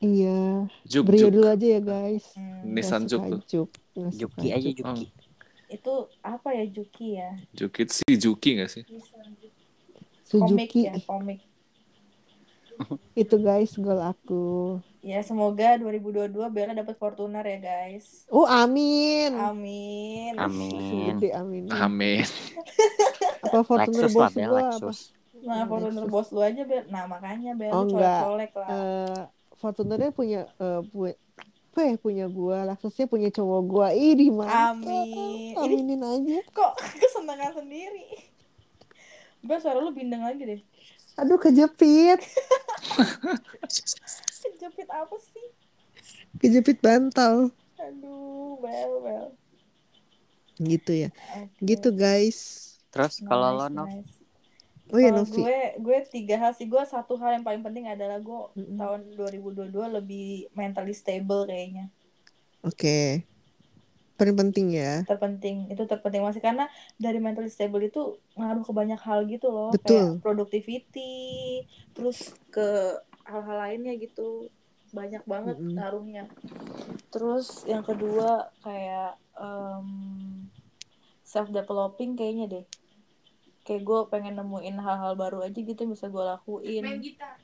iya. 0.00 0.68
Juk 0.84 1.02
Brio 1.08 1.28
juk. 1.28 1.32
dulu 1.34 1.46
aja 1.48 1.66
ya 1.66 1.80
guys. 1.80 2.26
Hmm. 2.34 2.62
Nissan 2.68 3.02
Juk. 3.04 3.22
Juk. 3.46 3.70
Juki 3.94 4.48
aja 4.50 4.68
Juk. 4.68 4.84
Juki 4.84 5.06
Itu 5.64 5.92
apa 6.20 6.52
ya 6.52 6.64
Juki 6.68 7.18
ya? 7.18 7.30
Jukit 7.50 7.88
si 7.90 8.04
Juki 8.14 8.60
nggak 8.60 8.70
sih? 8.70 8.84
Komik 10.34 10.70
Suzuki 10.70 10.80
ya, 10.86 10.94
komik. 11.04 11.40
itu 13.22 13.36
guys 13.36 13.74
goal 13.76 14.00
aku. 14.00 14.78
Ya 15.00 15.20
semoga 15.20 15.76
2022 15.76 16.32
Bella 16.48 16.72
dapat 16.72 16.96
Fortuner 16.96 17.44
ya 17.44 17.58
guys. 17.60 18.24
Oh 18.28 18.44
amin. 18.44 19.36
Amin. 19.36 20.32
amin 20.34 21.14
Gede 21.14 21.30
amin. 21.32 21.68
Amin. 21.68 22.24
Apa 23.44 23.60
Fortuner 23.62 24.08
Lexus 24.08 24.16
lah 24.16 24.28
bos 24.28 24.32
Bel 24.32 24.48
gua 24.48 24.56
apa? 24.56 24.68
Lexus 24.72 24.98
Nah, 25.44 25.68
Fortuner 25.68 26.06
bos 26.08 26.28
lu 26.32 26.40
aja 26.40 26.62
Bel. 26.64 26.82
Nah 26.88 27.04
makanya 27.04 27.52
Bel 27.52 27.68
Oh, 27.68 27.84
colek-colek 27.84 28.52
lah. 28.56 28.68
Eh, 28.70 29.20
Fortunernya 29.54 30.10
punya 30.10 30.40
eh, 30.56 30.80
pu- 30.82 31.20
apa 31.74 31.80
ya 31.84 31.98
punya 31.98 32.26
gue 32.30 32.58
Lexusnya 32.70 33.04
punya 33.04 33.28
cowok 33.28 33.60
gue 33.66 33.88
ih 33.98 34.30
mantap 34.30 34.78
Amin. 34.78 35.52
Ini 35.52 35.58
aminin 35.58 36.00
aja 36.00 36.38
kok 36.48 36.72
kesenangan 37.02 37.60
sendiri. 37.60 38.08
Bel, 39.44 39.60
suara 39.60 39.76
lu 39.76 39.92
bindeng 39.92 40.24
lagi 40.24 40.40
deh. 40.40 40.60
Aduh 41.14 41.38
kejepit 41.38 42.20
Kejepit 44.44 44.88
apa 44.88 45.16
sih? 45.18 45.46
kejepit 46.36 46.78
bantal 46.78 47.48
Aduh, 47.76 48.58
Bel, 48.58 48.92
Bel. 49.00 49.26
gitu 50.56 50.92
ya 50.94 51.10
Oke. 51.34 51.62
gitu 51.62 51.88
guys 51.90 52.38
Terus 52.88 53.18
kalau 53.20 53.50
lo 53.52 53.66
Nov, 53.68 53.90
nice. 53.90 54.22
oh 54.88 54.98
ya 54.98 55.10
Kalau 55.10 55.18
Novi 55.22 55.40
gue 55.40 55.58
gue 55.80 55.98
tiga 56.08 56.36
hal 56.38 56.52
sih 56.52 56.64
gue 56.64 56.82
satu 56.84 57.16
hal 57.16 57.34
yang 57.34 57.42
paling 57.42 57.58
penting 57.60 57.86
adalah 57.86 58.18
gue 58.18 58.40
Mm-mm. 58.54 58.76
tahun 58.76 59.00
2022 59.16 59.70
lebih 59.72 60.26
mentally 60.52 60.92
stable 60.92 61.42
kayaknya 61.44 61.90
oke 62.60 63.26
paling 64.24 64.38
penting 64.40 64.66
ya. 64.72 65.04
Terpenting 65.04 65.68
itu 65.68 65.84
terpenting 65.84 66.24
masih 66.24 66.40
karena 66.40 66.64
dari 66.96 67.20
mentally 67.20 67.52
stable 67.52 67.84
itu 67.84 68.16
ngaruh 68.40 68.64
ke 68.64 68.72
banyak 68.72 68.96
hal 69.04 69.28
gitu 69.28 69.52
loh. 69.52 69.76
Betul. 69.76 69.84
kayak 69.84 70.24
productivity 70.24 71.62
terus 71.92 72.32
ke 72.48 72.96
hal-hal 73.28 73.56
lainnya 73.60 73.92
gitu. 74.00 74.48
Banyak 74.96 75.28
banget 75.28 75.60
Mm-mm. 75.60 75.76
ngaruhnya. 75.76 76.24
Terus 77.12 77.68
yang 77.68 77.84
kedua 77.84 78.48
kayak 78.64 79.20
self 81.20 81.52
developing 81.52 82.16
kayaknya 82.16 82.46
deh. 82.48 82.64
Kayak 83.68 83.82
gue 83.84 84.00
pengen 84.08 84.40
nemuin 84.40 84.80
hal-hal 84.80 85.12
baru 85.20 85.44
aja 85.44 85.60
gitu 85.60 85.76
yang 85.76 85.92
bisa 85.92 86.08
gue 86.08 86.24
lakuin. 86.24 86.80
Main 86.80 87.04
gitar. 87.04 87.36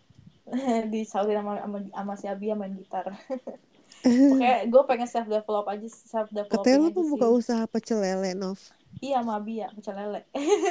Disautin 0.92 1.36
sama, 1.44 1.60
sama, 1.60 1.78
sama 1.92 2.14
si 2.16 2.26
Abia 2.26 2.56
main 2.56 2.74
gitar 2.74 3.06
Pokoknya 4.02 4.54
gue 4.64 4.82
pengen 4.84 5.06
self 5.06 5.26
develop 5.26 5.66
aja 5.66 5.86
self 5.86 6.28
katanya 6.28 6.48
developing 6.48 6.80
lu 6.80 6.90
mau 6.90 7.04
buka 7.10 7.26
sih. 7.26 7.36
usaha 7.36 7.64
pecel 7.64 7.98
lele 7.98 8.32
Nov 8.32 8.60
Iya 8.98 9.22
sama 9.22 9.38
Abia 9.38 9.70
pecel 9.70 9.94
lele. 9.94 10.20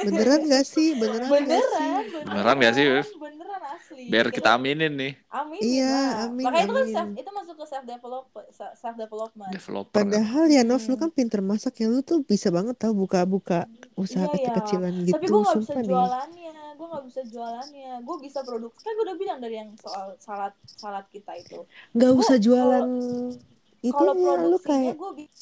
beneran 0.04 0.40
gak 0.44 0.64
sih 0.64 0.92
beneran, 0.92 1.24
gak 1.24 1.64
sih 1.64 1.88
Beneran, 1.88 2.04
Beneran 2.22 2.56
nggak 2.56 2.74
sih, 2.74 2.84
Beb? 2.86 3.06
Beneran 3.16 3.62
asli. 3.70 4.04
Biar 4.06 4.26
kita 4.28 4.48
aminin 4.52 4.92
nih. 4.92 5.12
Amin. 5.30 5.56
Iya, 5.58 5.88
lah. 5.88 6.26
amin, 6.26 6.44
Makanya 6.44 6.60
itu 6.60 6.70
kan 6.70 6.82
amin. 6.82 6.92
self, 6.92 7.08
itu 7.16 7.30
masuk 7.32 7.54
ke 7.56 7.64
self 7.64 7.84
develop 7.86 8.24
self 8.74 8.94
development. 8.94 9.50
Developer. 9.50 9.94
Padahal 9.94 10.44
ya 10.46 10.62
Nov 10.62 10.82
lu 10.82 10.90
Hmm. 10.90 11.00
kan 11.00 11.10
pinter 11.10 11.40
masak 11.40 11.74
ya 11.76 11.86
lu 11.86 12.00
tuh 12.00 12.20
bisa 12.20 12.48
banget 12.48 12.76
tau 12.76 12.92
buka-buka 12.92 13.64
usaha 13.94 14.20
Iya, 14.20 14.28
iya. 14.28 14.34
kecil-kecilan 14.36 14.92
gitu 15.02 15.14
Tapi 15.16 15.24
gue 15.24 15.32
gak 15.32 15.40
bisa 15.40 15.56
sumpah 15.56 15.80
deh. 15.80 15.88
Gue 16.80 16.86
gak 16.88 17.04
bisa 17.12 17.20
jualannya. 17.28 17.92
Gue 18.08 18.16
bisa 18.24 18.40
produk. 18.48 18.72
Kan 18.72 18.92
gue 18.96 19.04
udah 19.04 19.18
bilang 19.20 19.38
dari 19.44 19.56
yang 19.60 19.70
soal 19.76 20.16
salad 20.16 20.54
salad 20.64 21.04
kita 21.12 21.32
itu. 21.36 21.68
Nggak 21.96 22.12
Gua 22.16 22.22
usah 22.22 22.36
jualan 22.40 22.86
Kalau 23.90 24.14
itunya 24.14 24.32
lu 24.40 24.56
produksinya 24.56 24.92
kayak 24.92 24.96
gue 24.96 25.10
bisa 25.20 25.36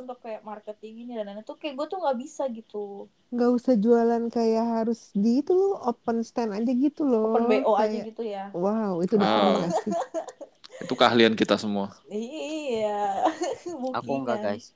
untuk 0.00 0.18
kayak 0.24 0.42
marketing 0.50 0.94
ini 1.04 1.12
dan 1.18 1.24
lain-lain 1.28 1.44
tuh 1.44 1.56
kayak 1.60 1.74
gue 1.78 1.86
tuh 1.92 1.98
nggak 2.00 2.18
bisa 2.24 2.42
gitu. 2.48 3.12
nggak 3.32 3.50
usah 3.58 3.74
jualan 3.80 4.24
kayak 4.28 4.64
harus 4.76 5.00
di 5.16 5.40
itu 5.40 5.52
lu 5.56 5.72
open 5.90 6.20
stand 6.20 6.52
aja 6.52 6.68
gitu 6.84 7.02
loh. 7.08 7.32
Open 7.32 7.44
BO 7.48 7.72
aja 7.80 7.88
Kayak, 7.88 8.04
gitu 8.12 8.22
ya. 8.28 8.44
Wow, 8.52 9.00
itu 9.04 9.16
udah 9.16 9.28
Wow. 9.28 9.52
sih? 9.64 9.92
Itu 10.84 10.94
keahlian 10.98 11.34
kita 11.38 11.54
semua. 11.56 11.86
Iya. 12.12 13.24
aku 13.96 14.12
enggak 14.20 14.38
Bookingan. 14.38 14.42
guys. 14.44 14.66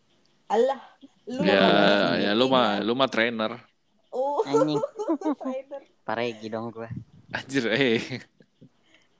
Allah, 0.46 0.78
lu 1.26 1.42
Ya, 1.42 1.52
mah 1.60 2.16
ya 2.24 2.30
lu 2.38 2.44
mah 2.54 2.66
lu 2.86 2.92
mah 2.96 3.08
trainer. 3.10 3.52
Oh, 4.16 4.40
Anjing, 4.48 4.80
paregi 6.08 6.48
dong 6.48 6.72
gue. 6.72 6.88
Anjir, 7.36 7.68
eh. 7.68 8.00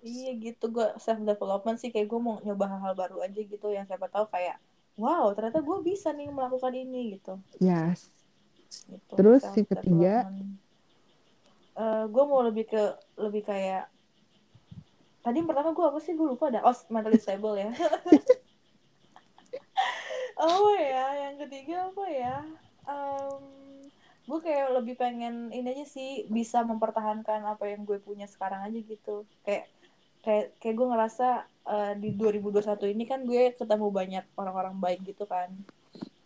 Iya 0.06 0.30
gitu 0.38 0.70
gue 0.70 0.86
self 1.02 1.20
development 1.20 1.76
sih 1.82 1.90
kayak 1.90 2.06
gue 2.06 2.20
mau 2.22 2.38
nyoba 2.40 2.64
hal-hal 2.70 2.94
baru 2.94 3.16
aja 3.26 3.40
gitu 3.42 3.66
yang 3.74 3.84
siapa 3.90 4.06
tahu 4.06 4.30
kayak 4.30 4.62
wow 4.94 5.34
ternyata 5.34 5.58
gue 5.58 5.78
bisa 5.82 6.14
nih 6.14 6.30
melakukan 6.30 6.72
ini 6.72 7.18
gitu. 7.18 7.42
Yes. 7.58 8.08
gitu. 8.86 9.12
Terus 9.18 9.42
yang 9.42 9.66
ketiga? 9.66 10.14
gue 12.06 12.24
mau 12.24 12.40
lebih 12.40 12.70
ke 12.70 12.82
lebih 13.18 13.42
kayak 13.44 13.90
tadi 15.26 15.42
yang 15.42 15.50
pertama 15.50 15.74
gue 15.74 15.84
apa 15.84 15.98
sih 15.98 16.14
gue 16.14 16.24
lupa 16.24 16.54
ada 16.54 16.62
oh 16.62 16.76
mentally 16.88 17.18
stable 17.18 17.58
ya. 17.58 17.68
oh 20.46 20.70
ya 20.78 21.06
yang 21.28 21.34
ketiga 21.42 21.90
apa 21.90 22.04
ya? 22.08 22.36
Gue 24.26 24.38
kayak 24.42 24.74
lebih 24.74 24.94
pengen 24.98 25.54
ini 25.54 25.70
aja 25.70 25.86
sih 25.86 26.26
bisa 26.26 26.66
mempertahankan 26.66 27.46
apa 27.46 27.70
yang 27.70 27.86
gue 27.86 28.02
punya 28.02 28.26
sekarang 28.26 28.66
aja 28.66 28.78
gitu. 28.82 29.22
Kayak 29.46 29.70
kayak 30.26 30.46
kayak 30.58 30.74
gue 30.74 30.86
ngerasa 30.90 31.26
eh, 31.46 31.92
di 32.02 32.10
2021 32.18 32.90
ini 32.90 33.04
kan 33.06 33.22
gue 33.22 33.54
ketemu 33.54 33.86
banyak 33.94 34.24
orang-orang 34.34 34.74
baik 34.82 35.00
gitu 35.06 35.24
kan. 35.30 35.54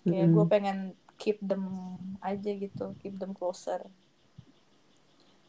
Kayak 0.08 0.32
Mm-mm. 0.32 0.34
gue 0.34 0.44
pengen 0.48 0.78
keep 1.20 1.36
them 1.44 1.96
aja 2.24 2.50
gitu 2.56 2.96
keep 3.04 3.20
them 3.20 3.36
closer. 3.36 3.84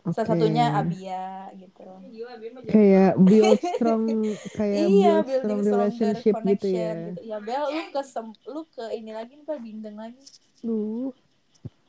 Salah 0.02 0.18
Oke. 0.18 0.30
satunya 0.34 0.66
Abia 0.76 1.54
gitu. 1.56 1.86
Kayak 2.68 3.22
build 3.22 3.62
strong 3.62 4.04
kayak 4.58 4.86
iya 4.98 5.22
build 5.22 5.46
strong 5.46 5.62
relationship 5.62 6.36
gitu 6.42 6.68
ya. 6.74 6.92
gitu. 7.16 7.22
Ya 7.22 7.38
Bel 7.38 7.64
lu 7.70 7.82
ke 7.94 8.02
sem- 8.02 8.42
lu 8.50 8.66
ke 8.66 8.84
ini 8.98 9.14
lagi 9.14 9.38
nih 9.38 9.46
bindeng 9.62 9.96
lagi. 10.02 10.20
Lu 10.66 11.14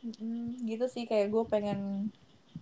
Mm, 0.02 0.66
gitu 0.66 0.90
sih 0.90 1.06
kayak 1.06 1.30
gue 1.30 1.44
pengen 1.46 2.10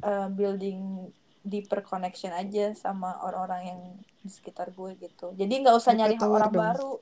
uh, 0.00 0.28
building 0.28 1.08
deeper 1.40 1.80
connection 1.80 2.28
aja 2.30 2.76
sama 2.76 3.16
orang-orang 3.24 3.62
yang 3.64 3.80
di 4.20 4.28
sekitar 4.28 4.68
gue 4.70 4.92
gitu 5.00 5.32
jadi 5.32 5.48
nggak 5.48 5.72
usah 5.72 5.96
nyari 5.96 6.20
tower 6.20 6.36
orang 6.36 6.52
dong. 6.52 6.60
baru 6.60 6.92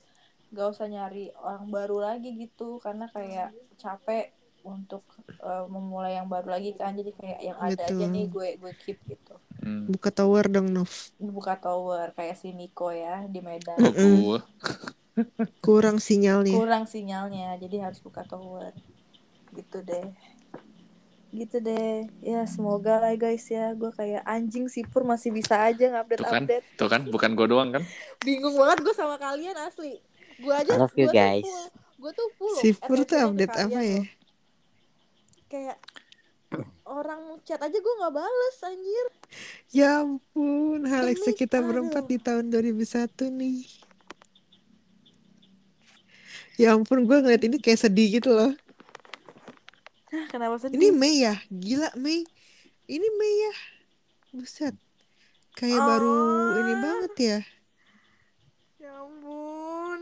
nggak 0.55 0.69
usah 0.71 0.87
nyari 0.87 1.25
orang 1.35 1.67
baru 1.67 1.99
lagi 1.99 2.31
gitu 2.39 2.79
karena 2.79 3.11
kayak 3.11 3.51
capek 3.77 4.31
untuk 4.63 5.03
uh, 5.43 5.67
memulai 5.67 6.15
yang 6.15 6.31
baru 6.31 6.55
lagi 6.55 6.71
kan 6.73 6.95
jadi 6.95 7.11
kayak 7.11 7.41
yang 7.43 7.59
ada 7.59 7.75
aja 7.75 7.91
Betul. 7.91 8.09
nih 8.09 8.27
gue 8.29 8.49
gue 8.57 8.73
keep 8.79 8.99
gitu 9.05 9.35
Hmm. 9.59 9.91
buka 9.91 10.15
tower 10.15 10.47
dong 10.47 10.71
Nov. 10.71 11.11
buka 11.19 11.59
tower 11.59 12.15
kayak 12.15 12.39
si 12.39 12.55
Niko 12.55 12.95
ya 12.95 13.27
di 13.27 13.43
Medan 13.43 13.75
Kurang 15.59 15.99
sinyalnya. 15.99 16.55
kurang 16.55 16.87
sinyalnya 16.87 17.59
jadi 17.59 17.91
harus 17.91 17.99
buka 17.99 18.23
tower 18.23 18.71
gitu 19.59 19.83
deh 19.83 20.07
gitu 21.29 21.59
deh 21.59 22.09
ya 22.19 22.47
semoga 22.47 22.97
lah 22.97 23.13
guys 23.13 23.45
ya 23.47 23.75
gue 23.75 23.91
kayak 23.91 24.25
anjing 24.25 24.65
sipur 24.65 25.03
masih 25.03 25.29
bisa 25.29 25.61
aja 25.61 25.91
ngupdate 25.91 26.17
Tuh 26.17 26.27
kan. 26.27 26.43
update 26.43 26.65
Tuh 26.75 26.89
kan, 26.89 27.01
bukan 27.05 27.31
gue 27.35 27.47
doang 27.47 27.69
kan? 27.71 27.83
bingung 28.19 28.55
banget 28.55 28.81
gue 28.81 28.95
sama 28.95 29.19
kalian 29.19 29.53
asli 29.61 30.01
gue 30.39 30.55
aja 30.55 30.73
I 30.73 30.79
love 30.79 30.95
you, 30.95 31.05
gua 31.05 31.13
tuh 31.13 31.21
guys. 31.21 31.51
gue 31.99 32.13
tuh 32.15 32.29
full 32.33 32.55
Sipur 32.57 32.99
tuh 33.03 33.19
update 33.21 33.53
apa 33.53 33.77
ya? 33.77 33.99
loh. 33.99 34.07
kayak 35.49 35.77
orang 36.83 37.21
chat 37.43 37.61
aja 37.61 37.77
gue 37.77 37.95
nggak 38.01 38.15
bales 38.15 38.57
anjir 38.63 39.07
Ya 39.69 40.01
ampun, 40.01 40.89
hal 40.89 41.13
Demi- 41.13 41.37
kita 41.37 41.61
berempat 41.61 42.01
aduh. 42.01 42.09
di 42.09 42.17
tahun 42.17 42.49
2001 42.49 43.29
nih. 43.29 43.69
Ya 46.57 46.73
ampun, 46.73 47.05
gue 47.05 47.17
ngeliat 47.21 47.45
ini 47.45 47.61
kayak 47.61 47.77
sedih 47.79 48.19
gitu 48.19 48.33
loh. 48.33 48.57
Hah, 50.09 50.25
kenapa 50.27 50.57
sedih 50.59 50.75
Ini 50.75 50.89
Mei 50.91 51.21
ya? 51.21 51.35
Gila 51.47 51.93
Mei. 51.95 52.25
Ini 52.87 53.09
Mei 53.15 53.35
ya? 53.39 53.55
Buset. 54.31 54.75
Kayak 55.53 55.81
baru 55.81 56.15
ini 56.57 56.73
Ah. 56.73 56.81
banget 56.81 57.15
ya. 57.19 57.39
ya 58.79 58.91
ampun 58.97 60.01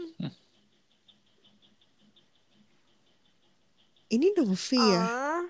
Ini 4.06 4.26
Novi 4.36 4.78
ya? 4.78 5.02
ah 5.02 5.44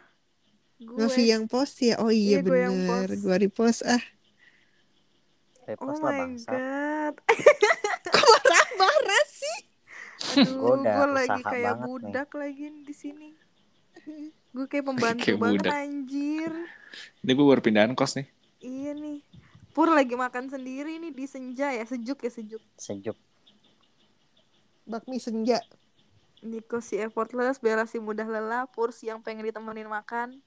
gue 0.77 0.97
Novi 0.99 1.23
yang 1.27 1.45
post 1.45 1.81
ya? 1.81 1.97
Oh 1.99 2.09
iya, 2.09 2.39
Iya, 2.39 2.47
gue 2.47 2.59
yang 2.59 2.77
bener. 2.79 3.09
post. 3.09 3.21
Gue 3.21 3.37
repost 3.39 3.81
ah. 3.83 3.99
oh 3.99 5.67
Repost 5.67 5.99
lah 5.99 6.07
my 6.07 6.19
bangsa. 6.23 6.49
god 6.49 7.15
Kok 8.07 8.25
marah-marah 8.25 9.25
sih? 9.27 9.59
Aduh, 10.39 10.79
gue 10.79 11.07
lagi 11.11 11.41
kayak 11.43 11.65
banget 11.67 11.77
nih. 11.77 11.89
budak 11.91 12.31
lagi 12.33 12.67
di 12.83 12.95
sini. 12.95 13.29
Gue 14.55 14.67
kayak 14.67 14.85
pembantu 14.91 15.25
Kayak 15.27 15.41
banget 15.43 15.63
budak. 15.67 15.73
anjir. 15.75 16.53
Ini 17.21 17.31
gue 17.35 17.47
baru 17.47 17.61
pindahan 17.61 17.93
kos 17.93 18.17
nih. 18.17 18.27
Iya 18.63 18.93
nih. 18.95 19.19
Pur 19.71 19.93
lagi 19.93 20.17
makan 20.17 20.49
sendiri 20.49 20.97
nih 20.97 21.13
di 21.13 21.27
senja 21.29 21.69
ya, 21.69 21.85
sejuk 21.85 22.25
ya 22.25 22.31
sejuk. 22.33 22.63
Sejuk. 22.81 23.17
Bakmi 24.89 25.21
senja. 25.21 25.61
Niko 26.41 26.81
si 26.81 26.97
effortless, 26.97 27.59
Bella 27.59 27.85
si 27.85 27.99
mudah 27.99 28.25
lelah, 28.25 28.65
Pur 28.71 28.95
si 28.95 29.11
yang 29.11 29.21
pengen 29.21 29.45
ditemenin 29.45 29.91
makan. 29.91 30.41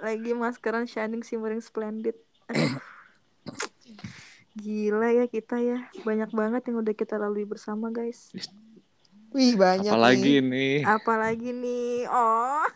Lagi 0.00 0.32
maskeran 0.32 0.88
shining 0.88 1.20
simmering 1.20 1.60
splendid. 1.60 2.16
Aduh. 2.48 2.80
Gila 4.56 5.12
ya 5.12 5.26
kita 5.28 5.60
ya. 5.60 5.92
Banyak 6.00 6.32
banget 6.32 6.62
yang 6.72 6.80
udah 6.80 6.94
kita 6.96 7.20
lalui 7.20 7.44
bersama 7.44 7.92
guys. 7.92 8.32
Wih 9.30 9.54
banyak 9.54 9.90
Apalagi 9.90 10.42
nih. 10.42 10.44
nih. 10.50 10.76
Apalagi 10.82 11.50
nih. 11.54 12.10
Oh. 12.10 12.66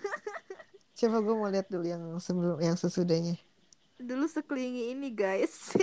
Coba 0.98 1.18
gue 1.18 1.34
mau 1.34 1.50
lihat 1.50 1.66
dulu 1.66 1.82
yang 1.82 2.02
sebelum 2.22 2.62
yang 2.62 2.78
sesudahnya. 2.78 3.34
Dulu 3.98 4.30
sekelilingi 4.30 4.94
ini 4.94 5.10
guys. 5.10 5.74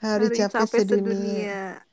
Hari, 0.00 0.32
capek, 0.32 0.80
sedunia. 0.80 1.84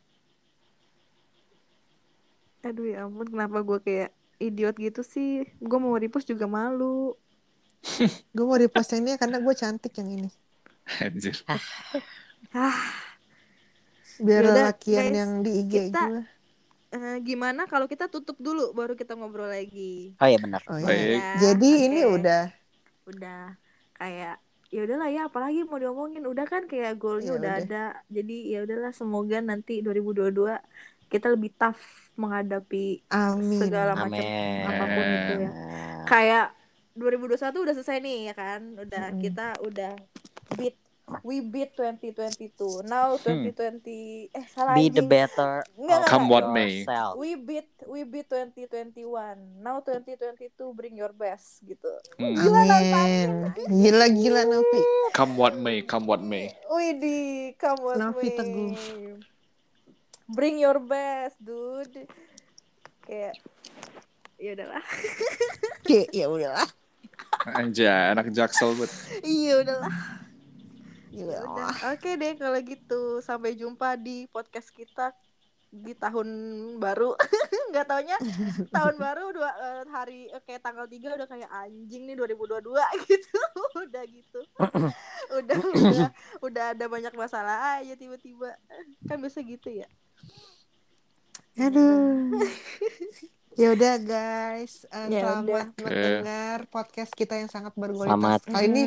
Aduh 2.64 2.88
ya 2.88 3.04
ampun, 3.04 3.28
kenapa 3.28 3.60
gue 3.68 3.80
kayak 3.84 4.16
idiot 4.40 4.80
gitu 4.80 5.04
sih? 5.04 5.44
Gue 5.60 5.80
mau 5.82 5.98
repost 5.98 6.30
juga 6.30 6.48
malu. 6.48 7.18
Gue 8.36 8.44
mau 8.44 8.58
repost 8.58 8.90
yang 8.92 9.06
ini 9.06 9.22
karena 9.22 9.38
gue 9.38 9.54
cantik 9.54 9.94
yang 10.02 10.10
ini. 10.10 10.30
Anjir. 10.98 11.38
Ah, 12.52 12.74
Biar 14.20 14.44
Yaudah, 14.44 14.66
lakian 14.68 15.04
guys, 15.04 15.16
yang 15.16 15.32
di 15.40 15.52
IG 15.58 15.74
kita- 15.88 16.08
gue. 16.08 16.22
eh, 16.90 17.18
gimana 17.22 17.62
kalau 17.64 17.86
kita 17.86 18.08
tutup 18.08 18.38
dulu 18.38 18.72
baru 18.72 18.94
kita 18.94 19.14
ngobrol 19.14 19.48
lagi? 19.48 20.16
Oh 20.16 20.26
iya 20.26 20.38
benar. 20.38 20.62
Oh, 20.66 20.76
iya. 20.76 20.88
Baik. 20.88 21.12
Ya, 21.14 21.30
Jadi 21.44 21.70
ini 21.84 22.00
oke. 22.04 22.16
udah. 22.18 22.44
udah 23.08 23.44
kayak 23.94 24.36
ya 24.68 24.84
udahlah 24.84 25.08
ya 25.08 25.22
apalagi 25.26 25.64
mau 25.64 25.76
diomongin 25.76 26.22
udah 26.22 26.44
kan 26.44 26.64
kayak 26.64 26.96
goalnya 26.96 27.32
Ya 27.32 27.36
udah 27.36 27.54
udah. 27.56 27.64
ada 27.64 27.84
jadi 28.06 28.38
ya 28.46 28.60
udahlah 28.62 28.92
semoga 28.92 29.40
nanti 29.40 29.80
2022 29.80 30.60
kita 31.08 31.28
lebih 31.30 31.56
tough 31.56 31.80
menghadapi 32.14 33.00
Amin. 33.08 33.58
segala 33.58 33.96
macam 33.96 34.20
Amin. 34.20 34.68
apa 34.68 34.84
pun 34.86 35.06
itu 35.08 35.34
ya 35.40 35.52
kayak 36.04 36.46
2021 36.94 37.64
udah 37.64 37.74
selesai 37.74 37.98
nih 37.98 38.18
ya 38.26 38.34
kan 38.34 38.62
udah 38.76 39.04
Mm-mm. 39.08 39.22
kita 39.24 39.46
udah 39.62 39.94
beat 40.54 40.76
we 41.24 41.40
beat 41.40 41.72
2022 41.72 42.84
now 42.84 43.16
2020 43.16 44.28
eh 44.36 44.46
salah 44.52 44.76
Be 44.76 44.92
the 44.92 45.00
better 45.00 45.64
Nggak, 45.80 46.04
Come 46.04 46.28
what 46.28 46.52
may. 46.52 46.84
we 47.16 47.40
beat 47.40 47.72
we 47.88 48.04
beat 48.04 48.28
2021 48.28 49.08
now 49.64 49.80
2022 49.80 50.52
bring 50.76 51.00
your 51.00 51.16
best 51.16 51.64
gitu 51.64 51.88
Hmm. 52.20 52.36
Gila, 52.36 52.60
Amin. 52.60 53.32
Gila 53.56 54.06
gila 54.12 54.42
Novi. 54.44 54.82
Come 55.16 55.40
what 55.40 55.56
may, 55.56 55.80
come 55.86 56.04
what 56.04 56.20
may. 56.20 56.52
Widih, 56.68 57.56
come 57.56 57.80
on 57.88 57.96
Novi 58.04 58.28
way. 58.28 58.36
Teguh. 58.36 58.72
Bring 60.28 60.60
your 60.60 60.84
best, 60.84 61.40
dude. 61.40 62.04
Kayak 63.08 63.40
ya 64.36 64.50
udahlah. 64.60 64.84
Oke, 65.80 66.00
ya 66.12 66.26
udahlah. 66.28 66.68
Anjay, 67.48 68.12
anak 68.12 68.28
jaksel 68.36 68.76
banget. 68.76 68.92
Iya 69.24 69.54
udahlah. 69.64 69.94
Ya 71.18 71.26
Ya 71.26 71.40
udah. 71.50 71.70
Oke 71.98 72.14
deh 72.14 72.38
kalau 72.38 72.60
gitu. 72.62 73.02
Sampai 73.26 73.58
jumpa 73.58 73.98
di 73.98 74.30
podcast 74.30 74.70
kita 74.70 75.18
di 75.74 75.98
tahun 75.98 76.30
baru. 76.78 77.18
Nggak 77.74 77.86
taunya 77.90 78.18
tahun 78.76 78.96
baru 79.02 79.34
dua 79.34 79.52
eh, 79.52 79.84
hari 79.90 80.30
eh, 80.30 80.42
kayak 80.46 80.62
tanggal 80.64 80.86
3 80.86 81.18
udah 81.18 81.28
kayak 81.28 81.50
anjing 81.50 82.08
nih 82.08 82.16
2022 82.16 82.70
gitu. 83.10 83.42
udah 83.82 84.04
gitu. 84.06 84.40
udah 85.42 85.58
udah 85.58 86.10
udah 86.46 86.66
ada 86.78 86.86
banyak 86.86 87.14
masalah 87.18 87.82
aja 87.82 87.98
tiba-tiba. 87.98 88.54
Kan 89.10 89.18
biasa 89.18 89.42
gitu 89.42 89.74
ya. 89.74 89.90
Aduh. 91.58 92.38
Ya 93.58 93.74
udah 93.74 93.98
guys, 93.98 94.86
Eh, 94.88 95.10
Ya 95.10 95.26
selamat 95.26 95.42
udah. 95.42 95.66
mendengar 95.82 96.60
podcast 96.70 97.10
kita 97.12 97.34
yang 97.36 97.50
sangat 97.50 97.74
berkualitas. 97.74 98.14
Selamat. 98.14 98.40
Kali 98.46 98.66
ini 98.68 98.84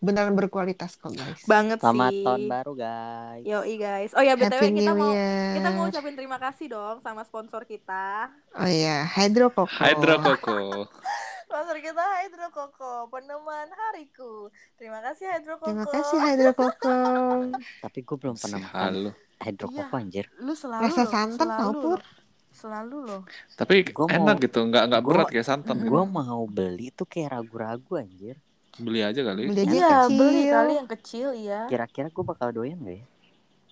beneran 0.00 0.32
berkualitas 0.32 0.96
kok 0.96 1.12
guys. 1.12 1.44
banget 1.44 1.76
Selamat 1.76 2.08
sih. 2.10 2.24
tahun 2.24 2.42
baru 2.48 2.72
guys. 2.74 3.44
Yoi 3.44 3.74
guys. 3.76 4.10
Oh 4.12 4.24
ya 4.24 4.32
btw 4.32 4.48
Happy 4.56 4.72
kita 4.74 4.90
New 4.90 4.96
mau 4.98 5.12
Year. 5.12 5.54
kita 5.54 5.68
mau 5.70 5.84
ucapin 5.86 6.14
terima 6.14 6.38
kasih 6.40 6.66
dong 6.66 6.96
sama 6.98 7.20
sponsor 7.22 7.62
kita. 7.64 8.32
Oh 8.54 8.64
iya, 8.64 9.04
Hydro 9.06 9.52
Coco. 9.52 9.68
Hydro 9.70 10.16
Coco. 10.18 10.56
Sponsor 11.44 11.76
kita 11.78 12.02
Hydro 12.18 12.48
Coco, 12.50 12.94
peneman 13.06 13.68
hariku. 13.70 14.48
Terima 14.74 14.98
kasih 15.00 15.28
Hydro 15.28 15.54
Coco. 15.56 15.68
Terima 15.68 15.86
kasih 15.86 16.18
Hydro 16.18 16.52
Coco. 16.52 16.96
Tapi 17.78 17.98
gue 18.00 18.16
belum 18.18 18.34
pernah 18.34 18.58
makan 18.64 18.90
Halo. 18.90 19.10
hidrokoko 19.38 19.94
anjir. 19.94 20.26
Lu 20.40 20.50
selalu 20.50 20.82
Rasa 20.82 21.04
santan 21.04 21.46
tau 21.46 21.70
Pur. 21.76 22.00
Selalu 22.54 22.96
loh. 23.02 23.22
Tapi 23.52 23.82
Gua 23.90 24.06
mau- 24.06 24.14
enak 24.24 24.36
gitu, 24.40 24.62
nggak 24.62 24.84
nggak 24.86 25.02
berat 25.02 25.26
kayak 25.28 25.44
santan. 25.44 25.76
gitu. 25.76 25.90
Gue 25.90 26.02
mau 26.06 26.46
beli 26.46 26.88
tuh 26.88 27.04
kayak 27.04 27.34
ragu-ragu 27.34 27.92
anjir. 27.98 28.38
Beli 28.74 29.02
aja 29.02 29.20
kali. 29.20 29.46
Beli 29.46 29.62
aja 29.68 30.06
kecil. 30.06 30.16
beli 30.16 30.42
kali 30.48 30.72
yang 30.74 30.88
kecil 30.88 31.28
iya. 31.32 31.60
Kira-kira 31.66 32.08
gue 32.08 32.24
bakal 32.24 32.50
doyan 32.50 32.78
gak 32.78 32.96
ya? 32.96 33.06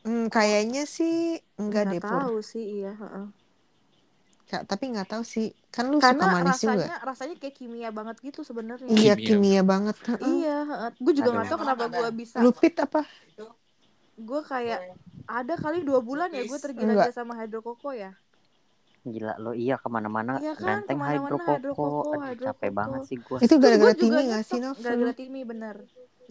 Hmm, 0.03 0.27
kayaknya 0.29 0.83
sih 0.83 1.39
enggak 1.57 1.87
deh 1.89 1.99
Nggak 1.99 2.11
Pur. 2.11 2.21
tahu 2.21 2.37
sih 2.43 2.65
iya, 2.77 2.93
heeh. 2.93 3.27
Kak, 4.45 4.69
tapi 4.69 4.93
nggak 4.93 5.09
tahu 5.09 5.23
sih. 5.23 5.55
Kan 5.71 5.89
lu 5.89 5.97
Karena 5.97 6.23
suka 6.23 6.35
manis 6.35 6.51
rasanya 6.53 6.77
juga. 6.77 6.97
rasanya 7.03 7.35
kayak 7.39 7.55
kimia 7.57 7.89
banget 7.89 8.17
gitu 8.21 8.41
sebenarnya. 8.43 8.85
Iya, 8.85 9.15
Kimia. 9.15 9.27
kimia 9.31 9.63
banget. 9.63 9.97
Heeh. 10.05 10.21
Iya, 10.21 10.59
gue 10.93 11.13
juga 11.15 11.29
nggak 11.33 11.47
tahu 11.49 11.59
kenapa 11.63 11.85
gue 11.89 12.09
bisa. 12.13 12.37
Lupit 12.39 12.75
apa? 12.77 13.01
Gue 14.13 14.41
kayak 14.45 14.93
ada 15.25 15.55
kali 15.57 15.81
dua 15.81 15.99
bulan 15.99 16.29
ya 16.29 16.45
gue 16.45 16.59
tergila-gila 16.61 17.09
Enggak. 17.09 17.17
sama 17.17 17.33
Hydro 17.35 17.63
Coco 17.63 17.91
ya. 17.91 18.13
Gila 19.03 19.35
lo 19.43 19.51
iya 19.51 19.83
ke 19.83 19.89
mana-mana 19.91 20.39
Iya 20.39 20.55
kan, 20.55 20.87
renteng 20.87 20.95
ke 20.95 21.03
mana-mana 21.03 21.35
hidrokoko. 21.35 21.53
hidrokoko, 21.59 21.91
Aduh 21.91 22.23
hidrokoko. 22.23 22.47
capek 22.55 22.71
banget 22.71 23.01
sih 23.11 23.19
gue. 23.19 23.39
Itu 23.43 23.55
gara-gara 23.59 23.95
Timi 23.99 24.21
nggak 24.31 24.45
sih, 24.47 24.59
Nov? 24.63 24.77
Gara-gara 24.79 25.13
Timi 25.13 25.41
bener. 25.43 25.77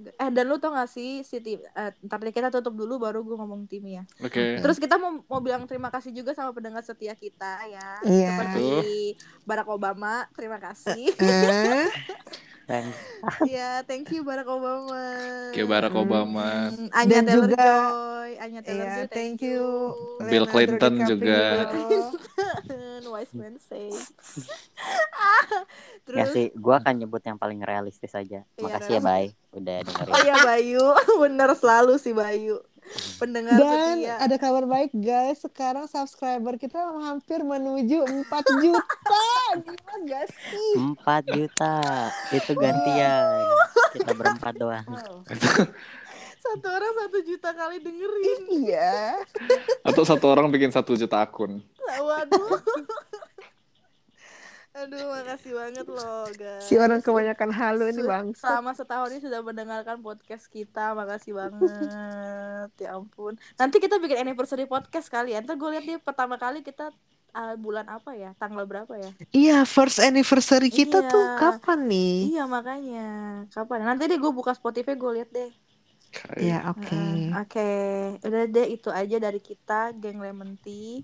Eh 0.02 0.30
dan 0.32 0.48
lu 0.48 0.56
tau 0.58 0.72
gak 0.72 0.88
sih 0.88 1.22
si 1.22 1.44
Ti- 1.44 1.62
eh, 1.62 1.92
ntar 2.02 2.24
kita 2.24 2.48
tutup 2.50 2.74
dulu 2.74 2.96
baru 2.98 3.22
gue 3.22 3.36
ngomong 3.36 3.68
Timi 3.68 4.00
ya. 4.00 4.04
Oke. 4.24 4.58
Terus 4.58 4.80
kita 4.80 4.96
mau 4.96 5.20
mau 5.28 5.44
bilang 5.44 5.68
terima 5.68 5.92
kasih 5.92 6.16
juga 6.16 6.32
sama 6.32 6.56
pendengar 6.56 6.82
setia 6.82 7.12
kita 7.14 7.60
ya. 7.68 8.00
Iya. 8.02 8.30
Seperti 8.34 8.70
Barack 9.44 9.68
Obama, 9.68 10.26
terima 10.34 10.58
kasih. 10.58 11.12
Eh, 11.20 11.86
Iya, 13.46 13.86
thank 13.86 14.10
you 14.10 14.26
Barack 14.26 14.48
Obama. 14.48 15.02
Kayak 15.54 15.68
Barack 15.70 15.94
Obama. 15.94 16.74
Hmm, 16.74 16.90
Anya 16.90 17.14
Dan 17.14 17.26
Taylor 17.26 17.48
juga- 17.48 17.62
Joy, 17.62 18.32
Anya 18.40 18.62
Taylor 18.66 18.86
Iya, 18.86 18.96
Joy, 18.98 19.08
thank 19.14 19.40
you. 19.44 19.64
Bill 20.26 20.46
Clinton 20.50 20.94
juga. 21.06 21.42
Wise 23.12 23.36
man 23.36 23.60
say. 23.60 23.92
ya 23.92 24.00
Terus 26.08 26.28
sih 26.32 26.48
gue 26.50 26.74
akan 26.74 26.96
nyebut 26.98 27.20
yang 27.22 27.36
paling 27.36 27.60
realistis 27.62 28.16
aja. 28.16 28.42
Iya, 28.48 28.64
Makasih 28.64 28.98
ya 28.98 29.02
Bay 29.04 29.26
udah 29.52 29.78
dengerin. 29.84 30.14
Oh 30.16 30.22
iya 30.24 30.38
Bayu, 30.42 30.86
bener 31.20 31.52
selalu 31.54 32.00
sih 32.00 32.16
Bayu. 32.16 32.64
Pendengar 33.22 33.56
Dan 33.56 34.04
setia. 34.04 34.16
ada 34.20 34.36
kabar 34.36 34.64
baik 34.68 34.92
guys, 34.94 35.40
sekarang 35.42 35.86
subscriber 35.88 36.60
kita 36.60 36.78
hampir 36.78 37.42
menuju 37.42 38.04
4 38.04 38.64
juta. 38.64 39.26
Gila 39.66 39.96
gak 40.08 40.26
sih? 40.32 40.74
4 40.78 41.36
juta 41.36 41.76
itu 42.36 42.52
gantian. 42.56 43.46
Kita 43.96 44.12
berempat 44.16 44.54
doang. 44.56 44.88
Satu 46.42 46.68
orang 46.72 46.94
satu 46.96 47.18
juta 47.22 47.50
kali 47.52 47.84
dengerin. 47.84 48.42
Iya. 48.66 49.20
Atau 49.84 50.08
satu 50.08 50.32
orang 50.32 50.48
bikin 50.48 50.72
satu 50.72 50.96
juta 50.96 51.22
akun. 51.22 51.60
Waduh. 51.86 52.56
Aduh, 54.72 55.04
makasih 55.12 55.52
banget 55.52 55.84
loh, 55.84 56.24
guys. 56.32 56.64
Si 56.64 56.80
orang 56.80 57.04
kebanyakan 57.04 57.52
halu 57.52 57.92
ini 57.92 58.08
bang. 58.08 58.32
Selama 58.32 58.72
setahun 58.72 59.12
ini 59.12 59.20
sudah 59.20 59.44
mendengarkan 59.44 60.00
podcast 60.00 60.48
kita, 60.48 60.96
makasih 60.96 61.36
banget. 61.36 62.72
ya 62.80 62.96
ampun. 62.96 63.36
Nanti 63.60 63.84
kita 63.84 64.00
bikin 64.00 64.24
anniversary 64.24 64.64
podcast 64.64 65.12
kali 65.12 65.36
ya. 65.36 65.44
Ntar 65.44 65.60
gue 65.60 65.70
lihat 65.76 65.84
nih 65.84 66.00
pertama 66.00 66.40
kali 66.40 66.64
kita 66.64 66.88
uh, 67.36 67.56
bulan 67.60 67.84
apa 67.92 68.16
ya? 68.16 68.32
Tanggal 68.40 68.64
berapa 68.64 68.96
ya? 68.96 69.12
Iya, 69.36 69.58
first 69.68 70.00
anniversary 70.00 70.72
kita 70.72 71.04
Iya. 71.04 71.12
tuh 71.12 71.26
kapan 71.36 71.80
nih? 71.92 72.16
Iya 72.32 72.44
makanya. 72.48 73.08
Kapan? 73.52 73.84
Nanti 73.84 74.08
deh 74.08 74.16
gue 74.16 74.32
buka 74.32 74.56
Spotify 74.56 74.96
gue 74.96 75.12
lihat 75.20 75.36
deh. 75.36 75.52
Iya, 76.40 76.68
oke. 76.72 77.04
Oke, 77.40 77.70
udah 78.20 78.44
deh 78.48 78.68
itu 78.68 78.88
aja 78.92 79.16
dari 79.16 79.40
kita, 79.40 79.96
geng 79.96 80.20
Lemon 80.20 80.56
Tea. 80.60 81.04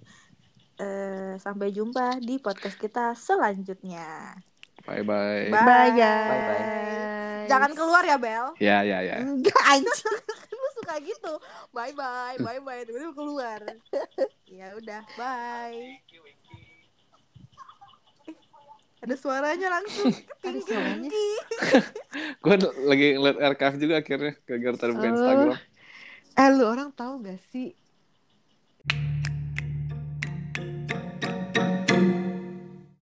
Eh, 0.78 1.34
sampai 1.38 1.74
jumpa 1.74 2.22
di 2.22 2.38
podcast 2.38 2.78
kita 2.78 3.18
selanjutnya. 3.18 4.38
Bye 4.86 5.02
bye. 5.02 5.49
Bye. 5.49 5.66
Bye 5.66 5.91
guys. 5.91 6.30
Bye-bye. 6.30 7.45
Jangan 7.49 7.72
keluar 7.74 8.04
ya 8.06 8.16
Bel. 8.16 8.45
Ya 8.62 8.86
ya 8.86 9.02
ya. 9.02 9.16
Enggak 9.20 9.58
anjing. 9.66 10.18
Lu 10.54 10.68
suka 10.78 10.95
gitu. 11.02 11.34
Bye 11.72 11.91
bye, 11.91 12.38
bye 12.38 12.62
bye. 12.62 12.86
Tiba-tiba 12.86 13.12
keluar. 13.12 13.60
ya 14.45 14.68
udah, 14.78 15.02
bye. 15.18 15.98
Eh, 18.30 18.36
ada 18.98 19.16
suaranya 19.18 19.68
langsung. 19.72 20.14
Ada 20.45 20.60
suaranya. 20.62 21.10
Tinggi. 21.14 21.30
Gue 22.40 22.56
lagi 22.86 23.08
ngeliat 23.18 23.38
archive 23.41 23.78
juga 23.82 23.95
akhirnya 23.99 24.34
gara-gara 24.45 24.78
tadi 24.78 24.91
buka 24.94 25.04
Oh. 25.04 25.12
Instagram. 25.12 25.49
Eh 26.38 26.49
lu 26.54 26.64
orang 26.70 26.90
tahu 26.94 27.14
gak 27.26 27.41
sih 27.49 27.74